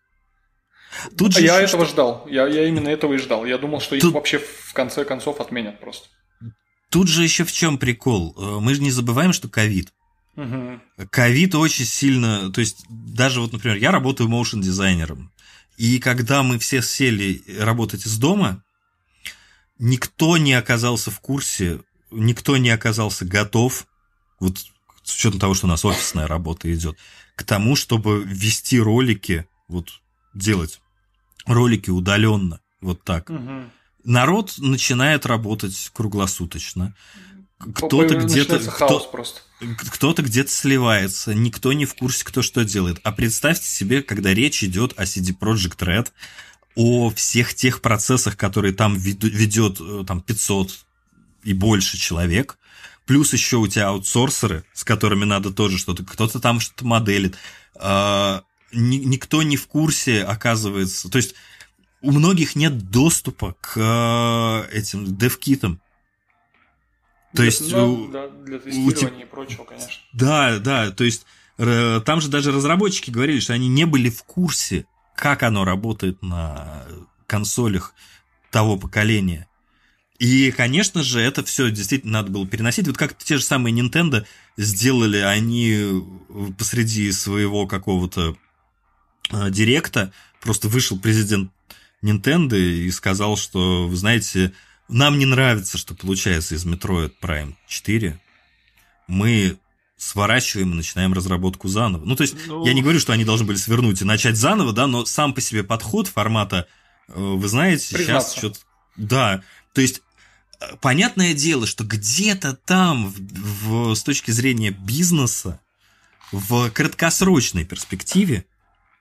Тут 1.18 1.32
же 1.32 1.40
я 1.40 1.60
этого 1.60 1.86
что... 1.86 1.92
ждал. 1.92 2.26
Я, 2.30 2.46
я 2.46 2.68
именно 2.68 2.88
этого 2.88 3.14
и 3.14 3.18
ждал. 3.18 3.44
Я 3.44 3.58
думал, 3.58 3.80
что 3.80 3.96
их 3.96 4.02
Тут... 4.02 4.14
вообще 4.14 4.38
в 4.38 4.72
конце 4.74 5.04
концов 5.04 5.40
отменят 5.40 5.80
просто. 5.80 6.06
Тут 6.88 7.08
же 7.08 7.24
еще 7.24 7.42
в 7.42 7.50
чем 7.50 7.78
прикол? 7.78 8.36
Э, 8.38 8.60
мы 8.60 8.74
же 8.74 8.80
не 8.80 8.92
забываем, 8.92 9.32
что 9.32 9.48
ковид. 9.48 9.92
Ковид 11.10 11.54
очень 11.54 11.84
сильно, 11.84 12.52
то 12.52 12.60
есть 12.60 12.84
даже 12.88 13.40
вот, 13.40 13.52
например, 13.52 13.76
я 13.76 13.90
работаю 13.90 14.28
моушен 14.28 14.60
дизайнером, 14.60 15.32
и 15.76 15.98
когда 15.98 16.42
мы 16.42 16.58
все 16.58 16.82
сели 16.82 17.42
работать 17.58 18.06
из 18.06 18.18
дома, 18.18 18.62
никто 19.78 20.36
не 20.36 20.54
оказался 20.54 21.10
в 21.10 21.20
курсе, 21.20 21.80
никто 22.10 22.56
не 22.56 22.70
оказался 22.70 23.24
готов, 23.24 23.86
вот 24.40 24.58
с 25.02 25.14
учетом 25.14 25.40
того, 25.40 25.54
что 25.54 25.66
у 25.66 25.70
нас 25.70 25.84
офисная 25.84 26.26
работа 26.26 26.72
идет, 26.72 26.98
к 27.36 27.42
тому, 27.44 27.76
чтобы 27.76 28.22
вести 28.24 28.80
ролики, 28.80 29.46
вот 29.68 30.00
делать 30.34 30.80
ролики 31.46 31.90
удаленно, 31.90 32.60
вот 32.80 33.02
так. 33.02 33.30
Угу. 33.30 33.70
Народ 34.04 34.54
начинает 34.58 35.26
работать 35.26 35.90
круглосуточно. 35.92 36.94
Кто-то 37.58 38.16
где-то 38.16 38.58
кто, 38.58 39.00
просто. 39.00 39.40
Кто-то 39.78 40.22
где-то 40.22 40.50
сливается, 40.50 41.34
никто 41.34 41.72
не 41.72 41.86
в 41.86 41.94
курсе, 41.94 42.24
кто 42.24 42.42
что 42.42 42.64
делает. 42.64 43.00
А 43.02 43.12
представьте 43.12 43.66
себе, 43.66 44.02
когда 44.02 44.32
речь 44.34 44.62
идет 44.64 44.94
о 44.96 45.04
CD 45.04 45.36
Project 45.38 45.78
Red, 45.78 46.08
о 46.74 47.10
всех 47.10 47.54
тех 47.54 47.80
процессах, 47.80 48.36
которые 48.36 48.74
там 48.74 48.96
ведет 48.96 49.80
э, 49.80 50.04
там 50.06 50.20
500 50.20 50.84
и 51.44 51.52
больше 51.52 51.96
человек, 51.98 52.58
плюс 53.06 53.32
еще 53.32 53.58
у 53.58 53.66
тебя 53.66 53.88
аутсорсеры, 53.88 54.64
с 54.72 54.84
которыми 54.84 55.24
надо 55.24 55.52
тоже 55.52 55.78
что-то, 55.78 56.04
кто-то 56.04 56.40
там 56.40 56.60
что-то 56.60 56.84
моделит, 56.86 57.36
а, 57.76 58.42
никто 58.72 59.42
не 59.42 59.56
в 59.56 59.66
курсе, 59.66 60.22
оказывается. 60.22 61.08
То 61.10 61.18
есть 61.18 61.34
у 62.00 62.12
многих 62.12 62.56
нет 62.56 62.90
доступа 62.90 63.56
к 63.60 63.76
э, 63.76 64.76
этим 64.76 65.16
девкитам. 65.16 65.80
То 67.34 67.42
для, 67.42 67.44
есть 67.46 67.70
да, 67.70 67.84
у, 67.84 68.08
да, 68.08 68.28
для 68.28 68.58
тестирования 68.60 69.24
у, 69.24 69.26
и 69.26 69.30
прочего, 69.30 69.64
конечно. 69.64 69.92
Да, 70.12 70.58
да, 70.58 70.90
то 70.92 71.02
есть 71.04 71.26
там 71.56 72.20
же 72.20 72.28
даже 72.28 72.52
разработчики 72.52 73.10
говорили, 73.10 73.40
что 73.40 73.52
они 73.52 73.68
не 73.68 73.84
были 73.86 74.08
в 74.08 74.22
курсе, 74.22 74.86
как 75.16 75.42
оно 75.42 75.64
работает 75.64 76.22
на 76.22 76.84
консолях 77.26 77.94
того 78.50 78.76
поколения. 78.76 79.48
И, 80.18 80.52
конечно 80.52 81.02
же, 81.02 81.20
это 81.20 81.44
все 81.44 81.70
действительно 81.70 82.14
надо 82.14 82.30
было 82.30 82.46
переносить. 82.46 82.86
Вот 82.86 82.96
как 82.96 83.18
те 83.18 83.36
же 83.36 83.42
самые 83.42 83.74
Nintendo 83.74 84.24
сделали, 84.56 85.18
они 85.18 86.04
посреди 86.56 87.10
своего 87.10 87.66
какого-то 87.66 88.36
э, 89.32 89.50
директа 89.50 90.12
просто 90.40 90.68
вышел 90.68 90.98
президент 91.00 91.50
Nintendo 92.02 92.56
и 92.56 92.90
сказал, 92.92 93.36
что, 93.36 93.88
вы 93.88 93.96
знаете, 93.96 94.52
нам 94.88 95.18
не 95.18 95.26
нравится, 95.26 95.78
что 95.78 95.94
получается 95.94 96.54
из 96.54 96.64
Metroid 96.66 97.12
Prime 97.20 97.54
4. 97.66 98.20
Мы 99.06 99.58
сворачиваем 99.96 100.72
и 100.72 100.76
начинаем 100.76 101.12
разработку 101.12 101.68
заново. 101.68 102.04
Ну, 102.04 102.16
то 102.16 102.22
есть, 102.22 102.34
ну... 102.46 102.66
я 102.66 102.74
не 102.74 102.82
говорю, 102.82 103.00
что 103.00 103.12
они 103.12 103.24
должны 103.24 103.46
были 103.46 103.56
свернуть 103.56 104.02
и 104.02 104.04
начать 104.04 104.36
заново, 104.36 104.72
да, 104.72 104.86
но 104.86 105.04
сам 105.04 105.32
по 105.32 105.40
себе 105.40 105.64
подход 105.64 106.08
формата, 106.08 106.66
э, 107.08 107.12
вы 107.16 107.48
знаете, 107.48 107.94
Признаться. 107.94 108.30
сейчас 108.30 108.38
что-то... 108.38 108.58
Да, 108.96 109.42
то 109.72 109.80
есть, 109.80 110.02
э, 110.60 110.76
понятное 110.80 111.32
дело, 111.32 111.66
что 111.66 111.84
где-то 111.84 112.54
там, 112.54 113.08
в, 113.08 113.92
в, 113.92 113.94
с 113.94 114.02
точки 114.02 114.30
зрения 114.30 114.70
бизнеса, 114.70 115.60
в 116.32 116.70
краткосрочной 116.70 117.64
перспективе, 117.64 118.44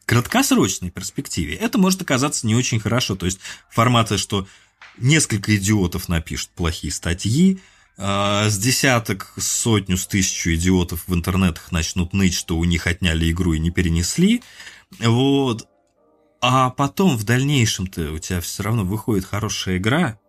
краткосрочной 0.06 0.92
перспективе 0.92 1.56
это 1.56 1.78
может 1.78 2.02
оказаться 2.02 2.46
не 2.46 2.56
очень 2.56 2.80
хорошо. 2.80 3.16
То 3.16 3.26
есть 3.26 3.40
формата, 3.70 4.18
что 4.18 4.48
несколько 4.98 5.56
идиотов 5.56 6.10
напишут 6.10 6.50
плохие 6.56 6.92
статьи, 6.92 7.60
а, 7.98 8.50
с 8.50 8.58
десяток, 8.58 9.34
сотню, 9.38 9.98
с 9.98 10.08
тысячу 10.08 10.54
идиотов 10.56 11.08
в 11.08 11.14
интернетах 11.14 11.72
начнут 11.72 12.14
ныть, 12.14 12.34
что 12.34 12.58
у 12.58 12.64
них 12.64 12.88
отняли 12.88 13.32
игру 13.32 13.54
и 13.54 13.60
не 13.60 13.70
перенесли. 13.70 14.42
Вот. 15.00 15.68
А 16.42 16.72
потом 16.72 17.18
в 17.18 17.24
дальнейшем-то 17.24 18.12
у 18.12 18.20
тебя 18.20 18.42
все 18.42 18.64
равно 18.64 18.84
выходит 18.84 19.26
хорошая 19.26 19.78
игра, 19.78 20.20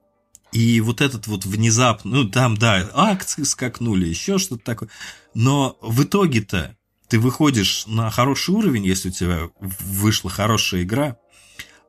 и 0.52 0.80
вот 0.80 1.00
этот 1.00 1.26
вот 1.26 1.44
внезапно, 1.44 2.18
ну 2.18 2.30
там, 2.30 2.56
да, 2.56 2.88
акции 2.94 3.42
скакнули, 3.42 4.06
еще 4.06 4.38
что-то 4.38 4.64
такое, 4.64 4.88
но 5.34 5.76
в 5.80 6.04
итоге-то 6.04 6.76
ты 7.08 7.18
выходишь 7.18 7.86
на 7.88 8.08
хороший 8.10 8.54
уровень, 8.54 8.86
если 8.86 9.08
у 9.08 9.12
тебя 9.12 9.50
вышла 9.58 10.30
хорошая 10.30 10.84
игра, 10.84 11.16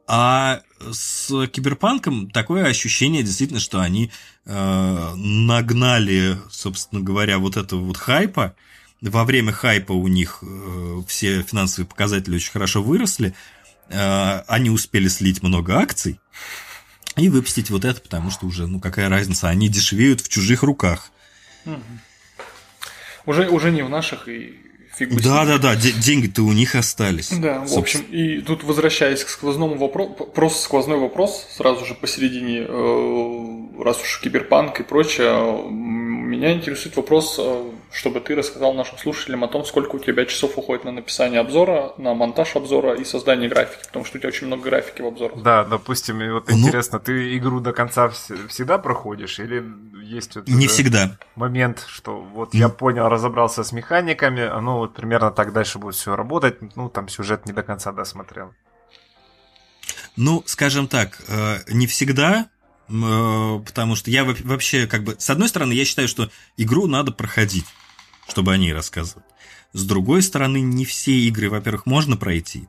а 0.07 0.61
с 0.79 1.47
Киберпанком 1.47 2.29
такое 2.29 2.65
ощущение 2.65 3.23
действительно, 3.23 3.59
что 3.59 3.79
они 3.79 4.11
э, 4.45 5.13
нагнали, 5.15 6.37
собственно 6.49 7.01
говоря, 7.01 7.37
вот 7.39 7.57
этого 7.57 7.81
вот 7.81 7.97
хайпа. 7.97 8.55
Во 9.01 9.23
время 9.23 9.51
хайпа 9.51 9.93
у 9.93 10.07
них 10.07 10.39
э, 10.41 11.01
все 11.07 11.43
финансовые 11.43 11.87
показатели 11.87 12.35
очень 12.35 12.51
хорошо 12.51 12.83
выросли. 12.83 13.33
Э, 13.89 14.41
они 14.47 14.69
успели 14.69 15.07
слить 15.07 15.43
много 15.43 15.77
акций 15.77 16.19
и 17.15 17.29
выпустить 17.29 17.69
вот 17.69 17.85
это, 17.85 18.01
потому 18.01 18.29
что 18.29 18.45
уже, 18.45 18.67
ну 18.67 18.79
какая 18.79 19.09
разница, 19.09 19.49
они 19.49 19.69
дешевеют 19.69 20.21
в 20.21 20.29
чужих 20.29 20.63
руках. 20.63 21.11
Угу. 21.65 21.81
Уже, 23.27 23.49
уже 23.49 23.71
не 23.71 23.83
в 23.83 23.89
наших, 23.89 24.27
и 24.27 24.64
фиг 24.97 25.13
бы 25.13 25.21
Да, 25.21 25.45
да, 25.45 25.57
да, 25.57 25.75
деньги-то 25.75 26.43
у 26.43 26.51
них 26.51 26.75
остались. 26.75 27.29
Да, 27.29 27.59
в 27.65 27.77
общем, 27.77 28.01
и 28.09 28.41
тут 28.41 28.63
возвращаясь 28.63 29.23
к 29.23 29.29
сквозному 29.29 29.77
вопросу, 29.77 30.25
просто 30.33 30.63
сквозной 30.63 30.97
вопрос, 30.97 31.47
сразу 31.55 31.85
же 31.85 31.95
посередине, 31.95 32.65
э, 32.67 33.83
раз 33.83 34.01
уж 34.01 34.21
киберпанк 34.21 34.79
и 34.79 34.83
прочее, 34.83 35.69
меня 35.69 36.53
интересует 36.53 36.95
вопрос, 36.95 37.35
э, 37.39 37.71
чтобы 37.95 38.19
ты 38.19 38.35
рассказал 38.35 38.73
нашим 38.73 38.97
слушателям 38.97 39.43
о 39.43 39.47
том, 39.47 39.65
сколько 39.65 39.95
у 39.95 39.99
тебя 39.99 40.25
часов 40.25 40.57
уходит 40.57 40.83
на 40.83 40.91
написание 40.91 41.39
обзора, 41.39 41.93
на 41.97 42.13
монтаж 42.13 42.55
обзора 42.55 42.93
и 42.95 43.05
создание 43.05 43.49
графики, 43.49 43.85
потому 43.87 44.03
что 44.03 44.17
у 44.17 44.19
тебя 44.19 44.27
очень 44.29 44.47
много 44.47 44.63
графики 44.63 45.01
в 45.01 45.05
обзорах. 45.05 45.41
Да, 45.41 45.63
допустим, 45.63 46.17
вот 46.33 46.49
ну, 46.49 46.57
интересно, 46.57 46.99
ты 46.99 47.37
игру 47.37 47.61
до 47.61 47.71
конца 47.71 48.09
всегда 48.09 48.77
проходишь 48.77 49.39
или 49.39 49.63
есть 50.03 50.35
вот 50.35 50.47
не 50.47 50.67
всегда 50.67 51.17
момент, 51.35 51.85
что 51.87 52.19
вот 52.19 52.53
я 52.53 52.69
понял, 52.69 53.07
разобрался 53.07 53.63
с 53.63 53.71
механиками, 53.71 54.43
оно 54.45 54.79
вот 54.79 54.93
примерно 54.93 55.31
так 55.31 55.53
дальше 55.53 55.79
будет 55.79 55.95
все 55.95 56.15
работать, 56.15 56.75
ну 56.75 56.89
там 56.89 57.07
сюжет 57.07 57.45
не 57.45 57.53
до 57.53 57.63
конца 57.63 57.91
досмотрел. 57.91 58.53
Ну, 60.17 60.43
скажем 60.45 60.87
так, 60.87 61.19
э, 61.27 61.57
не 61.67 61.87
всегда, 61.87 62.47
Э, 62.87 63.59
потому 63.65 63.95
что 63.95 64.11
я 64.11 64.23
вообще 64.23 64.87
как 64.87 65.03
бы... 65.03 65.15
С 65.17 65.29
одной 65.29 65.49
стороны, 65.49 65.73
я 65.73 65.85
считаю, 65.85 66.07
что 66.07 66.29
игру 66.57 66.87
надо 66.87 67.11
проходить, 67.11 67.65
чтобы 68.27 68.53
о 68.53 68.57
ней 68.57 68.73
рассказывать. 68.73 69.25
С 69.73 69.83
другой 69.83 70.21
стороны, 70.21 70.61
не 70.61 70.85
все 70.85 71.11
игры, 71.11 71.49
во-первых, 71.49 71.85
можно 71.85 72.17
пройти. 72.17 72.67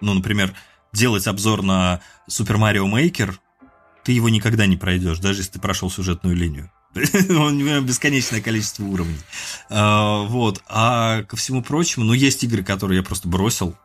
Ну, 0.00 0.14
например, 0.14 0.54
делать 0.92 1.26
обзор 1.26 1.62
на 1.62 2.00
Super 2.28 2.56
Mario 2.56 2.90
Maker, 2.90 3.34
ты 4.02 4.12
его 4.12 4.28
никогда 4.28 4.66
не 4.66 4.76
пройдешь, 4.76 5.18
даже 5.18 5.40
если 5.40 5.52
ты 5.52 5.60
прошел 5.60 5.90
сюжетную 5.90 6.36
линию. 6.36 6.70
У 6.94 7.50
него 7.50 7.80
бесконечное 7.80 8.40
количество 8.40 8.84
уровней. 8.84 9.18
А, 9.68 10.22
вот. 10.22 10.62
А 10.68 11.22
ко 11.24 11.36
всему 11.36 11.62
прочему, 11.62 12.04
ну, 12.04 12.12
есть 12.12 12.44
игры, 12.44 12.62
которые 12.62 12.98
я 12.98 13.02
просто 13.02 13.28
бросил 13.28 13.76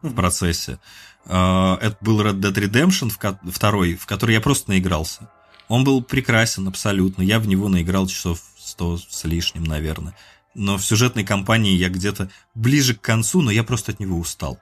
в 0.00 0.14
процессе. 0.14 0.78
А, 1.26 1.78
это 1.80 1.96
был 2.00 2.20
Red 2.22 2.40
Dead 2.40 2.54
Redemption 2.54 3.12
второй, 3.50 3.96
в 3.96 4.06
который 4.06 4.34
я 4.34 4.40
просто 4.40 4.70
наигрался. 4.70 5.30
Он 5.68 5.84
был 5.84 6.02
прекрасен 6.02 6.68
абсолютно. 6.68 7.22
Я 7.22 7.38
в 7.38 7.46
него 7.46 7.68
наиграл 7.68 8.06
часов 8.06 8.40
100 8.58 8.98
с 8.98 9.24
лишним, 9.24 9.64
наверное. 9.64 10.14
Но 10.54 10.76
в 10.76 10.84
сюжетной 10.84 11.24
кампании 11.24 11.76
я 11.76 11.88
где-то 11.88 12.30
ближе 12.54 12.94
к 12.94 13.00
концу, 13.00 13.42
но 13.42 13.50
я 13.50 13.64
просто 13.64 13.92
от 13.92 14.00
него 14.00 14.18
устал. 14.18 14.60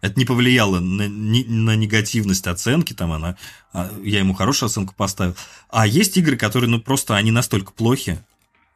Это 0.00 0.18
не 0.18 0.24
повлияло 0.24 0.78
на, 0.78 1.08
на 1.08 1.74
негативность 1.74 2.46
оценки, 2.46 2.92
там 2.92 3.12
она, 3.12 3.36
а, 3.72 3.90
я 4.02 4.20
ему 4.20 4.32
хорошую 4.32 4.68
оценку 4.68 4.94
поставил. 4.94 5.34
А 5.70 5.86
есть 5.86 6.16
игры, 6.16 6.36
которые, 6.36 6.70
ну, 6.70 6.80
просто 6.80 7.16
они 7.16 7.32
настолько 7.32 7.72
плохи. 7.72 8.22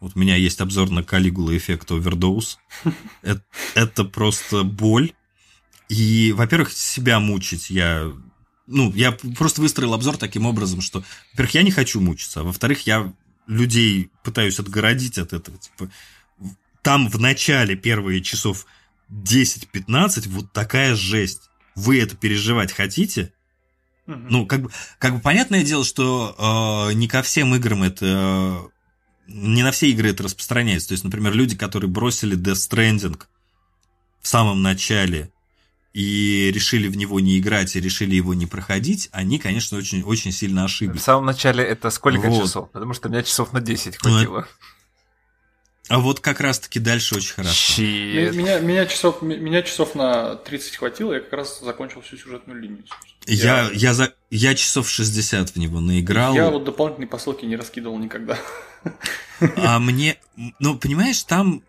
Вот 0.00 0.12
у 0.16 0.18
меня 0.18 0.34
есть 0.34 0.60
обзор 0.60 0.90
на 0.90 1.04
Калигула 1.04 1.56
эффект 1.56 1.92
Overdose. 1.92 2.56
Это, 3.22 3.44
это 3.74 4.04
просто 4.04 4.64
боль. 4.64 5.12
И, 5.88 6.32
во-первых, 6.32 6.72
себя 6.72 7.20
мучить 7.20 7.70
я... 7.70 8.10
Ну, 8.66 8.92
я 8.94 9.12
просто 9.12 9.60
выстроил 9.60 9.94
обзор 9.94 10.16
таким 10.16 10.46
образом, 10.46 10.80
что, 10.80 11.04
во-первых, 11.32 11.54
я 11.54 11.62
не 11.62 11.70
хочу 11.70 12.00
мучиться, 12.00 12.40
а 12.40 12.44
во-вторых, 12.44 12.86
я 12.86 13.12
людей 13.46 14.10
пытаюсь 14.24 14.58
отгородить 14.58 15.18
от 15.18 15.32
этого. 15.32 15.58
Типа, 15.58 15.90
там 16.82 17.08
в 17.08 17.18
начале 17.18 17.76
первые 17.76 18.22
часов 18.22 18.66
10-15 19.10 20.28
вот 20.28 20.52
такая 20.52 20.94
жесть. 20.94 21.50
Вы 21.74 22.00
это 22.00 22.16
переживать 22.16 22.72
хотите? 22.72 23.32
Ну, 24.06 24.46
как 24.46 24.62
бы, 24.62 24.70
как 24.98 25.14
бы 25.14 25.20
понятное 25.20 25.62
дело, 25.62 25.84
что 25.84 26.88
э, 26.90 26.94
не 26.94 27.08
ко 27.08 27.22
всем 27.22 27.54
играм 27.54 27.82
это 27.84 28.68
не 29.28 29.62
на 29.62 29.70
все 29.70 29.90
игры 29.90 30.10
это 30.10 30.24
распространяется. 30.24 30.88
То 30.88 30.92
есть, 30.92 31.04
например, 31.04 31.32
люди, 31.34 31.56
которые 31.56 31.88
бросили 31.88 32.36
Death 32.36 32.68
Stranding 32.70 33.22
в 34.20 34.28
самом 34.28 34.62
начале 34.62 35.30
и 35.92 36.50
решили 36.52 36.88
в 36.88 36.96
него 36.96 37.20
не 37.20 37.38
играть 37.38 37.76
и 37.76 37.80
решили 37.80 38.14
его 38.14 38.34
не 38.34 38.46
проходить, 38.46 39.08
они, 39.12 39.38
конечно, 39.38 39.78
очень, 39.78 40.02
очень 40.02 40.32
сильно 40.32 40.64
ошиблись. 40.64 41.02
В 41.02 41.04
самом 41.04 41.26
начале 41.26 41.62
это 41.64 41.90
сколько 41.90 42.28
вот. 42.28 42.42
часов? 42.42 42.70
Потому 42.70 42.94
что 42.94 43.08
у 43.08 43.12
меня 43.12 43.22
часов 43.22 43.52
на 43.52 43.60
10 43.60 43.96
хватило. 43.98 44.40
Ну, 44.40 44.46
а 45.88 45.98
вот 45.98 46.20
как 46.20 46.40
раз-таки 46.40 46.78
дальше 46.78 47.16
очень 47.16 47.34
хорошо. 47.34 47.82
Меня, 47.82 48.60
меня, 48.60 48.86
часов, 48.86 49.20
меня 49.20 49.62
часов 49.62 49.94
на 49.94 50.36
30 50.36 50.76
хватило, 50.76 51.12
я 51.12 51.20
как 51.20 51.32
раз 51.32 51.60
закончил 51.60 52.00
всю 52.02 52.16
сюжетную 52.16 52.60
линию. 52.60 52.84
Я, 53.26 53.64
я, 53.64 53.70
я, 53.72 53.94
за, 53.94 54.14
я 54.30 54.54
часов 54.54 54.88
60 54.88 55.50
в 55.50 55.56
него 55.56 55.80
наиграл. 55.80 56.34
Я 56.34 56.50
вот 56.50 56.64
дополнительные 56.64 57.08
посылки 57.08 57.44
не 57.44 57.56
раскидывал 57.56 57.98
никогда. 57.98 58.38
А 59.56 59.78
мне... 59.80 60.18
Ну, 60.60 60.78
понимаешь, 60.78 61.22
там... 61.24 61.62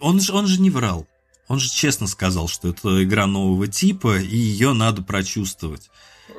Он 0.00 0.20
же, 0.20 0.34
он 0.34 0.46
же 0.46 0.60
не 0.60 0.70
врал. 0.70 1.06
Он 1.48 1.58
же 1.58 1.70
честно 1.70 2.06
сказал, 2.06 2.46
что 2.48 2.68
это 2.68 3.02
игра 3.02 3.26
нового 3.26 3.66
типа, 3.68 4.18
и 4.18 4.36
ее 4.36 4.74
надо 4.74 5.02
прочувствовать. 5.02 5.90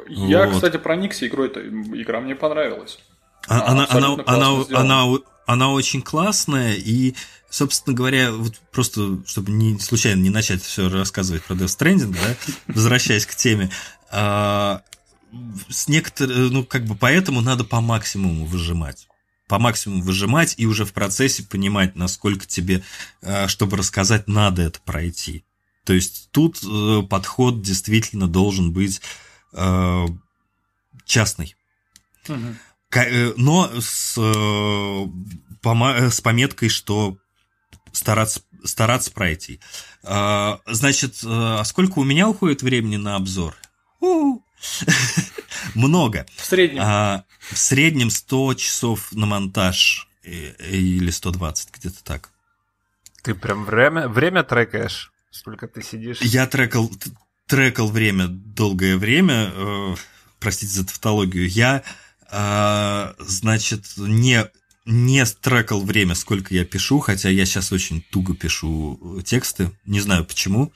Я, 0.07 0.45
вот. 0.45 0.56
кстати, 0.56 0.78
проникся 0.78 1.28
игрой, 1.28 1.48
эта 1.48 1.62
игра 1.68 2.22
мне 2.22 2.36
понравилась. 2.36 2.99
А, 3.48 3.72
она, 3.72 3.88
она, 3.90 4.16
она, 4.26 4.66
она, 4.72 5.06
она 5.06 5.18
очень 5.47 6.01
классная, 6.01 6.73
и, 6.73 7.15
собственно 7.49 7.95
говоря, 7.95 8.31
вот 8.31 8.59
просто, 8.72 9.19
чтобы 9.26 9.51
не, 9.51 9.80
случайно 9.80 10.22
не 10.22 10.30
начать 10.30 10.61
все 10.61 10.89
рассказывать 10.89 11.43
про 11.43 11.55
Death 11.55 11.77
Stranding, 11.77 12.13
да, 12.13 12.35
возвращаясь 12.67 13.26
к 13.26 13.35
теме, 13.35 13.69
а, 14.11 14.81
с 15.69 15.88
некотор... 15.88 16.27
ну, 16.27 16.63
как 16.63 16.85
бы 16.85 16.95
поэтому 16.95 17.41
надо 17.41 17.63
по 17.63 17.81
максимуму 17.81 18.45
выжимать 18.45 19.07
по 19.47 19.59
максимуму 19.59 20.01
выжимать 20.01 20.55
и 20.57 20.65
уже 20.65 20.85
в 20.85 20.93
процессе 20.93 21.43
понимать, 21.43 21.95
насколько 21.95 22.45
тебе, 22.45 22.84
э, 23.22 23.47
чтобы 23.47 23.77
рассказать, 23.77 24.27
надо 24.27 24.63
это 24.63 24.80
пройти. 24.81 25.45
То 25.84 25.93
есть 25.93 26.30
тут 26.31 26.59
э, 26.63 27.03
подход 27.07 27.61
действительно 27.61 28.27
должен 28.27 28.72
быть 28.72 29.01
э, 29.53 30.05
частный. 31.05 31.55
Угу. 32.27 32.55
Но 33.38 33.72
с, 33.80 34.15
с 34.15 36.22
пометкой, 36.22 36.69
что 36.69 37.17
стараться, 37.91 38.41
стараться 38.63 39.11
пройти. 39.11 39.59
Значит, 40.03 41.22
а 41.26 41.63
сколько 41.65 41.99
у 41.99 42.03
меня 42.03 42.30
уходит 42.30 42.61
времени 42.61 42.97
на 42.97 43.15
обзор? 43.15 43.55
Много. 45.76 46.26
В 46.35 46.45
среднем? 46.45 46.81
А, 46.84 47.23
в 47.39 47.57
среднем 47.57 48.09
100 48.09 48.53
часов 48.55 49.11
на 49.11 49.26
монтаж 49.26 50.07
или 50.23 51.09
120, 51.09 51.69
где-то 51.77 52.03
так. 52.03 52.30
Ты 53.22 53.35
прям 53.35 53.65
время, 53.65 54.07
время 54.07 54.43
трекаешь? 54.43 55.11
Сколько 55.31 55.67
ты 55.67 55.81
сидишь? 55.81 56.22
Я 56.22 56.47
трекал, 56.47 56.91
трекал 57.47 57.89
время 57.89 58.27
долгое 58.27 58.97
время. 58.97 59.51
Э, 59.53 59.95
простите 60.39 60.72
за 60.72 60.85
тавтологию. 60.85 61.49
Я, 61.49 61.80
э, 61.80 61.84
значит, 62.30 63.85
не 63.97 64.49
не 64.85 65.26
трекал 65.26 65.81
время, 65.81 66.14
сколько 66.14 66.53
я 66.53 66.64
пишу, 66.64 66.99
хотя 66.99 67.30
я 67.30 67.45
сейчас 67.45 67.72
очень 67.72 68.02
туго 68.11 68.35
пишу 68.35 69.22
тексты, 69.26 69.72
не 69.85 69.99
знаю 69.99 70.26
почему. 70.26 70.72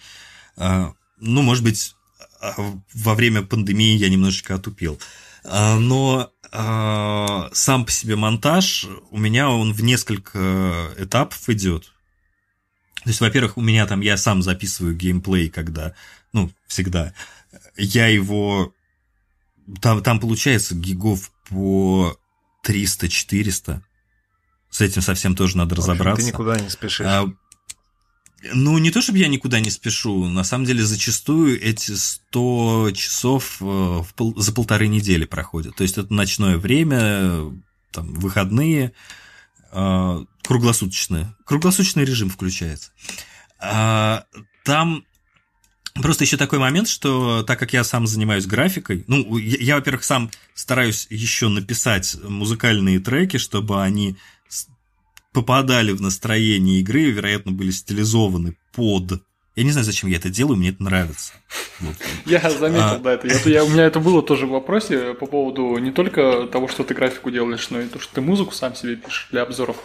Э, 0.57 0.91
ну, 1.19 1.41
может 1.43 1.63
быть, 1.63 1.95
а, 2.41 2.53
во 2.93 3.15
время 3.15 3.43
пандемии 3.43 3.97
я 3.97 4.09
немножечко 4.09 4.55
отупил. 4.55 4.99
А, 5.43 5.77
но 5.77 6.31
а, 6.51 7.49
сам 7.53 7.85
по 7.85 7.91
себе 7.91 8.15
монтаж 8.15 8.85
у 9.11 9.17
меня 9.17 9.49
он 9.49 9.73
в 9.73 9.83
несколько 9.83 10.89
этапов 10.97 11.49
идет. 11.49 11.91
То 13.03 13.09
есть, 13.09 13.21
во-первых, 13.21 13.57
у 13.57 13.61
меня 13.61 13.85
там 13.85 14.01
я 14.01 14.17
сам 14.17 14.41
записываю 14.41 14.95
геймплей, 14.95 15.49
когда, 15.49 15.93
ну, 16.33 16.51
всегда. 16.67 17.13
Я 17.77 18.07
его... 18.07 18.73
Там, 19.81 20.01
там 20.01 20.19
получается 20.19 20.75
гигов 20.75 21.31
по 21.49 22.17
300-400. 22.65 23.81
С 24.69 24.81
этим 24.81 25.01
совсем 25.01 25.35
тоже 25.35 25.57
надо 25.57 25.75
общем, 25.75 25.83
разобраться. 25.83 26.25
Ты 26.25 26.31
никуда 26.31 26.59
не 26.59 26.69
спешишь. 26.69 27.05
Ну, 28.53 28.77
не 28.77 28.91
то, 28.91 29.01
чтобы 29.01 29.17
я 29.17 29.27
никуда 29.27 29.59
не 29.59 29.69
спешу. 29.69 30.25
На 30.27 30.43
самом 30.43 30.65
деле, 30.65 30.83
зачастую 30.83 31.61
эти 31.61 31.91
100 31.91 32.91
часов 32.91 33.57
э, 33.59 34.03
за 34.37 34.53
полторы 34.53 34.87
недели 34.87 35.25
проходят. 35.25 35.75
То 35.75 35.83
есть, 35.83 35.97
это 35.97 36.13
ночное 36.13 36.57
время, 36.57 37.51
там, 37.91 38.13
выходные, 38.13 38.93
э, 39.71 40.25
круглосуточное. 40.43 41.35
Круглосуточный 41.45 42.05
режим 42.05 42.29
включается. 42.29 42.91
А, 43.59 44.23
там 44.63 45.03
Просто 45.95 46.23
еще 46.23 46.37
такой 46.37 46.59
момент, 46.59 46.87
что 46.87 47.43
так 47.43 47.59
как 47.59 47.73
я 47.73 47.83
сам 47.83 48.07
занимаюсь 48.07 48.45
графикой, 48.45 49.03
ну, 49.07 49.37
я, 49.37 49.57
я 49.59 49.75
во-первых, 49.75 50.03
сам 50.03 50.31
стараюсь 50.53 51.07
еще 51.09 51.47
написать 51.49 52.15
музыкальные 52.23 52.99
треки, 52.99 53.37
чтобы 53.37 53.81
они 53.81 54.15
попадали 55.33 55.91
в 55.91 56.01
настроение 56.01 56.79
игры, 56.79 57.11
вероятно, 57.11 57.51
были 57.51 57.71
стилизованы 57.71 58.55
под 58.73 59.21
я 59.59 59.65
не 59.65 59.71
знаю, 59.71 59.83
зачем 59.83 60.09
я 60.09 60.15
это 60.15 60.29
делаю, 60.29 60.55
мне 60.55 60.69
это 60.69 60.81
нравится. 60.81 61.33
Вот. 61.81 61.95
Я 62.25 62.49
заметил, 62.49 62.81
а... 62.81 62.97
да, 62.99 63.13
это. 63.15 63.49
Я, 63.49 63.65
у 63.65 63.69
меня 63.69 63.83
это 63.83 63.99
было 63.99 64.21
тоже 64.21 64.45
в 64.45 64.51
вопросе 64.51 65.13
по 65.15 65.25
поводу 65.25 65.77
не 65.79 65.91
только 65.91 66.47
того, 66.47 66.69
что 66.69 66.85
ты 66.85 66.93
графику 66.93 67.29
делаешь, 67.29 67.69
но 67.69 67.81
и 67.81 67.87
то, 67.87 67.99
что 67.99 68.13
ты 68.13 68.21
музыку 68.21 68.53
сам 68.53 68.73
себе 68.73 68.95
пишешь 68.95 69.27
для 69.31 69.41
обзоров. 69.41 69.75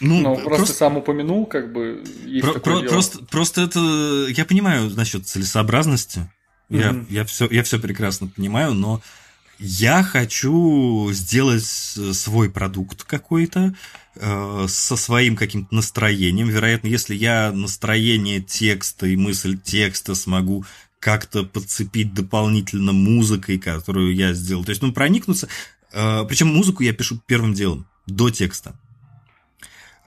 Ну, 0.00 0.20
но 0.20 0.34
просто, 0.34 0.50
просто 0.50 0.74
сам 0.74 0.96
упомянул, 0.96 1.46
как 1.46 1.72
бы 1.72 2.02
есть 2.24 2.44
про, 2.44 2.58
про, 2.58 2.80
дело. 2.80 2.90
Просто, 2.90 3.24
просто 3.24 3.60
это 3.62 4.26
я 4.28 4.44
понимаю 4.44 4.90
насчет 4.90 5.26
целесообразности. 5.26 6.30
Mm-hmm. 6.70 7.06
Я, 7.10 7.20
я, 7.20 7.24
все, 7.24 7.46
я 7.50 7.62
все 7.62 7.78
прекрасно 7.78 8.28
понимаю, 8.28 8.74
но 8.74 9.02
я 9.58 10.02
хочу 10.02 11.10
сделать 11.12 11.64
свой 11.64 12.50
продукт 12.50 13.04
какой-то, 13.04 13.74
Э, 14.16 14.66
со 14.68 14.96
своим 14.96 15.36
каким-то 15.36 15.74
настроением. 15.74 16.48
Вероятно, 16.48 16.88
если 16.88 17.14
я 17.14 17.52
настроение 17.52 18.42
текста 18.42 19.06
и 19.06 19.16
мысль 19.16 19.56
текста 19.56 20.16
смогу 20.16 20.64
как-то 20.98 21.44
подцепить 21.44 22.12
дополнительно 22.12 22.92
музыкой, 22.92 23.58
которую 23.58 24.14
я 24.14 24.34
сделал. 24.34 24.64
То 24.64 24.70
есть, 24.70 24.82
ну, 24.82 24.92
проникнуться. 24.92 25.48
Э, 25.92 26.24
Причем 26.28 26.48
музыку 26.48 26.82
я 26.82 26.92
пишу 26.92 27.20
первым 27.24 27.54
делом, 27.54 27.86
до 28.06 28.30
текста. 28.30 28.74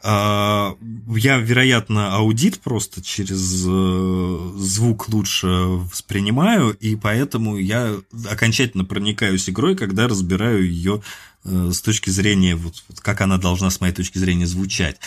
Э, 0.04 0.74
я, 1.16 1.38
вероятно, 1.38 2.16
аудит 2.16 2.60
просто 2.60 3.02
через 3.02 3.38
звук 3.38 5.10
лучше 5.10 5.48
воспринимаю, 5.48 6.72
и 6.80 6.96
поэтому 6.96 7.58
я 7.58 7.96
окончательно 8.30 8.86
проникаюсь 8.86 9.50
игрой, 9.50 9.76
когда 9.76 10.08
разбираю 10.08 10.68
ее 10.68 11.02
Э, 11.46 11.72
с 11.72 11.82
точки 11.82 12.10
зрения, 12.10 12.56
вот, 12.56 12.76
вот 12.88 13.02
как 13.02 13.22
она 13.22 13.38
должна, 13.38 13.70
с 13.70 13.82
моей 13.82 13.94
точки 13.94 14.18
зрения, 14.18 14.46
звучать. 14.46 14.98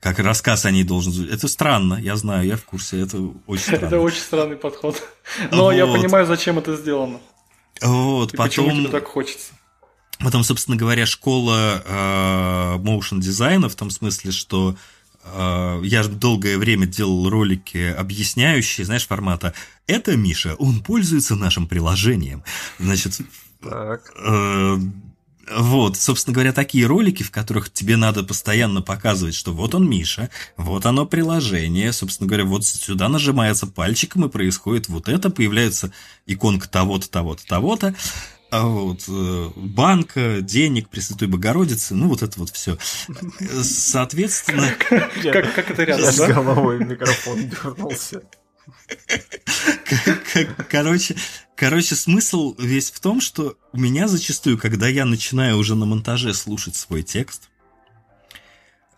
Как 0.00 0.18
рассказ 0.18 0.64
о 0.64 0.70
ней 0.70 0.84
должен 0.84 1.12
звучать. 1.12 1.34
Это 1.34 1.48
странно, 1.48 1.94
я 2.00 2.16
знаю, 2.16 2.46
я 2.46 2.56
в 2.56 2.64
курсе, 2.64 3.00
это 3.00 3.18
очень 3.46 3.64
странно. 3.66 3.86
Это 3.86 4.00
очень 4.00 4.20
странный 4.20 4.56
подход. 4.56 5.02
Но 5.50 5.64
вот. 5.64 5.72
я 5.72 5.86
понимаю, 5.86 6.26
зачем 6.26 6.58
это 6.58 6.76
сделано. 6.76 7.20
Вот, 7.82 8.32
И 8.32 8.36
потом... 8.36 8.66
почему 8.66 8.82
тебе 8.82 8.88
так 8.88 9.06
хочется. 9.06 9.52
Потом, 10.22 10.44
собственно 10.44 10.76
говоря, 10.76 11.06
школа 11.06 11.82
э, 11.84 12.78
motion 12.78 13.20
дизайна 13.20 13.68
в 13.68 13.74
том 13.74 13.90
смысле, 13.90 14.30
что 14.30 14.76
э, 15.24 15.80
я 15.84 16.04
долгое 16.04 16.58
время 16.58 16.86
делал 16.86 17.28
ролики 17.28 17.94
объясняющие, 17.98 18.84
знаешь, 18.84 19.06
формата 19.06 19.54
«Это 19.86 20.16
Миша, 20.16 20.54
он 20.58 20.80
пользуется 20.80 21.34
нашим 21.34 21.66
приложением». 21.66 22.44
Значит, 22.78 23.20
так. 23.60 24.12
Э, 24.16 24.78
вот, 25.50 25.96
собственно 25.96 26.34
говоря, 26.34 26.52
такие 26.52 26.86
ролики, 26.86 27.22
в 27.22 27.30
которых 27.30 27.72
тебе 27.72 27.96
надо 27.96 28.22
постоянно 28.22 28.80
показывать, 28.80 29.34
что 29.34 29.52
вот 29.52 29.74
он 29.74 29.88
Миша, 29.88 30.30
вот 30.56 30.86
оно 30.86 31.04
приложение, 31.04 31.92
собственно 31.92 32.28
говоря, 32.28 32.44
вот 32.44 32.64
сюда 32.64 33.08
нажимается 33.08 33.66
пальчиком 33.66 34.24
и 34.24 34.28
происходит 34.28 34.88
вот 34.88 35.08
это, 35.08 35.30
появляется 35.30 35.92
иконка 36.26 36.68
того-то, 36.68 37.10
того-то, 37.10 37.46
того-то, 37.46 37.94
а 38.52 38.66
вот, 38.66 39.04
э, 39.08 39.50
банка, 39.56 40.42
денег, 40.42 40.90
Пресвятой 40.90 41.26
Богородицы, 41.26 41.94
ну 41.94 42.08
вот 42.08 42.22
это 42.22 42.38
вот 42.38 42.50
все. 42.50 42.76
Соответственно... 43.62 44.68
Как, 44.88 45.54
как 45.54 45.70
это 45.70 45.84
рядом, 45.84 46.04
да? 46.04 46.12
С 46.12 46.18
головой 46.18 46.84
микрофон 46.84 47.48
дернулся. 47.48 48.22
Короче, 50.68 51.16
короче, 51.56 51.94
смысл 51.94 52.54
весь 52.58 52.90
в 52.90 53.00
том, 53.00 53.22
что 53.22 53.56
у 53.72 53.78
меня 53.78 54.06
зачастую, 54.06 54.58
когда 54.58 54.86
я 54.86 55.06
начинаю 55.06 55.56
уже 55.56 55.74
на 55.74 55.86
монтаже 55.86 56.34
слушать 56.34 56.76
свой 56.76 57.02
текст, 57.02 57.48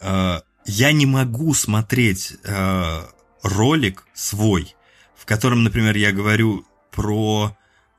э, 0.00 0.40
я 0.66 0.92
не 0.92 1.06
могу 1.06 1.54
смотреть 1.54 2.32
э, 2.42 3.02
ролик 3.44 4.04
свой, 4.14 4.74
в 5.14 5.26
котором, 5.26 5.62
например, 5.62 5.96
я 5.96 6.10
говорю 6.10 6.66
про 6.90 7.56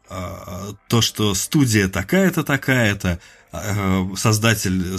то, 0.08 1.02
что 1.02 1.34
студия 1.34 1.88
такая-то, 1.88 2.44
такая-то, 2.44 3.20
э, 3.52 4.06
создатель 4.16 4.98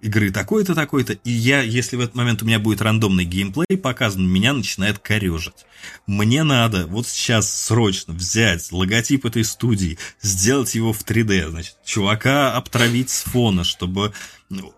игры 0.00 0.30
такой-то, 0.30 0.74
такой-то, 0.74 1.12
и 1.12 1.30
я, 1.30 1.60
если 1.60 1.96
в 1.96 2.00
этот 2.00 2.14
момент 2.14 2.42
у 2.42 2.46
меня 2.46 2.58
будет 2.58 2.80
рандомный 2.80 3.24
геймплей 3.24 3.76
показан, 3.76 4.26
меня 4.26 4.52
начинает 4.52 4.98
корежить. 4.98 5.66
Мне 6.06 6.44
надо 6.44 6.86
вот 6.86 7.06
сейчас 7.06 7.52
срочно 7.52 8.14
взять 8.14 8.72
логотип 8.72 9.26
этой 9.26 9.44
студии, 9.44 9.98
сделать 10.22 10.74
его 10.74 10.92
в 10.92 11.04
3D, 11.04 11.50
значит, 11.50 11.76
чувака 11.84 12.54
обтравить 12.54 13.10
с 13.10 13.22
фона, 13.24 13.64
чтобы 13.64 14.12
ну, 14.48 14.72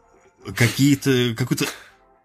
какие-то, 0.56 1.34
какой-то 1.36 1.66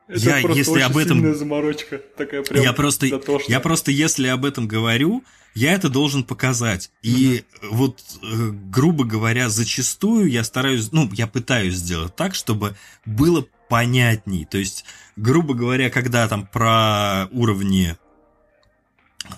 Это 0.08 0.20
я, 0.20 0.42
просто 0.42 0.58
если 0.58 0.80
об 0.80 0.98
этом- 0.98 1.36
заморочка. 1.36 2.00
Такая 2.18 2.42
прям 2.42 2.64
я 2.64 2.74
просто, 2.74 3.10
дотошная. 3.10 3.50
я 3.56 3.60
просто, 3.60 3.92
если 3.92 4.28
об 4.28 4.44
этом 4.46 4.68
говорю, 4.68 5.24
я 5.56 5.74
это 5.74 5.90
должен 5.90 6.24
показать. 6.24 6.92
И 7.02 7.44
вот, 7.62 8.02
э, 8.22 8.50
грубо 8.52 9.04
говоря, 9.04 9.50
зачастую 9.50 10.30
я 10.30 10.44
стараюсь, 10.44 10.92
ну, 10.92 11.10
я 11.14 11.28
пытаюсь 11.28 11.76
сделать 11.76 12.16
так, 12.16 12.36
чтобы 12.36 12.76
было 13.06 13.46
понятней. 13.70 14.46
То 14.46 14.58
есть, 14.58 14.86
грубо 15.16 15.54
говоря, 15.54 15.90
когда 15.90 16.28
там 16.28 16.48
про 16.48 17.28
уровни 17.32 17.98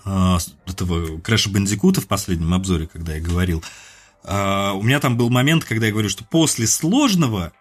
э, 0.05 0.37
этого 0.67 1.19
Крэша 1.19 1.49
Бандикута 1.49 2.01
в 2.01 2.07
последнем 2.07 2.53
обзоре, 2.53 2.87
когда 2.87 3.15
я 3.15 3.21
говорил, 3.21 3.63
э, 4.23 4.71
у 4.71 4.81
меня 4.81 4.99
там 4.99 5.17
был 5.17 5.29
момент, 5.29 5.65
когда 5.65 5.87
я 5.87 5.91
говорю, 5.91 6.09
что 6.09 6.23
после 6.23 6.67
сложного 6.67 7.51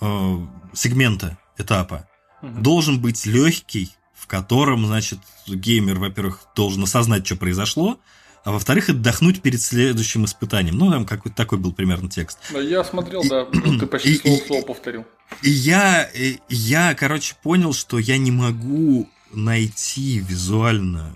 э, 0.00 0.46
сегмента 0.74 1.38
этапа 1.58 2.06
Мгм. 2.42 2.62
должен 2.62 3.00
быть 3.00 3.26
легкий, 3.26 3.94
котором, 4.30 4.86
значит, 4.86 5.18
геймер, 5.46 5.98
во-первых, 5.98 6.44
должен 6.54 6.84
осознать, 6.84 7.26
что 7.26 7.34
произошло, 7.36 7.98
а 8.44 8.52
во-вторых, 8.52 8.88
отдохнуть 8.88 9.42
перед 9.42 9.60
следующим 9.60 10.24
испытанием. 10.24 10.78
Ну, 10.78 10.90
там 10.90 11.04
какой-то 11.04 11.36
такой 11.36 11.58
был 11.58 11.72
примерно 11.72 12.08
текст. 12.08 12.38
Да, 12.52 12.60
я 12.60 12.84
смотрел, 12.84 13.22
да, 13.28 13.44
ты 13.46 13.86
почти 13.86 14.14
и- 14.14 14.18
слово 14.20 14.36
в 14.38 14.42
и- 14.42 14.46
слово 14.46 14.62
повторил. 14.62 15.04
И 15.42 15.50
я, 15.50 16.04
и 16.04 16.38
я, 16.48 16.94
короче, 16.94 17.34
понял, 17.42 17.72
что 17.72 17.98
я 17.98 18.16
не 18.18 18.30
могу 18.30 19.08
найти 19.32 20.18
визуально 20.18 21.14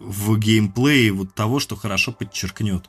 в 0.00 0.36
геймплее 0.38 1.12
вот 1.12 1.34
того, 1.34 1.60
что 1.60 1.76
хорошо 1.76 2.12
подчеркнет. 2.12 2.84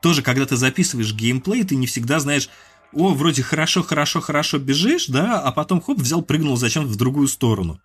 Тоже, 0.00 0.22
когда 0.22 0.46
ты 0.46 0.56
записываешь 0.56 1.12
геймплей, 1.12 1.64
ты 1.64 1.74
не 1.74 1.86
всегда 1.86 2.20
знаешь, 2.20 2.48
о, 2.92 3.08
вроде 3.12 3.42
хорошо, 3.42 3.82
хорошо, 3.82 4.20
хорошо 4.20 4.58
бежишь, 4.58 5.06
да, 5.08 5.40
а 5.40 5.52
потом 5.52 5.80
хоп, 5.82 5.98
взял, 5.98 6.22
прыгнул 6.22 6.56
зачем-то 6.56 6.88
в 6.90 6.96
другую 6.96 7.28
сторону. 7.28 7.80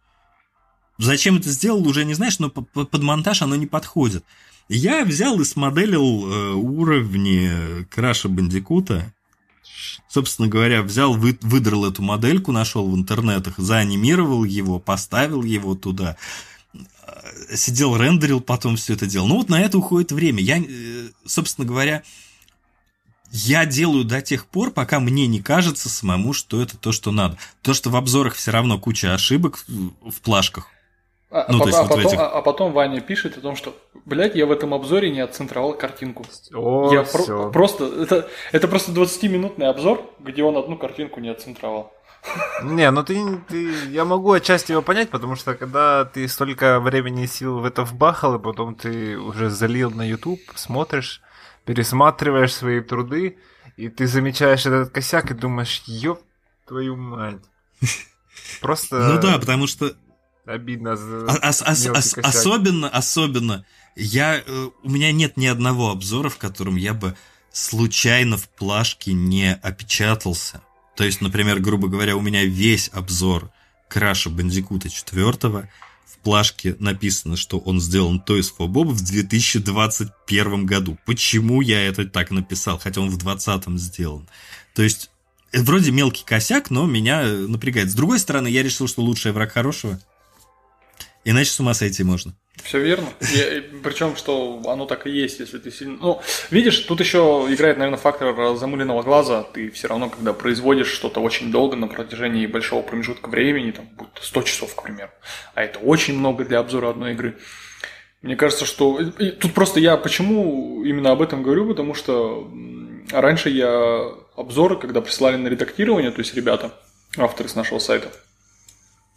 Зачем 0.97 1.37
это 1.37 1.49
сделал, 1.49 1.87
уже 1.87 2.05
не 2.05 2.13
знаешь, 2.13 2.39
но 2.39 2.49
по- 2.49 2.61
по- 2.61 2.85
под 2.85 3.01
монтаж 3.01 3.41
оно 3.41 3.55
не 3.55 3.65
подходит. 3.67 4.23
Я 4.69 5.03
взял 5.03 5.39
и 5.39 5.45
смоделил 5.45 6.31
э, 6.31 6.53
уровни 6.53 7.83
Краша 7.89 8.29
Бандикута. 8.29 9.11
Собственно 10.07 10.47
говоря, 10.47 10.83
взял, 10.83 11.13
вы, 11.13 11.37
выдрал 11.41 11.85
эту 11.85 12.01
модельку, 12.01 12.51
нашел 12.51 12.89
в 12.89 12.95
интернетах, 12.95 13.55
заанимировал 13.57 14.43
его, 14.43 14.79
поставил 14.79 15.43
его 15.43 15.75
туда, 15.75 16.15
э, 16.73 17.55
сидел, 17.55 17.97
рендерил, 17.97 18.39
потом 18.39 18.75
все 18.75 18.93
это 18.93 19.07
делал. 19.07 19.27
Ну 19.27 19.37
вот 19.37 19.49
на 19.49 19.59
это 19.59 19.77
уходит 19.77 20.11
время. 20.11 20.41
Я, 20.41 20.59
э, 20.59 21.09
собственно 21.25 21.67
говоря, 21.67 22.03
я 23.31 23.65
делаю 23.65 24.03
до 24.03 24.21
тех 24.21 24.45
пор, 24.45 24.69
пока 24.69 24.99
мне 24.99 25.25
не 25.25 25.41
кажется 25.41 25.89
самому, 25.89 26.33
что 26.33 26.61
это 26.61 26.77
то, 26.77 26.91
что 26.91 27.11
надо. 27.11 27.37
То, 27.63 27.73
что 27.73 27.89
в 27.89 27.95
обзорах 27.95 28.35
все 28.35 28.51
равно 28.51 28.77
куча 28.77 29.13
ошибок 29.13 29.65
в 29.67 30.21
плашках. 30.21 30.67
А, 31.35 31.47
Ну, 31.49 31.57
а 31.57 31.61
то 31.63 31.67
есть 31.67 31.79
потом, 31.79 31.81
вот 31.81 31.81
а, 31.81 31.87
потом, 31.87 31.99
этих- 32.05 32.19
а- 32.19 32.29
а 32.29 32.41
потом 32.43 32.71
Ваня 32.73 33.01
пишет 33.01 33.37
о 33.37 33.41
том, 33.41 33.55
что, 33.55 33.75
блядь, 34.05 34.35
я 34.35 34.45
в 34.45 34.51
этом 34.51 34.71
обзоре 34.73 35.09
не 35.09 35.19
отцентровал 35.19 35.73
картинку. 35.73 36.23
О, 36.53 36.93
я 36.93 37.01
про- 37.03 37.49
просто, 37.49 37.85
это, 37.85 38.29
это 38.51 38.67
просто 38.67 38.91
20-минутный 38.91 39.67
обзор, 39.67 40.01
где 40.19 40.43
он 40.43 40.55
одну 40.57 40.77
картинку 40.77 41.19
не 41.19 41.29
отцентровал. 41.29 41.91
Не, 42.63 42.89
ну 42.91 43.03
ты, 43.03 43.19
ты... 43.49 43.71
Я 43.89 44.05
могу 44.05 44.31
отчасти 44.31 44.71
его 44.73 44.81
понять, 44.83 45.09
потому 45.09 45.35
что 45.35 45.55
когда 45.55 46.05
ты 46.05 46.27
столько 46.27 46.79
времени 46.79 47.23
и 47.23 47.27
сил 47.27 47.59
в 47.59 47.65
это 47.65 47.83
вбахал, 47.83 48.35
и 48.35 48.39
потом 48.39 48.75
ты 48.75 49.17
уже 49.17 49.49
залил 49.49 49.89
на 49.89 50.07
YouTube, 50.07 50.39
смотришь, 50.55 51.21
пересматриваешь 51.65 52.53
свои 52.53 52.79
труды, 52.79 53.37
и 53.75 53.89
ты 53.89 54.05
замечаешь 54.05 54.65
этот 54.67 54.91
косяк 54.91 55.31
и 55.31 55.33
думаешь, 55.33 55.81
ёб 55.87 56.21
твою 56.67 56.95
мать. 56.95 57.41
Просто 58.61 58.99
Ну 58.99 59.19
да, 59.19 59.37
потому 59.39 59.67
что 59.67 59.93
обидно 60.45 60.95
за 60.95 61.25
А- 61.27 61.49
ос- 61.49 61.61
ос- 61.61 61.85
ос- 61.87 62.17
особенно, 62.17 62.89
особенно, 62.89 63.65
я, 63.95 64.41
э, 64.45 64.69
у 64.83 64.89
меня 64.89 65.11
нет 65.11 65.37
ни 65.37 65.45
одного 65.45 65.91
обзора, 65.91 66.29
в 66.29 66.37
котором 66.37 66.75
я 66.75 66.93
бы 66.93 67.15
случайно 67.51 68.37
в 68.37 68.49
плашке 68.49 69.13
не 69.13 69.53
опечатался. 69.53 70.61
То 70.95 71.03
есть, 71.03 71.21
например, 71.21 71.59
грубо 71.59 71.87
говоря, 71.87 72.15
у 72.15 72.21
меня 72.21 72.43
весь 72.43 72.89
обзор 72.93 73.51
Краша 73.89 74.29
Бандикута 74.29 74.89
4 74.89 75.31
в 76.05 76.17
плашке 76.23 76.75
написано, 76.79 77.35
что 77.37 77.59
он 77.59 77.79
сделан 77.81 78.23
Toys 78.25 78.47
for 78.57 78.67
Bob 78.67 78.89
в 78.89 79.01
2021 79.03 80.65
году. 80.65 80.97
Почему 81.05 81.61
я 81.61 81.81
это 81.85 82.05
так 82.05 82.31
написал, 82.31 82.79
хотя 82.79 83.01
он 83.01 83.09
в 83.09 83.17
2020 83.17 83.79
сделан? 83.79 84.27
То 84.73 84.83
есть, 84.83 85.09
э, 85.51 85.61
вроде 85.61 85.91
мелкий 85.91 86.23
косяк, 86.25 86.69
но 86.69 86.85
меня 86.85 87.23
э, 87.23 87.47
напрягает. 87.47 87.89
С 87.91 87.93
другой 87.93 88.19
стороны, 88.19 88.47
я 88.47 88.63
решил, 88.63 88.87
что 88.87 89.01
лучший 89.01 89.31
враг 89.31 89.51
хорошего. 89.51 89.99
Иначе 91.25 91.51
с 91.51 91.59
ума 91.59 91.73
сойти 91.73 92.03
можно. 92.03 92.35
Все 92.63 92.79
верно. 92.79 93.07
причем, 93.83 94.15
что 94.15 94.61
оно 94.67 94.85
так 94.85 95.07
и 95.07 95.11
есть, 95.11 95.39
если 95.39 95.57
ты 95.57 95.71
сильно. 95.71 95.97
Ну, 95.99 96.21
видишь, 96.51 96.79
тут 96.79 96.99
еще 96.99 97.47
играет, 97.49 97.77
наверное, 97.77 97.99
фактор 97.99 98.55
замыленного 98.55 99.01
глаза. 99.01 99.43
Ты 99.43 99.71
все 99.71 99.87
равно, 99.87 100.09
когда 100.09 100.33
производишь 100.33 100.91
что-то 100.91 101.19
очень 101.19 101.51
долго 101.51 101.75
на 101.75 101.87
протяжении 101.87 102.45
большого 102.45 102.81
промежутка 102.81 103.29
времени, 103.29 103.71
там, 103.71 103.87
будь 103.97 104.13
то 104.13 104.23
100 104.23 104.41
часов, 104.43 104.75
к 104.75 104.83
примеру, 104.83 105.11
а 105.55 105.63
это 105.63 105.79
очень 105.79 106.17
много 106.17 106.45
для 106.45 106.59
обзора 106.59 106.89
одной 106.89 107.13
игры. 107.13 107.37
Мне 108.21 108.37
кажется, 108.37 108.65
что 108.65 109.03
тут 109.39 109.53
просто 109.53 109.81
я 109.81 109.97
почему 109.97 110.83
именно 110.85 111.11
об 111.11 111.21
этом 111.21 111.43
говорю, 111.43 111.67
потому 111.67 111.93
что 111.93 112.49
раньше 113.11 113.49
я 113.49 114.11
обзоры, 114.37 114.77
когда 114.77 115.01
присылали 115.01 115.35
на 115.35 115.49
редактирование, 115.49 116.11
то 116.11 116.19
есть 116.19 116.33
ребята, 116.33 116.73
авторы 117.17 117.49
с 117.49 117.55
нашего 117.55 117.79
сайта, 117.79 118.11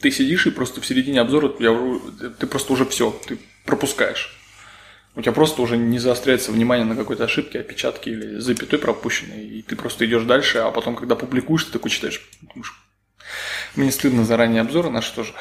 ты 0.00 0.10
сидишь 0.10 0.46
и 0.46 0.50
просто 0.50 0.80
в 0.80 0.86
середине 0.86 1.20
обзора 1.20 1.52
я, 1.58 2.00
ты 2.38 2.46
просто 2.46 2.72
уже 2.72 2.84
все, 2.86 3.10
ты 3.26 3.38
пропускаешь. 3.64 4.32
У 5.14 5.22
тебя 5.22 5.32
просто 5.32 5.62
уже 5.62 5.78
не 5.78 5.98
заостряется 5.98 6.52
внимание 6.52 6.84
на 6.84 6.94
какой-то 6.94 7.24
ошибке, 7.24 7.60
опечатке 7.60 8.10
или 8.10 8.38
запятой 8.38 8.78
пропущенной, 8.78 9.46
и 9.46 9.62
ты 9.62 9.74
просто 9.74 10.04
идешь 10.04 10.24
дальше, 10.24 10.58
а 10.58 10.70
потом, 10.70 10.94
когда 10.94 11.16
публикуешь, 11.16 11.64
ты 11.64 11.72
такой 11.72 11.90
читаешь. 11.90 12.20
Мне 13.74 13.90
стыдно 13.90 14.26
заранее 14.26 14.60
обзоры 14.60 14.90
наши 14.90 15.14
тоже. 15.14 15.32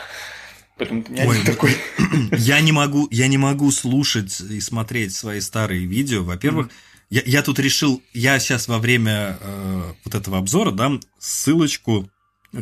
Поэтому 0.77 1.03
ты 1.03 1.11
не 1.11 1.22
Ой, 1.22 1.40
один 1.40 1.53
такой. 1.53 1.76
Я 2.38 2.60
не 2.60 2.72
могу, 2.72 3.07
я 3.10 3.27
не 3.27 3.38
могу 3.38 3.72
слушать 3.72 4.41
и 4.41 4.60
смотреть 4.60 5.14
свои 5.15 5.40
старые 5.40 5.86
видео. 5.86 6.23
Во-первых, 6.23 6.69
я, 7.10 7.22
я 7.26 7.44
тут 7.44 7.60
решил, 7.60 8.02
я 8.14 8.40
сейчас 8.40 8.68
во 8.68 8.80
время 8.80 9.38
э, 9.40 9.94
вот 10.03 10.15
этого 10.15 10.38
обзора 10.38 10.72
дам 10.72 10.99
ссылочку 11.18 12.10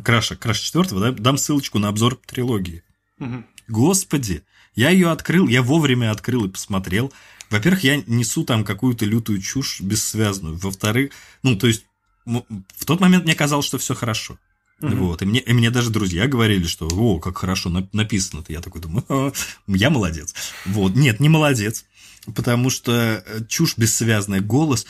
Краша, 0.02 0.36
Краша 0.36 0.64
4, 0.64 0.99
да, 0.99 1.11
дам 1.11 1.38
ссылочку 1.38 1.80
на 1.80 1.90
обзор 1.90 2.20
трилогии. 2.26 2.84
Мгм. 3.20 3.45
Господи, 3.68 4.44
я 4.76 4.90
ее 4.90 5.11
открыл, 5.11 5.48
я 5.48 5.61
вовремя 5.61 6.11
открыл 6.11 6.45
и 6.45 6.49
посмотрел. 6.49 7.14
Во-первых, 7.49 7.84
я 7.84 7.98
несу 8.07 8.44
там 8.44 8.64
какую-то 8.64 9.06
лютую 9.06 9.41
чушь 9.41 9.82
бессвязную. 9.82 10.57
Во-вторых, 10.57 11.11
ну, 11.44 11.56
то 11.56 11.68
есть, 11.68 11.86
в 12.26 12.86
тот 12.86 12.99
момент 12.99 13.26
мне 13.26 13.36
казалось, 13.36 13.65
что 13.65 13.78
все 13.78 13.94
хорошо. 13.94 14.38
Мгм. 14.80 14.98
Вот. 14.99 15.22
И 15.22 15.26
мне, 15.26 15.40
и 15.40 15.53
мне 15.53 15.70
даже 15.70 15.91
друзья 15.91 16.28
говорили, 16.28 16.65
что 16.65 16.88
о, 16.88 17.20
как 17.20 17.38
хорошо 17.38 17.70
на- 17.70 17.88
написано-то. 17.94 18.52
Я 18.52 18.61
такой 18.61 18.82
думаю, 18.82 19.06
«А, 19.07 19.32
я 19.68 19.90
молодец. 19.90 20.34
Вот. 20.65 20.95
Нет, 20.95 21.20
не 21.20 21.30
молодец. 21.30 21.86
Потому 22.34 22.70
что 22.70 23.24
э, 23.26 23.45
чушь 23.48 23.78
бессвязная, 23.78 24.41
голос. 24.41 24.86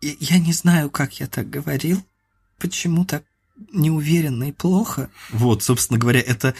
И 0.00 0.16
я 0.20 0.38
не 0.38 0.52
знаю, 0.52 0.90
как 0.90 1.20
я 1.20 1.26
так 1.26 1.50
говорил. 1.50 2.04
Почему 2.58 3.04
так 3.04 3.24
неуверенно 3.72 4.48
и 4.48 4.52
плохо? 4.52 5.10
Вот, 5.30 5.62
собственно 5.62 5.98
говоря, 5.98 6.20
это... 6.20 6.54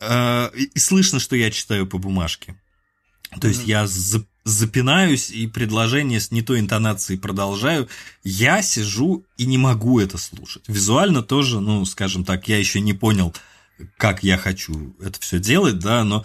э, 0.00 0.50
и 0.56 0.78
слышно, 0.78 1.18
что 1.20 1.36
я 1.36 1.50
читаю 1.50 1.86
по 1.86 1.98
бумажке. 1.98 2.56
То 3.40 3.48
есть 3.48 3.66
я 3.66 3.86
за- 3.86 4.26
запинаюсь 4.44 5.30
и 5.30 5.46
предложение 5.46 6.20
с 6.20 6.30
не 6.30 6.42
той 6.42 6.60
интонацией 6.60 7.18
продолжаю. 7.18 7.88
Я 8.24 8.62
сижу 8.62 9.24
и 9.36 9.46
не 9.46 9.58
могу 9.58 10.00
это 10.00 10.18
слушать. 10.18 10.64
Визуально 10.68 11.22
тоже, 11.22 11.60
ну, 11.60 11.84
скажем 11.84 12.24
так, 12.24 12.48
я 12.48 12.58
еще 12.58 12.80
не 12.80 12.92
понял, 12.92 13.34
как 13.96 14.22
я 14.22 14.36
хочу 14.36 14.94
это 15.00 15.18
все 15.20 15.38
делать, 15.38 15.78
да, 15.78 16.04
но 16.04 16.24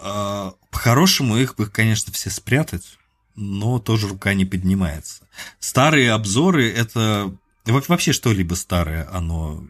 э, 0.00 0.52
по-хорошему 0.70 1.36
их 1.36 1.56
бы, 1.56 1.66
конечно, 1.66 2.12
все 2.12 2.30
спрятать, 2.30 2.98
но 3.34 3.78
тоже 3.78 4.08
рука 4.08 4.34
не 4.34 4.44
поднимается. 4.44 5.24
Старые 5.58 6.12
обзоры 6.12 6.70
это 6.70 7.34
во- 7.66 7.82
вообще 7.88 8.12
что-либо 8.12 8.54
старое, 8.54 9.08
оно 9.12 9.64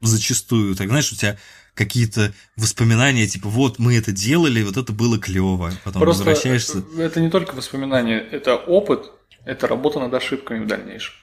зачастую, 0.00 0.74
так 0.74 0.88
знаешь, 0.88 1.12
у 1.12 1.16
тебя 1.16 1.36
какие-то 1.74 2.32
воспоминания, 2.56 3.26
типа, 3.26 3.48
вот 3.48 3.78
мы 3.78 3.96
это 3.96 4.12
делали, 4.12 4.62
вот 4.62 4.76
это 4.76 4.92
было 4.92 5.18
клево. 5.18 5.72
Потом 5.84 6.02
Просто 6.02 6.24
возвращаешься. 6.24 6.82
Это 6.98 7.20
не 7.20 7.30
только 7.30 7.54
воспоминания, 7.54 8.18
это 8.18 8.56
опыт, 8.56 9.10
это 9.44 9.66
работа 9.66 10.00
над 10.00 10.12
ошибками 10.14 10.64
в 10.64 10.66
дальнейшем. 10.66 11.14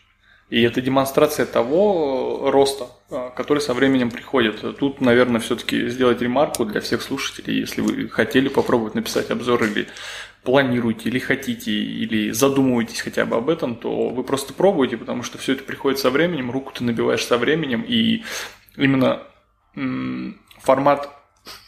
И 0.50 0.62
это 0.62 0.82
демонстрация 0.82 1.48
того 1.48 2.52
роста, 2.52 2.88
а, 3.10 3.32
который 3.32 3.60
со 3.60 3.74
временем 3.74 4.12
приходит. 4.12 4.78
Тут, 4.78 5.02
наверное, 5.02 5.42
все-таки 5.42 5.90
сделать 5.90 6.22
ремарку 6.22 6.66
для 6.66 6.80
всех 6.82 7.02
слушателей, 7.02 7.60
если 7.60 7.82
вы 7.82 8.08
хотели 8.10 8.50
попробовать 8.50 8.94
написать 8.94 9.32
обзор 9.32 9.64
или 9.64 9.88
планируете, 10.44 11.10
или 11.10 11.20
хотите, 11.20 11.72
или 11.72 12.32
задумываетесь 12.32 13.02
хотя 13.02 13.26
бы 13.26 13.38
об 13.38 13.50
этом, 13.50 13.76
то 13.76 14.10
вы 14.10 14.24
просто 14.24 14.54
пробуете, 14.54 14.98
потому 14.98 15.24
что 15.24 15.38
все 15.38 15.54
это 15.54 15.64
приходит 15.64 16.00
со 16.00 16.10
временем, 16.10 16.52
руку 16.52 16.74
ты 16.74 16.84
набиваешь 16.84 17.26
со 17.26 17.38
временем, 17.38 17.84
и 17.88 18.24
именно 18.76 19.24
формат 20.60 21.10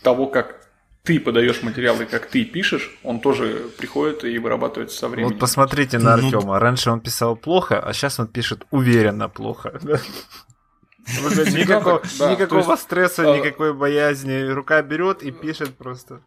того, 0.04 0.28
как 0.28 0.66
ты 1.04 1.20
подаешь 1.20 1.62
материалы, 1.62 2.06
как 2.06 2.28
ты 2.28 2.44
пишешь, 2.44 2.98
он 3.04 3.20
тоже 3.20 3.70
приходит 3.78 4.24
и 4.26 4.38
вырабатывается 4.40 4.98
со 4.98 5.08
временем. 5.08 5.34
Вот 5.34 5.40
посмотрите 5.40 6.00
на 6.00 6.18
ну, 6.18 6.26
Артема. 6.26 6.60
Раньше 6.60 6.90
он 6.92 7.00
писал 7.00 7.36
плохо, 7.36 7.80
а 7.80 7.94
сейчас 7.94 8.20
он 8.20 8.28
пишет 8.28 8.66
уверенно 8.72 9.30
плохо. 9.30 9.80
Никакого, 11.08 12.02
да, 12.18 12.32
никакого 12.32 12.76
стресса, 12.78 13.32
а... 13.32 13.38
никакой 13.38 13.76
боязни. 13.76 14.48
Рука 14.50 14.82
берет 14.82 15.22
и 15.22 15.30
пишет 15.30 15.78
просто. 15.78 16.22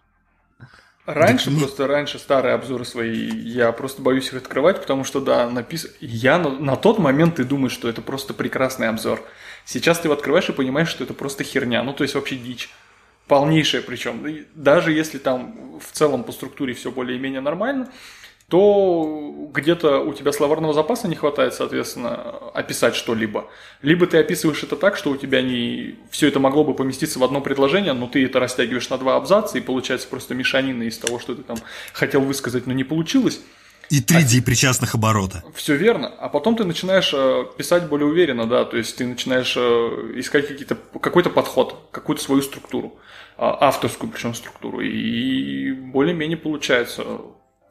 Раньше, 1.08 1.50
просто 1.50 1.86
раньше 1.86 2.18
старые 2.18 2.54
обзоры 2.54 2.84
свои, 2.84 3.30
я 3.30 3.72
просто 3.72 4.02
боюсь 4.02 4.26
их 4.26 4.34
открывать, 4.34 4.78
потому 4.78 5.04
что, 5.04 5.20
да, 5.20 5.48
написано... 5.48 5.94
Я 6.00 6.36
на, 6.38 6.50
на 6.50 6.76
тот 6.76 6.98
момент 6.98 7.36
ты 7.36 7.44
думаешь, 7.44 7.72
что 7.72 7.88
это 7.88 8.02
просто 8.02 8.34
прекрасный 8.34 8.90
обзор. 8.90 9.22
Сейчас 9.64 9.98
ты 9.98 10.08
его 10.08 10.14
открываешь 10.14 10.50
и 10.50 10.52
понимаешь, 10.52 10.88
что 10.88 11.04
это 11.04 11.14
просто 11.14 11.44
херня. 11.44 11.82
Ну, 11.82 11.94
то 11.94 12.04
есть 12.04 12.14
вообще 12.14 12.36
дичь 12.36 12.68
полнейшее 13.26 13.82
причем. 13.82 14.22
Даже 14.54 14.92
если 14.92 15.16
там 15.16 15.80
в 15.80 15.92
целом 15.92 16.24
по 16.24 16.32
структуре 16.32 16.74
все 16.74 16.90
более-менее 16.90 17.40
нормально, 17.40 17.88
то 18.48 19.50
где-то 19.52 20.00
у 20.00 20.14
тебя 20.14 20.32
словарного 20.32 20.72
запаса 20.72 21.06
не 21.06 21.16
хватает, 21.16 21.52
соответственно, 21.52 22.14
описать 22.54 22.94
что-либо. 22.94 23.48
Либо 23.82 24.06
ты 24.06 24.18
описываешь 24.18 24.62
это 24.62 24.76
так, 24.76 24.96
что 24.96 25.10
у 25.10 25.16
тебя 25.16 25.42
не 25.42 25.96
все 26.10 26.28
это 26.28 26.40
могло 26.40 26.64
бы 26.64 26.74
поместиться 26.74 27.18
в 27.18 27.24
одно 27.24 27.42
предложение, 27.42 27.92
но 27.92 28.06
ты 28.06 28.24
это 28.24 28.40
растягиваешь 28.40 28.88
на 28.88 28.96
два 28.96 29.16
абзаца, 29.16 29.58
и 29.58 29.60
получается 29.60 30.08
просто 30.08 30.34
мешанина 30.34 30.84
из 30.84 30.96
того, 30.96 31.18
что 31.18 31.34
ты 31.34 31.42
там 31.42 31.58
хотел 31.92 32.22
высказать, 32.22 32.66
но 32.66 32.72
не 32.72 32.84
получилось. 32.84 33.40
И 33.90 34.00
3D 34.00 34.40
а, 34.40 34.42
причастных 34.42 34.94
оборота. 34.94 35.42
Все 35.54 35.74
верно. 35.74 36.08
А 36.08 36.28
потом 36.28 36.56
ты 36.56 36.64
начинаешь 36.64 37.10
э, 37.14 37.44
писать 37.56 37.88
более 37.88 38.06
уверенно, 38.06 38.46
да, 38.46 38.64
то 38.66 38.76
есть 38.76 38.96
ты 38.96 39.06
начинаешь 39.06 39.54
э, 39.56 40.12
искать 40.16 40.46
какие-то, 40.46 40.76
какой-то 41.00 41.30
подход, 41.30 41.88
какую-то 41.90 42.22
свою 42.22 42.42
структуру, 42.42 42.98
э, 43.38 43.40
авторскую 43.40 44.10
причем 44.10 44.34
структуру, 44.34 44.80
и 44.80 45.72
более-менее 45.72 46.36
получается. 46.36 47.04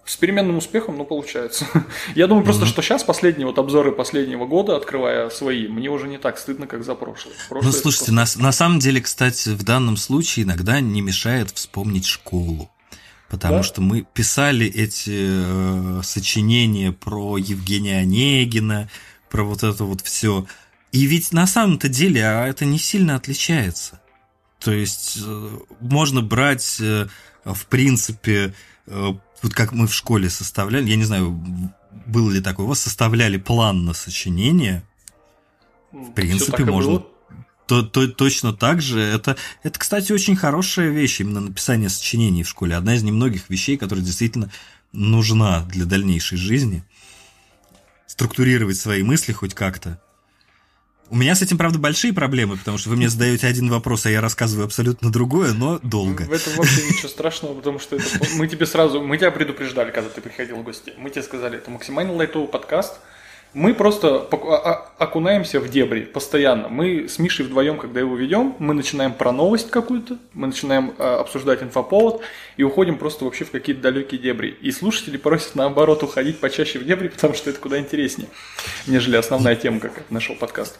С 0.07 0.15
переменным 0.15 0.57
успехом, 0.57 0.97
но 0.97 1.03
получается. 1.03 1.67
Я 2.15 2.27
думаю 2.27 2.45
просто, 2.45 2.63
mm-hmm. 2.63 2.69
что 2.69 2.81
сейчас 2.81 3.03
последние 3.03 3.45
вот 3.45 3.59
обзоры 3.59 3.91
последнего 3.91 4.45
года, 4.45 4.77
открывая 4.77 5.29
свои, 5.29 5.67
мне 5.67 5.89
уже 5.89 6.07
не 6.07 6.17
так 6.17 6.37
стыдно, 6.37 6.65
как 6.65 6.83
за 6.83 6.95
прошлый. 6.95 7.35
прошлый 7.49 7.73
ну, 7.73 7.77
слушайте, 7.77 8.11
на, 8.13 8.25
на 8.37 8.51
самом 8.51 8.79
деле, 8.79 9.01
кстати, 9.01 9.49
в 9.49 9.63
данном 9.63 9.97
случае 9.97 10.45
иногда 10.45 10.79
не 10.79 11.01
мешает 11.01 11.51
вспомнить 11.51 12.05
школу 12.05 12.71
потому 13.29 13.57
да? 13.57 13.63
что 13.63 13.81
мы 13.81 14.03
писали 14.13 14.65
эти 14.65 15.11
э, 15.13 16.01
сочинения 16.03 16.91
про 16.91 17.37
Евгения 17.37 17.99
Онегина, 17.99 18.89
про 19.29 19.43
вот 19.43 19.63
это 19.63 19.83
вот 19.83 20.01
все. 20.01 20.45
И 20.91 21.05
ведь 21.05 21.33
на 21.33 21.47
самом-то 21.47 21.89
деле 21.89 22.25
а 22.25 22.47
это 22.47 22.65
не 22.65 22.79
сильно 22.79 23.15
отличается. 23.15 23.99
То 24.59 24.71
есть 24.71 25.19
э, 25.23 25.49
можно 25.81 26.21
брать, 26.21 26.77
э, 26.79 27.07
в 27.43 27.65
принципе, 27.67 28.53
э, 28.87 29.13
вот 29.41 29.53
как 29.53 29.71
мы 29.71 29.87
в 29.87 29.93
школе 29.93 30.29
составляли, 30.29 30.89
я 30.89 30.95
не 30.95 31.03
знаю, 31.03 31.31
было 32.05 32.31
ли 32.31 32.41
такое, 32.41 32.65
у 32.65 32.69
вас 32.69 32.79
составляли 32.79 33.37
план 33.37 33.85
на 33.85 33.93
сочинение. 33.93 34.83
В 35.91 36.11
принципе, 36.11 36.65
можно. 36.65 37.03
То, 37.65 37.81
то, 37.81 38.07
точно 38.07 38.53
так 38.53 38.81
же. 38.81 39.01
Это, 39.01 39.35
это, 39.61 39.77
кстати, 39.77 40.13
очень 40.13 40.37
хорошая 40.37 40.89
вещь, 40.89 41.19
именно 41.19 41.41
написание 41.41 41.89
сочинений 41.89 42.43
в 42.43 42.49
школе. 42.49 42.75
Одна 42.75 42.95
из 42.95 43.03
немногих 43.03 43.49
вещей, 43.49 43.77
которая 43.77 44.05
действительно 44.05 44.49
нужна 44.93 45.65
для 45.65 45.85
дальнейшей 45.85 46.37
жизни. 46.37 46.83
Структурировать 48.05 48.77
свои 48.77 49.03
мысли 49.03 49.33
хоть 49.33 49.53
как-то. 49.53 50.01
У 51.09 51.15
меня 51.15 51.35
с 51.35 51.41
этим, 51.41 51.57
правда, 51.57 51.79
большие 51.79 52.13
проблемы, 52.13 52.57
потому 52.57 52.77
что 52.77 52.89
вы 52.89 52.97
мне 52.97 53.07
задаете 53.07 53.47
один 53.47 53.69
вопрос, 53.69 54.05
а 54.05 54.09
я 54.09 54.19
рассказываю 54.19 54.65
абсолютно 54.65 55.09
другое, 55.09 55.53
но 55.53 55.79
долго. 55.79 56.23
В 56.23 56.33
этом 56.33 56.53
вообще 56.55 56.85
ничего 56.87 57.07
страшного, 57.07 57.53
потому 57.53 57.79
что 57.79 57.95
это, 57.95 58.05
мы 58.35 58.47
тебе 58.47 58.65
сразу, 58.65 59.01
мы 59.01 59.17
тебя 59.17 59.31
предупреждали, 59.31 59.91
когда 59.91 60.09
ты 60.09 60.19
приходил 60.19 60.57
в 60.57 60.63
гости. 60.63 60.93
Мы 60.97 61.09
тебе 61.09 61.23
сказали, 61.23 61.59
это 61.59 61.71
максимально 61.71 62.13
лайтовый 62.13 62.49
подкаст, 62.49 62.99
мы 63.53 63.73
просто 63.73 64.27
а, 64.31 64.35
а, 64.37 64.91
окунаемся 64.97 65.59
в 65.59 65.69
дебри 65.69 66.01
постоянно. 66.01 66.67
Мы 66.69 67.07
с 67.07 67.17
Мишей 67.19 67.45
вдвоем, 67.45 67.77
когда 67.77 67.99
его 67.99 68.15
ведем, 68.15 68.55
мы 68.59 68.73
начинаем 68.73 69.13
про 69.13 69.31
новость 69.31 69.71
какую-то, 69.71 70.17
мы 70.33 70.47
начинаем 70.47 70.93
а, 70.97 71.21
обсуждать 71.21 71.63
инфоповод 71.63 72.21
и 72.57 72.63
уходим 72.63 72.97
просто 72.97 73.25
вообще 73.25 73.45
в 73.45 73.51
какие-то 73.51 73.81
далекие 73.81 74.19
дебри. 74.19 74.49
И 74.61 74.71
слушатели 74.71 75.17
просят 75.17 75.55
наоборот 75.55 76.03
уходить 76.03 76.39
почаще 76.39 76.79
в 76.79 76.85
дебри, 76.85 77.07
потому 77.15 77.33
что 77.33 77.49
это 77.49 77.59
куда 77.59 77.79
интереснее, 77.79 78.29
нежели 78.85 79.15
основная 79.15 79.55
тема 79.55 79.79
как 79.79 80.09
нашего 80.09 80.35
подкаста. 80.35 80.79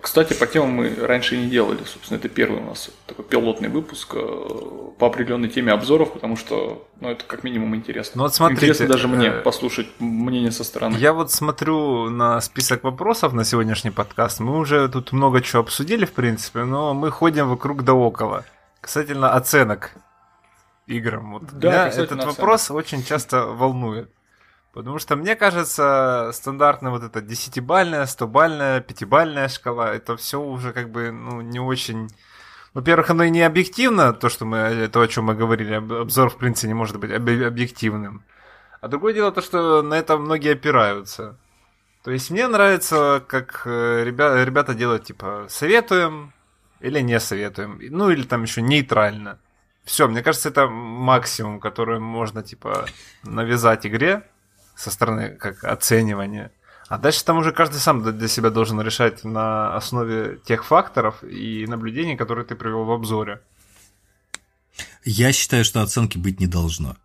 Кстати, 0.00 0.32
по 0.34 0.46
темам 0.46 0.70
мы 0.70 0.94
раньше 1.00 1.36
не 1.36 1.48
делали, 1.48 1.78
собственно, 1.84 2.18
это 2.18 2.28
первый 2.28 2.60
у 2.60 2.64
нас 2.64 2.90
такой 3.06 3.24
пилотный 3.24 3.68
выпуск 3.68 4.14
по 4.14 5.06
определенной 5.06 5.48
теме 5.48 5.72
обзоров, 5.72 6.12
потому 6.12 6.36
что 6.36 6.86
ну, 7.00 7.10
это 7.10 7.24
как 7.24 7.44
минимум 7.44 7.74
интересно. 7.76 8.12
Ну, 8.16 8.22
вот 8.22 8.34
смотрите, 8.34 8.66
интересно 8.66 8.88
даже 8.88 9.06
мне 9.06 9.28
э, 9.28 9.40
послушать 9.42 9.86
мнение 9.98 10.50
со 10.50 10.64
стороны. 10.64 10.96
Я 10.96 11.12
вот 11.12 11.30
смотрю 11.30 11.75
на 12.10 12.40
список 12.40 12.84
вопросов 12.84 13.32
на 13.32 13.44
сегодняшний 13.44 13.90
подкаст. 13.90 14.40
Мы 14.40 14.58
уже 14.58 14.88
тут 14.88 15.12
много 15.12 15.40
чего 15.42 15.62
обсудили, 15.62 16.04
в 16.04 16.12
принципе, 16.12 16.64
но 16.64 16.94
мы 16.94 17.10
ходим 17.10 17.48
вокруг 17.48 17.84
да 17.84 17.94
около. 17.94 18.44
Касательно 18.80 19.32
оценок 19.32 19.92
играм. 20.86 21.32
Вот 21.32 21.44
да, 21.52 21.68
меня 21.68 21.88
этот 21.88 22.12
оценок. 22.12 22.26
вопрос 22.26 22.70
очень 22.70 23.02
часто 23.04 23.46
волнует. 23.46 24.10
Потому 24.72 24.98
что 24.98 25.16
мне 25.16 25.36
кажется, 25.36 26.30
стандартная 26.32 26.90
вот 26.90 27.02
эта 27.02 27.20
10-бальная, 27.20 28.04
100-бальная, 28.04 28.84
5-бальная 28.84 29.48
шкала, 29.48 29.94
это 29.94 30.16
все 30.16 30.40
уже 30.40 30.72
как 30.72 30.90
бы 30.90 31.10
ну, 31.10 31.40
не 31.40 31.60
очень 31.60 32.08
во-первых, 32.74 33.08
оно 33.08 33.24
и 33.24 33.30
не 33.30 33.40
объективно, 33.40 34.12
то, 34.12 34.28
что 34.28 34.44
мы, 34.44 34.86
то, 34.88 35.00
о 35.00 35.08
чем 35.08 35.24
мы 35.24 35.34
говорили, 35.34 35.76
обзор, 35.76 36.28
в 36.28 36.36
принципе, 36.36 36.68
не 36.68 36.74
может 36.74 36.98
быть 36.98 37.10
объективным. 37.10 38.22
А 38.82 38.88
другое 38.88 39.14
дело 39.14 39.32
то, 39.32 39.40
что 39.40 39.80
на 39.80 39.94
это 39.94 40.18
многие 40.18 40.52
опираются. 40.52 41.38
То 42.06 42.12
есть 42.12 42.30
мне 42.30 42.46
нравится, 42.46 43.20
как 43.26 43.62
э, 43.64 44.04
ребята, 44.04 44.44
ребята 44.44 44.74
делают, 44.74 45.06
типа, 45.06 45.46
советуем 45.48 46.32
или 46.78 47.00
не 47.00 47.18
советуем. 47.18 47.80
Ну, 47.90 48.10
или 48.10 48.22
там 48.22 48.44
еще 48.44 48.62
нейтрально. 48.62 49.40
Все, 49.82 50.06
мне 50.06 50.22
кажется, 50.22 50.50
это 50.50 50.68
максимум, 50.68 51.58
который 51.58 51.98
можно, 51.98 52.44
типа, 52.44 52.86
навязать 53.24 53.86
игре 53.86 54.22
со 54.76 54.92
стороны 54.92 55.30
как 55.30 55.64
оценивания. 55.64 56.52
А 56.86 56.96
дальше 56.96 57.24
там 57.24 57.38
уже 57.38 57.50
каждый 57.50 57.80
сам 57.80 58.04
для 58.16 58.28
себя 58.28 58.50
должен 58.50 58.80
решать 58.80 59.24
на 59.24 59.74
основе 59.74 60.38
тех 60.44 60.64
факторов 60.64 61.24
и 61.24 61.66
наблюдений, 61.66 62.16
которые 62.16 62.44
ты 62.44 62.54
привел 62.54 62.84
в 62.84 62.92
обзоре. 62.92 63.40
Я 65.04 65.32
считаю, 65.32 65.64
что 65.64 65.82
оценки 65.82 66.18
быть 66.18 66.38
не 66.38 66.46
должно. 66.46 66.96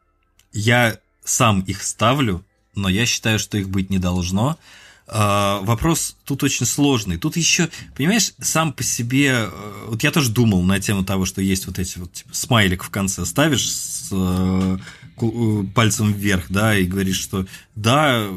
Я 0.51 0.99
сам 1.23 1.61
их 1.61 1.81
ставлю, 1.81 2.45
но 2.75 2.87
я 2.87 3.07
считаю, 3.07 3.39
что 3.39 3.57
их 3.57 3.67
быть 3.67 3.89
не 3.89 3.97
должно. 3.97 4.59
Uh, 5.07 5.65
вопрос 5.65 6.15
тут 6.23 6.41
очень 6.43 6.65
сложный. 6.65 7.17
Тут 7.17 7.35
еще, 7.35 7.69
понимаешь, 7.97 8.33
сам 8.39 8.71
по 8.71 8.81
себе, 8.81 9.49
э, 9.51 9.85
вот 9.87 10.03
я 10.03 10.11
тоже 10.11 10.29
думал 10.29 10.61
на 10.61 10.79
тему 10.79 11.03
того, 11.03 11.25
что 11.25 11.41
есть 11.41 11.67
вот 11.67 11.79
эти 11.79 11.97
вот 11.97 12.13
типа, 12.13 12.33
смайлик 12.33 12.83
в 12.83 12.89
конце 12.89 13.25
ставишь 13.25 13.69
с 13.69 14.13
uh, 14.13 14.79
Э, 15.21 15.63
пальцем 15.75 16.13
вверх, 16.13 16.45
да, 16.49 16.75
и 16.75 16.85
говоришь, 16.85 17.19
что 17.19 17.45
да, 17.75 18.27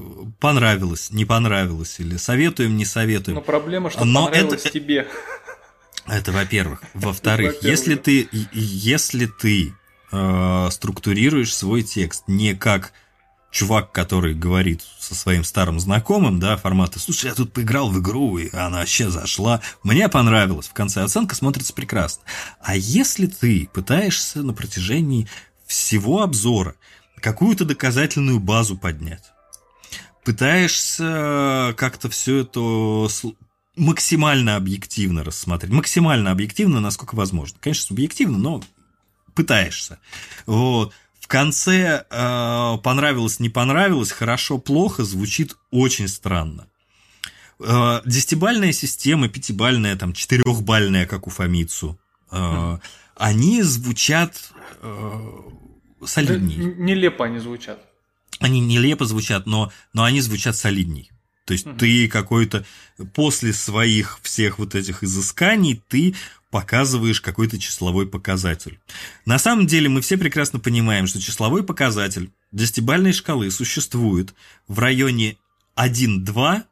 понравилось, 0.40 1.10
не 1.10 1.24
понравилось, 1.24 1.96
или 1.98 2.16
советуем, 2.16 2.76
не 2.76 2.84
советуем. 2.84 3.36
Но 3.36 3.40
проблема, 3.40 3.90
что 3.90 4.04
Но 4.04 4.26
понравилось 4.26 4.62
это... 4.64 4.70
тебе. 4.70 5.08
Это 6.06 6.32
во-первых. 6.32 6.82
Во-вторых, 6.92 7.62
если 7.62 7.94
ты, 7.94 8.28
если 8.52 9.26
ты 9.26 9.72
э, 10.12 10.68
структурируешь 10.70 11.54
свой 11.54 11.82
текст 11.82 12.24
не 12.26 12.54
как 12.54 12.92
чувак, 13.54 13.92
который 13.92 14.34
говорит 14.34 14.82
со 14.98 15.14
своим 15.14 15.44
старым 15.44 15.78
знакомым, 15.78 16.40
да, 16.40 16.56
формата, 16.56 16.98
слушай, 16.98 17.26
я 17.26 17.34
тут 17.34 17.52
поиграл 17.52 17.88
в 17.88 18.00
игру, 18.00 18.36
и 18.36 18.54
она 18.54 18.78
вообще 18.80 19.08
зашла, 19.08 19.60
мне 19.84 20.08
понравилось, 20.08 20.66
в 20.66 20.72
конце 20.72 21.02
оценка 21.02 21.36
смотрится 21.36 21.72
прекрасно. 21.72 22.24
А 22.60 22.74
если 22.74 23.26
ты 23.26 23.70
пытаешься 23.72 24.42
на 24.42 24.52
протяжении 24.52 25.28
всего 25.66 26.22
обзора 26.22 26.74
какую-то 27.20 27.64
доказательную 27.64 28.40
базу 28.40 28.76
поднять. 28.76 29.32
Пытаешься 30.24 31.74
как-то 31.76 32.10
все 32.10 32.38
это 32.38 33.08
максимально 33.76 34.56
объективно 34.56 35.22
рассмотреть. 35.22 35.72
Максимально 35.72 36.32
объективно, 36.32 36.80
насколько 36.80 37.14
возможно. 37.14 37.56
Конечно, 37.60 37.86
субъективно, 37.86 38.36
но 38.36 38.62
пытаешься. 39.34 40.00
Вот. 40.46 40.92
В 41.24 41.26
конце 41.26 42.04
э, 42.10 42.78
понравилось, 42.82 43.40
не 43.40 43.48
понравилось, 43.48 44.12
хорошо, 44.12 44.58
плохо 44.58 45.04
звучит 45.04 45.56
очень 45.70 46.06
странно. 46.06 46.68
Э, 47.60 48.02
десятибальная 48.04 48.72
система, 48.72 49.28
пятибальная, 49.28 49.96
там, 49.96 50.12
четырехбальная, 50.12 51.06
как 51.06 51.26
у 51.26 51.30
Фомицу, 51.30 51.98
э, 52.30 52.36
mm. 52.36 52.80
они 53.16 53.62
звучат 53.62 54.52
э, 54.82 55.30
солидней. 56.04 56.56
Нелепо 56.76 57.24
они 57.24 57.38
звучат. 57.38 57.80
Они 58.40 58.60
нелепо 58.60 59.06
звучат, 59.06 59.46
но, 59.46 59.72
но 59.94 60.04
они 60.04 60.20
звучат 60.20 60.56
солидней. 60.56 61.10
То 61.44 61.52
есть 61.52 61.66
mm 61.66 61.76
ты 61.78 62.08
какой-то 62.08 62.64
после 63.12 63.52
своих 63.52 64.18
всех 64.22 64.58
вот 64.58 64.74
этих 64.74 65.02
изысканий 65.02 65.82
ты 65.88 66.14
показываешь 66.50 67.20
какой-то 67.20 67.58
числовой 67.58 68.06
показатель. 68.06 68.78
На 69.26 69.38
самом 69.38 69.66
деле 69.66 69.88
мы 69.88 70.00
все 70.00 70.16
прекрасно 70.16 70.60
понимаем, 70.60 71.06
что 71.06 71.20
числовой 71.20 71.64
показатель 71.64 72.30
десятибальной 72.52 73.12
шкалы 73.12 73.50
существует 73.50 74.34
в 74.68 74.78
районе 74.78 75.36
1-2, 75.76 76.62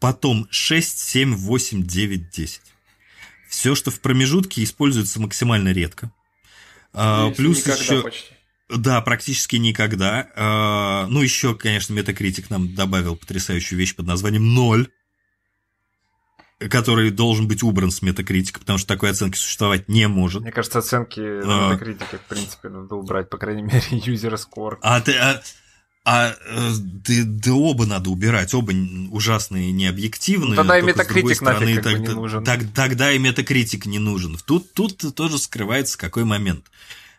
потом 0.00 0.46
6, 0.50 0.98
7, 0.98 1.34
8, 1.34 1.82
9, 1.82 2.30
10. 2.30 2.60
Все, 3.48 3.74
что 3.74 3.90
в 3.90 4.00
промежутке, 4.00 4.62
используется 4.62 5.18
максимально 5.20 5.70
редко. 5.70 6.10
А, 6.92 7.30
плюс 7.30 7.66
еще... 7.66 8.02
Почти. 8.02 8.35
Да, 8.68 9.00
практически 9.00 9.56
никогда. 9.56 10.28
А, 10.34 11.06
ну, 11.08 11.22
еще, 11.22 11.54
конечно, 11.54 11.92
Метакритик 11.92 12.50
нам 12.50 12.74
добавил 12.74 13.16
потрясающую 13.16 13.78
вещь 13.78 13.94
под 13.94 14.06
названием 14.06 14.54
0, 14.54 14.88
который 16.58 17.10
должен 17.10 17.46
быть 17.46 17.62
убран 17.62 17.92
с 17.92 18.02
Метакритика, 18.02 18.58
потому 18.58 18.78
что 18.78 18.88
такой 18.88 19.10
оценки 19.10 19.36
существовать 19.36 19.88
не 19.88 20.08
может. 20.08 20.42
Мне 20.42 20.50
кажется, 20.50 20.80
оценки 20.80 21.20
на 21.20 21.70
Метакритике, 21.70 22.18
в 22.18 22.28
принципе, 22.28 22.68
надо 22.68 22.96
убрать, 22.96 23.30
по 23.30 23.38
крайней 23.38 23.62
мере, 23.62 23.80
score. 23.90 24.78
А 24.82 25.00
ты... 25.00 25.12
А... 25.12 25.42
А 26.08 26.28
э, 26.28 26.70
да, 26.78 27.14
да 27.24 27.52
оба 27.52 27.84
надо 27.84 28.10
убирать, 28.10 28.54
оба 28.54 28.72
ужасные, 29.10 29.72
необъективные. 29.72 30.50
Ну, 30.50 30.54
тогда 30.54 30.78
и 30.78 30.82
метакритик 30.82 31.34
стороны, 31.34 31.66
нафиг 31.66 31.82
как 31.82 31.92
бы 31.94 31.98
не 31.98 32.14
нужен. 32.14 32.44
Так, 32.44 32.60
тогда 32.72 33.10
и 33.10 33.18
метакритик 33.18 33.86
не 33.86 33.98
нужен. 33.98 34.38
Тут, 34.46 34.72
тут 34.72 35.16
тоже 35.16 35.38
скрывается 35.38 35.98
какой 35.98 36.22
момент. 36.22 36.66
А, 36.66 36.70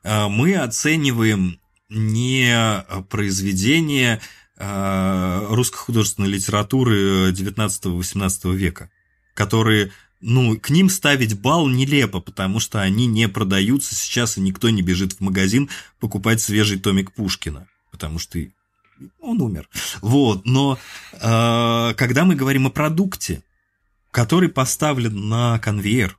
мы 0.03 0.55
оцениваем 0.55 1.59
не 1.89 2.83
произведение 3.09 4.21
а, 4.59 5.45
русской 5.49 5.77
художественной 5.77 6.29
литературы 6.29 7.31
19-18 7.31 8.55
века, 8.55 8.89
которые 9.35 9.91
ну, 10.19 10.57
к 10.59 10.71
ним 10.71 10.89
ставить 10.89 11.39
бал 11.39 11.67
нелепо, 11.67 12.19
потому 12.19 12.59
что 12.59 12.81
они 12.81 13.05
не 13.05 13.27
продаются 13.29 13.93
сейчас, 13.93 14.37
и 14.37 14.41
никто 14.41 14.71
не 14.71 14.81
бежит 14.81 15.13
в 15.13 15.19
магазин 15.19 15.69
покупать 15.99 16.41
свежий 16.41 16.79
томик 16.79 17.11
Пушкина, 17.11 17.67
потому 17.91 18.17
что 18.17 18.39
он 19.19 19.41
умер. 19.41 19.69
Вот, 20.01 20.45
но 20.45 20.79
э, 21.13 21.93
когда 21.95 22.25
мы 22.25 22.33
говорим 22.33 22.65
о 22.65 22.71
продукте, 22.71 23.43
который 24.09 24.49
поставлен 24.49 25.29
на 25.29 25.59
конвейер, 25.59 26.17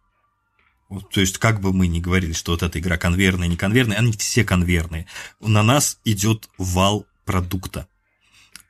то 1.10 1.20
есть, 1.20 1.38
как 1.38 1.60
бы 1.60 1.72
мы 1.72 1.86
ни 1.86 2.00
говорили, 2.00 2.32
что 2.32 2.52
вот 2.52 2.62
эта 2.62 2.78
игра 2.78 2.96
конвейерная, 2.96 3.48
не 3.48 3.56
конвейерная, 3.56 3.98
они 3.98 4.12
все 4.12 4.42
конвейерные. 4.42 5.06
На 5.40 5.62
нас 5.62 5.98
идет 6.04 6.48
вал 6.56 7.06
продукта. 7.26 7.86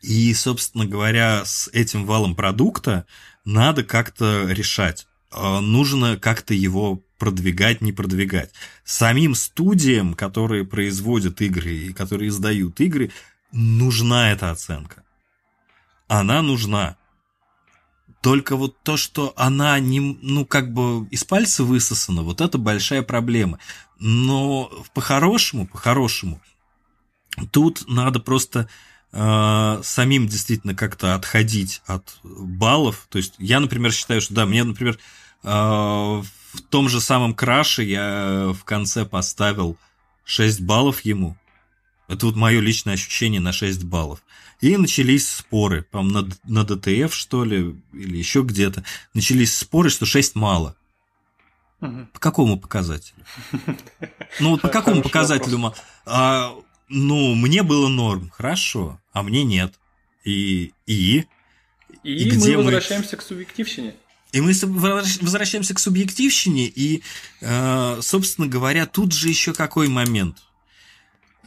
И, 0.03 0.32
собственно 0.35 0.85
говоря, 0.86 1.45
с 1.45 1.69
этим 1.69 2.07
валом 2.07 2.35
продукта 2.35 3.07
надо 3.45 3.85
как-то 3.85 4.47
решать. 4.49 5.07
А, 5.31 5.61
нужно 5.61 6.16
как-то 6.16 6.55
его 6.55 7.03
продвигать, 7.19 7.81
не 7.81 7.93
продвигать. 7.93 8.53
Самим 8.85 9.35
студиям, 9.35 10.15
которые 10.15 10.65
производят 10.65 11.40
игры 11.40 11.73
и 11.73 11.93
которые 11.93 12.28
издают 12.28 12.81
игры, 12.81 13.12
нужна 13.53 14.32
эта 14.32 14.51
оценка. 14.51 15.05
Она 16.07 16.43
нужна. 16.43 16.97
Только 18.20 18.57
вот 18.57 18.77
то, 18.82 18.97
что 18.97 19.32
она 19.36 19.78
не, 19.78 20.01
ну, 20.01 20.45
как 20.45 20.73
бы 20.73 21.07
из 21.09 21.24
пальца 21.24 21.62
высосана, 21.62 22.23
вот 22.23 22.40
это 22.40 22.59
большая 22.59 23.03
проблема. 23.03 23.59
Но 23.99 24.70
по-хорошему, 24.93 25.66
по-хорошему, 25.66 26.40
тут 27.53 27.85
надо 27.89 28.19
просто 28.19 28.69
э, 29.12 29.81
самим 29.82 30.27
действительно 30.27 30.74
как-то 30.74 31.15
отходить 31.15 31.82
от 31.86 32.19
баллов. 32.24 33.07
То 33.09 33.19
есть 33.19 33.35
я, 33.39 33.61
например, 33.61 33.93
считаю, 33.93 34.20
что 34.20 34.35
да, 34.35 34.47
мне, 34.47 34.65
например, 34.65 34.99
э, 35.45 35.49
в 35.49 36.61
том 36.70 36.89
же 36.89 37.01
самом 37.01 37.35
краше 37.35 37.85
я 37.85 38.53
в 38.53 38.65
конце 38.65 39.05
поставил 39.05 39.77
6 40.24 40.61
баллов 40.61 41.03
ему. 41.03 41.36
Это 42.09 42.27
вот 42.27 42.36
мое 42.36 42.61
личное 42.61 42.95
ощущение 42.95 43.40
на 43.40 43.53
6 43.53 43.85
баллов. 43.85 44.23
И 44.60 44.76
начались 44.76 45.28
споры, 45.28 45.82
по-моему, 45.82 46.28
на, 46.44 46.62
на 46.62 46.64
ДТФ, 46.64 47.14
что 47.14 47.44
ли, 47.44 47.76
или 47.93 48.16
еще 48.16 48.43
где-то. 48.43 48.85
Начались 49.14 49.56
споры, 49.56 49.89
что 49.89 50.05
6 50.05 50.35
мало. 50.35 50.76
Угу. 51.80 52.09
По 52.12 52.18
какому 52.18 52.59
показателю? 52.59 53.24
Ну, 54.40 54.51
вот 54.51 54.60
по 54.60 54.68
какому 54.68 55.02
показателю? 55.02 55.72
А, 56.05 56.55
ну, 56.89 57.35
мне 57.35 57.62
было 57.62 57.89
норм, 57.89 58.30
хорошо, 58.30 59.01
а 59.12 59.22
мне 59.22 59.44
нет. 59.44 59.74
И... 60.24 60.72
И, 60.86 61.24
и, 62.02 62.28
и 62.28 62.32
мы 62.36 62.56
возвращаемся 62.56 63.12
мы... 63.12 63.18
к 63.18 63.22
субъективщине. 63.22 63.94
И 64.32 64.40
мы 64.40 64.52
возвращаемся 64.60 65.74
к 65.74 65.78
субъективщине, 65.78 66.66
и, 66.66 67.02
э, 67.40 67.98
собственно 68.02 68.47
говоря, 68.47 68.85
тут 68.85 69.12
же 69.12 69.28
еще 69.28 69.55
какой 69.55 69.89
момент– 69.89 70.43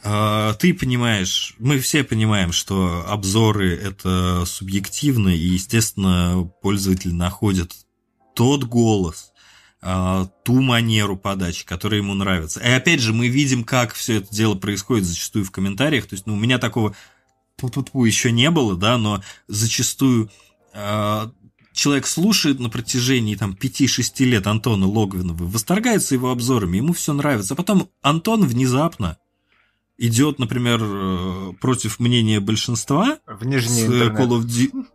ты 0.02 0.74
понимаешь, 0.74 1.54
мы 1.58 1.78
все 1.78 2.02
понимаем, 2.02 2.52
что 2.52 3.04
обзоры 3.06 3.76
это 3.76 4.44
субъективно, 4.46 5.28
и, 5.28 5.38
естественно, 5.38 6.50
пользователь 6.60 7.14
находит 7.14 7.72
тот 8.34 8.64
голос, 8.64 9.32
а, 9.80 10.26
ту 10.44 10.60
манеру 10.60 11.16
подачи, 11.16 11.66
которая 11.66 12.00
ему 12.00 12.14
нравится. 12.14 12.60
И 12.60 12.68
опять 12.68 13.00
же, 13.00 13.12
мы 13.12 13.28
видим, 13.28 13.64
как 13.64 13.94
все 13.94 14.18
это 14.18 14.34
дело 14.34 14.54
происходит 14.54 15.04
зачастую 15.04 15.44
в 15.44 15.50
комментариях. 15.50 16.06
То 16.06 16.14
есть, 16.14 16.26
ну, 16.26 16.34
у 16.34 16.38
меня 16.38 16.58
такого 16.58 16.94
еще 17.58 18.32
не 18.32 18.50
было, 18.50 18.76
да, 18.76 18.98
но 18.98 19.22
зачастую 19.48 20.30
а, 20.72 21.32
человек 21.72 22.06
слушает 22.06 22.60
на 22.60 22.70
протяжении 22.70 23.34
там 23.34 23.56
5-6 23.60 24.24
лет 24.24 24.46
Антона 24.46 24.86
Логвинова, 24.86 25.44
восторгается 25.44 26.14
его 26.14 26.30
обзорами, 26.30 26.78
ему 26.78 26.92
все 26.92 27.12
нравится. 27.12 27.54
А 27.54 27.56
потом 27.56 27.90
Антон 28.02 28.44
внезапно 28.46 29.18
идет, 29.98 30.38
например, 30.38 30.80
э, 30.82 31.52
против 31.60 32.00
мнения 32.00 32.40
большинства 32.40 33.18
в 33.26 33.44
с 33.44 33.84
интернет. 33.84 34.18
Call 34.18 34.40
of 34.40 34.44
Duty 34.44 34.86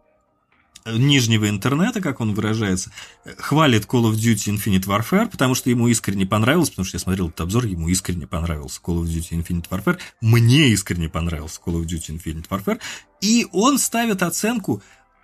нижнего 0.93 1.49
интернета, 1.49 2.01
как 2.01 2.21
он 2.21 2.33
выражается, 2.33 2.91
хвалит 3.37 3.85
Call 3.85 4.11
of 4.11 4.13
Duty 4.13 4.55
Infinite 4.55 4.85
Warfare, 4.85 5.29
потому 5.29 5.55
что 5.55 5.69
ему 5.69 5.87
искренне 5.87 6.25
понравилось, 6.25 6.69
потому 6.69 6.85
что 6.85 6.95
я 6.95 6.99
смотрел 6.99 7.27
этот 7.27 7.41
обзор, 7.41 7.65
ему 7.65 7.89
искренне 7.89 8.27
понравился 8.27 8.79
Call 8.83 9.01
of 9.01 9.05
Duty 9.05 9.41
Infinite 9.41 9.69
Warfare, 9.69 9.99
мне 10.21 10.69
искренне 10.69 11.09
понравился 11.09 11.59
Call 11.63 11.81
of 11.81 11.85
Duty 11.85 12.17
Infinite 12.17 12.47
Warfare, 12.49 12.79
и 13.21 13.47
он 13.51 13.77
ставит 13.79 14.23
оценку, 14.23 14.81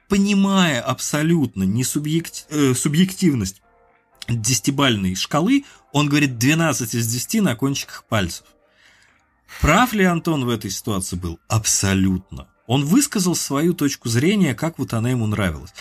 понимая 0.09 0.81
абсолютно 0.81 1.63
не 1.63 1.83
субъект, 1.83 2.45
э, 2.49 2.73
субъективность 2.73 3.61
десятибальной 4.27 5.15
шкалы, 5.15 5.65
он 5.91 6.09
говорит 6.09 6.37
12 6.37 6.95
из 6.95 7.07
10 7.07 7.41
на 7.41 7.55
кончиках 7.55 8.05
пальцев. 8.07 8.45
Прав 9.61 9.93
ли 9.93 10.03
Антон 10.03 10.45
в 10.45 10.49
этой 10.49 10.71
ситуации 10.71 11.15
был? 11.15 11.39
Абсолютно. 11.47 12.47
Он 12.67 12.85
высказал 12.85 13.35
свою 13.35 13.73
точку 13.73 14.09
зрения, 14.09 14.55
как 14.55 14.79
вот 14.79 14.93
она 14.93 15.09
ему 15.09 15.27
нравилась. 15.27 15.73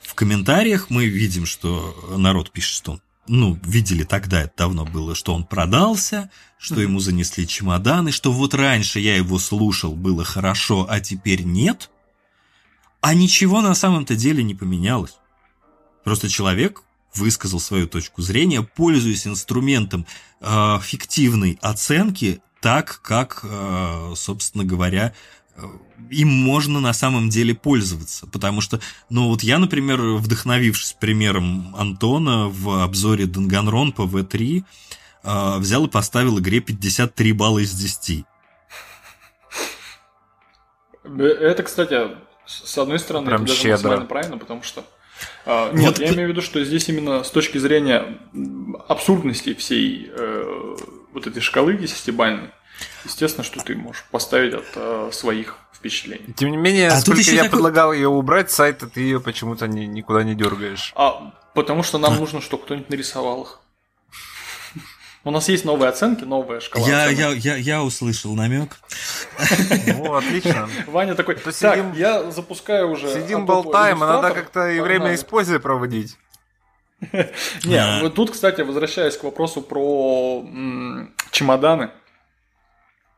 В 0.00 0.14
комментариях 0.14 0.90
мы 0.90 1.06
видим, 1.06 1.46
что 1.46 2.14
народ 2.16 2.50
пишет, 2.50 2.72
что 2.72 2.92
он 2.92 3.00
ну, 3.28 3.58
видели 3.64 4.04
тогда, 4.04 4.42
это 4.42 4.52
давно 4.58 4.84
было, 4.84 5.14
что 5.14 5.34
он 5.34 5.44
продался, 5.44 6.30
что 6.58 6.80
ему 6.80 7.00
занесли 7.00 7.46
чемоданы, 7.46 8.12
что 8.12 8.32
вот 8.32 8.54
раньше 8.54 9.00
я 9.00 9.16
его 9.16 9.38
слушал, 9.38 9.94
было 9.94 10.24
хорошо, 10.24 10.86
а 10.88 11.00
теперь 11.00 11.42
нет. 11.42 11.90
А 13.00 13.14
ничего 13.14 13.62
на 13.62 13.74
самом-то 13.74 14.16
деле 14.16 14.42
не 14.42 14.54
поменялось. 14.54 15.16
Просто 16.04 16.28
человек 16.28 16.82
высказал 17.14 17.60
свою 17.60 17.86
точку 17.88 18.22
зрения, 18.22 18.62
пользуясь 18.62 19.26
инструментом 19.26 20.06
э, 20.40 20.78
фиктивной 20.82 21.58
оценки 21.62 22.40
так, 22.60 23.00
как, 23.02 23.40
э, 23.44 24.12
собственно 24.16 24.64
говоря, 24.64 25.12
э, 25.56 25.62
им 26.10 26.28
можно 26.28 26.80
на 26.80 26.92
самом 26.92 27.28
деле 27.28 27.54
пользоваться. 27.54 28.26
Потому 28.26 28.60
что, 28.60 28.80
ну 29.10 29.28
вот 29.28 29.42
я, 29.42 29.58
например, 29.58 30.00
вдохновившись 30.00 30.94
примером 30.94 31.74
Антона 31.76 32.48
в 32.48 32.82
обзоре 32.82 33.26
Данганронпа 33.26 34.02
V3, 34.02 34.64
э, 35.22 35.58
взял 35.58 35.86
и 35.86 35.90
поставил 35.90 36.38
игре 36.38 36.60
53 36.60 37.32
балла 37.32 37.58
из 37.60 37.72
10. 37.72 38.24
Это, 41.04 41.62
кстати, 41.62 42.16
с 42.46 42.78
одной 42.78 42.98
стороны, 42.98 43.26
Прям 43.26 43.42
это 43.42 43.48
даже 43.48 43.60
щедро. 43.60 43.72
максимально 43.72 44.06
правильно, 44.06 44.38
потому 44.38 44.62
что 44.62 44.84
А, 45.44 45.72
нет, 45.72 45.98
вот... 45.98 45.98
я 45.98 46.12
имею 46.12 46.28
в 46.28 46.30
виду, 46.32 46.42
что 46.42 46.62
здесь 46.64 46.88
именно 46.88 47.22
с 47.24 47.30
точки 47.30 47.58
зрения 47.58 48.18
абсурдности 48.88 49.54
всей 49.54 50.10
э, 50.12 50.76
вот 51.16 51.26
этой 51.26 51.40
шкалы 51.40 51.78
десятибальной, 51.78 52.50
естественно, 53.04 53.42
что 53.42 53.58
ты 53.60 53.74
можешь 53.74 54.04
поставить 54.10 54.52
от 54.52 54.66
э, 54.74 55.08
своих 55.12 55.56
впечатлений. 55.72 56.34
Тем 56.36 56.50
не 56.50 56.58
менее, 56.58 56.88
а 56.88 57.00
сколько 57.00 57.22
я 57.22 57.44
такой... 57.44 57.52
предлагал 57.52 57.92
ее 57.94 58.08
убрать 58.08 58.50
с 58.50 58.54
сайта, 58.54 58.86
ты 58.86 59.00
ее 59.00 59.18
почему-то 59.18 59.66
ни, 59.66 59.86
никуда 59.86 60.24
не 60.24 60.34
дергаешь. 60.34 60.92
А, 60.94 61.32
потому 61.54 61.82
что 61.82 61.96
нам 61.96 62.12
а. 62.12 62.16
нужно, 62.16 62.42
чтобы 62.42 62.64
кто-нибудь 62.64 62.90
нарисовал 62.90 63.44
их. 63.44 63.60
У 65.24 65.30
нас 65.30 65.48
есть 65.48 65.64
новые 65.64 65.88
оценки, 65.88 66.22
новая 66.22 66.60
шкала. 66.60 66.86
Я, 66.86 67.08
я, 67.08 67.30
я, 67.30 67.56
я 67.56 67.82
услышал 67.82 68.34
намек. 68.34 68.76
Ну, 69.86 70.14
отлично. 70.14 70.68
Ваня 70.86 71.14
такой, 71.14 71.36
так, 71.36 71.96
я 71.96 72.30
запускаю 72.30 72.90
уже. 72.90 73.12
Сидим, 73.12 73.46
болтаем, 73.46 74.02
а 74.02 74.06
надо 74.06 74.34
как-то 74.34 74.70
и 74.70 74.80
время 74.80 75.14
используя 75.14 75.58
проводить. 75.60 76.16
Не, 77.64 78.00
вот 78.02 78.14
тут, 78.14 78.30
кстати, 78.30 78.62
возвращаясь 78.62 79.16
к 79.16 79.24
вопросу 79.24 79.62
про 79.62 80.44
чемоданы, 81.30 81.90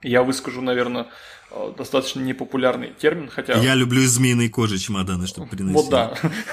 я 0.03 0.23
выскажу, 0.23 0.61
наверное, 0.61 1.09
Э, 1.51 1.73
достаточно 1.77 2.21
непопулярный 2.21 2.93
термин, 2.99 3.31
хотя... 3.31 3.55
Я 3.55 3.75
люблю 3.75 4.03
из 4.03 4.11
змеиной 4.11 4.51
кожи 4.51 4.79
чемоданы, 4.79 5.27
чтобы 5.27 5.49
приносить. 5.49 5.77
Вот 5.77 5.89
да. 5.89 6.15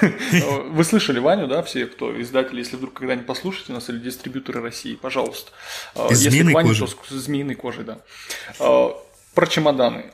Вы 0.70 0.84
слышали 0.84 1.18
Ваню, 1.18 1.48
да, 1.48 1.62
все, 1.62 1.86
кто 1.86 2.18
издатели, 2.20 2.60
если 2.60 2.76
вдруг 2.76 2.94
когда-нибудь 2.94 3.26
послушаете 3.26 3.74
нас, 3.74 3.90
или 3.90 3.98
дистрибьюторы 3.98 4.62
России, 4.62 4.94
пожалуйста. 4.94 5.52
Э, 5.94 6.08
из 6.10 6.20
змеиной 6.20 6.54
кожи. 6.54 6.86
змеиной 7.10 7.56
кожей, 7.56 7.84
да. 7.84 7.98
Э, 8.58 8.88
про 9.34 9.46
чемоданы. 9.46 10.12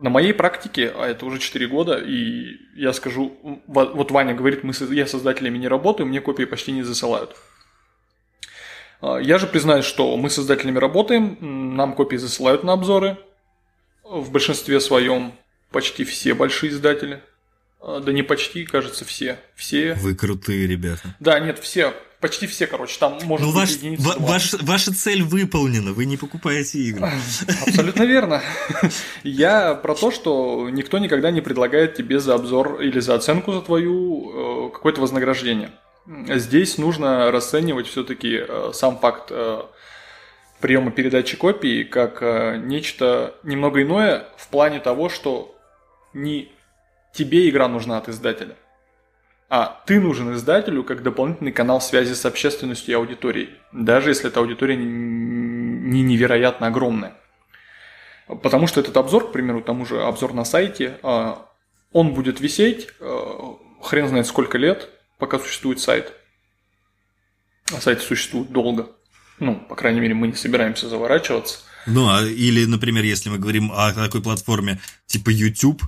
На 0.00 0.10
моей 0.10 0.34
практике, 0.34 0.92
а 0.94 1.06
это 1.06 1.24
уже 1.24 1.38
4 1.38 1.66
года, 1.68 1.96
и 1.98 2.56
я 2.74 2.92
скажу, 2.92 3.62
вот 3.66 4.10
Ваня 4.10 4.34
говорит, 4.34 4.64
мы, 4.64 4.72
я 4.90 5.06
создателями 5.06 5.58
не 5.58 5.68
работаю, 5.68 6.06
мне 6.06 6.20
копии 6.20 6.44
почти 6.44 6.72
не 6.72 6.82
засылают. 6.82 7.36
Я 9.00 9.38
же 9.38 9.46
признаюсь, 9.46 9.84
что 9.84 10.16
мы 10.16 10.30
создателями 10.30 10.78
работаем, 10.78 11.76
нам 11.76 11.94
копии 11.94 12.16
засылают 12.16 12.64
на 12.64 12.72
обзоры, 12.72 13.18
в 14.02 14.30
большинстве 14.30 14.80
своем 14.80 15.32
почти 15.70 16.04
все 16.04 16.34
большие 16.34 16.70
издатели. 16.70 17.22
А, 17.86 18.00
да 18.00 18.12
не 18.12 18.22
почти, 18.22 18.64
кажется, 18.64 19.04
все. 19.04 19.38
Все. 19.54 19.94
Вы 19.94 20.14
крутые 20.14 20.66
ребята. 20.66 21.14
Да, 21.20 21.38
нет, 21.38 21.58
все. 21.58 21.92
Почти 22.18 22.46
все, 22.46 22.66
короче, 22.66 22.98
там 22.98 23.18
может 23.24 23.46
ну, 23.46 23.52
ваш, 23.52 23.72
единица. 23.72 24.14
Ваш, 24.18 24.54
ваша 24.54 24.94
цель 24.94 25.22
выполнена, 25.22 25.92
вы 25.92 26.06
не 26.06 26.16
покупаете 26.16 26.78
игры. 26.78 27.10
Абсолютно 27.66 28.04
верно. 28.04 28.40
Я 29.22 29.74
про 29.74 29.94
то, 29.94 30.10
что 30.10 30.70
никто 30.70 30.96
никогда 30.98 31.30
не 31.30 31.42
предлагает 31.42 31.94
тебе 31.94 32.20
за 32.20 32.34
обзор 32.34 32.80
или 32.80 32.98
за 33.00 33.16
оценку 33.16 33.52
за 33.52 33.60
твою 33.60 34.68
э, 34.68 34.72
какое-то 34.72 35.02
вознаграждение. 35.02 35.72
Здесь 36.06 36.78
нужно 36.78 37.30
расценивать 37.30 37.88
все-таки 37.88 38.40
э, 38.48 38.70
сам 38.72 38.98
факт 38.98 39.26
э, 39.28 39.60
приема 40.60 40.92
передачи 40.92 41.36
копии 41.36 41.82
как 41.82 42.22
нечто 42.64 43.34
немного 43.42 43.82
иное 43.82 44.28
в 44.38 44.48
плане 44.48 44.80
того, 44.80 45.10
что 45.10 45.54
не 46.14 46.53
тебе 47.14 47.48
игра 47.48 47.68
нужна 47.68 47.96
от 47.96 48.08
издателя, 48.10 48.56
а 49.48 49.82
ты 49.86 50.00
нужен 50.00 50.34
издателю 50.34 50.84
как 50.84 51.02
дополнительный 51.02 51.52
канал 51.52 51.80
связи 51.80 52.12
с 52.12 52.26
общественностью 52.26 52.92
и 52.92 52.96
аудиторией, 52.96 53.50
даже 53.72 54.10
если 54.10 54.28
эта 54.28 54.40
аудитория 54.40 54.76
не 54.76 56.02
невероятно 56.02 56.66
огромная. 56.66 57.14
Потому 58.26 58.66
что 58.66 58.80
этот 58.80 58.96
обзор, 58.96 59.28
к 59.28 59.32
примеру, 59.32 59.62
тому 59.62 59.86
же 59.86 60.02
обзор 60.02 60.32
на 60.32 60.44
сайте, 60.44 60.98
э, 61.02 61.34
он 61.92 62.14
будет 62.14 62.40
висеть 62.40 62.88
э, 62.98 63.54
хрен 63.84 64.08
знает 64.08 64.26
сколько 64.26 64.58
лет, 64.58 64.88
пока 65.18 65.38
существует 65.38 65.80
сайт. 65.80 66.12
А 67.72 67.80
сайты 67.80 68.02
существуют 68.02 68.50
долго. 68.50 68.90
Ну, 69.38 69.56
по 69.56 69.74
крайней 69.74 70.00
мере, 70.00 70.14
мы 70.14 70.28
не 70.28 70.34
собираемся 70.34 70.88
заворачиваться. 70.88 71.58
Ну, 71.86 72.08
а, 72.08 72.22
или, 72.22 72.64
например, 72.64 73.04
если 73.04 73.28
мы 73.28 73.38
говорим 73.38 73.70
о 73.72 73.92
такой 73.92 74.22
платформе 74.22 74.80
типа 75.06 75.30
YouTube, 75.30 75.82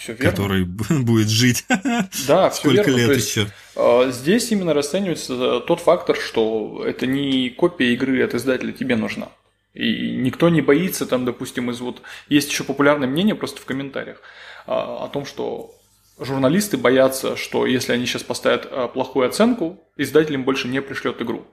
все 0.00 0.14
верно. 0.14 0.30
который 0.30 0.64
будет 1.02 1.28
жить 1.28 1.64
да, 2.26 2.50
сколько 2.50 2.90
верно. 2.90 2.96
лет 2.96 3.16
есть, 3.16 3.36
еще. 3.36 3.46
А, 3.76 4.10
здесь 4.10 4.50
именно 4.50 4.74
расценивается 4.74 5.60
тот 5.60 5.80
фактор, 5.80 6.16
что 6.16 6.82
это 6.86 7.06
не 7.06 7.50
копия 7.50 7.92
игры 7.92 8.22
от 8.22 8.34
издателя 8.34 8.72
тебе 8.72 8.96
нужна. 8.96 9.28
И 9.74 10.16
никто 10.16 10.48
не 10.48 10.62
боится, 10.62 11.06
там, 11.06 11.24
допустим, 11.24 11.70
из 11.70 11.80
вот... 11.80 12.02
Есть 12.28 12.50
еще 12.50 12.64
популярное 12.64 13.06
мнение 13.06 13.36
просто 13.36 13.60
в 13.60 13.64
комментариях 13.64 14.20
а, 14.66 15.04
о 15.04 15.08
том, 15.08 15.24
что 15.24 15.74
журналисты 16.18 16.76
боятся, 16.76 17.36
что 17.36 17.66
если 17.66 17.92
они 17.92 18.06
сейчас 18.06 18.22
поставят 18.22 18.66
а, 18.70 18.88
плохую 18.88 19.28
оценку, 19.28 19.78
издатель 19.96 20.34
им 20.34 20.44
больше 20.44 20.66
не 20.66 20.82
пришлет 20.82 21.22
игру. 21.22 21.46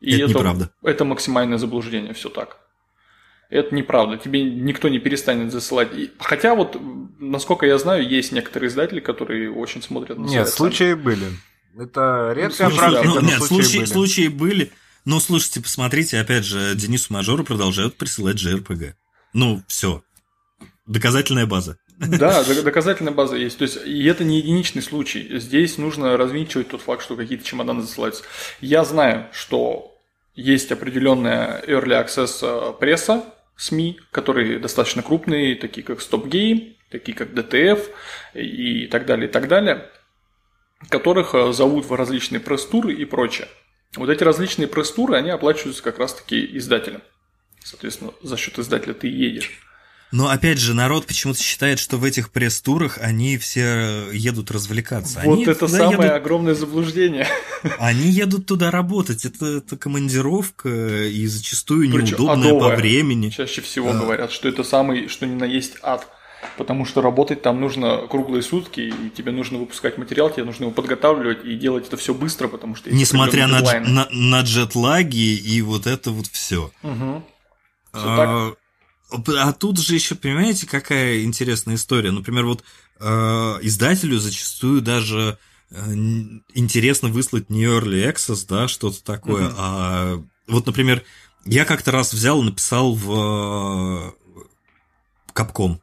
И 0.00 0.14
это, 0.14 0.24
это 0.24 0.30
неправда. 0.30 0.70
Это 0.82 1.04
максимальное 1.04 1.58
заблуждение, 1.58 2.14
все 2.14 2.28
так. 2.28 2.58
Это 3.52 3.74
неправда. 3.74 4.16
Тебе 4.16 4.42
никто 4.42 4.88
не 4.88 4.98
перестанет 4.98 5.52
засылать. 5.52 5.90
Хотя 6.18 6.54
вот, 6.54 6.80
насколько 7.18 7.66
я 7.66 7.76
знаю, 7.76 8.08
есть 8.08 8.32
некоторые 8.32 8.70
издатели, 8.70 9.00
которые 9.00 9.52
очень 9.52 9.82
смотрят 9.82 10.18
на 10.18 10.24
Нет, 10.24 10.48
случаи 10.48 10.94
были. 10.94 11.26
Это 11.78 12.32
редкая 12.34 12.70
ну, 12.70 12.76
практика, 12.76 13.04
ну, 13.04 13.20
нет, 13.20 13.42
случаи, 13.42 13.64
случаи, 13.64 13.78
были. 13.78 13.86
случаи 13.86 14.28
были. 14.28 14.72
Но 15.04 15.20
слушайте, 15.20 15.60
посмотрите, 15.60 16.18
опять 16.18 16.44
же, 16.44 16.74
Денису 16.74 17.12
Мажору 17.12 17.44
продолжают 17.44 17.96
присылать 17.96 18.42
JRPG. 18.42 18.94
Ну, 19.34 19.62
все. 19.66 20.02
Доказательная 20.86 21.46
база. 21.46 21.76
Да, 21.98 22.42
доказательная 22.44 23.12
база 23.12 23.36
есть. 23.36 23.58
То 23.58 23.64
есть, 23.64 23.78
и 23.84 24.04
это 24.04 24.24
не 24.24 24.38
единичный 24.38 24.80
случай. 24.82 25.38
Здесь 25.38 25.76
нужно 25.76 26.16
развенчивать 26.16 26.68
тот 26.68 26.80
факт, 26.80 27.02
что 27.02 27.16
какие-то 27.16 27.44
чемоданы 27.44 27.82
засылаются. 27.82 28.24
Я 28.62 28.84
знаю, 28.84 29.28
что 29.32 29.94
есть 30.34 30.72
определенная 30.72 31.62
early 31.66 32.06
access 32.06 32.38
э, 32.40 32.72
пресса, 32.78 33.24
СМИ, 33.56 34.00
которые 34.10 34.58
достаточно 34.58 35.02
крупные, 35.02 35.56
такие 35.56 35.82
как 35.84 35.98
Stop 35.98 36.24
Game, 36.24 36.76
такие 36.90 37.16
как 37.16 37.30
DTF 37.30 37.90
и 38.34 38.86
так 38.86 39.06
далее, 39.06 39.28
и 39.28 39.32
так 39.32 39.48
далее, 39.48 39.90
которых 40.88 41.34
э, 41.34 41.52
зовут 41.52 41.86
в 41.86 41.94
различные 41.94 42.40
пресс-туры 42.40 42.92
и 42.92 43.04
прочее. 43.04 43.48
Вот 43.96 44.08
эти 44.08 44.24
различные 44.24 44.68
пресс-туры, 44.68 45.16
они 45.16 45.30
оплачиваются 45.30 45.82
как 45.82 45.98
раз-таки 45.98 46.56
издателем. 46.56 47.02
Соответственно, 47.62 48.12
за 48.22 48.36
счет 48.36 48.58
издателя 48.58 48.94
ты 48.94 49.08
едешь. 49.08 49.60
Но 50.12 50.28
опять 50.28 50.58
же, 50.58 50.74
народ 50.74 51.06
почему-то 51.06 51.42
считает, 51.42 51.78
что 51.78 51.96
в 51.96 52.04
этих 52.04 52.30
пресс-турах 52.30 52.98
они 53.00 53.38
все 53.38 54.10
едут 54.12 54.50
развлекаться. 54.50 55.22
Вот 55.24 55.34
они 55.34 55.44
это 55.46 55.66
самое 55.66 55.92
едут... 55.92 56.10
огромное 56.10 56.54
заблуждение. 56.54 57.26
Они 57.78 58.10
едут 58.10 58.46
туда 58.46 58.70
работать. 58.70 59.24
Это, 59.24 59.58
это 59.58 59.76
командировка 59.78 60.68
и 61.06 61.26
зачастую 61.26 61.88
неудобная 61.88 62.48
адовая. 62.48 62.76
по 62.76 62.76
времени. 62.76 63.30
Чаще 63.30 63.62
всего 63.62 63.90
а... 63.90 63.94
говорят, 63.94 64.30
что 64.32 64.48
это 64.48 64.62
самый, 64.64 65.08
что 65.08 65.26
ни 65.26 65.34
на 65.34 65.44
есть 65.44 65.76
ад. 65.82 66.06
Потому 66.58 66.84
что 66.84 67.00
работать 67.00 67.40
там 67.40 67.60
нужно 67.60 68.06
круглые 68.08 68.42
сутки, 68.42 68.80
и 68.80 69.10
тебе 69.10 69.32
нужно 69.32 69.58
выпускать 69.58 69.96
материал, 69.96 70.28
тебе 70.28 70.44
нужно 70.44 70.64
его 70.64 70.72
подготавливать 70.72 71.44
и 71.44 71.54
делать 71.54 71.86
это 71.86 71.96
все 71.96 72.12
быстро, 72.12 72.48
потому 72.48 72.74
что... 72.74 72.90
Несмотря 72.90 73.46
на, 73.46 73.60
на, 73.80 74.08
на 74.10 74.40
джетлаги 74.42 75.36
и 75.36 75.62
вот 75.62 75.86
это 75.86 76.10
вот 76.10 76.26
все. 76.26 76.70
Угу. 76.82 77.24
Все 77.92 78.04
а, 78.04 78.16
так? 78.50 78.58
А 79.12 79.52
тут 79.52 79.78
же 79.78 79.94
еще, 79.94 80.14
понимаете, 80.14 80.66
какая 80.66 81.22
интересная 81.22 81.76
история. 81.76 82.10
Например, 82.10 82.46
вот 82.46 82.64
э, 83.00 83.04
издателю 83.62 84.18
зачастую 84.18 84.80
даже 84.80 85.38
э, 85.70 85.92
интересно 86.54 87.08
выслать 87.08 87.50
не 87.50 87.64
Early 87.64 88.10
Access, 88.10 88.46
да, 88.48 88.68
что-то 88.68 89.02
такое, 89.02 89.48
mm-hmm. 89.48 89.54
а 89.56 90.22
вот, 90.48 90.66
например, 90.66 91.02
я 91.44 91.64
как-то 91.64 91.90
раз 91.90 92.12
взял 92.12 92.40
и 92.42 92.44
написал 92.44 92.94
в 92.94 94.14
Капком. 95.32 95.80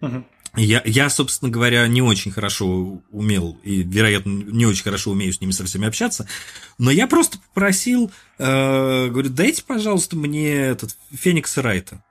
Mm-hmm. 0.00 0.24
Я, 0.56 0.82
я, 0.84 1.08
собственно 1.08 1.50
говоря, 1.50 1.86
не 1.86 2.02
очень 2.02 2.32
хорошо 2.32 3.00
умел 3.10 3.58
и, 3.62 3.82
вероятно, 3.82 4.30
не 4.30 4.66
очень 4.66 4.82
хорошо 4.82 5.12
умею 5.12 5.32
с 5.32 5.40
ними 5.40 5.52
со 5.52 5.64
всеми 5.64 5.86
общаться, 5.86 6.26
но 6.78 6.90
я 6.90 7.06
просто 7.06 7.38
попросил, 7.38 8.10
э, 8.38 9.08
говорю, 9.08 9.28
дайте, 9.30 9.62
пожалуйста, 9.62 10.16
мне 10.16 10.52
этот 10.52 10.96
Феникса 11.12 11.62
Райта. 11.62 12.02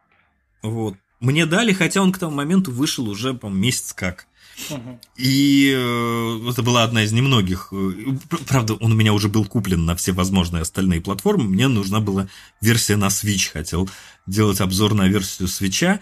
Вот. 0.69 0.95
Мне 1.19 1.45
дали, 1.45 1.73
хотя 1.73 2.01
он 2.01 2.11
к 2.11 2.19
тому 2.19 2.35
моменту 2.35 2.71
вышел 2.71 3.09
уже, 3.09 3.33
по 3.33 3.47
месяц 3.47 3.93
как. 3.93 4.27
Угу. 4.69 4.99
И 5.17 5.73
э, 5.75 6.49
это 6.49 6.63
была 6.63 6.83
одна 6.83 7.03
из 7.03 7.11
немногих. 7.11 7.69
Э, 7.71 8.17
правда, 8.47 8.73
он 8.75 8.91
у 8.91 8.95
меня 8.95 9.13
уже 9.13 9.29
был 9.29 9.45
куплен 9.45 9.85
на 9.85 9.95
все 9.95 10.11
возможные 10.11 10.61
остальные 10.61 11.01
платформы. 11.01 11.45
Мне 11.45 11.67
нужна 11.67 11.99
была 11.99 12.27
версия 12.61 12.95
на 12.95 13.07
Switch. 13.07 13.51
Хотел 13.51 13.89
делать 14.25 14.61
обзор 14.61 14.93
на 14.93 15.07
версию 15.07 15.47
Switch. 15.47 15.99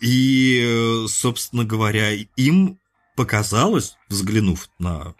И, 0.00 0.62
э, 0.64 1.06
собственно 1.08 1.64
говоря, 1.64 2.12
им 2.12 2.78
показалось, 3.16 3.96
взглянув 4.08 4.68
на 4.78 5.14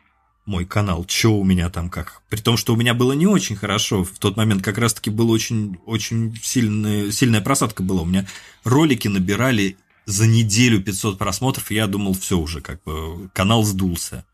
мой 0.45 0.65
канал, 0.65 1.05
что 1.09 1.39
у 1.39 1.45
меня 1.45 1.71
там 1.71 1.89
как. 1.89 2.23
При 2.29 2.41
том, 2.41 2.57
что 2.57 2.75
у 2.75 2.77
меня 2.77 2.95
было 2.95 3.13
не 3.13 3.27
очень 3.27 3.57
хорошо. 3.57 4.05
В 4.05 4.19
тот 4.19 4.37
момент 4.37 4.63
как 4.63 4.79
раз-таки 4.79 5.11
была 5.11 5.33
очень, 5.33 5.79
очень 5.87 6.37
сильная, 6.43 7.13
сильная 7.13 7.41
просадка 7.41 7.83
была. 7.83 8.03
У 8.03 8.07
меня 8.07 8.27
ролики 8.65 9.09
набирали 9.09 9.77
за 10.05 10.27
неделю 10.27 10.83
500 10.83 11.19
просмотров, 11.19 11.71
и 11.71 11.77
я 11.77 11.87
думал, 11.87 12.15
все 12.15 12.39
уже, 12.39 12.61
как 12.61 12.83
бы, 12.83 13.31
канал 13.33 13.63
сдулся. 13.63 14.25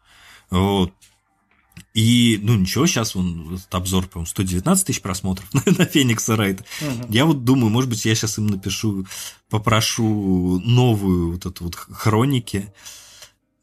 Вот. 0.51 0.93
И, 1.95 2.39
ну 2.43 2.55
ничего, 2.55 2.87
сейчас 2.87 3.17
он, 3.17 3.57
этот 3.57 3.75
обзор, 3.75 4.07
по-моему, 4.07 4.27
119 4.27 4.87
тысяч 4.87 5.03
просмотров 5.03 5.47
на, 5.53 5.85
Феникса 5.85 6.37
Райта. 6.37 6.65
Угу. 6.81 7.13
Я 7.13 7.27
вот 7.27 7.45
думаю, 7.45 7.71
может 7.71 7.91
быть, 7.91 8.05
я 8.05 8.15
сейчас 8.15 8.39
им 8.39 8.47
напишу, 8.47 9.07
попрошу 9.51 10.61
новую 10.65 11.33
вот 11.33 11.47
эту 11.47 11.65
вот 11.65 11.75
хроники. 11.75 12.73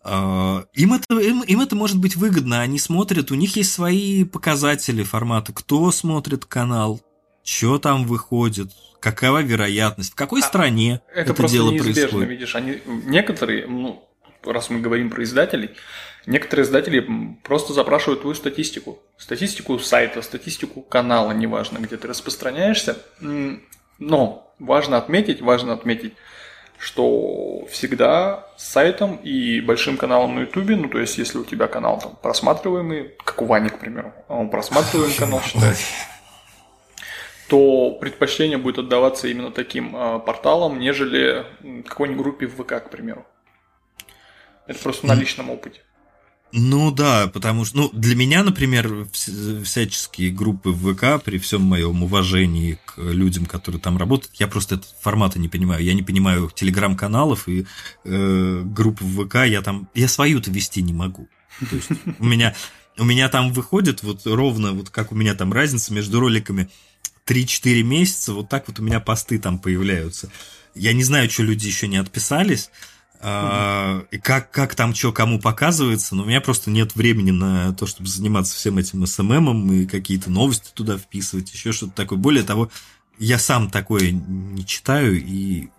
А, 0.07 0.65
им 0.73 0.93
это, 0.93 1.15
им, 1.19 1.41
им 1.41 1.61
это 1.61 1.75
может 1.75 1.97
быть 1.97 2.15
выгодно, 2.15 2.61
они 2.61 2.77
смотрят, 2.77 3.31
у 3.31 3.35
них 3.35 3.55
есть 3.55 3.73
свои 3.73 4.23
показатели 4.23 5.01
формата, 5.01 5.51
кто 5.51 5.89
смотрит 5.89 6.45
канал, 6.45 7.01
что 7.43 7.79
там 7.79 8.05
выходит, 8.05 8.69
какова 8.99 9.41
вероятность, 9.41 10.11
в 10.11 10.15
какой 10.15 10.41
а 10.41 10.45
стране 10.45 11.01
это, 11.11 11.31
это 11.31 11.47
дело 11.47 11.75
происходит. 11.75 12.29
видишь, 12.29 12.55
они 12.55 12.81
некоторые, 12.85 13.65
ну, 13.65 14.07
раз 14.43 14.69
мы 14.69 14.79
говорим 14.79 15.09
про 15.09 15.23
издателей, 15.23 15.71
некоторые 16.27 16.65
издатели 16.65 17.07
просто 17.43 17.73
запрашивают 17.73 18.21
твою 18.21 18.35
статистику. 18.35 18.99
Статистику 19.17 19.79
сайта, 19.79 20.21
статистику 20.21 20.81
канала, 20.81 21.31
неважно, 21.31 21.79
где 21.79 21.97
ты 21.97 22.07
распространяешься. 22.07 22.99
Но 23.97 24.53
важно 24.59 24.97
отметить, 24.97 25.41
важно 25.41 25.73
отметить, 25.73 26.13
что 26.85 27.65
всегда 27.65 28.47
с 28.57 28.67
сайтом 28.67 29.15
и 29.15 29.59
большим 29.59 29.97
каналом 29.97 30.35
на 30.35 30.41
Ютубе, 30.41 30.75
ну 30.75 30.87
то 30.87 30.99
есть 30.99 31.17
если 31.17 31.39
у 31.39 31.43
тебя 31.43 31.65
канал 31.65 31.99
там 31.99 32.15
просматриваемый, 32.21 33.15
как 33.23 33.41
у 33.41 33.45
Вани, 33.45 33.69
к 33.69 33.79
примеру, 33.79 34.13
а 34.27 34.35
он 34.35 34.51
просматриваемый 34.51 35.15
канал 35.17 35.41
считается, 35.41 35.83
то 37.49 37.97
предпочтение 37.99 38.59
будет 38.59 38.77
отдаваться 38.77 39.27
именно 39.27 39.49
таким 39.49 39.95
э, 39.95 40.19
порталам, 40.19 40.77
нежели 40.77 41.47
какой-нибудь 41.87 42.21
группе 42.21 42.45
в 42.45 42.63
ВК, 42.63 42.85
к 42.85 42.91
примеру. 42.91 43.25
Это 44.67 44.77
просто 44.77 45.07
на 45.07 45.15
личном 45.15 45.49
опыте. 45.49 45.81
Ну 46.57 46.89
да, 46.89 47.27
потому 47.27 47.65
что, 47.65 47.75
ну, 47.75 47.89
для 47.91 48.15
меня, 48.15 48.41
например, 48.41 49.07
всяческие 49.11 50.31
группы 50.31 50.69
в 50.69 50.93
ВК, 50.93 51.21
при 51.21 51.37
всем 51.37 51.61
моем 51.63 52.01
уважении 52.01 52.79
к 52.85 52.97
людям, 52.97 53.45
которые 53.45 53.81
там 53.81 53.97
работают, 53.97 54.33
я 54.35 54.47
просто 54.47 54.75
этот 54.75 54.87
формата 55.01 55.37
не 55.37 55.49
понимаю. 55.49 55.83
Я 55.83 55.93
не 55.93 56.01
понимаю 56.01 56.49
телеграм-каналов 56.55 57.49
и 57.49 57.65
э, 58.05 58.61
групп 58.63 59.01
в 59.01 59.25
ВК, 59.25 59.35
я 59.47 59.61
там, 59.61 59.89
я 59.93 60.07
свою-то 60.07 60.49
вести 60.49 60.81
не 60.81 60.93
могу. 60.93 61.27
То 61.59 61.75
есть 61.75 61.89
у 62.19 62.25
меня, 62.25 62.55
у 62.97 63.03
меня 63.03 63.27
там 63.27 63.51
выходит 63.51 64.01
вот 64.01 64.21
ровно, 64.23 64.71
вот 64.71 64.89
как 64.89 65.11
у 65.11 65.15
меня 65.15 65.35
там 65.35 65.51
разница 65.51 65.93
между 65.93 66.21
роликами 66.21 66.69
3-4 67.27 67.83
месяца, 67.83 68.31
вот 68.31 68.47
так 68.47 68.69
вот 68.69 68.79
у 68.79 68.83
меня 68.83 69.01
посты 69.01 69.39
там 69.39 69.59
появляются. 69.59 70.31
Я 70.73 70.93
не 70.93 71.03
знаю, 71.03 71.29
что 71.29 71.43
люди 71.43 71.67
еще 71.67 71.89
не 71.89 71.97
отписались, 71.97 72.69
и 73.21 74.17
как, 74.19 74.51
как 74.51 74.75
там 74.75 74.93
что 74.93 75.11
кому 75.11 75.39
показывается, 75.39 76.15
но 76.15 76.23
у 76.23 76.25
меня 76.25 76.41
просто 76.41 76.69
нет 76.69 76.95
времени 76.95 77.31
на 77.31 77.73
то, 77.73 77.87
чтобы 77.87 78.09
заниматься 78.09 78.55
всем 78.55 78.77
этим 78.77 79.05
СММом 79.05 79.71
и 79.71 79.85
какие-то 79.85 80.29
новости 80.29 80.69
туда 80.73 80.97
вписывать, 80.97 81.51
еще 81.51 81.71
что-то 81.71 81.93
такое. 81.93 82.19
Более 82.19 82.43
того, 82.43 82.69
я 83.17 83.39
сам 83.39 83.69
такое 83.69 84.11
не 84.11 84.65
читаю 84.65 85.19
и 85.23 85.69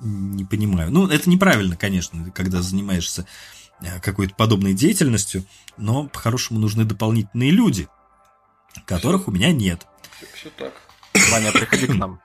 не 0.00 0.44
понимаю. 0.44 0.90
Ну, 0.90 1.06
это 1.06 1.28
неправильно, 1.28 1.76
конечно, 1.76 2.30
когда 2.30 2.62
занимаешься 2.62 3.26
э, 3.82 4.00
какой-то 4.00 4.34
подобной 4.34 4.74
деятельностью, 4.74 5.44
но 5.76 6.08
по-хорошему 6.08 6.58
нужны 6.58 6.84
дополнительные 6.84 7.50
люди, 7.50 7.88
которых 8.86 9.28
у 9.28 9.30
меня 9.30 9.52
нет. 9.52 9.86
Все 10.34 10.50
так. 10.50 10.72
Ваня, 11.30 11.52
приходи 11.52 11.86
к 11.86 11.94
нам. 11.94 12.20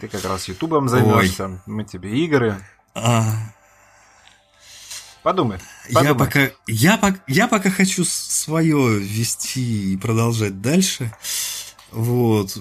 Ты 0.00 0.08
как 0.08 0.24
раз 0.24 0.48
Ютубом 0.48 0.88
займешься, 0.88 1.62
мы 1.66 1.84
тебе 1.84 2.10
игры. 2.24 2.56
А... 2.94 3.24
Подумай. 5.22 5.58
подумай. 5.92 6.08
Я 6.08 6.14
пока, 6.14 6.40
я, 6.66 6.98
пока, 6.98 7.18
я 7.28 7.48
пока 7.48 7.70
хочу 7.70 8.04
свое 8.04 8.98
вести 8.98 9.92
и 9.92 9.96
продолжать 9.96 10.60
дальше. 10.60 11.12
Вот. 11.92 12.56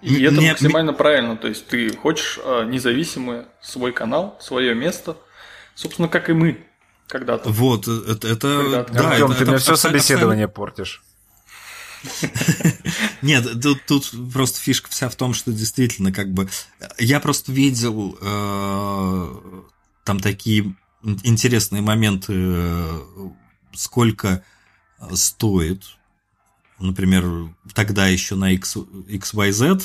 И 0.00 0.22
это 0.22 0.36
Мне... 0.36 0.50
максимально 0.50 0.92
правильно. 0.92 1.36
То 1.36 1.48
есть 1.48 1.66
ты 1.66 1.96
хочешь 1.96 2.38
э, 2.44 2.66
независимый 2.66 3.46
свой 3.60 3.92
канал, 3.92 4.38
свое 4.40 4.74
место. 4.74 5.16
Собственно, 5.74 6.08
как 6.08 6.30
и 6.30 6.34
мы 6.34 6.64
когда-то. 7.08 7.50
Вот, 7.50 7.88
это, 7.88 8.28
это 8.28 8.86
да, 8.92 9.10
Артем, 9.10 9.30
это, 9.30 9.34
ты 9.34 9.42
это, 9.42 9.50
мне 9.52 9.58
все 9.58 9.76
собеседование 9.76 10.46
портишь. 10.46 11.02
Нет, 13.22 13.60
тут, 13.62 13.84
тут 13.86 14.12
просто 14.32 14.60
фишка 14.60 14.90
вся 14.90 15.08
в 15.08 15.16
том, 15.16 15.34
что 15.34 15.52
действительно, 15.52 16.12
как 16.12 16.32
бы, 16.32 16.48
я 16.98 17.20
просто 17.20 17.52
видел 17.52 18.18
э, 18.20 19.62
там 20.04 20.20
такие 20.20 20.74
интересные 21.22 21.82
моменты, 21.82 22.32
э, 22.36 23.00
сколько 23.72 24.44
стоит, 25.12 25.96
например, 26.78 27.54
тогда 27.74 28.08
еще 28.08 28.34
на 28.34 28.52
X, 28.52 28.76
XYZ, 28.76 29.82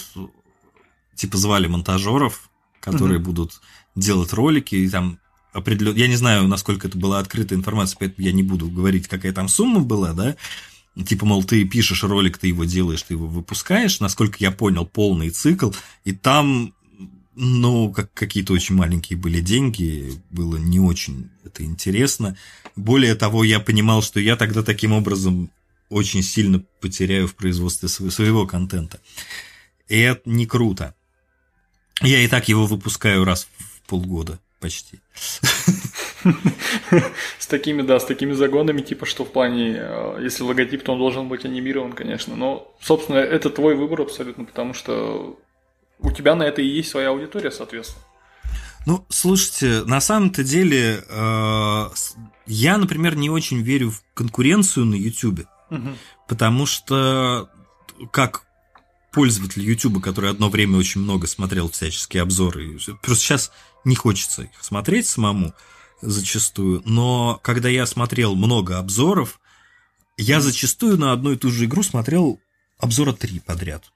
типа 1.16 1.38
звали 1.38 1.68
монтажеров, 1.68 2.50
которые 2.80 3.20
будут 3.20 3.62
делать 3.96 4.34
ролики, 4.34 4.76
и 4.76 4.90
там 4.90 5.20
определенно, 5.52 5.98
я 5.98 6.08
не 6.08 6.16
знаю, 6.16 6.48
насколько 6.48 6.88
это 6.88 6.98
была 6.98 7.20
открытая 7.20 7.58
информация, 7.58 7.98
поэтому 8.00 8.26
я 8.26 8.34
не 8.34 8.44
буду 8.44 8.70
говорить, 8.70 9.08
какая 9.08 9.34
там 9.34 9.48
сумма 9.48 9.82
была, 9.82 10.14
да, 10.14 10.36
Типа, 11.06 11.26
мол, 11.26 11.44
ты 11.44 11.64
пишешь 11.66 12.04
ролик, 12.04 12.38
ты 12.38 12.48
его 12.48 12.66
делаешь, 12.66 13.04
ты 13.04 13.14
его 13.14 13.28
выпускаешь, 13.28 14.00
насколько 14.00 14.38
я 14.40 14.52
понял, 14.52 14.86
полный 14.86 15.30
цикл, 15.30 15.72
и 16.04 16.12
там, 16.12 16.74
ну, 17.36 17.92
как 17.92 18.14
какие-то 18.14 18.54
очень 18.54 18.76
маленькие 18.76 19.18
были 19.18 19.40
деньги, 19.40 20.22
было 20.30 20.58
не 20.58 20.80
очень 20.80 21.30
это 21.46 21.64
интересно. 21.64 22.38
Более 22.76 23.16
того, 23.16 23.44
я 23.44 23.60
понимал, 23.60 24.02
что 24.02 24.20
я 24.20 24.36
тогда 24.36 24.64
таким 24.64 24.92
образом 24.92 25.50
очень 25.90 26.22
сильно 26.22 26.60
потеряю 26.82 27.28
в 27.28 27.36
производстве 27.36 27.90
своего 27.90 28.46
контента. 28.46 29.00
И 29.88 29.98
это 29.98 30.30
не 30.30 30.46
круто. 30.46 30.94
Я 32.02 32.24
и 32.24 32.28
так 32.28 32.48
его 32.48 32.66
выпускаю 32.66 33.26
раз 33.26 33.48
в 33.58 33.82
полгода 33.88 34.40
почти. 34.60 35.00
С 37.40 37.48
такими, 37.48 37.82
да, 37.82 38.00
с 38.00 38.06
такими 38.06 38.34
загонами, 38.34 38.82
типа, 38.82 39.06
что 39.06 39.26
в 39.26 39.32
плане, 39.32 39.76
э, 39.78 40.20
если 40.22 40.44
логотип, 40.44 40.84
то 40.84 40.94
он 40.94 41.00
должен 41.00 41.28
быть 41.28 41.46
анимирован, 41.46 41.94
конечно. 41.94 42.36
Но, 42.36 42.74
собственно, 42.82 43.18
это 43.18 43.50
твой 43.50 43.76
выбор 43.76 44.02
абсолютно, 44.02 44.46
потому 44.46 44.74
что 44.74 45.40
у 46.00 46.12
тебя 46.12 46.36
на 46.36 46.44
это 46.44 46.62
и 46.62 46.68
есть 46.68 46.90
своя 46.90 47.10
аудитория, 47.10 47.52
соответственно. 47.52 48.04
Ну, 48.86 49.06
слушайте, 49.10 49.84
на 49.86 50.00
самом-то 50.02 50.44
деле, 50.44 51.04
э, 51.08 51.90
я, 52.48 52.78
например, 52.78 53.16
не 53.16 53.30
очень 53.30 53.62
верю 53.62 53.92
в 53.92 54.04
конкуренцию 54.14 54.86
на 54.86 54.96
YouTube, 54.96 55.42
угу. 55.70 55.90
потому 56.28 56.66
что 56.66 57.50
как 58.12 58.44
пользователь 59.12 59.64
YouTube, 59.64 60.02
который 60.02 60.30
одно 60.30 60.50
время 60.50 60.78
очень 60.78 61.02
много 61.02 61.28
смотрел 61.28 61.70
всяческие 61.70 62.24
обзоры, 62.24 62.78
просто 63.02 63.24
сейчас 63.24 63.52
не 63.84 63.96
хочется 63.96 64.44
их 64.44 64.50
смотреть 64.62 65.08
самому 65.08 65.54
зачастую, 66.02 66.82
но 66.86 67.40
когда 67.44 67.70
я 67.70 67.86
смотрел 67.86 68.36
много 68.36 68.78
обзоров, 68.78 69.40
я 70.18 70.42
зачастую 70.42 70.98
на 70.98 71.12
одну 71.12 71.32
и 71.32 71.38
ту 71.38 71.50
же 71.50 71.66
игру 71.66 71.84
смотрел 71.84 72.40
обзора 72.78 73.14
три 73.14 73.40
подряд. 73.40 73.92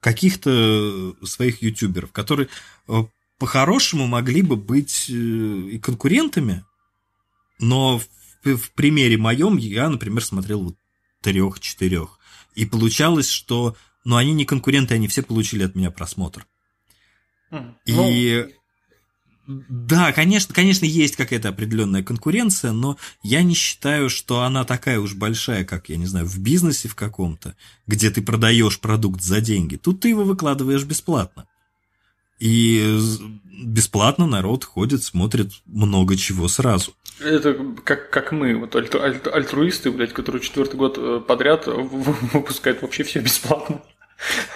Каких-то 0.00 1.14
своих 1.24 1.62
ютуберов, 1.62 2.12
которые 2.12 2.48
э, 2.86 3.04
по-хорошему 3.38 4.06
могли 4.06 4.42
бы 4.42 4.56
быть 4.56 5.06
э, 5.08 5.12
и 5.12 5.78
конкурентами, 5.78 6.64
но 7.58 7.98
в, 7.98 8.56
в 8.56 8.70
примере 8.72 9.16
моем 9.16 9.56
я, 9.56 9.88
например, 9.88 10.24
смотрел 10.24 10.62
вот 10.62 10.76
трех-четырех. 11.22 12.18
И 12.54 12.64
получалось, 12.64 13.28
что 13.28 13.76
ну, 14.04 14.16
они 14.16 14.32
не 14.32 14.44
конкуренты, 14.44 14.94
они 14.94 15.08
все 15.08 15.22
получили 15.22 15.64
от 15.64 15.74
меня 15.74 15.90
просмотр. 15.90 16.46
Mm. 17.50 17.74
И 17.86 17.92
ну, 17.92 18.57
да, 19.48 20.12
конечно, 20.12 20.54
конечно, 20.54 20.84
есть 20.84 21.16
какая-то 21.16 21.48
определенная 21.48 22.02
конкуренция, 22.02 22.72
но 22.72 22.98
я 23.22 23.42
не 23.42 23.54
считаю, 23.54 24.10
что 24.10 24.42
она 24.42 24.64
такая 24.66 25.00
уж 25.00 25.14
большая, 25.14 25.64
как, 25.64 25.88
я 25.88 25.96
не 25.96 26.04
знаю, 26.04 26.26
в 26.26 26.38
бизнесе 26.38 26.86
в 26.86 26.94
каком-то, 26.94 27.56
где 27.86 28.10
ты 28.10 28.20
продаешь 28.20 28.78
продукт 28.78 29.22
за 29.22 29.40
деньги. 29.40 29.76
Тут 29.76 30.00
ты 30.00 30.10
его 30.10 30.24
выкладываешь 30.24 30.84
бесплатно. 30.84 31.46
И 32.38 32.98
бесплатно 33.64 34.26
народ 34.26 34.64
ходит, 34.64 35.02
смотрит 35.02 35.50
много 35.64 36.16
чего 36.16 36.46
сразу. 36.48 36.92
Это 37.18 37.56
как, 37.84 38.10
как 38.10 38.32
мы, 38.32 38.54
вот 38.54 38.76
альту, 38.76 39.02
альту, 39.02 39.34
альтруисты, 39.34 39.90
блядь, 39.90 40.12
которые 40.12 40.42
четвертый 40.42 40.76
год 40.76 40.98
э, 40.98 41.20
подряд 41.26 41.66
выпускают 41.66 42.82
вообще 42.82 43.02
все 43.02 43.20
бесплатно. 43.20 43.82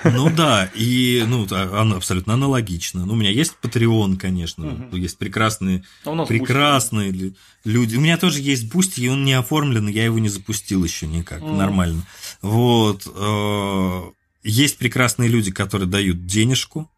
Ну 0.04 0.30
да, 0.30 0.68
и 0.74 1.24
ну, 1.26 1.46
оно 1.50 1.96
абсолютно 1.96 2.34
аналогично. 2.34 3.06
Ну, 3.06 3.12
у 3.12 3.16
меня 3.16 3.30
есть 3.30 3.54
Patreon, 3.62 4.16
конечно, 4.16 4.66
угу. 4.66 4.96
есть 4.96 5.18
прекрасные, 5.18 5.84
а 6.04 6.26
прекрасные 6.26 7.34
люди. 7.64 7.96
У 7.96 8.00
меня 8.00 8.18
тоже 8.18 8.40
есть 8.40 8.70
Boosty, 8.72 9.00
и 9.00 9.08
он 9.08 9.24
не 9.24 9.34
оформлен, 9.34 9.86
я 9.88 10.04
его 10.04 10.18
не 10.18 10.28
запустил 10.28 10.82
еще 10.84 11.06
никак, 11.06 11.42
угу. 11.42 11.52
нормально. 11.52 12.02
Вот. 12.40 13.06
Э, 13.06 14.02
есть 14.42 14.78
прекрасные 14.78 15.28
люди, 15.28 15.52
которые 15.52 15.88
дают 15.88 16.26
денежку, 16.26 16.90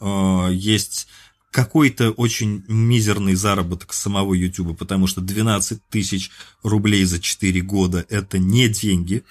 э, 0.00 0.48
есть 0.52 1.06
какой-то 1.52 2.10
очень 2.12 2.64
мизерный 2.66 3.34
заработок 3.34 3.92
самого 3.92 4.34
YouTube, 4.34 4.76
потому 4.76 5.06
что 5.06 5.20
12 5.20 5.86
тысяч 5.90 6.30
рублей 6.62 7.04
за 7.04 7.20
4 7.20 7.60
года– 7.60 8.04
это 8.08 8.38
не 8.38 8.68
деньги. 8.68 9.22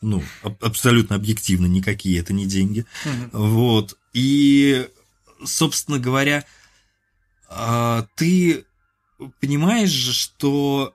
Ну, 0.00 0.22
абсолютно 0.42 1.16
объективно, 1.16 1.66
никакие 1.66 2.18
это 2.20 2.32
не 2.32 2.46
деньги. 2.46 2.86
Угу. 3.04 3.38
Вот. 3.38 3.98
И, 4.12 4.88
собственно 5.44 5.98
говоря, 5.98 6.44
а, 7.48 8.06
ты 8.16 8.64
понимаешь 9.40 9.90
же, 9.90 10.12
что 10.12 10.94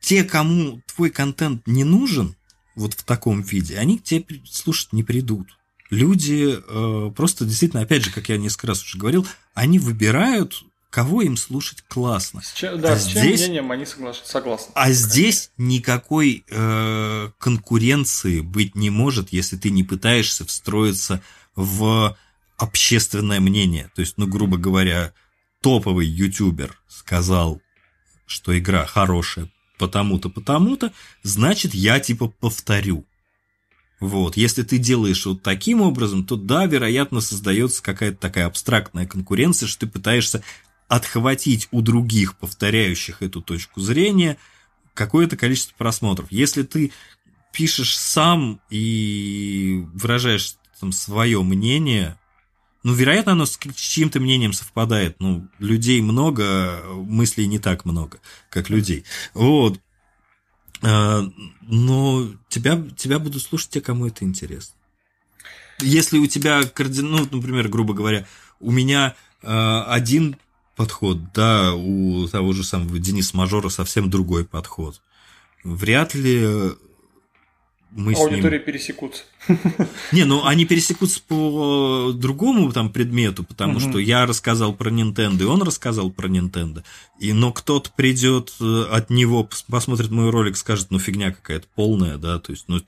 те, 0.00 0.24
кому 0.24 0.80
твой 0.94 1.10
контент 1.10 1.66
не 1.66 1.84
нужен, 1.84 2.34
вот 2.74 2.94
в 2.94 3.04
таком 3.04 3.42
виде, 3.42 3.76
они 3.78 3.98
к 3.98 4.04
тебе 4.04 4.40
слушать 4.46 4.92
не 4.92 5.02
придут 5.02 5.48
люди 5.92 6.56
э, 6.56 7.10
просто 7.14 7.44
действительно, 7.44 7.82
опять 7.82 8.02
же, 8.02 8.10
как 8.10 8.30
я 8.30 8.38
несколько 8.38 8.68
раз 8.68 8.82
уже 8.82 8.98
говорил, 8.98 9.26
они 9.54 9.78
выбирают, 9.78 10.64
кого 10.92 11.22
им 11.22 11.38
слушать 11.38 11.82
классно. 11.88 12.42
С 12.42 12.52
чем, 12.52 12.78
да, 12.78 12.92
а 12.92 12.98
с 12.98 13.04
здесь, 13.08 13.40
чем 13.40 13.48
мнением 13.48 13.72
они 13.72 13.86
согласны. 13.86 14.72
А 14.74 14.92
здесь 14.92 15.50
никакой 15.56 16.44
э, 16.50 17.30
конкуренции 17.38 18.40
быть 18.40 18.74
не 18.74 18.90
может, 18.90 19.32
если 19.32 19.56
ты 19.56 19.70
не 19.70 19.84
пытаешься 19.84 20.44
встроиться 20.44 21.22
в 21.56 22.14
общественное 22.58 23.40
мнение. 23.40 23.90
То 23.94 24.00
есть, 24.02 24.18
ну, 24.18 24.26
грубо 24.26 24.58
говоря, 24.58 25.14
топовый 25.62 26.06
ютубер 26.06 26.78
сказал, 26.88 27.62
что 28.26 28.56
игра 28.56 28.84
хорошая 28.84 29.50
потому-то, 29.78 30.28
потому-то, 30.28 30.92
значит, 31.22 31.72
я 31.72 32.00
типа 32.00 32.28
повторю. 32.28 33.06
Вот. 33.98 34.36
Если 34.36 34.62
ты 34.62 34.76
делаешь 34.76 35.24
вот 35.24 35.42
таким 35.42 35.80
образом, 35.80 36.26
то 36.26 36.36
да, 36.36 36.66
вероятно, 36.66 37.22
создается 37.22 37.82
какая-то 37.82 38.18
такая 38.18 38.44
абстрактная 38.44 39.06
конкуренция, 39.06 39.66
что 39.66 39.86
ты 39.86 39.92
пытаешься 39.92 40.42
отхватить 40.92 41.68
у 41.70 41.80
других, 41.80 42.36
повторяющих 42.36 43.22
эту 43.22 43.40
точку 43.40 43.80
зрения, 43.80 44.36
какое-то 44.92 45.38
количество 45.38 45.74
просмотров. 45.74 46.30
Если 46.30 46.64
ты 46.64 46.92
пишешь 47.50 47.96
сам 47.98 48.60
и 48.68 49.86
выражаешь 49.94 50.56
там 50.78 50.92
свое 50.92 51.42
мнение, 51.42 52.18
ну, 52.82 52.92
вероятно, 52.92 53.32
оно 53.32 53.46
с 53.46 53.58
чьим-то 53.74 54.20
мнением 54.20 54.52
совпадает. 54.52 55.16
Ну, 55.18 55.48
людей 55.58 56.02
много, 56.02 56.82
мыслей 56.94 57.46
не 57.46 57.58
так 57.58 57.86
много, 57.86 58.20
как 58.50 58.68
людей. 58.68 59.04
Вот. 59.32 59.80
А, 60.82 61.22
но 61.62 62.28
тебя, 62.50 62.84
тебя 62.98 63.18
будут 63.18 63.40
слушать 63.42 63.70
те, 63.70 63.80
кому 63.80 64.08
это 64.08 64.26
интересно. 64.26 64.74
Если 65.80 66.18
у 66.18 66.26
тебя, 66.26 66.60
ну, 66.76 67.26
например, 67.30 67.68
грубо 67.68 67.94
говоря, 67.94 68.26
у 68.60 68.70
меня 68.70 69.16
э, 69.40 69.82
один 69.86 70.36
подход, 70.76 71.32
да, 71.32 71.74
у 71.74 72.26
того 72.28 72.52
же 72.52 72.64
самого 72.64 72.98
Дениса 72.98 73.36
Мажора 73.36 73.68
совсем 73.68 74.10
другой 74.10 74.44
подход. 74.44 75.00
Вряд 75.64 76.14
ли 76.14 76.72
мы 77.94 78.14
Аудитории 78.14 78.56
ним... 78.56 78.64
пересекутся. 78.64 79.22
Не, 80.12 80.24
ну 80.24 80.46
они 80.46 80.64
пересекутся 80.64 81.20
по 81.28 82.12
другому 82.14 82.72
там 82.72 82.90
предмету, 82.90 83.44
потому 83.44 83.80
что 83.80 83.98
я 83.98 84.24
рассказал 84.24 84.72
про 84.72 84.90
Nintendo, 84.90 85.42
и 85.42 85.46
он 85.46 85.62
рассказал 85.62 86.10
про 86.10 86.28
Nintendo. 86.28 86.82
И, 87.18 87.32
но 87.34 87.52
кто-то 87.52 87.90
придет 87.94 88.54
э, 88.60 88.84
от 88.90 89.10
него, 89.10 89.48
посмотрит 89.68 90.10
мой 90.10 90.30
ролик, 90.30 90.56
скажет, 90.56 90.86
ну 90.90 90.98
фигня 90.98 91.32
какая-то 91.32 91.66
полная, 91.74 92.16
да, 92.16 92.38
то 92.38 92.52
есть, 92.52 92.64
ну 92.68 92.80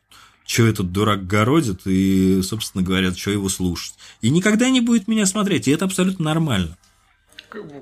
что 0.47 0.66
этот 0.66 0.93
дурак 0.93 1.27
городит, 1.27 1.82
и, 1.86 2.40
собственно 2.43 2.85
говоря, 2.85 3.15
что 3.15 3.31
его 3.31 3.48
слушать. 3.48 3.94
И 4.20 4.31
никогда 4.31 4.69
не 4.70 4.81
будет 4.81 5.09
меня 5.09 5.27
смотреть, 5.27 5.69
и 5.69 5.70
это 5.70 5.85
абсолютно 5.85 6.24
нормально. 6.27 6.77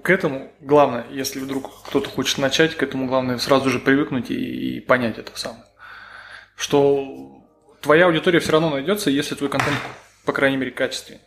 К 0.02 0.10
этому 0.10 0.52
главное, 0.60 1.06
если 1.10 1.40
вдруг 1.40 1.84
кто-то 1.86 2.10
хочет 2.10 2.38
начать, 2.38 2.76
к 2.76 2.82
этому 2.82 3.06
главное 3.06 3.38
сразу 3.38 3.70
же 3.70 3.78
привыкнуть 3.78 4.30
и, 4.30 4.76
и 4.76 4.80
понять 4.80 5.18
это 5.18 5.32
самое 5.38 5.64
что 6.62 7.42
твоя 7.80 8.06
аудитория 8.06 8.40
все 8.40 8.52
равно 8.52 8.70
найдется, 8.70 9.10
если 9.10 9.34
твой 9.34 9.50
контент, 9.50 9.76
по 10.24 10.32
крайней 10.32 10.56
мере, 10.56 10.70
качественный. 10.70 11.20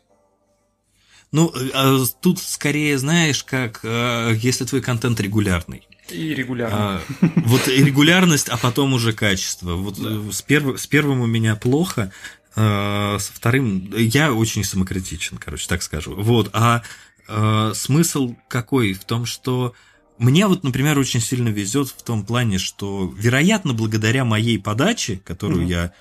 Ну, 1.31 1.51
а 1.73 1.97
тут 2.21 2.39
скорее 2.39 2.97
знаешь, 2.97 3.43
как 3.43 3.81
э, 3.83 4.35
если 4.37 4.63
твой 4.63 4.81
контент 4.81 5.19
регулярный. 5.19 5.85
И 6.09 6.33
регулярный. 6.33 6.77
А, 6.79 7.01
вот 7.19 7.67
регулярность, 7.67 8.47
а 8.47 8.57
потом 8.57 8.93
уже 8.93 9.11
качество. 9.11 9.73
Вот 9.73 10.01
да. 10.01 10.31
с, 10.31 10.41
перв, 10.41 10.79
с 10.79 10.87
первым 10.87 11.19
у 11.19 11.25
меня 11.25 11.55
плохо, 11.55 12.13
а, 12.55 13.17
со 13.19 13.33
вторым 13.33 13.91
я 13.97 14.31
очень 14.31 14.63
самокритичен, 14.63 15.37
короче, 15.37 15.67
так 15.67 15.83
скажу. 15.83 16.15
Вот, 16.15 16.51
а, 16.53 16.83
а 17.27 17.73
смысл 17.73 18.35
какой 18.47 18.93
в 18.93 19.05
том, 19.05 19.25
что 19.25 19.73
мне 20.17 20.47
вот, 20.47 20.63
например, 20.63 20.97
очень 20.97 21.19
сильно 21.19 21.49
везет 21.49 21.89
в 21.89 22.01
том 22.03 22.25
плане, 22.25 22.57
что, 22.57 23.13
вероятно, 23.17 23.73
благодаря 23.73 24.23
моей 24.23 24.59
подаче, 24.59 25.17
которую 25.17 25.65
mm-hmm. 25.65 25.69
я 25.69 25.93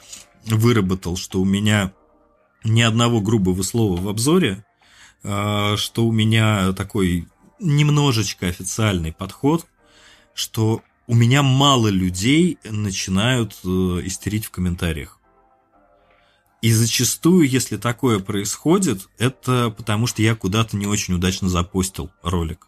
выработал, 0.46 1.16
что 1.16 1.40
у 1.40 1.44
меня 1.44 1.92
ни 2.62 2.82
одного 2.82 3.20
грубого 3.20 3.62
слова 3.62 4.00
в 4.00 4.08
обзоре, 4.08 4.64
а, 5.22 5.76
что 5.76 6.06
у 6.06 6.12
меня 6.12 6.72
такой 6.72 7.26
немножечко 7.58 8.46
официальный 8.46 9.12
подход, 9.12 9.66
что 10.34 10.82
у 11.06 11.14
меня 11.14 11.42
мало 11.42 11.88
людей 11.88 12.58
начинают 12.64 13.58
э, 13.64 13.68
истерить 14.04 14.46
в 14.46 14.50
комментариях. 14.50 15.18
И 16.64 16.72
зачастую, 16.72 17.46
если 17.46 17.76
такое 17.76 18.20
происходит, 18.20 19.10
это 19.18 19.68
потому 19.76 20.06
что 20.06 20.22
я 20.22 20.34
куда-то 20.34 20.78
не 20.78 20.86
очень 20.86 21.12
удачно 21.12 21.50
запостил 21.50 22.10
ролик. 22.22 22.66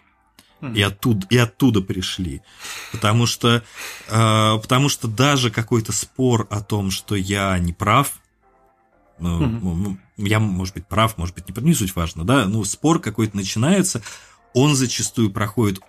И 0.74 0.82
оттуда, 0.82 1.26
и 1.30 1.38
оттуда 1.38 1.80
пришли. 1.80 2.42
Потому 2.92 3.24
что, 3.24 3.64
э, 4.08 4.58
потому 4.60 4.90
что 4.90 5.08
даже 5.08 5.50
какой-то 5.50 5.92
спор 5.92 6.46
о 6.50 6.60
том, 6.60 6.90
что 6.90 7.14
я 7.14 7.58
не 7.58 7.72
прав, 7.72 8.20
ну, 9.18 9.96
я, 10.18 10.40
может 10.40 10.74
быть, 10.74 10.86
прав, 10.86 11.16
может 11.16 11.34
быть, 11.34 11.48
не 11.48 11.54
прав, 11.54 11.64
не 11.64 11.72
суть 11.72 11.96
важно, 11.96 12.24
да, 12.24 12.44
но 12.44 12.64
спор 12.64 13.00
какой-то 13.00 13.34
начинается, 13.34 14.02
он 14.52 14.74
зачастую 14.74 15.30
проходит 15.30 15.80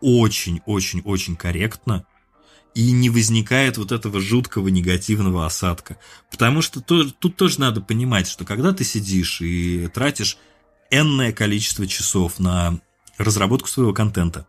очень-очень-очень 0.00 1.36
корректно, 1.36 2.06
и 2.76 2.92
не 2.92 3.08
возникает 3.08 3.78
вот 3.78 3.90
этого 3.90 4.20
жуткого 4.20 4.68
негативного 4.68 5.46
осадка. 5.46 5.96
Потому 6.30 6.60
что 6.60 6.82
то, 6.82 7.08
тут 7.08 7.34
тоже 7.36 7.58
надо 7.58 7.80
понимать, 7.80 8.28
что 8.28 8.44
когда 8.44 8.74
ты 8.74 8.84
сидишь 8.84 9.40
и 9.40 9.88
тратишь 9.88 10.36
энное 10.90 11.32
количество 11.32 11.86
часов 11.86 12.38
на 12.38 12.78
разработку 13.16 13.66
своего 13.66 13.94
контента. 13.94 14.46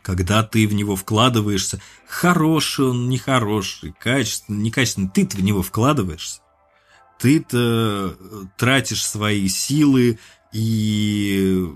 Когда 0.00 0.42
ты 0.42 0.66
в 0.66 0.72
него 0.72 0.96
вкладываешься, 0.96 1.78
хороший 2.08 2.86
он, 2.86 3.10
нехороший, 3.10 3.94
качественный, 4.00 4.62
некачественный, 4.62 5.10
ты 5.10 5.26
в 5.26 5.42
него 5.42 5.60
вкладываешься. 5.60 6.40
Ты-то 7.18 8.16
э, 8.18 8.44
тратишь 8.56 9.06
свои 9.06 9.46
силы 9.48 10.18
и 10.54 11.68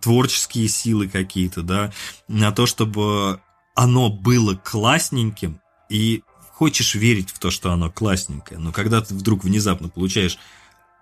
творческие 0.00 0.68
силы 0.68 1.06
какие-то, 1.06 1.62
да, 1.62 1.92
на 2.28 2.50
то, 2.50 2.64
чтобы 2.64 3.42
оно 3.76 4.10
было 4.10 4.56
классненьким, 4.56 5.60
и 5.88 6.24
хочешь 6.54 6.96
верить 6.96 7.30
в 7.30 7.38
то, 7.38 7.50
что 7.50 7.70
оно 7.70 7.90
классненькое, 7.90 8.58
но 8.58 8.72
когда 8.72 9.00
ты 9.00 9.14
вдруг 9.14 9.44
внезапно 9.44 9.88
получаешь, 9.88 10.38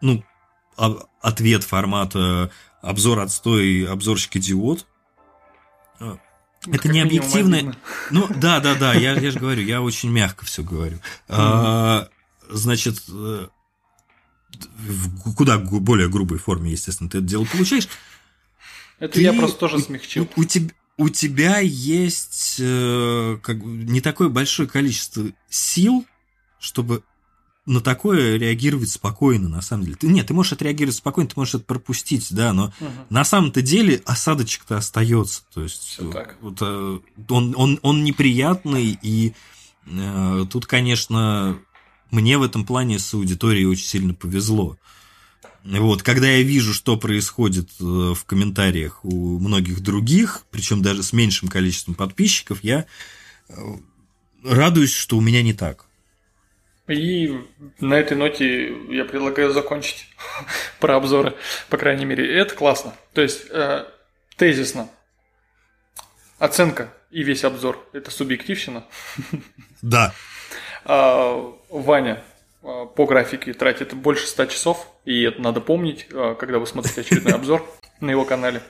ну, 0.02 0.22
ответ 1.22 1.64
формата 1.64 2.50
обзор 2.82 3.20
отстой, 3.20 3.86
обзорщик 3.86 4.36
идиот. 4.36 4.86
А, 6.00 6.18
это 6.66 6.88
не 6.88 7.00
объективно. 7.00 7.76
Ну, 8.10 8.28
да, 8.36 8.60
да, 8.60 8.74
да, 8.74 8.94
я, 8.94 9.12
я 9.20 9.30
же 9.30 9.38
говорю, 9.38 9.62
я 9.62 9.80
очень 9.80 10.10
мягко 10.10 10.44
все 10.44 10.62
говорю. 10.62 10.98
А, 11.28 12.08
значит, 12.50 13.02
э, 13.08 13.48
в 14.76 15.34
куда 15.34 15.58
более 15.58 16.08
грубой 16.08 16.38
форме, 16.38 16.72
естественно, 16.72 17.08
ты 17.08 17.18
это 17.18 17.26
дело 17.26 17.44
получаешь. 17.44 17.88
Это 18.98 19.14
ты, 19.14 19.22
я 19.22 19.32
просто 19.32 19.58
тоже 19.58 19.78
смягчил. 19.78 20.28
У, 20.36 20.40
у, 20.40 20.44
тебя, 20.44 20.70
у 20.96 21.08
тебя 21.08 21.58
есть 21.58 22.56
э, 22.60 23.38
как, 23.42 23.56
не 23.64 24.00
такое 24.00 24.28
большое 24.28 24.68
количество 24.68 25.26
сил, 25.48 26.06
чтобы 26.58 27.02
на 27.66 27.80
такое 27.80 28.36
реагировать 28.36 28.90
спокойно, 28.90 29.48
на 29.48 29.62
самом 29.62 29.84
деле. 29.84 29.96
Ты, 29.96 30.06
нет, 30.06 30.26
ты 30.26 30.34
можешь 30.34 30.52
отреагировать 30.52 30.96
спокойно, 30.96 31.30
ты 31.30 31.34
можешь 31.36 31.54
это 31.54 31.64
пропустить, 31.64 32.28
да, 32.30 32.52
но 32.52 32.66
угу. 32.66 32.90
на 33.10 33.24
самом-то 33.24 33.62
деле 33.62 34.02
осадочек-то 34.04 34.76
остается. 34.76 35.42
То 35.52 35.62
есть. 35.62 35.96
Вот, 36.40 36.58
э, 36.60 37.00
он, 37.28 37.54
он, 37.56 37.78
он 37.82 38.04
неприятный, 38.04 38.98
и 39.00 39.34
э, 39.86 40.46
тут, 40.50 40.66
конечно, 40.66 41.58
мне 42.10 42.38
в 42.38 42.42
этом 42.42 42.66
плане 42.66 42.98
с 42.98 43.14
аудиторией 43.14 43.66
очень 43.66 43.86
сильно 43.86 44.14
повезло. 44.14 44.76
Вот, 45.64 46.02
когда 46.02 46.26
я 46.26 46.42
вижу, 46.42 46.74
что 46.74 46.98
происходит 46.98 47.70
э, 47.80 47.84
в 47.84 48.24
комментариях 48.26 49.02
у 49.02 49.38
многих 49.38 49.80
других, 49.80 50.44
причем 50.50 50.82
даже 50.82 51.02
с 51.02 51.14
меньшим 51.14 51.48
количеством 51.48 51.94
подписчиков, 51.94 52.62
я 52.62 52.84
э, 53.48 53.54
радуюсь, 54.44 54.92
что 54.92 55.16
у 55.16 55.22
меня 55.22 55.42
не 55.42 55.54
так. 55.54 55.86
И 56.86 57.34
на 57.80 57.94
этой 57.94 58.14
ноте 58.14 58.76
я 58.90 59.06
предлагаю 59.06 59.54
закончить 59.54 60.06
про 60.80 60.96
обзоры, 60.96 61.34
по 61.70 61.78
крайней 61.78 62.04
мере. 62.04 62.30
Это 62.30 62.54
классно. 62.54 62.94
То 63.14 63.22
есть, 63.22 63.46
э, 63.48 63.86
тезисно. 64.36 64.90
Оценка 66.38 66.92
и 67.10 67.22
весь 67.22 67.42
обзор– 67.42 67.88
это 67.94 68.10
субъективщина. 68.10 68.84
Да. 69.80 70.12
А, 70.84 71.54
Ваня 71.70 72.22
по 72.64 73.04
графике 73.04 73.52
тратит 73.52 73.92
больше 73.92 74.26
100 74.26 74.46
часов, 74.46 74.88
и 75.04 75.22
это 75.22 75.40
надо 75.40 75.60
помнить, 75.60 76.06
а, 76.12 76.34
когда 76.34 76.58
вы 76.58 76.66
смотрите 76.66 77.02
очередной 77.02 77.32
обзор 77.34 77.64
на 78.00 78.10
его 78.10 78.24
канале. 78.24 78.62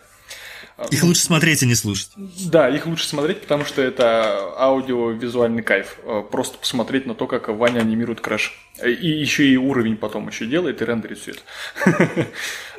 Их 0.91 1.05
лучше 1.05 1.23
смотреть 1.23 1.63
и 1.63 1.67
не 1.67 1.77
слушать. 1.77 2.11
Да, 2.17 2.69
их 2.69 2.87
лучше 2.87 3.07
смотреть, 3.07 3.43
потому 3.43 3.65
что 3.65 3.81
это 3.81 4.53
аудиовизуальный 4.59 5.63
кайф. 5.63 5.99
Просто 6.33 6.59
посмотреть 6.59 7.07
на 7.07 7.15
то, 7.15 7.29
как 7.29 7.49
Ваня 7.49 7.79
анимирует 7.79 8.21
Crash. 8.21 8.59
И 8.85 9.07
еще 9.07 9.45
и 9.45 9.57
уровень 9.57 9.97
потом 9.97 10.27
еще 10.27 10.47
делает 10.47 10.83
и 10.83 10.85
рендерит 10.85 11.19
все 11.19 11.35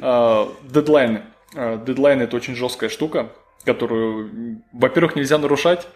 это. 0.01 0.49
Дедлайны. 0.63 1.23
Дедлайны– 1.53 2.23
это 2.23 2.35
очень 2.35 2.53
жесткая 2.53 2.89
штука, 2.89 3.31
которую, 3.63 4.61
во-первых, 4.73 5.15
нельзя 5.15 5.37
нарушать, 5.37 5.87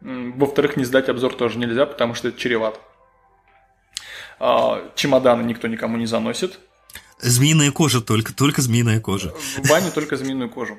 во-вторых, 0.00 0.78
не 0.78 0.84
сдать 0.84 1.10
обзор 1.10 1.34
тоже 1.34 1.58
нельзя, 1.58 1.84
потому 1.84 2.14
что 2.14 2.28
это 2.28 2.40
чревато. 2.40 2.80
Чемоданы 4.96 5.42
никто 5.42 5.68
никому 5.68 5.96
не 5.96 6.06
заносит. 6.06 6.58
Змеиная 7.20 7.70
кожа 7.70 8.00
только, 8.00 8.34
только 8.34 8.60
змеиная 8.60 8.98
кожа. 8.98 9.32
В 9.62 9.68
бане 9.68 9.92
только 9.92 10.16
змеиную 10.16 10.50
кожу. 10.50 10.78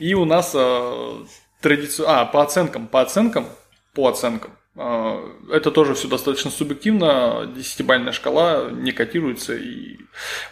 И 0.00 0.14
у 0.14 0.24
нас 0.24 0.50
э, 0.54 1.24
традиция... 1.60 2.06
А, 2.08 2.24
по 2.24 2.42
оценкам, 2.42 2.88
по 2.88 3.02
оценкам, 3.02 3.46
по 3.94 4.08
оценкам. 4.08 4.50
Э, 4.74 5.22
это 5.52 5.70
тоже 5.70 5.94
все 5.94 6.08
достаточно 6.08 6.50
субъективно, 6.50 7.48
десятибальная 7.56 8.10
шкала 8.10 8.68
не 8.72 8.90
котируется, 8.90 9.54
и 9.54 9.98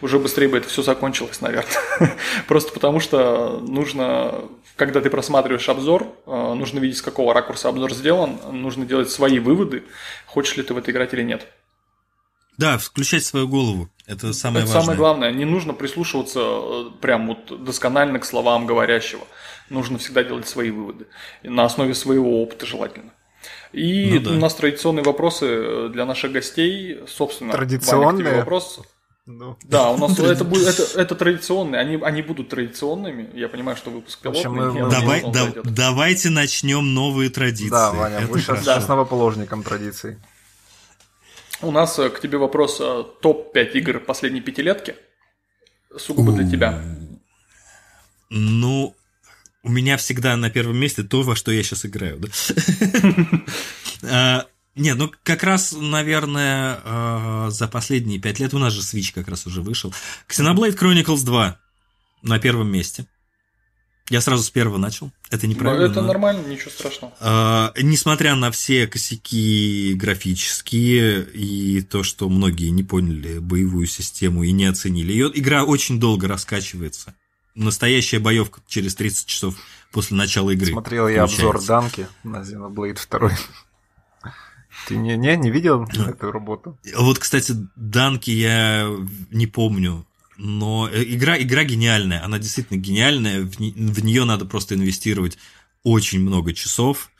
уже 0.00 0.20
быстрее 0.20 0.46
бы 0.46 0.58
это 0.58 0.68
все 0.68 0.84
закончилось, 0.84 1.40
наверное. 1.40 1.72
Просто 2.46 2.72
потому 2.72 3.00
что 3.00 3.58
нужно, 3.58 4.44
когда 4.76 5.00
ты 5.00 5.10
просматриваешь 5.10 5.68
обзор, 5.68 6.06
нужно 6.26 6.78
видеть, 6.78 6.98
с 6.98 7.02
какого 7.02 7.34
ракурса 7.34 7.68
обзор 7.68 7.92
сделан, 7.92 8.38
нужно 8.52 8.86
делать 8.86 9.10
свои 9.10 9.40
выводы, 9.40 9.82
хочешь 10.26 10.56
ли 10.56 10.62
ты 10.62 10.72
в 10.74 10.78
это 10.78 10.92
играть 10.92 11.12
или 11.12 11.22
нет. 11.22 11.48
Да, 12.56 12.78
включать 12.78 13.24
свою 13.24 13.48
голову. 13.48 13.89
Это 14.06 14.32
самое 14.32 14.64
это 14.64 14.72
важное. 14.72 14.82
самое 14.82 14.98
главное. 14.98 15.32
Не 15.32 15.44
нужно 15.44 15.72
прислушиваться 15.72 16.40
э, 16.40 16.90
прям 17.01 17.28
вот 17.28 17.64
досконально 17.64 18.18
к 18.18 18.24
словам 18.24 18.66
говорящего. 18.66 19.26
Нужно 19.70 19.98
всегда 19.98 20.22
делать 20.22 20.47
свои 20.47 20.70
выводы. 20.70 21.06
На 21.43 21.64
основе 21.64 21.94
своего 21.94 22.43
опыта 22.43 22.66
желательно. 22.66 23.12
И 23.72 24.12
ну, 24.14 24.20
да. 24.20 24.31
у 24.31 24.35
нас 24.35 24.55
традиционные 24.55 25.05
вопросы 25.05 25.47
э, 25.47 25.89
для 25.93 26.05
наших 26.05 26.32
гостей. 26.32 27.01
Собственно, 27.09 27.52
традиционные 27.52 28.36
вопрос. 28.36 28.81
Ну. 29.26 29.56
Да, 29.64 29.90
у 29.90 29.97
нас 29.97 30.18
это 30.18 30.44
будет 30.44 30.68
это, 30.68 31.01
это 31.01 31.14
традиционные, 31.14 31.81
они, 31.81 31.97
они 32.02 32.20
будут 32.20 32.51
традиционными. 32.51 33.31
Я 33.35 33.48
понимаю, 33.48 33.74
что 33.74 33.90
выпуск 33.90 34.20
пилотный. 34.20 34.51
Мы, 34.51 34.72
мы, 34.72 34.90
Давай, 34.90 35.24
да, 35.32 35.51
давайте 35.64 36.28
начнем 36.28 36.93
новые 36.93 37.31
традиции. 37.31 37.70
Да, 37.70 37.93
Ваня, 37.93 38.18
это 38.18 38.28
будешь 38.28 38.44
да. 38.44 38.76
основоположником 38.76 39.62
традиций. 39.62 40.18
У 41.64 41.70
нас 41.70 41.98
э, 41.98 42.10
к 42.10 42.20
тебе 42.20 42.38
вопрос 42.38 42.78
э, 42.80 43.04
топ-5 43.20 43.72
игр 43.72 44.00
последней 44.00 44.40
пятилетки. 44.40 44.94
Сугубо 45.96 46.32
для 46.32 46.48
тебя. 46.48 46.82
Ну, 48.30 48.94
у 49.62 49.70
меня 49.70 49.96
всегда 49.96 50.36
на 50.36 50.50
первом 50.50 50.76
месте 50.76 51.02
то, 51.02 51.22
во 51.22 51.36
что 51.36 51.52
я 51.52 51.62
сейчас 51.62 51.86
играю. 51.86 52.20
А, 54.02 54.46
нет, 54.74 54.96
ну 54.96 55.10
как 55.22 55.44
раз, 55.44 55.72
наверное, 55.72 57.50
за 57.50 57.68
последние 57.68 58.20
пять 58.20 58.40
лет 58.40 58.54
у 58.54 58.58
нас 58.58 58.72
же 58.72 58.80
Switch 58.80 59.14
как 59.14 59.28
раз 59.28 59.46
уже 59.46 59.62
вышел. 59.62 59.94
Xenoblade 60.28 60.76
Chronicles 60.76 61.24
2 61.24 61.58
на 62.22 62.38
первом 62.40 62.72
месте. 62.72 63.06
Я 64.10 64.20
сразу 64.20 64.43
с 64.43 64.51
первого 64.51 64.76
начал. 64.76 65.10
Это 65.31 65.47
неправильно. 65.47 65.86
Но 65.86 65.93
это 65.93 66.02
но... 66.02 66.09
нормально, 66.09 66.47
ничего 66.47 66.70
страшного. 66.70 67.14
А, 67.20 67.72
несмотря 67.81 68.35
на 68.35 68.51
все 68.51 68.86
косяки 68.86 69.94
графические 69.94 71.24
и 71.24 71.81
то, 71.81 72.02
что 72.02 72.28
многие 72.28 72.68
не 72.68 72.82
поняли 72.82 73.39
боевую 73.39 73.86
систему 73.86 74.43
и 74.43 74.52
не 74.52 74.66
оценили 74.66 75.12
ее, 75.12 75.31
игра 75.32 75.64
очень 75.64 75.98
долго 75.98 76.28
раскачивается. 76.28 77.14
Настоящая 77.55 78.18
боевка 78.18 78.60
через 78.66 78.94
30 78.94 79.26
часов 79.26 79.56
после 79.90 80.18
начала 80.18 80.51
игры. 80.51 80.72
Смотрел 80.72 81.09
я 81.09 81.22
обзор 81.22 81.64
Данки 81.64 82.06
на 82.24 82.43
Xenoblade 82.43 82.98
2. 83.10 83.31
Ты 84.89 84.97
не, 84.97 85.16
не, 85.16 85.35
не 85.36 85.51
видел 85.51 85.85
эту 85.85 86.31
работу? 86.31 86.78
Вот, 86.94 87.18
кстати, 87.18 87.55
Данки 87.74 88.31
я 88.31 88.86
не 89.31 89.47
помню 89.47 90.06
но 90.36 90.89
э, 90.90 91.05
игра, 91.05 91.40
игра 91.40 91.65
гениальная, 91.65 92.24
она 92.24 92.39
действительно 92.39 92.78
гениальная, 92.78 93.43
в, 93.43 93.56
в 93.56 94.05
нее 94.05 94.24
надо 94.24 94.44
просто 94.44 94.74
инвестировать 94.74 95.39
очень 95.82 96.20
много 96.20 96.52
часов, 96.52 97.11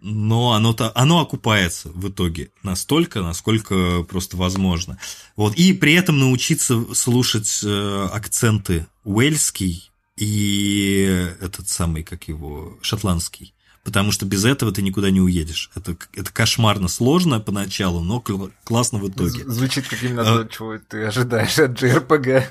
но 0.00 0.52
оно, 0.52 0.72
-то, 0.72 0.92
оно 0.94 1.20
окупается 1.20 1.90
в 1.90 2.08
итоге 2.08 2.50
настолько, 2.62 3.22
насколько 3.22 4.02
просто 4.04 4.36
возможно. 4.36 4.98
Вот. 5.36 5.56
И 5.56 5.72
при 5.72 5.94
этом 5.94 6.18
научиться 6.18 6.94
слушать 6.94 7.60
э, 7.64 8.08
акценты 8.12 8.86
уэльский 9.04 9.90
и 10.16 11.30
этот 11.40 11.68
самый, 11.68 12.02
как 12.02 12.28
его, 12.28 12.78
шотландский. 12.82 13.54
Потому 13.88 14.12
что 14.12 14.26
без 14.26 14.44
этого 14.44 14.70
ты 14.70 14.82
никуда 14.82 15.10
не 15.10 15.22
уедешь. 15.22 15.70
Это, 15.74 15.96
это 16.12 16.30
кошмарно 16.30 16.88
сложно 16.88 17.40
поначалу, 17.40 18.04
но 18.04 18.22
классно 18.62 18.98
в 18.98 19.08
итоге. 19.08 19.44
Звучит 19.46 19.88
как 19.88 20.02
именно 20.02 20.20
а... 20.20 20.44
то, 20.44 20.44
чего 20.44 20.76
ты 20.76 21.04
ожидаешь 21.04 21.58
от 21.58 21.82
JRPG. 21.82 22.44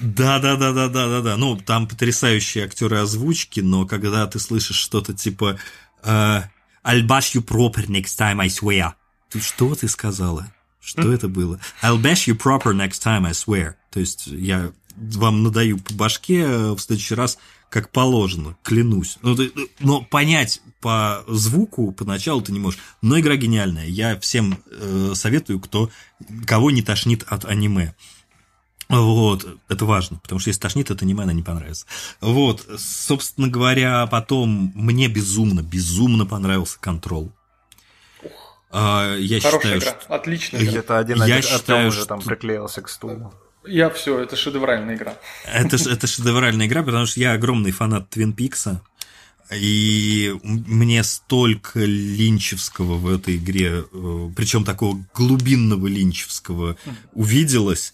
Да, 0.00 0.38
да, 0.40 0.56
да, 0.56 0.72
да, 0.72 0.88
да, 0.90 1.08
да, 1.08 1.20
да. 1.22 1.36
Ну, 1.38 1.56
там 1.56 1.88
потрясающие 1.88 2.64
актеры 2.64 2.98
озвучки, 2.98 3.60
но 3.60 3.86
когда 3.86 4.26
ты 4.26 4.38
слышишь 4.38 4.76
что-то 4.76 5.14
типа 5.14 5.58
uh, 6.02 6.42
I'll 6.84 7.06
bash 7.06 7.34
you 7.34 7.40
proper 7.40 7.86
next 7.88 8.18
time, 8.18 8.42
I 8.42 8.48
swear. 8.48 8.92
Ты 9.30 9.40
что 9.40 9.74
ты 9.74 9.88
сказала? 9.88 10.52
Что 10.82 11.10
это 11.14 11.28
было? 11.28 11.58
I'll 11.82 11.98
bash 11.98 12.28
you 12.28 12.36
proper 12.36 12.74
next 12.74 13.02
time, 13.02 13.26
I 13.26 13.32
swear. 13.32 13.72
То 13.90 14.00
есть 14.00 14.26
я 14.26 14.70
вам 14.96 15.42
надаю 15.44 15.78
по 15.78 15.94
башке 15.94 16.46
в 16.46 16.78
следующий 16.78 17.14
раз 17.14 17.38
как 17.74 17.90
положено, 17.90 18.56
клянусь. 18.62 19.18
Но, 19.22 19.34
ну, 19.34 19.50
но 19.80 20.00
понять 20.00 20.62
по 20.80 21.24
звуку 21.26 21.90
поначалу 21.90 22.40
ты 22.40 22.52
не 22.52 22.60
можешь. 22.60 22.78
Но 23.02 23.18
игра 23.18 23.34
гениальная. 23.34 23.86
Я 23.86 24.16
всем 24.20 24.60
э, 24.70 25.10
советую, 25.16 25.58
кто, 25.58 25.90
кого 26.46 26.70
не 26.70 26.82
тошнит 26.82 27.24
от 27.26 27.44
аниме. 27.44 27.96
Вот, 28.88 29.58
это 29.68 29.84
важно, 29.86 30.20
потому 30.22 30.38
что 30.38 30.50
если 30.50 30.60
тошнит 30.60 30.92
от 30.92 31.02
аниме, 31.02 31.24
она 31.24 31.32
не 31.32 31.42
понравится. 31.42 31.86
Вот, 32.20 32.64
собственно 32.78 33.48
говоря, 33.48 34.06
потом 34.06 34.70
мне 34.76 35.08
безумно, 35.08 35.60
безумно 35.60 36.26
понравился 36.26 36.78
контрол. 36.78 37.32
А, 38.70 39.16
я 39.16 39.40
Хорошая 39.40 39.80
считаю, 39.80 39.80
игра, 39.80 40.00
что... 40.00 40.14
отличная 40.14 40.60
игра. 40.60 40.70
Где-то 40.70 40.98
один 40.98 41.24
я 41.24 41.42
считаю, 41.42 41.88
уже 41.88 42.06
там 42.06 42.20
приклеился 42.20 42.82
к 42.82 42.88
стулу. 42.88 43.34
Я 43.66 43.90
все, 43.90 44.18
это 44.20 44.36
шедевральная 44.36 44.96
игра. 44.96 45.16
Это, 45.46 45.76
это 45.76 46.06
шедевральная 46.06 46.66
игра, 46.66 46.82
потому 46.82 47.06
что 47.06 47.20
я 47.20 47.32
огромный 47.32 47.70
фанат 47.70 48.10
Твин 48.10 48.32
Пикса. 48.32 48.82
И 49.52 50.34
мне 50.42 51.04
столько 51.04 51.80
линчевского 51.80 52.94
в 52.94 53.08
этой 53.08 53.36
игре, 53.36 53.84
э, 53.92 54.30
причем 54.34 54.64
такого 54.64 55.04
глубинного 55.14 55.86
линчевского, 55.86 56.76
увиделось. 57.12 57.92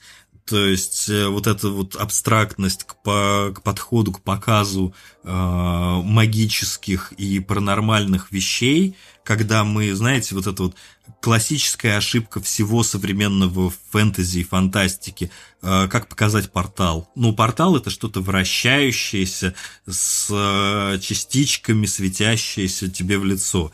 То 0.50 0.66
есть 0.66 1.08
э, 1.08 1.28
вот 1.28 1.46
эта 1.46 1.68
вот 1.68 1.94
абстрактность 1.94 2.82
к, 2.82 3.00
по, 3.02 3.52
к 3.54 3.62
подходу, 3.62 4.10
к 4.10 4.20
показу 4.20 4.92
э, 5.22 5.30
магических 5.30 7.12
и 7.12 7.38
паранормальных 7.38 8.32
вещей, 8.32 8.96
когда 9.22 9.62
мы, 9.62 9.94
знаете, 9.94 10.34
вот 10.34 10.48
эта 10.48 10.64
вот 10.64 10.74
классическая 11.20 11.96
ошибка 11.98 12.40
всего 12.40 12.82
современного 12.82 13.72
фэнтези 13.92 14.40
и 14.40 14.44
фантастики, 14.44 15.30
э, 15.62 15.86
как 15.86 16.08
показать 16.08 16.50
портал. 16.50 17.08
Ну, 17.14 17.32
портал 17.32 17.76
это 17.76 17.88
что-то 17.88 18.20
вращающееся 18.20 19.54
с 19.86 20.26
э, 20.30 20.98
частичками, 21.00 21.86
светящееся 21.86 22.90
тебе 22.90 23.18
в 23.18 23.24
лицо. 23.24 23.70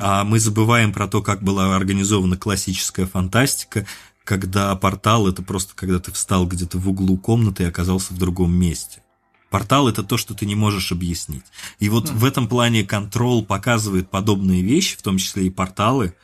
А 0.00 0.24
мы 0.24 0.40
забываем 0.40 0.94
про 0.94 1.06
то, 1.06 1.20
как 1.20 1.42
была 1.42 1.76
организована 1.76 2.38
классическая 2.38 3.04
фантастика, 3.04 3.86
когда 4.24 4.74
портал 4.76 5.26
это 5.26 5.42
просто 5.42 5.74
когда 5.74 5.98
ты 5.98 6.12
встал 6.12 6.46
где-то 6.46 6.78
в 6.78 6.88
углу 6.88 7.16
комнаты 7.16 7.64
и 7.64 7.66
оказался 7.66 8.14
в 8.14 8.18
другом 8.18 8.52
месте. 8.52 9.02
Портал 9.50 9.88
это 9.88 10.04
то, 10.04 10.16
что 10.16 10.34
ты 10.34 10.46
не 10.46 10.54
можешь 10.54 10.92
объяснить. 10.92 11.44
И 11.80 11.88
вот 11.88 12.08
mm. 12.08 12.14
в 12.14 12.24
этом 12.24 12.46
плане 12.46 12.84
контрол 12.84 13.44
показывает 13.44 14.08
подобные 14.08 14.62
вещи, 14.62 14.96
в 14.96 15.02
том 15.02 15.18
числе 15.18 15.46
и 15.46 15.50
порталы, 15.50 16.14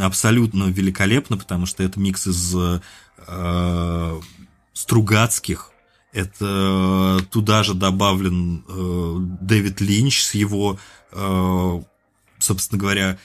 абсолютно 0.00 0.64
великолепно, 0.64 1.38
потому 1.38 1.64
что 1.64 1.82
это 1.82 1.98
микс 1.98 2.26
из 2.26 2.54
э, 3.26 4.20
Стругацких, 4.74 5.70
это 6.12 7.24
туда 7.30 7.62
же 7.62 7.74
добавлен 7.74 8.64
э, 8.68 9.16
Дэвид 9.40 9.80
Линч 9.80 10.22
с 10.22 10.34
его, 10.34 10.78
э, 11.12 11.82
собственно 12.38 12.78
говоря, 12.78 13.18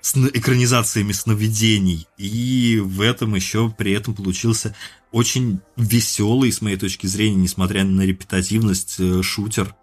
с 0.00 0.16
экранизациями 0.16 1.12
сновидений. 1.12 2.06
И 2.16 2.80
в 2.82 3.00
этом 3.00 3.34
еще 3.34 3.72
при 3.76 3.92
этом 3.92 4.14
получился 4.14 4.74
очень 5.10 5.60
веселый, 5.76 6.52
с 6.52 6.60
моей 6.60 6.76
точки 6.76 7.06
зрения, 7.06 7.36
несмотря 7.36 7.84
на 7.84 8.02
репетативность, 8.02 8.96
э, 8.98 9.22
шутер. 9.22 9.74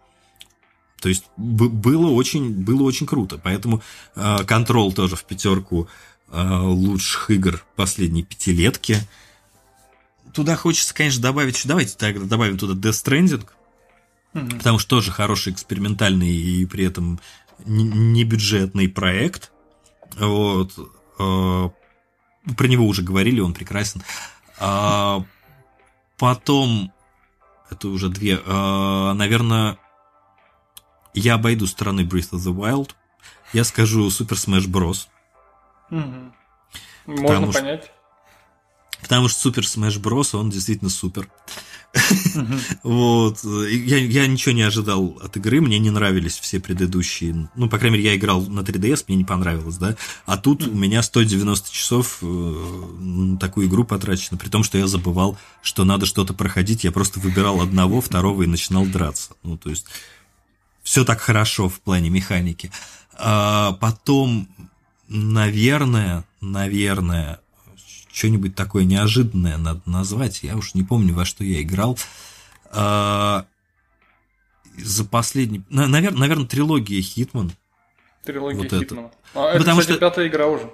То 1.02 1.10
есть 1.10 1.26
было 1.38 2.10
очень, 2.10 2.52
было 2.52 2.84
очень 2.84 3.06
круто. 3.06 3.40
Поэтому 3.44 3.82
контрол 4.48 4.92
э, 4.92 4.96
тоже 4.96 5.16
в 5.16 5.24
пятерку 5.26 5.88
э, 6.30 6.58
лучших 6.60 7.30
игр 7.32 7.64
последней 7.76 8.24
пятилетки. 8.24 8.98
Туда 10.34 10.56
хочется, 10.56 10.94
конечно, 10.94 11.22
добавить... 11.22 11.62
Давайте 11.66 11.96
тогда 11.98 12.26
добавим 12.26 12.58
туда 12.58 12.74
Death 12.74 13.04
Stranding. 13.06 13.46
Mm-hmm. 14.34 14.58
Потому 14.58 14.80
что 14.80 14.90
тоже 14.90 15.12
хороший 15.12 15.54
экспериментальный 15.54 16.32
и 16.32 16.66
при 16.66 16.86
этом 16.86 17.20
небюджетный 17.66 18.90
проект. 18.90 19.52
Вот. 20.18 20.72
Э, 21.20 21.70
про 22.56 22.68
него 22.68 22.86
уже 22.86 23.02
говорили, 23.02 23.40
он 23.40 23.54
прекрасен. 23.54 24.04
А 24.60 25.24
потом, 26.18 26.92
это 27.70 27.88
уже 27.90 28.10
две, 28.10 28.40
э, 28.44 29.14
наверное, 29.14 29.78
я 31.14 31.36
обойду 31.36 31.66
стороны 31.66 32.02
Breath 32.02 32.32
of 32.32 32.40
the 32.40 32.54
Wild. 32.54 32.92
Я 33.54 33.64
скажу 33.64 34.08
Super 34.08 34.36
Smash 34.36 34.68
Bros. 34.68 35.08
Угу. 35.92 37.22
Можно 37.22 37.52
понять. 37.52 37.92
Потому 39.02 39.28
что 39.28 39.50
Super 39.50 39.62
Smash 39.62 40.02
Bros. 40.02 40.38
он 40.38 40.50
действительно 40.50 40.90
супер. 40.90 41.30
Вот. 42.84 43.44
Я, 43.44 43.98
я 43.98 44.28
ничего 44.28 44.54
не 44.54 44.64
ожидал 44.64 45.18
от 45.22 45.38
игры, 45.38 45.62
мне 45.62 45.80
не 45.80 45.90
нравились 45.90 46.38
все 46.38 46.60
предыдущие. 46.60 47.50
Ну, 47.56 47.70
по 47.70 47.78
крайней 47.78 47.98
мере, 47.98 48.10
я 48.10 48.16
играл 48.16 48.42
на 48.42 48.62
3DS, 48.62 49.06
мне 49.08 49.18
не 49.18 49.24
понравилось, 49.24 49.78
да. 49.78 49.96
А 50.26 50.38
тут 50.38 50.68
у 50.68 50.74
меня 50.74 51.02
190 51.02 51.72
часов 51.72 52.20
э, 52.22 52.26
на 52.26 53.38
такую 53.38 53.68
игру 53.68 53.84
потрачено, 53.84 54.38
при 54.38 54.50
том, 54.50 54.64
что 54.64 54.78
я 54.78 54.88
забывал, 54.88 55.38
что 55.62 55.86
надо 55.86 56.06
что-то 56.06 56.34
проходить. 56.34 56.84
Я 56.84 56.92
просто 56.92 57.20
выбирал 57.20 57.62
одного, 57.62 58.02
второго 58.02 58.44
и 58.44 58.48
начинал 58.48 58.86
драться. 58.86 59.32
Ну, 59.44 59.58
то 59.58 59.70
есть, 59.70 59.86
все 60.84 61.04
так 61.04 61.20
хорошо 61.20 61.70
в 61.70 61.80
плане 61.82 62.10
механики. 62.10 62.72
А 63.18 63.74
потом, 63.74 64.48
наверное, 65.08 66.26
наверное, 66.42 67.40
что-нибудь 68.16 68.56
такое 68.56 68.86
неожиданное 68.86 69.58
надо 69.58 69.82
назвать. 69.86 70.42
Я 70.42 70.56
уж 70.56 70.74
не 70.74 70.84
помню, 70.84 71.14
во 71.14 71.26
что 71.26 71.44
я 71.44 71.62
играл. 71.62 72.00
А, 72.72 73.46
за 74.78 75.04
последний... 75.04 75.64
Наверное, 75.70 76.20
наверное, 76.20 76.48
трилогия 76.48 77.02
Хитман. 77.02 77.52
Трилогия 78.24 78.58
вот 78.58 78.80
Хитмана. 78.80 79.08
Это. 79.08 79.18
А 79.34 79.50
это, 79.50 79.60
Потому 79.60 79.82
кстати, 79.82 79.98
что... 79.98 80.00
пятая 80.00 80.28
игра 80.28 80.48
уже. 80.48 80.72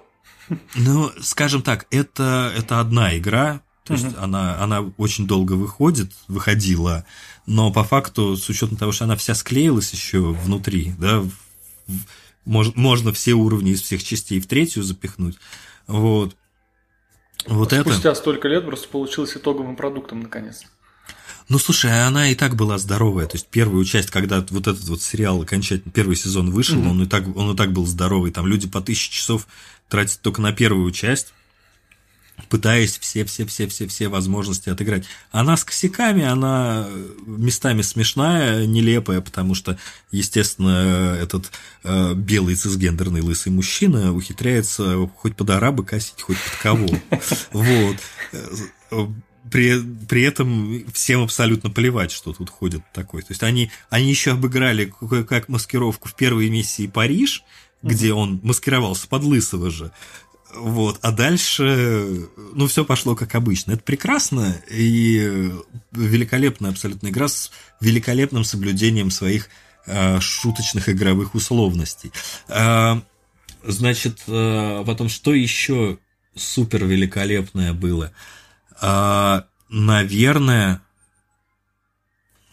Ну, 0.76 1.11
скажем 1.22 1.63
так, 1.63 1.88
это, 1.89 2.53
это 2.55 2.80
одна 2.80 3.18
игра, 3.18 3.61
то 3.85 3.93
есть 3.93 4.05
угу. 4.05 4.15
она, 4.19 4.61
она 4.61 4.81
очень 4.97 5.26
долго 5.26 5.53
выходит, 5.53 6.11
выходила, 6.27 7.05
но 7.45 7.72
по 7.72 7.84
факту, 7.84 8.35
с 8.35 8.49
учетом 8.49 8.77
того, 8.77 8.91
что 8.91 9.05
она 9.05 9.15
вся 9.15 9.34
склеилась 9.34 9.93
еще 9.93 10.19
внутри, 10.19 10.93
да, 10.99 11.23
можно, 12.45 12.73
можно 12.76 13.13
все 13.13 13.34
уровни 13.34 13.72
из 13.72 13.81
всех 13.81 14.03
частей 14.03 14.39
в 14.39 14.47
третью 14.47 14.84
запихнуть. 14.84 15.38
Вот. 15.88 16.35
Вот 17.47 17.73
Спустя 17.73 18.11
это... 18.11 18.15
столько 18.15 18.47
лет 18.47 18.65
просто 18.65 18.88
получилось 18.88 19.35
итоговым 19.35 19.76
продуктом 19.76 20.22
наконец. 20.22 20.63
Ну, 21.49 21.57
слушай, 21.59 21.91
а 21.91 22.07
она 22.07 22.30
и 22.30 22.35
так 22.35 22.55
была 22.55 22.77
здоровая. 22.77 23.26
То 23.26 23.35
есть 23.35 23.47
первую 23.47 23.84
часть, 23.84 24.09
когда 24.09 24.45
вот 24.49 24.68
этот 24.68 24.84
вот 24.88 25.01
сериал 25.01 25.41
окончательно, 25.41 25.91
первый 25.91 26.15
сезон 26.15 26.51
вышел, 26.51 26.77
mm-hmm. 26.77 26.89
он, 26.89 27.03
и 27.03 27.07
так, 27.07 27.35
он 27.35 27.53
и 27.53 27.57
так 27.57 27.73
был 27.73 27.85
здоровый. 27.85 28.31
Там 28.31 28.47
люди 28.47 28.69
по 28.69 28.80
тысяче 28.80 29.11
часов 29.11 29.47
тратят 29.89 30.22
только 30.22 30.41
на 30.41 30.53
первую 30.53 30.89
часть 30.91 31.34
пытаясь 32.49 32.97
все-все-все-все-все 32.97 34.07
возможности 34.07 34.69
отыграть. 34.69 35.05
Она 35.31 35.57
с 35.57 35.63
косяками, 35.63 36.23
она 36.23 36.88
местами 37.26 37.81
смешная, 37.81 38.65
нелепая, 38.65 39.22
потому 39.22 39.55
что, 39.55 39.77
естественно, 40.11 41.18
этот 41.19 41.51
э, 41.84 42.13
белый 42.13 42.55
цисгендерный 42.55 43.22
лысый 43.22 43.51
мужчина 43.51 44.13
ухитряется 44.13 45.09
хоть 45.18 45.35
под 45.35 45.49
араба 45.49 45.84
косить, 45.84 46.22
хоть 46.22 46.38
под 46.38 46.55
кого. 46.61 46.88
Вот. 47.51 47.97
При, 49.49 49.81
при 50.07 50.22
этом 50.22 50.85
всем 50.93 51.23
абсолютно 51.23 51.69
плевать, 51.69 52.11
что 52.11 52.31
тут 52.31 52.49
ходит 52.49 52.84
такой. 52.93 53.22
То 53.22 53.31
есть 53.31 53.43
они, 53.43 53.72
они 53.89 54.09
еще 54.09 54.31
обыграли 54.31 54.93
как 55.27 55.49
маскировку 55.49 56.07
в 56.07 56.15
первой 56.15 56.49
миссии 56.49 56.88
Париж, 56.88 57.43
где 57.81 58.13
он 58.13 58.39
маскировался 58.43 59.07
под 59.07 59.23
лысого 59.23 59.72
же. 59.72 59.91
Вот, 60.53 60.99
а 61.01 61.11
дальше, 61.11 62.27
ну, 62.53 62.67
все 62.67 62.83
пошло 62.83 63.15
как 63.15 63.35
обычно. 63.35 63.73
Это 63.73 63.83
прекрасно 63.83 64.61
и 64.69 65.51
великолепная 65.91 66.71
абсолютно 66.71 67.07
игра 67.07 67.27
с 67.27 67.51
великолепным 67.79 68.43
соблюдением 68.43 69.11
своих 69.11 69.49
э, 69.85 70.19
шуточных 70.19 70.89
игровых 70.89 71.35
условностей. 71.35 72.11
Э, 72.47 73.01
значит, 73.63 74.23
э, 74.27 74.83
потом, 74.85 75.09
что 75.09 75.33
еще 75.33 75.99
супер 76.35 76.85
великолепное 76.85 77.73
было? 77.73 78.11
Э, 78.81 79.43
наверное, 79.69 80.81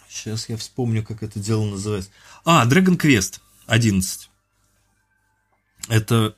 сейчас 0.09 0.49
я 0.49 0.57
вспомню, 0.57 1.05
как 1.05 1.23
это 1.23 1.41
дело 1.41 1.65
называется. 1.65 2.11
А, 2.45 2.67
Dragon 2.67 2.97
Quest 2.97 3.41
11. 3.67 4.31
Это 5.89 6.37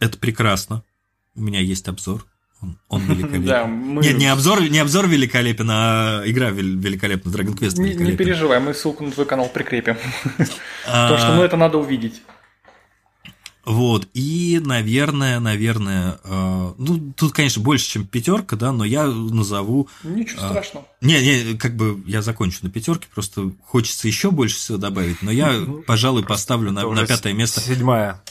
это 0.00 0.18
прекрасно. 0.18 0.82
У 1.36 1.42
меня 1.42 1.60
есть 1.60 1.86
обзор. 1.88 2.26
Он, 2.62 2.78
он 2.88 3.02
великолепен. 3.06 3.44
Да, 3.44 3.66
мы... 3.66 4.02
Нет, 4.02 4.18
не 4.18 4.26
обзор, 4.26 4.62
не 4.62 4.78
обзор 4.78 5.08
великолепен, 5.08 5.68
а 5.70 6.22
игра 6.26 6.50
великолепна, 6.50 7.30
Dragon 7.30 7.56
Quest 7.56 7.80
не, 7.80 7.94
не 7.94 8.16
переживай, 8.16 8.60
мы 8.60 8.74
ссылку 8.74 9.04
на 9.04 9.12
твой 9.12 9.26
канал 9.26 9.48
прикрепим. 9.48 9.96
А... 10.86 11.10
Потому 11.10 11.18
что 11.18 11.36
ну, 11.36 11.42
это 11.42 11.56
надо 11.56 11.78
увидеть. 11.78 12.22
Вот, 13.66 14.08
и, 14.14 14.58
наверное, 14.64 15.38
наверное, 15.38 16.18
э, 16.24 16.72
ну, 16.78 17.12
тут, 17.14 17.32
конечно, 17.32 17.62
больше, 17.62 17.86
чем 17.86 18.06
пятерка, 18.06 18.56
да, 18.56 18.72
но 18.72 18.84
я 18.84 19.06
назову... 19.06 19.88
Ничего 20.02 20.40
э, 20.40 20.48
страшного. 20.48 20.86
Не, 21.02 21.22
не, 21.22 21.58
как 21.58 21.76
бы 21.76 22.02
я 22.06 22.22
закончу 22.22 22.60
на 22.62 22.70
пятерке, 22.70 23.06
просто 23.14 23.52
хочется 23.62 24.08
еще 24.08 24.30
больше 24.30 24.56
всего 24.56 24.78
добавить, 24.78 25.20
но 25.20 25.30
я, 25.30 25.52
ну, 25.52 25.82
пожалуй, 25.82 26.24
поставлю 26.24 26.72
на, 26.72 26.88
на 26.88 27.06
пятое 27.06 27.34
место. 27.34 27.60
Седьмая 27.60 28.22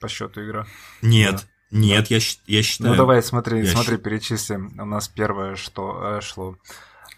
по 0.00 0.08
счету 0.08 0.44
игра. 0.44 0.66
Нет, 1.02 1.46
да. 1.70 1.78
нет, 1.78 2.08
да. 2.08 2.16
Я, 2.16 2.20
я 2.46 2.62
считаю. 2.62 2.90
Ну 2.90 2.96
давай 2.96 3.22
смотри, 3.22 3.60
я 3.60 3.66
смотри, 3.66 3.82
считаю. 3.82 3.98
перечислим. 3.98 4.74
У 4.78 4.84
нас 4.84 5.08
первое, 5.08 5.56
что 5.56 6.16
э, 6.16 6.20
шло. 6.20 6.56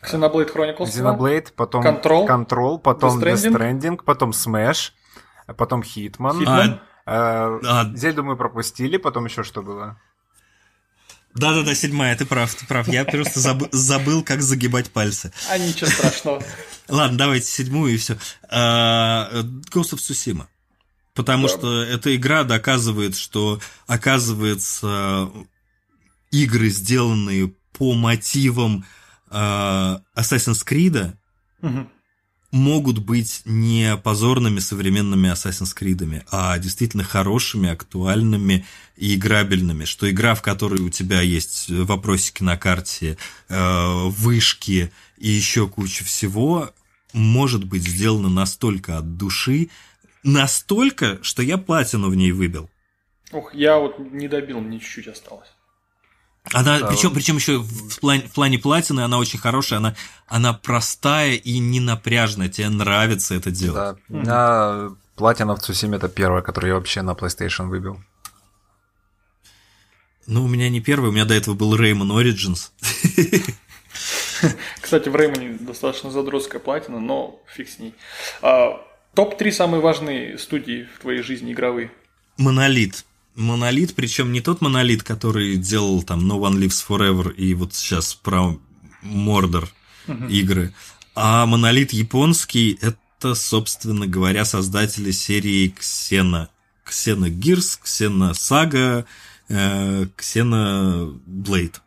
Xenoblade 0.02 0.52
Chronicles. 0.52 0.86
Xenoblade, 0.86 1.52
потом 1.54 1.86
Control, 1.86 2.26
Control 2.26 2.78
потом 2.78 3.18
Death 3.18 3.34
Stranding. 3.34 3.52
Death 3.52 3.80
Stranding, 3.80 4.04
потом 4.04 4.30
Smash, 4.30 4.90
потом 5.56 5.80
Hitman. 5.80 6.40
Hitman. 6.40 6.80
А, 7.04 7.58
а... 7.64 7.96
Зельду 7.96 8.22
мы 8.22 8.36
пропустили, 8.36 8.96
потом 8.96 9.24
еще 9.24 9.42
что 9.42 9.62
было? 9.62 9.98
Да-да-да, 11.34 11.74
седьмая, 11.74 12.14
ты 12.14 12.26
прав, 12.26 12.54
ты 12.54 12.66
прав. 12.66 12.88
Я 12.88 13.04
просто 13.04 13.40
забыл, 13.40 13.68
забыл 13.72 14.22
как 14.22 14.42
загибать 14.42 14.90
пальцы. 14.90 15.32
А 15.50 15.56
ничего 15.56 15.88
страшного. 15.88 16.42
Ладно, 16.88 17.16
давайте 17.16 17.46
седьмую 17.46 17.94
и 17.94 17.96
все. 17.96 18.18
А, 18.50 19.30
Ghost 19.72 19.94
of 19.94 19.98
Tsushima. 19.98 20.46
Потому 21.14 21.46
да. 21.48 21.54
что 21.54 21.82
эта 21.82 22.14
игра 22.16 22.44
доказывает, 22.44 23.16
что, 23.16 23.60
оказывается, 23.86 25.30
игры, 26.30 26.70
сделанные 26.70 27.52
по 27.72 27.94
мотивам 27.94 28.84
э, 29.30 29.34
Assassin's 29.34 30.66
Creed, 30.66 31.14
угу. 31.60 31.86
могут 32.50 32.98
быть 32.98 33.42
не 33.44 33.96
позорными 33.98 34.58
современными 34.58 35.30
Assassin's 35.30 35.76
Creed, 35.78 36.24
а 36.30 36.58
действительно 36.58 37.04
хорошими, 37.04 37.68
актуальными 37.68 38.64
и 38.96 39.14
играбельными. 39.14 39.84
Что 39.84 40.10
игра, 40.10 40.34
в 40.34 40.40
которой 40.40 40.80
у 40.80 40.88
тебя 40.88 41.20
есть 41.20 41.68
вопросики 41.68 42.42
на 42.42 42.56
карте, 42.56 43.18
э, 43.48 44.08
вышки 44.08 44.90
и 45.18 45.28
еще 45.28 45.68
куча 45.68 46.04
всего, 46.04 46.72
может 47.12 47.64
быть 47.64 47.86
сделана 47.86 48.30
настолько 48.30 48.96
от 48.96 49.18
души, 49.18 49.68
Настолько, 50.22 51.18
что 51.22 51.42
я 51.42 51.58
платину 51.58 52.08
в 52.08 52.14
ней 52.14 52.32
выбил. 52.32 52.70
Ох, 53.32 53.54
я 53.54 53.78
вот 53.78 53.98
не 53.98 54.28
добил, 54.28 54.60
мне 54.60 54.78
чуть-чуть 54.78 55.08
осталось. 55.08 55.48
Она, 56.52 56.80
да, 56.80 56.86
причем, 56.88 57.14
причем 57.14 57.36
еще 57.36 57.58
в 57.58 58.00
плане, 58.00 58.22
в 58.22 58.32
плане 58.32 58.58
платины 58.58 59.00
она 59.00 59.18
очень 59.18 59.38
хорошая, 59.38 59.78
она, 59.78 59.94
она 60.26 60.52
простая 60.52 61.34
и 61.34 61.58
не 61.58 61.78
напряжная, 61.78 62.48
тебе 62.48 62.68
нравится 62.68 63.34
это 63.34 63.50
делать. 63.50 63.76
Да, 63.76 63.96
у 64.08 64.12
меня 64.12 64.96
платина 65.14 65.54
в 65.54 65.60
Цусиме 65.60 65.96
это 65.96 66.08
первая, 66.08 66.42
которую 66.42 66.70
я 66.70 66.74
вообще 66.74 67.02
на 67.02 67.12
PlayStation 67.12 67.68
выбил. 67.68 68.00
Ну, 70.26 70.44
у 70.44 70.48
меня 70.48 70.68
не 70.68 70.80
первый, 70.80 71.10
у 71.10 71.12
меня 71.12 71.24
до 71.24 71.34
этого 71.34 71.54
был 71.54 71.76
Rayman 71.76 72.10
Origins. 72.10 72.70
Кстати, 74.80 75.08
в 75.08 75.16
Реймоне 75.16 75.58
достаточно 75.60 76.10
задротская 76.10 76.60
платина, 76.60 77.00
но 77.00 77.40
фиг 77.46 77.68
с 77.68 77.78
ней. 77.78 77.94
А, 78.40 78.80
Топ-3 79.14 79.52
самые 79.52 79.80
важные 79.80 80.38
студии 80.38 80.88
в 80.96 81.00
твоей 81.00 81.22
жизни 81.22 81.52
игровые. 81.52 81.90
Монолит. 82.38 83.04
Монолит, 83.34 83.94
причем 83.94 84.32
не 84.32 84.40
тот 84.40 84.60
монолит, 84.60 85.02
который 85.02 85.56
делал 85.56 86.02
там 86.02 86.30
No 86.30 86.38
One 86.38 86.58
Lives 86.58 86.84
Forever 86.86 87.34
и 87.34 87.54
вот 87.54 87.74
сейчас 87.74 88.14
про 88.14 88.58
Мордор 89.02 89.68
угу. 90.06 90.26
игры, 90.26 90.72
а 91.14 91.46
монолит 91.46 91.92
японский 91.92 92.78
это, 92.80 93.34
собственно 93.34 94.06
говоря, 94.06 94.44
создатели 94.44 95.10
серии 95.10 95.68
Ксена. 95.68 96.48
Ксена 96.84 97.30
Гирс, 97.30 97.76
Ксена 97.76 98.34
Сага, 98.34 99.06
э, 99.48 100.06
Ксена 100.16 101.10
Блейд. 101.26 101.80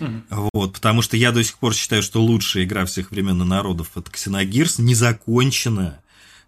Угу. 0.00 0.50
Вот, 0.52 0.74
потому 0.74 1.02
что 1.02 1.16
я 1.16 1.32
до 1.32 1.42
сих 1.42 1.58
пор 1.58 1.74
считаю, 1.74 2.02
что 2.02 2.22
лучшая 2.22 2.64
игра 2.64 2.84
всех 2.84 3.10
времен 3.10 3.40
и 3.42 3.44
народов 3.44 3.90
это 3.96 4.10
Ксеногирс, 4.10 4.78
незаконченная, 4.78 6.01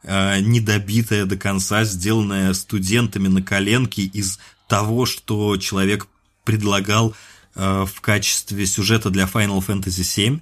э, 0.05 0.41
недобитая 0.41 1.25
до 1.25 1.37
конца, 1.37 1.85
сделанная 1.85 2.53
студентами 2.55 3.29
на 3.29 3.43
коленке 3.43 4.03
из 4.03 4.39
того, 4.69 5.07
что 5.07 5.57
человек 5.57 6.07
предлагал 6.45 7.15
э, 7.55 7.85
в 7.85 8.01
качестве 8.01 8.67
сюжета 8.67 9.11
для 9.11 9.25
Final 9.25 9.65
Fantasy 9.67 10.03
VII. 10.03 10.41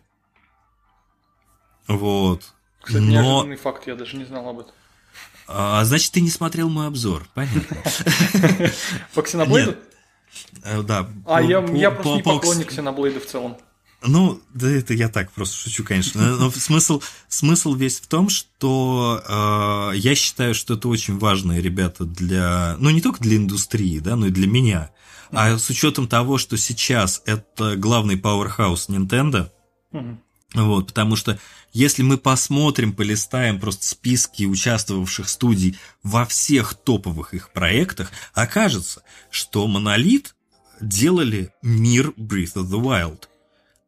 Вот. 1.88 2.52
Кстати, 2.80 3.02
Но... 3.02 3.10
неожиданный 3.10 3.56
факт, 3.56 3.86
я 3.86 3.94
даже 3.94 4.16
не 4.16 4.24
знал 4.24 4.48
об 4.48 4.60
этом. 4.60 4.72
А, 5.48 5.84
значит, 5.84 6.12
ты 6.12 6.20
не 6.20 6.30
смотрел 6.30 6.68
мой 6.68 6.86
обзор, 6.86 7.26
понятно. 7.34 7.76
По 9.14 9.22
Ксеноблейду? 9.22 9.76
Э, 10.62 10.82
да. 10.82 11.08
А 11.26 11.42
я, 11.42 11.60
я 11.60 11.90
просто 11.90 12.14
не 12.14 12.22
поклонник 12.22 12.68
Ксеноблейда 12.68 13.20
в 13.20 13.26
целом. 13.26 13.56
Ну, 14.04 14.40
да 14.52 14.70
это 14.70 14.94
я 14.94 15.08
так 15.08 15.30
просто 15.32 15.56
шучу, 15.56 15.84
конечно. 15.84 16.36
Но 16.36 16.50
смысл, 16.50 17.02
смысл 17.28 17.74
весь 17.74 18.00
в 18.00 18.06
том, 18.06 18.28
что 18.28 19.22
э, 19.92 19.96
я 19.96 20.14
считаю, 20.14 20.54
что 20.54 20.74
это 20.74 20.88
очень 20.88 21.18
важные 21.18 21.60
ребята 21.60 22.04
для, 22.04 22.76
ну 22.78 22.90
не 22.90 23.00
только 23.00 23.20
для 23.20 23.36
индустрии, 23.36 23.98
да, 24.00 24.16
но 24.16 24.26
и 24.26 24.30
для 24.30 24.46
меня. 24.46 24.90
А 25.30 25.56
с 25.56 25.70
учетом 25.70 26.08
того, 26.08 26.36
что 26.36 26.56
сейчас 26.56 27.22
это 27.26 27.76
главный 27.76 28.16
powerhouse 28.16 28.88
Nintendo, 28.88 29.50
mm 29.92 30.18
вот, 30.54 30.88
потому 30.88 31.16
что 31.16 31.38
если 31.72 32.02
мы 32.02 32.18
посмотрим, 32.18 32.92
полистаем 32.92 33.58
просто 33.58 33.86
списки 33.86 34.44
участвовавших 34.44 35.28
студий 35.28 35.78
во 36.02 36.26
всех 36.26 36.74
топовых 36.74 37.32
их 37.32 37.52
проектах, 37.52 38.12
окажется, 38.34 39.02
что 39.30 39.66
Monolith 39.66 40.32
делали 40.80 41.52
мир 41.62 42.12
Breath 42.18 42.56
of 42.56 42.68
the 42.68 42.80
Wild. 42.80 43.28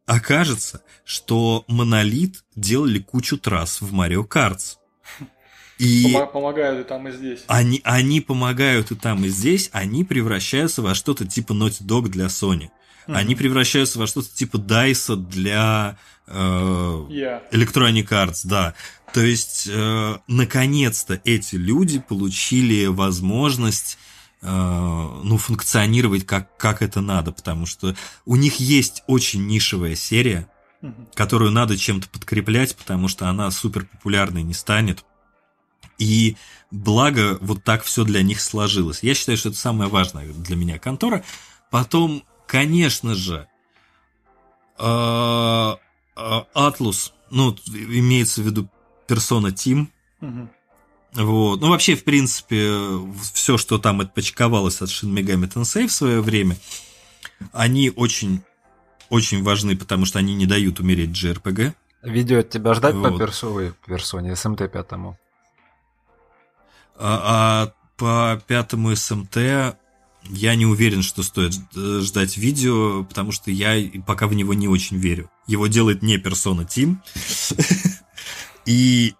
Окажется, 0.05 0.83
что 1.03 1.65
Monolith 1.67 2.35
делали 2.55 2.99
кучу 2.99 3.37
трасс 3.37 3.81
в 3.81 3.93
Mario 3.93 4.27
Kart. 4.27 4.59
И 5.77 6.15
помогают 6.31 6.85
и 6.85 6.87
там, 6.87 7.07
и 7.07 7.11
здесь. 7.11 7.43
Они, 7.47 7.81
они 7.83 8.21
помогают 8.21 8.91
и 8.91 8.95
там, 8.95 9.25
и 9.25 9.29
здесь, 9.29 9.69
они 9.73 10.03
превращаются 10.03 10.81
во 10.81 10.95
что-то 10.95 11.25
типа 11.25 11.53
Naughty 11.53 11.83
Dog 11.83 12.07
для 12.07 12.27
Sony. 12.27 12.69
Mm-hmm. 13.07 13.15
Они 13.15 13.35
превращаются 13.35 13.99
во 13.99 14.07
что-то 14.07 14.29
типа 14.33 14.57
Дайса 14.57 15.15
для 15.15 15.97
э, 16.27 16.33
yeah. 16.33 17.41
Electronic 17.51 18.07
Arts, 18.09 18.41
да. 18.45 18.73
То 19.13 19.21
есть, 19.21 19.67
э, 19.69 20.17
наконец-то 20.27 21.19
эти 21.23 21.55
люди 21.55 21.99
получили 21.99 22.85
возможность 22.85 23.97
ну, 24.47 25.37
функционировать 25.37 26.25
как, 26.25 26.55
как 26.57 26.81
это 26.81 27.01
надо, 27.01 27.31
потому 27.31 27.65
что 27.65 27.95
у 28.25 28.35
них 28.35 28.59
есть 28.59 29.03
очень 29.07 29.47
нишевая 29.47 29.95
серия, 29.95 30.47
которую 31.13 31.51
надо 31.51 31.77
чем-то 31.77 32.07
подкреплять, 32.09 32.75
потому 32.75 33.07
что 33.07 33.27
она 33.27 33.49
супер 33.51 33.85
популярной 33.85 34.43
не 34.43 34.53
станет. 34.53 35.03
И 35.97 36.35
благо 36.71 37.37
вот 37.41 37.63
так 37.63 37.83
все 37.83 38.03
для 38.03 38.21
них 38.21 38.41
сложилось. 38.41 39.01
Я 39.01 39.15
считаю, 39.15 39.37
что 39.37 39.49
это 39.49 39.57
самая 39.57 39.89
важная 39.89 40.31
для 40.31 40.55
меня 40.55 40.77
контора. 40.77 41.23
Потом 41.71 42.23
конечно 42.47 43.15
же, 43.15 43.47
а, 44.77 45.77
а, 46.15 46.45
Атлус, 46.53 47.13
ну, 47.29 47.55
имеется 47.67 48.41
в 48.41 48.45
виду 48.45 48.69
персона 49.07 49.51
Тим. 49.51 49.91
Вот. 51.15 51.61
Ну, 51.61 51.69
вообще, 51.69 51.95
в 51.95 52.03
принципе, 52.03 52.73
все, 53.33 53.57
что 53.57 53.77
там 53.77 54.01
отпочковалось 54.01 54.81
от 54.81 54.89
Shin 54.89 55.13
Megami 55.13 55.51
Tensei 55.51 55.87
в 55.87 55.91
свое 55.91 56.21
время, 56.21 56.57
они 57.53 57.89
очень, 57.89 58.41
очень 59.09 59.43
важны, 59.43 59.77
потому 59.77 60.05
что 60.05 60.19
они 60.19 60.35
не 60.35 60.45
дают 60.45 60.79
умереть 60.79 61.11
JRPG. 61.11 61.73
Видео 62.03 62.39
от 62.39 62.49
тебя 62.49 62.73
ждать 62.73 62.95
вот. 62.95 63.13
по 63.13 63.17
персоне, 63.17 63.73
персоне 63.85 64.35
СМТ 64.35 64.71
пятому? 64.71 65.17
А, 66.97 67.71
а 67.71 67.73
по 67.97 68.41
пятому 68.45 68.95
СМТ 68.95 69.37
я 70.29 70.55
не 70.55 70.65
уверен, 70.65 71.01
что 71.01 71.23
стоит 71.23 71.53
ждать 71.73 72.37
видео, 72.37 73.03
потому 73.03 73.31
что 73.31 73.51
я 73.51 73.75
пока 74.05 74.27
в 74.27 74.33
него 74.33 74.53
не 74.53 74.67
очень 74.67 74.97
верю. 74.97 75.29
Его 75.47 75.67
делает 75.67 76.01
не 76.01 76.17
персона 76.17 76.65
Тим. 76.65 77.01
И 78.65 79.13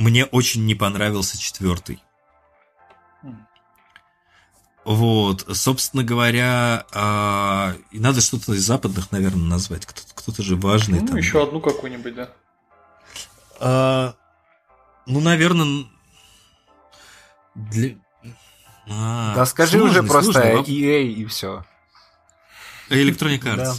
мне 0.00 0.24
очень 0.24 0.64
не 0.64 0.74
понравился 0.74 1.38
четвертый. 1.38 2.02
Вот, 4.82 5.46
собственно 5.52 6.02
говоря, 6.02 6.86
а, 6.92 7.76
надо 7.92 8.22
что-то 8.22 8.54
из 8.54 8.64
западных, 8.64 9.12
наверное, 9.12 9.46
назвать. 9.46 9.84
Кто-то, 9.84 10.14
кто-то 10.14 10.42
же 10.42 10.56
важный. 10.56 11.00
Ну, 11.00 11.06
там. 11.06 11.16
еще 11.16 11.42
одну 11.42 11.60
какую-нибудь, 11.60 12.14
да. 12.14 12.30
А, 13.60 14.14
ну, 15.06 15.20
наверное, 15.20 15.84
для, 17.54 17.96
а, 18.88 19.34
да 19.34 19.44
скажи 19.44 19.78
сложный, 19.78 20.00
уже 20.00 20.08
просто 20.08 20.32
сложный, 20.32 20.64
EA 20.64 21.02
и 21.02 21.26
все. 21.26 21.64
Electronic 22.88 23.42
Arts. 23.42 23.56
Да. 23.56 23.74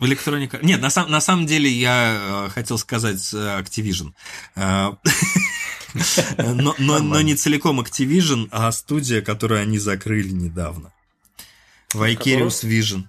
Electronic 0.00 0.58
Нет, 0.62 0.80
на, 0.80 0.90
сам, 0.90 1.10
на 1.10 1.20
самом 1.20 1.46
деле 1.46 1.70
я 1.70 2.46
э, 2.46 2.50
хотел 2.50 2.78
сказать 2.78 3.32
э, 3.32 3.36
Activision. 3.36 4.12
Э, 4.56 4.92
но, 6.54 6.74
но, 6.78 6.98
но 6.98 7.20
не 7.20 7.34
целиком 7.36 7.80
Activision, 7.80 8.48
а 8.50 8.72
студия, 8.72 9.22
которую 9.22 9.60
они 9.60 9.78
закрыли 9.78 10.30
недавно. 10.30 10.92
Vicarious 11.94 12.64
Vision. 12.64 13.04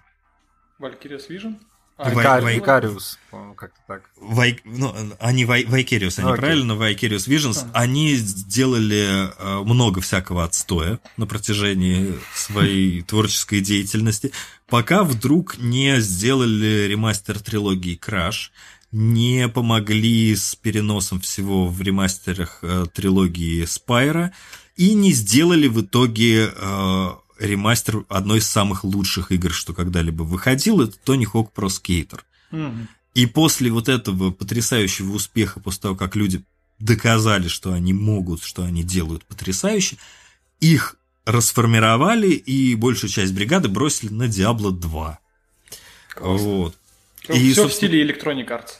Vicarious 0.79 1.27
Vision? 1.29 1.57
А, 1.97 2.11
Vicarious, 2.11 3.17
по-моему, 3.31 3.53
как-то 3.53 3.79
так. 3.87 4.09
Вай, 4.17 4.59
ну, 4.65 4.93
они 5.19 5.45
Vicarious, 5.45 6.19
они 6.19 6.29
okay. 6.29 6.35
правильно, 6.35 6.73
Vicarious 6.73 7.29
Visions, 7.29 7.65
а. 7.71 7.83
они 7.83 8.15
сделали 8.15 9.29
э, 9.37 9.63
много 9.63 10.01
всякого 10.01 10.43
отстоя 10.43 10.99
на 11.15 11.25
протяжении 11.25 12.13
своей 12.33 13.01
творческой 13.01 13.61
деятельности, 13.61 14.33
пока 14.67 15.05
вдруг 15.05 15.57
не 15.57 16.01
сделали 16.01 16.85
ремастер 16.89 17.39
трилогии 17.39 17.97
Crash, 17.97 18.49
не 18.91 19.47
помогли 19.47 20.35
с 20.35 20.53
переносом 20.55 21.21
всего 21.21 21.67
в 21.67 21.81
ремастерах 21.81 22.59
э, 22.61 22.87
трилогии 22.93 23.63
Spyro 23.63 24.31
и 24.75 24.93
не 24.93 25.13
сделали 25.13 25.67
в 25.67 25.81
итоге 25.81 26.51
э, 26.53 27.09
ремастер 27.39 28.05
одной 28.09 28.39
из 28.39 28.47
самых 28.47 28.83
лучших 28.83 29.31
игр, 29.31 29.51
что 29.51 29.73
когда-либо 29.73 30.23
выходил, 30.23 30.81
это 30.81 30.97
Тони 30.97 31.25
Хок 31.25 31.51
Pro 31.55 31.67
Skater. 31.67 32.21
Mm-hmm. 32.51 32.87
И 33.15 33.25
после 33.25 33.71
вот 33.71 33.89
этого 33.89 34.31
потрясающего 34.31 35.13
успеха, 35.13 35.59
после 35.59 35.81
того, 35.81 35.95
как 35.95 36.15
люди 36.15 36.43
доказали, 36.79 37.47
что 37.47 37.71
они 37.71 37.93
могут, 37.93 38.43
что 38.43 38.63
они 38.63 38.83
делают 38.83 39.25
потрясающе, 39.25 39.97
их 40.59 40.97
расформировали 41.25 42.29
и 42.29 42.75
большую 42.75 43.09
часть 43.09 43.33
бригады 43.33 43.69
бросили 43.69 44.11
на 44.11 44.23
Diablo 44.23 44.71
2. 44.71 45.19
Классно. 46.09 46.47
Вот. 46.47 46.75
И, 47.29 47.51
все 47.51 47.63
собственно... 47.63 47.67
в 47.67 47.73
стиле 47.73 48.05
Electronic 48.05 48.47
Arts. 48.47 48.71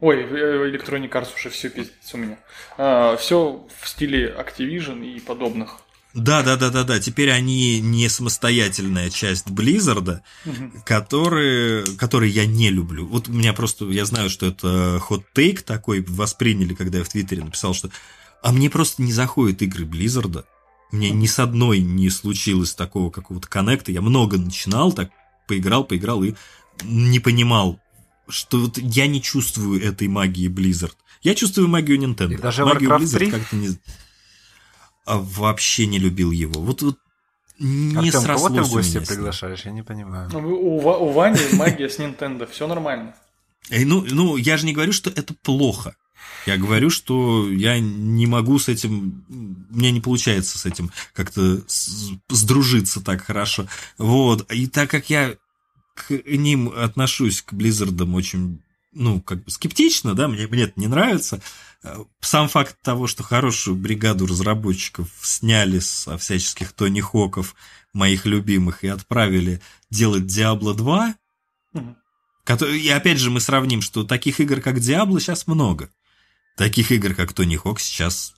Ой, 0.00 0.22
э, 0.22 0.70
Electronic 0.70 1.10
Arts 1.10 1.34
уже 1.34 1.50
все 1.50 1.70
пиздец 1.70 2.12
у 2.12 2.18
меня. 2.18 2.38
А, 2.76 3.16
все 3.16 3.66
в 3.80 3.88
стиле 3.88 4.34
Activision 4.38 5.04
и 5.04 5.20
подобных. 5.20 5.78
Да, 6.14 6.42
да, 6.42 6.56
да, 6.56 6.70
да, 6.70 6.84
да. 6.84 7.00
Теперь 7.00 7.30
они 7.30 7.80
не 7.80 8.08
самостоятельная 8.08 9.10
часть 9.10 9.50
Близзарда, 9.50 10.22
угу. 10.46 10.72
которые, 10.84 11.84
которые 11.98 12.30
я 12.32 12.46
не 12.46 12.70
люблю. 12.70 13.06
Вот 13.06 13.28
у 13.28 13.32
меня 13.32 13.52
просто, 13.52 13.86
я 13.86 14.04
знаю, 14.04 14.30
что 14.30 14.46
это 14.46 15.00
хот-тейк 15.00 15.62
такой 15.62 16.04
восприняли, 16.06 16.74
когда 16.74 16.98
я 16.98 17.04
в 17.04 17.08
Твиттере 17.08 17.42
написал, 17.42 17.74
что 17.74 17.90
а 18.42 18.52
мне 18.52 18.70
просто 18.70 19.02
не 19.02 19.12
заходят 19.12 19.62
игры 19.62 19.86
Близзарда. 19.86 20.44
Мне 20.92 21.10
ни 21.10 21.26
с 21.26 21.38
одной 21.40 21.80
не 21.80 22.10
случилось 22.10 22.74
такого 22.74 23.10
какого-то 23.10 23.48
коннекта. 23.48 23.90
Я 23.90 24.00
много 24.00 24.38
начинал, 24.38 24.92
так 24.92 25.10
поиграл, 25.48 25.82
поиграл 25.84 26.22
и 26.22 26.34
не 26.84 27.18
понимал, 27.18 27.80
что 28.28 28.58
вот 28.58 28.78
я 28.78 29.06
не 29.06 29.20
чувствую 29.20 29.82
этой 29.82 30.08
магии 30.08 30.48
Blizzard. 30.48 30.94
Я 31.22 31.34
чувствую 31.34 31.68
магию 31.68 31.98
Nintendo. 31.98 32.34
И 32.34 32.36
даже 32.36 32.64
магию 32.64 32.90
Warcraft 32.90 33.02
Blizzard 33.02 33.18
3? 33.18 33.30
как-то 33.30 33.56
не 33.56 33.70
а 35.04 35.18
вообще 35.18 35.86
не 35.86 35.98
любил 35.98 36.30
его. 36.30 36.60
Вот, 36.60 36.82
вот 36.82 36.98
не 37.58 37.96
Артем, 37.96 38.22
срослось 38.22 38.52
кого 38.52 38.62
ты 38.62 38.62
в 38.62 38.70
гости 38.70 39.00
приглашаешь? 39.00 39.64
Я 39.64 39.70
не 39.70 39.82
понимаю. 39.82 40.28
Ну, 40.32 40.40
у, 40.40 40.78
у 40.78 41.12
Вани 41.12 41.40
магия 41.52 41.88
с 41.88 41.98
Nintendo, 41.98 42.50
все 42.50 42.66
нормально. 42.66 43.14
Эй, 43.70 43.84
ну, 43.84 44.04
ну, 44.10 44.36
я 44.36 44.56
же 44.56 44.66
не 44.66 44.72
говорю, 44.72 44.92
что 44.92 45.10
это 45.10 45.34
плохо. 45.34 45.94
Я 46.46 46.58
говорю, 46.58 46.90
что 46.90 47.50
я 47.50 47.78
не 47.80 48.26
могу 48.26 48.58
с 48.58 48.68
этим, 48.68 49.24
у 49.70 49.76
меня 49.76 49.90
не 49.90 50.00
получается 50.00 50.58
с 50.58 50.66
этим 50.66 50.90
как-то 51.14 51.62
сдружиться 52.28 53.00
так 53.00 53.22
хорошо. 53.22 53.66
Вот. 53.96 54.50
И 54.52 54.66
так 54.66 54.90
как 54.90 55.08
я 55.08 55.36
к 55.94 56.10
ним 56.26 56.72
отношусь, 56.76 57.40
к 57.40 57.54
Близзардам, 57.54 58.14
очень, 58.14 58.60
ну, 58.94 59.20
как 59.20 59.44
бы 59.44 59.50
скептично, 59.50 60.14
да, 60.14 60.28
мне, 60.28 60.46
мне 60.46 60.64
это 60.64 60.74
не 60.76 60.86
нравится. 60.86 61.40
Сам 62.20 62.48
факт 62.48 62.76
того, 62.82 63.06
что 63.06 63.22
хорошую 63.22 63.76
бригаду 63.76 64.26
разработчиков 64.26 65.08
сняли 65.20 65.80
со 65.80 66.16
всяческих 66.16 66.72
Тони 66.72 67.00
Хоков, 67.00 67.54
моих 67.92 68.26
любимых, 68.26 68.84
и 68.84 68.88
отправили 68.88 69.60
делать 69.90 70.24
Diablo 70.24 70.74
2, 70.74 71.14
угу. 71.74 71.96
который, 72.44 72.80
и 72.80 72.88
опять 72.88 73.18
же 73.18 73.30
мы 73.30 73.40
сравним, 73.40 73.82
что 73.82 74.04
таких 74.04 74.40
игр, 74.40 74.60
как 74.60 74.76
Diablo, 74.76 75.20
сейчас 75.20 75.46
много. 75.46 75.90
Таких 76.56 76.90
игр, 76.92 77.14
как 77.14 77.32
Тони 77.32 77.56
Хок, 77.56 77.80
сейчас 77.80 78.34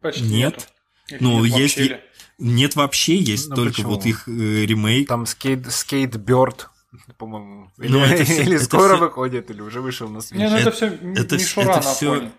Почти 0.00 0.24
нет. 0.24 0.72
Ну, 1.20 1.44
есть... 1.44 1.76
Ли? 1.76 2.00
Нет 2.38 2.76
вообще, 2.76 3.16
есть 3.16 3.48
ну, 3.48 3.56
только 3.56 3.76
почему? 3.76 3.90
вот 3.90 4.04
их 4.04 4.28
э, 4.28 4.66
ремейк. 4.66 5.08
Там 5.08 5.24
скейт, 5.24 5.72
скейтберд, 5.72 6.68
по-моему. 7.18 7.70
Или, 7.78 7.88
ну, 7.88 8.00
это 8.00 8.24
все, 8.24 8.42
или 8.42 8.56
это 8.56 8.64
скоро 8.64 8.96
все... 8.96 9.04
выходит, 9.04 9.50
или 9.50 9.60
уже 9.60 9.80
вышел 9.80 10.08
на 10.08 10.20
свет. 10.20 10.38
Не, 10.38 10.50
ну 10.50 10.56
это, 10.56 10.68
это 10.68 10.76
все 10.76 10.86
это, 10.86 11.34
мишура 11.36 11.64
это 11.64 11.74
на 11.74 11.94
все, 11.94 12.14
фоне. 12.14 12.32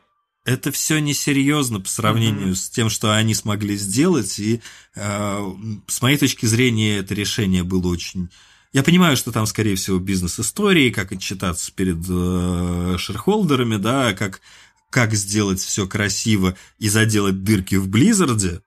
Это 0.45 0.71
все 0.71 0.99
несерьезно 0.99 1.81
по 1.81 1.89
сравнению 1.89 2.49
mm-hmm. 2.49 2.55
с 2.55 2.69
тем, 2.69 2.89
что 2.89 3.13
они 3.13 3.33
смогли 3.33 3.75
сделать. 3.75 4.39
И 4.39 4.61
э, 4.95 5.51
с 5.87 6.01
моей 6.01 6.17
точки 6.17 6.45
зрения, 6.45 6.99
это 6.99 7.13
решение 7.13 7.63
было 7.63 7.87
очень. 7.87 8.29
Я 8.73 8.83
понимаю, 8.83 9.17
что 9.17 9.31
там, 9.31 9.45
скорее 9.45 9.75
всего, 9.75 9.99
бизнес-истории, 9.99 10.89
как 10.89 11.11
отчитаться 11.11 11.71
перед 11.73 11.97
э, 12.09 12.95
шерхолдерами, 12.97 13.75
да, 13.77 14.13
как, 14.13 14.41
как 14.89 15.13
сделать 15.13 15.59
все 15.59 15.87
красиво 15.87 16.55
и 16.77 16.87
заделать 16.87 17.43
дырки 17.43 17.75
в 17.75 17.89
Blizzard 17.89 18.47
е, 18.47 18.61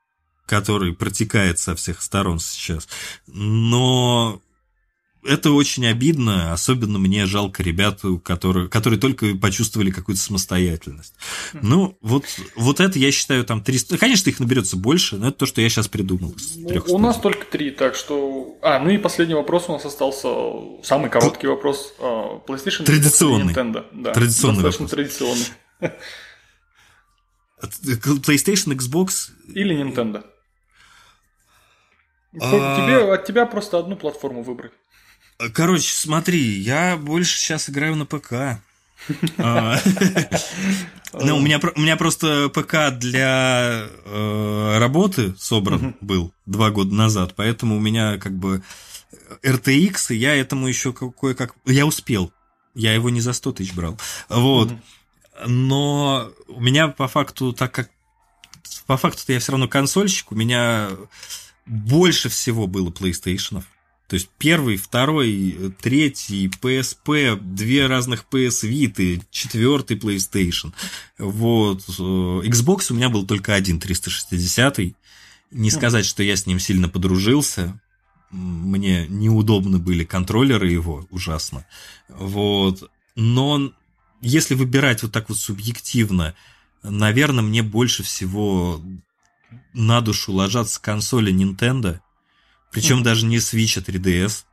который 0.47 0.93
протекает 0.93 1.59
со 1.59 1.75
всех 1.75 2.03
сторон 2.03 2.41
сейчас. 2.41 2.89
Но 3.27 4.43
это 5.25 5.53
очень 5.53 5.87
обидно, 5.87 6.53
особенно 6.53 6.99
мне 6.99 7.27
жалко 7.27 7.63
ребят, 7.63 8.01
которые, 8.23 8.69
которые 8.69 8.99
только 8.99 9.35
почувствовали 9.35 9.91
какую-то 9.91 10.21
самостоятельность. 10.21 11.15
Ну, 11.53 11.99
вот, 12.01 12.25
вот 12.57 12.81
это, 12.81 12.99
я 12.99 13.11
считаю, 13.13 13.45
там 13.45 13.63
300... 13.63 13.99
Конечно, 13.99 14.31
их 14.31 14.41
наберется 14.41 14.77
больше, 14.77 15.17
но 15.17 15.29
это 15.29 15.39
то, 15.39 15.47
что 15.47 15.61
я 15.61 15.69
сейчас 15.69 15.89
придумал. 15.89 16.35
Ну, 16.57 16.83
у 16.95 16.99
нас 16.99 17.19
только 17.19 17.45
три, 17.47 17.71
так 17.71 17.95
что... 17.95 18.59
А, 18.63 18.79
ну 18.79 18.91
и 18.91 18.99
последний 18.99 19.35
вопрос 19.35 19.69
у 19.69 19.73
нас 19.73 19.85
остался, 19.85 20.29
самый 20.83 21.11
короткий 21.11 21.47
вопрос. 21.47 21.95
А, 21.99 22.41
PlayStation 22.47 22.85
Традиционный. 22.85 23.53
Nintendo. 23.53 23.85
Да, 23.93 24.13
традиционный 24.13 24.63
достаточно 24.63 24.87
вопрос. 24.87 24.91
традиционный. 24.91 25.47
PlayStation, 27.61 28.75
Xbox... 28.77 29.31
Или 29.55 29.77
Nintendo. 29.77 30.25
А... 32.41 32.77
Тебе, 32.77 33.13
от 33.13 33.25
тебя 33.25 33.45
просто 33.47 33.79
одну 33.79 33.97
платформу 33.97 34.43
выбрать. 34.43 34.73
Короче, 35.55 35.93
смотри, 35.93 36.59
я 36.61 36.97
больше 36.97 37.39
сейчас 37.39 37.71
играю 37.71 37.97
на 37.97 38.07
ПК. 38.07 38.61
А, 39.39 39.81
ну, 41.15 41.39
у 41.39 41.41
меня, 41.41 41.59
у 41.75 41.81
меня 41.81 41.97
просто 41.97 42.51
ПК 42.51 42.91
для 42.97 43.87
э, 44.05 44.79
работы 44.79 45.35
собран 45.39 45.97
был 46.03 46.35
два 46.45 46.71
года 46.71 46.95
назад, 46.95 47.33
поэтому 47.35 47.79
у 47.79 47.81
меня 47.81 48.19
как 48.19 48.37
бы 48.37 48.63
RTX, 49.43 50.15
и 50.15 50.17
я 50.17 50.37
этому 50.37 50.69
еще 50.69 50.93
кое-как... 50.93 51.55
Я 51.65 51.87
успел. 51.87 52.31
Я 52.75 52.95
его 52.95 53.11
не 53.11 53.21
за 53.21 53.33
100 53.33 53.53
тысяч 53.53 53.73
брал. 53.73 53.99
Вот. 54.29 54.71
Но 55.47 56.31
у 56.49 56.61
меня 56.61 56.89
по 56.89 57.09
факту, 57.09 57.53
так 57.53 57.73
как 57.73 57.91
по 58.87 58.97
факту-то 58.97 59.33
я 59.33 59.41
все 59.41 59.53
равно 59.53 59.69
консольщик, 59.69 60.33
у 60.33 60.35
меня 60.35 60.91
больше 61.67 62.29
всего 62.29 62.67
было 62.67 62.91
PlayStation. 62.91 63.63
То 64.11 64.15
есть 64.15 64.29
первый, 64.39 64.77
второй, 64.77 65.73
третий, 65.81 66.49
PSP, 66.49 67.39
две 67.41 67.87
разных 67.87 68.27
PS 68.29 68.69
Vita, 68.69 69.23
четвертый 69.31 69.97
PlayStation. 69.97 70.73
Вот. 71.17 71.83
Xbox 71.89 72.87
у 72.91 72.95
меня 72.95 73.09
был 73.09 73.25
только 73.25 73.55
один 73.55 73.79
360 73.79 74.79
-й. 74.81 74.95
Не 75.53 75.71
сказать, 75.71 76.05
что 76.05 76.25
я 76.25 76.35
с 76.35 76.45
ним 76.47 76.59
сильно 76.59 76.89
подружился. 76.89 77.81
Мне 78.33 79.07
неудобны 79.07 79.79
были 79.79 80.03
контроллеры 80.03 80.69
его, 80.69 81.07
ужасно. 81.11 81.65
Вот. 82.09 82.91
Но 83.15 83.73
если 84.21 84.57
выбирать 84.57 85.05
вот 85.05 85.13
так 85.13 85.29
вот 85.29 85.39
субъективно, 85.39 86.35
наверное, 86.83 87.45
мне 87.45 87.63
больше 87.63 88.03
всего 88.03 88.83
на 89.73 90.01
душу 90.01 90.33
ложатся 90.33 90.83
консоли 90.83 91.33
Nintendo, 91.33 92.01
причем 92.71 93.03
даже 93.03 93.27
не 93.27 93.37
Switch, 93.37 93.79
а 93.79 93.81
3DS. 93.81 94.45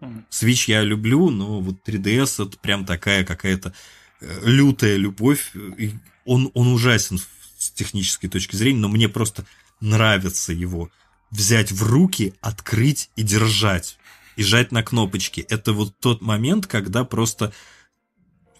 Mm. 0.00 0.24
Switch 0.30 0.64
я 0.68 0.82
люблю, 0.82 1.30
но 1.30 1.60
вот 1.60 1.76
3DS 1.86 2.46
это 2.46 2.58
прям 2.58 2.84
такая 2.84 3.24
какая-то 3.24 3.72
э, 4.20 4.40
лютая 4.44 4.96
любовь. 4.96 5.52
И 5.78 5.92
он, 6.24 6.50
он 6.54 6.68
ужасен 6.68 7.18
с 7.58 7.70
технической 7.70 8.28
точки 8.28 8.56
зрения, 8.56 8.80
но 8.80 8.88
мне 8.88 9.08
просто 9.08 9.44
нравится 9.80 10.52
его 10.52 10.90
взять 11.30 11.72
в 11.72 11.82
руки, 11.82 12.34
открыть 12.40 13.10
и 13.16 13.22
держать. 13.22 13.98
И 14.36 14.42
жать 14.42 14.72
на 14.72 14.82
кнопочки. 14.82 15.44
Это 15.48 15.72
вот 15.72 15.94
тот 16.00 16.22
момент, 16.22 16.66
когда 16.66 17.04
просто 17.04 17.52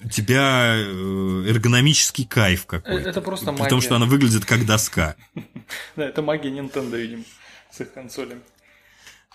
у 0.04 0.08
тебя 0.08 0.74
э, 0.76 1.44
эргономический 1.48 2.26
кайф 2.26 2.66
какой-то. 2.66 3.08
Это 3.08 3.20
просто 3.20 3.52
магия. 3.52 3.64
Потому 3.64 3.80
что 3.80 3.96
она 3.96 4.06
выглядит 4.06 4.44
как 4.44 4.66
доска. 4.66 5.16
Да, 5.96 6.04
это 6.04 6.20
магия 6.20 6.50
Nintendo, 6.50 7.00
видимо, 7.00 7.24
с 7.70 7.80
их 7.80 7.94
консолями. 7.94 8.42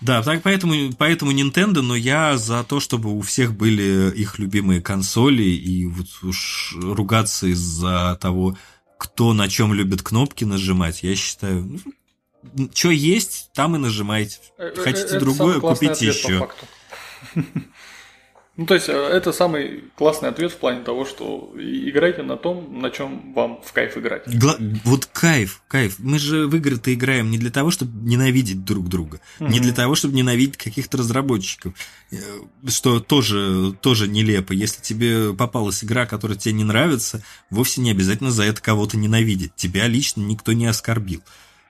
Да, 0.00 0.22
так 0.22 0.42
поэтому, 0.42 0.92
поэтому 0.96 1.32
Nintendo, 1.32 1.80
но 1.80 1.96
я 1.96 2.36
за 2.36 2.62
то, 2.62 2.78
чтобы 2.78 3.16
у 3.16 3.20
всех 3.20 3.54
были 3.54 4.12
их 4.14 4.38
любимые 4.38 4.80
консоли, 4.80 5.42
и 5.42 5.86
вот 5.86 6.06
уж 6.22 6.76
ругаться 6.80 7.48
из-за 7.48 8.16
того, 8.20 8.56
кто 8.96 9.32
на 9.32 9.48
чем 9.48 9.74
любит 9.74 10.02
кнопки 10.02 10.44
нажимать, 10.44 11.02
я 11.02 11.16
считаю, 11.16 11.80
ну, 12.54 12.70
что 12.72 12.90
есть, 12.90 13.50
там 13.54 13.74
и 13.76 13.78
нажимайте. 13.78 14.38
Э, 14.56 14.72
Хотите 14.76 15.06
это 15.06 15.20
другое, 15.20 15.60
купите 15.60 16.06
еще. 16.06 16.48
Ну, 18.58 18.66
то 18.66 18.74
есть, 18.74 18.88
э, 18.88 18.92
это 18.92 19.32
самый 19.32 19.84
классный 19.94 20.30
ответ 20.30 20.50
в 20.50 20.56
плане 20.56 20.82
того, 20.82 21.04
что 21.04 21.52
играйте 21.56 22.24
на 22.24 22.36
том, 22.36 22.80
на 22.80 22.90
чем 22.90 23.32
вам 23.32 23.60
в 23.64 23.72
кайф 23.72 23.96
играть. 23.96 24.26
Гла- 24.26 24.58
вот 24.82 25.06
кайф, 25.06 25.62
кайф. 25.68 26.00
Мы 26.00 26.18
же 26.18 26.48
в 26.48 26.56
игры-то 26.56 26.92
играем 26.92 27.30
не 27.30 27.38
для 27.38 27.52
того, 27.52 27.70
чтобы 27.70 27.92
ненавидеть 28.04 28.64
друг 28.64 28.88
друга, 28.88 29.20
mm-hmm. 29.38 29.48
не 29.48 29.60
для 29.60 29.72
того, 29.72 29.94
чтобы 29.94 30.14
ненавидеть 30.14 30.56
каких-то 30.56 30.98
разработчиков, 30.98 31.72
э, 32.10 32.16
что 32.66 32.98
тоже, 32.98 33.76
тоже 33.80 34.08
нелепо. 34.08 34.50
Если 34.50 34.82
тебе 34.82 35.32
попалась 35.34 35.84
игра, 35.84 36.04
которая 36.04 36.36
тебе 36.36 36.54
не 36.54 36.64
нравится, 36.64 37.22
вовсе 37.50 37.80
не 37.80 37.92
обязательно 37.92 38.32
за 38.32 38.42
это 38.42 38.60
кого-то 38.60 38.96
ненавидеть. 38.96 39.54
Тебя 39.54 39.86
лично 39.86 40.22
никто 40.22 40.52
не 40.52 40.66
оскорбил. 40.66 41.22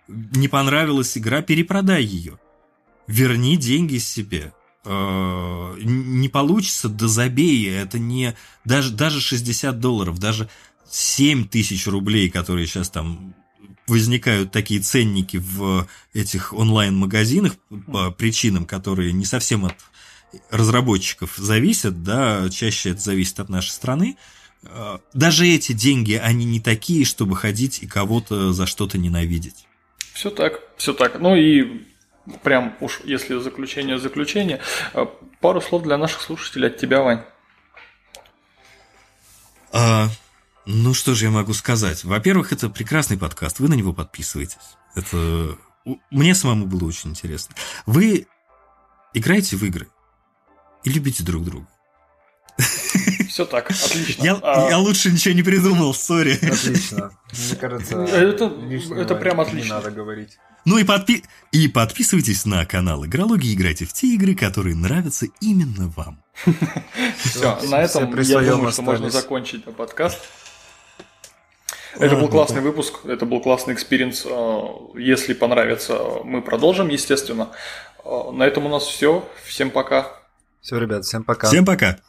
Не 0.08 0.48
понравилась 0.48 1.18
игра, 1.18 1.42
перепродай 1.42 2.02
ее. 2.02 2.38
Верни 3.06 3.58
деньги 3.58 3.98
себе 3.98 4.54
Э, 4.90 5.76
не 5.82 6.30
получится, 6.30 6.88
да 6.88 7.08
забей, 7.08 7.70
это 7.70 7.98
не 7.98 8.34
даже, 8.64 8.90
даже 8.90 9.20
60 9.20 9.78
долларов, 9.80 10.18
даже 10.18 10.48
7 10.90 11.46
тысяч 11.46 11.86
рублей, 11.86 12.30
которые 12.30 12.66
сейчас 12.66 12.88
там 12.88 13.34
возникают 13.86 14.50
такие 14.50 14.80
ценники 14.80 15.36
в 15.36 15.86
этих 16.14 16.54
онлайн-магазинах 16.54 17.56
по 17.86 18.10
причинам, 18.10 18.64
которые 18.64 19.12
не 19.12 19.26
совсем 19.26 19.66
от 19.66 19.74
разработчиков 20.50 21.34
зависят, 21.36 22.02
да, 22.02 22.48
чаще 22.48 22.90
это 22.90 23.00
зависит 23.00 23.40
от 23.40 23.50
нашей 23.50 23.72
страны. 23.72 24.16
Э, 24.62 25.00
даже 25.12 25.46
эти 25.46 25.72
деньги, 25.72 26.14
они 26.14 26.46
не 26.46 26.60
такие, 26.60 27.04
чтобы 27.04 27.36
ходить 27.36 27.82
и 27.82 27.86
кого-то 27.86 28.54
за 28.54 28.64
что-то 28.64 28.96
ненавидеть. 28.96 29.66
Все 30.14 30.30
так, 30.30 30.62
все 30.78 30.94
так. 30.94 31.20
Ну 31.20 31.36
и 31.36 31.87
прям 32.42 32.76
уж 32.80 33.00
если 33.04 33.38
заключение 33.38 33.98
заключение, 33.98 34.60
э, 34.94 35.06
пару 35.40 35.60
слов 35.60 35.82
для 35.82 35.96
наших 35.96 36.20
слушателей 36.20 36.68
от 36.68 36.76
тебя, 36.76 37.02
Вань. 37.02 37.24
А, 39.72 40.08
ну 40.66 40.94
что 40.94 41.14
же 41.14 41.26
я 41.26 41.30
могу 41.30 41.52
сказать? 41.52 42.04
Во-первых, 42.04 42.52
это 42.52 42.68
прекрасный 42.68 43.18
подкаст, 43.18 43.58
вы 43.58 43.68
на 43.68 43.74
него 43.74 43.92
подписываетесь. 43.92 44.76
Это 44.94 45.56
мне 46.10 46.34
самому 46.34 46.66
было 46.66 46.86
очень 46.86 47.10
интересно. 47.10 47.54
Вы 47.86 48.26
играете 49.14 49.56
в 49.56 49.62
игры 49.64 49.88
и 50.84 50.90
любите 50.90 51.22
друг 51.22 51.44
друга. 51.44 51.66
Все 53.38 53.46
так, 53.46 53.70
отлично. 53.70 54.24
Я, 54.24 54.40
а... 54.42 54.68
я 54.68 54.78
лучше 54.78 55.12
ничего 55.12 55.32
не 55.32 55.44
придумал, 55.44 55.94
sorry. 55.94 56.32
Отлично. 56.44 57.12
Мне 57.30 57.56
кажется, 57.56 57.94
это, 58.02 58.52
это 58.96 59.14
прям 59.14 59.40
отлично. 59.40 59.64
Не 59.64 59.70
надо 59.70 59.92
говорить. 59.92 60.38
Ну 60.64 60.76
и, 60.76 60.82
подпи... 60.82 61.22
и 61.52 61.68
подписывайтесь 61.68 62.44
на 62.46 62.66
канал 62.66 63.06
Игрологи, 63.06 63.54
играйте 63.54 63.84
в 63.84 63.92
те 63.92 64.08
игры, 64.08 64.34
которые 64.34 64.74
нравятся 64.74 65.26
именно 65.40 65.86
вам. 65.94 66.20
Все, 67.22 67.60
на 67.68 67.80
этом 67.80 68.12
я 68.22 68.40
думаю, 68.40 68.72
что 68.72 68.82
можно 68.82 69.08
закончить 69.08 69.64
подкаст. 69.66 70.18
Это 71.94 72.16
был 72.16 72.26
классный 72.26 72.60
выпуск, 72.60 73.04
это 73.04 73.24
был 73.24 73.40
классный 73.40 73.74
experience. 73.74 74.26
Если 74.96 75.32
понравится, 75.32 75.96
мы 76.24 76.42
продолжим, 76.42 76.88
естественно. 76.88 77.50
На 78.04 78.42
этом 78.42 78.66
у 78.66 78.68
нас 78.68 78.82
все. 78.82 79.28
Всем 79.44 79.70
пока. 79.70 80.08
Все, 80.60 80.76
ребят, 80.76 81.04
всем 81.04 81.22
пока. 81.22 81.46
Всем 81.46 81.64
пока. 81.64 82.00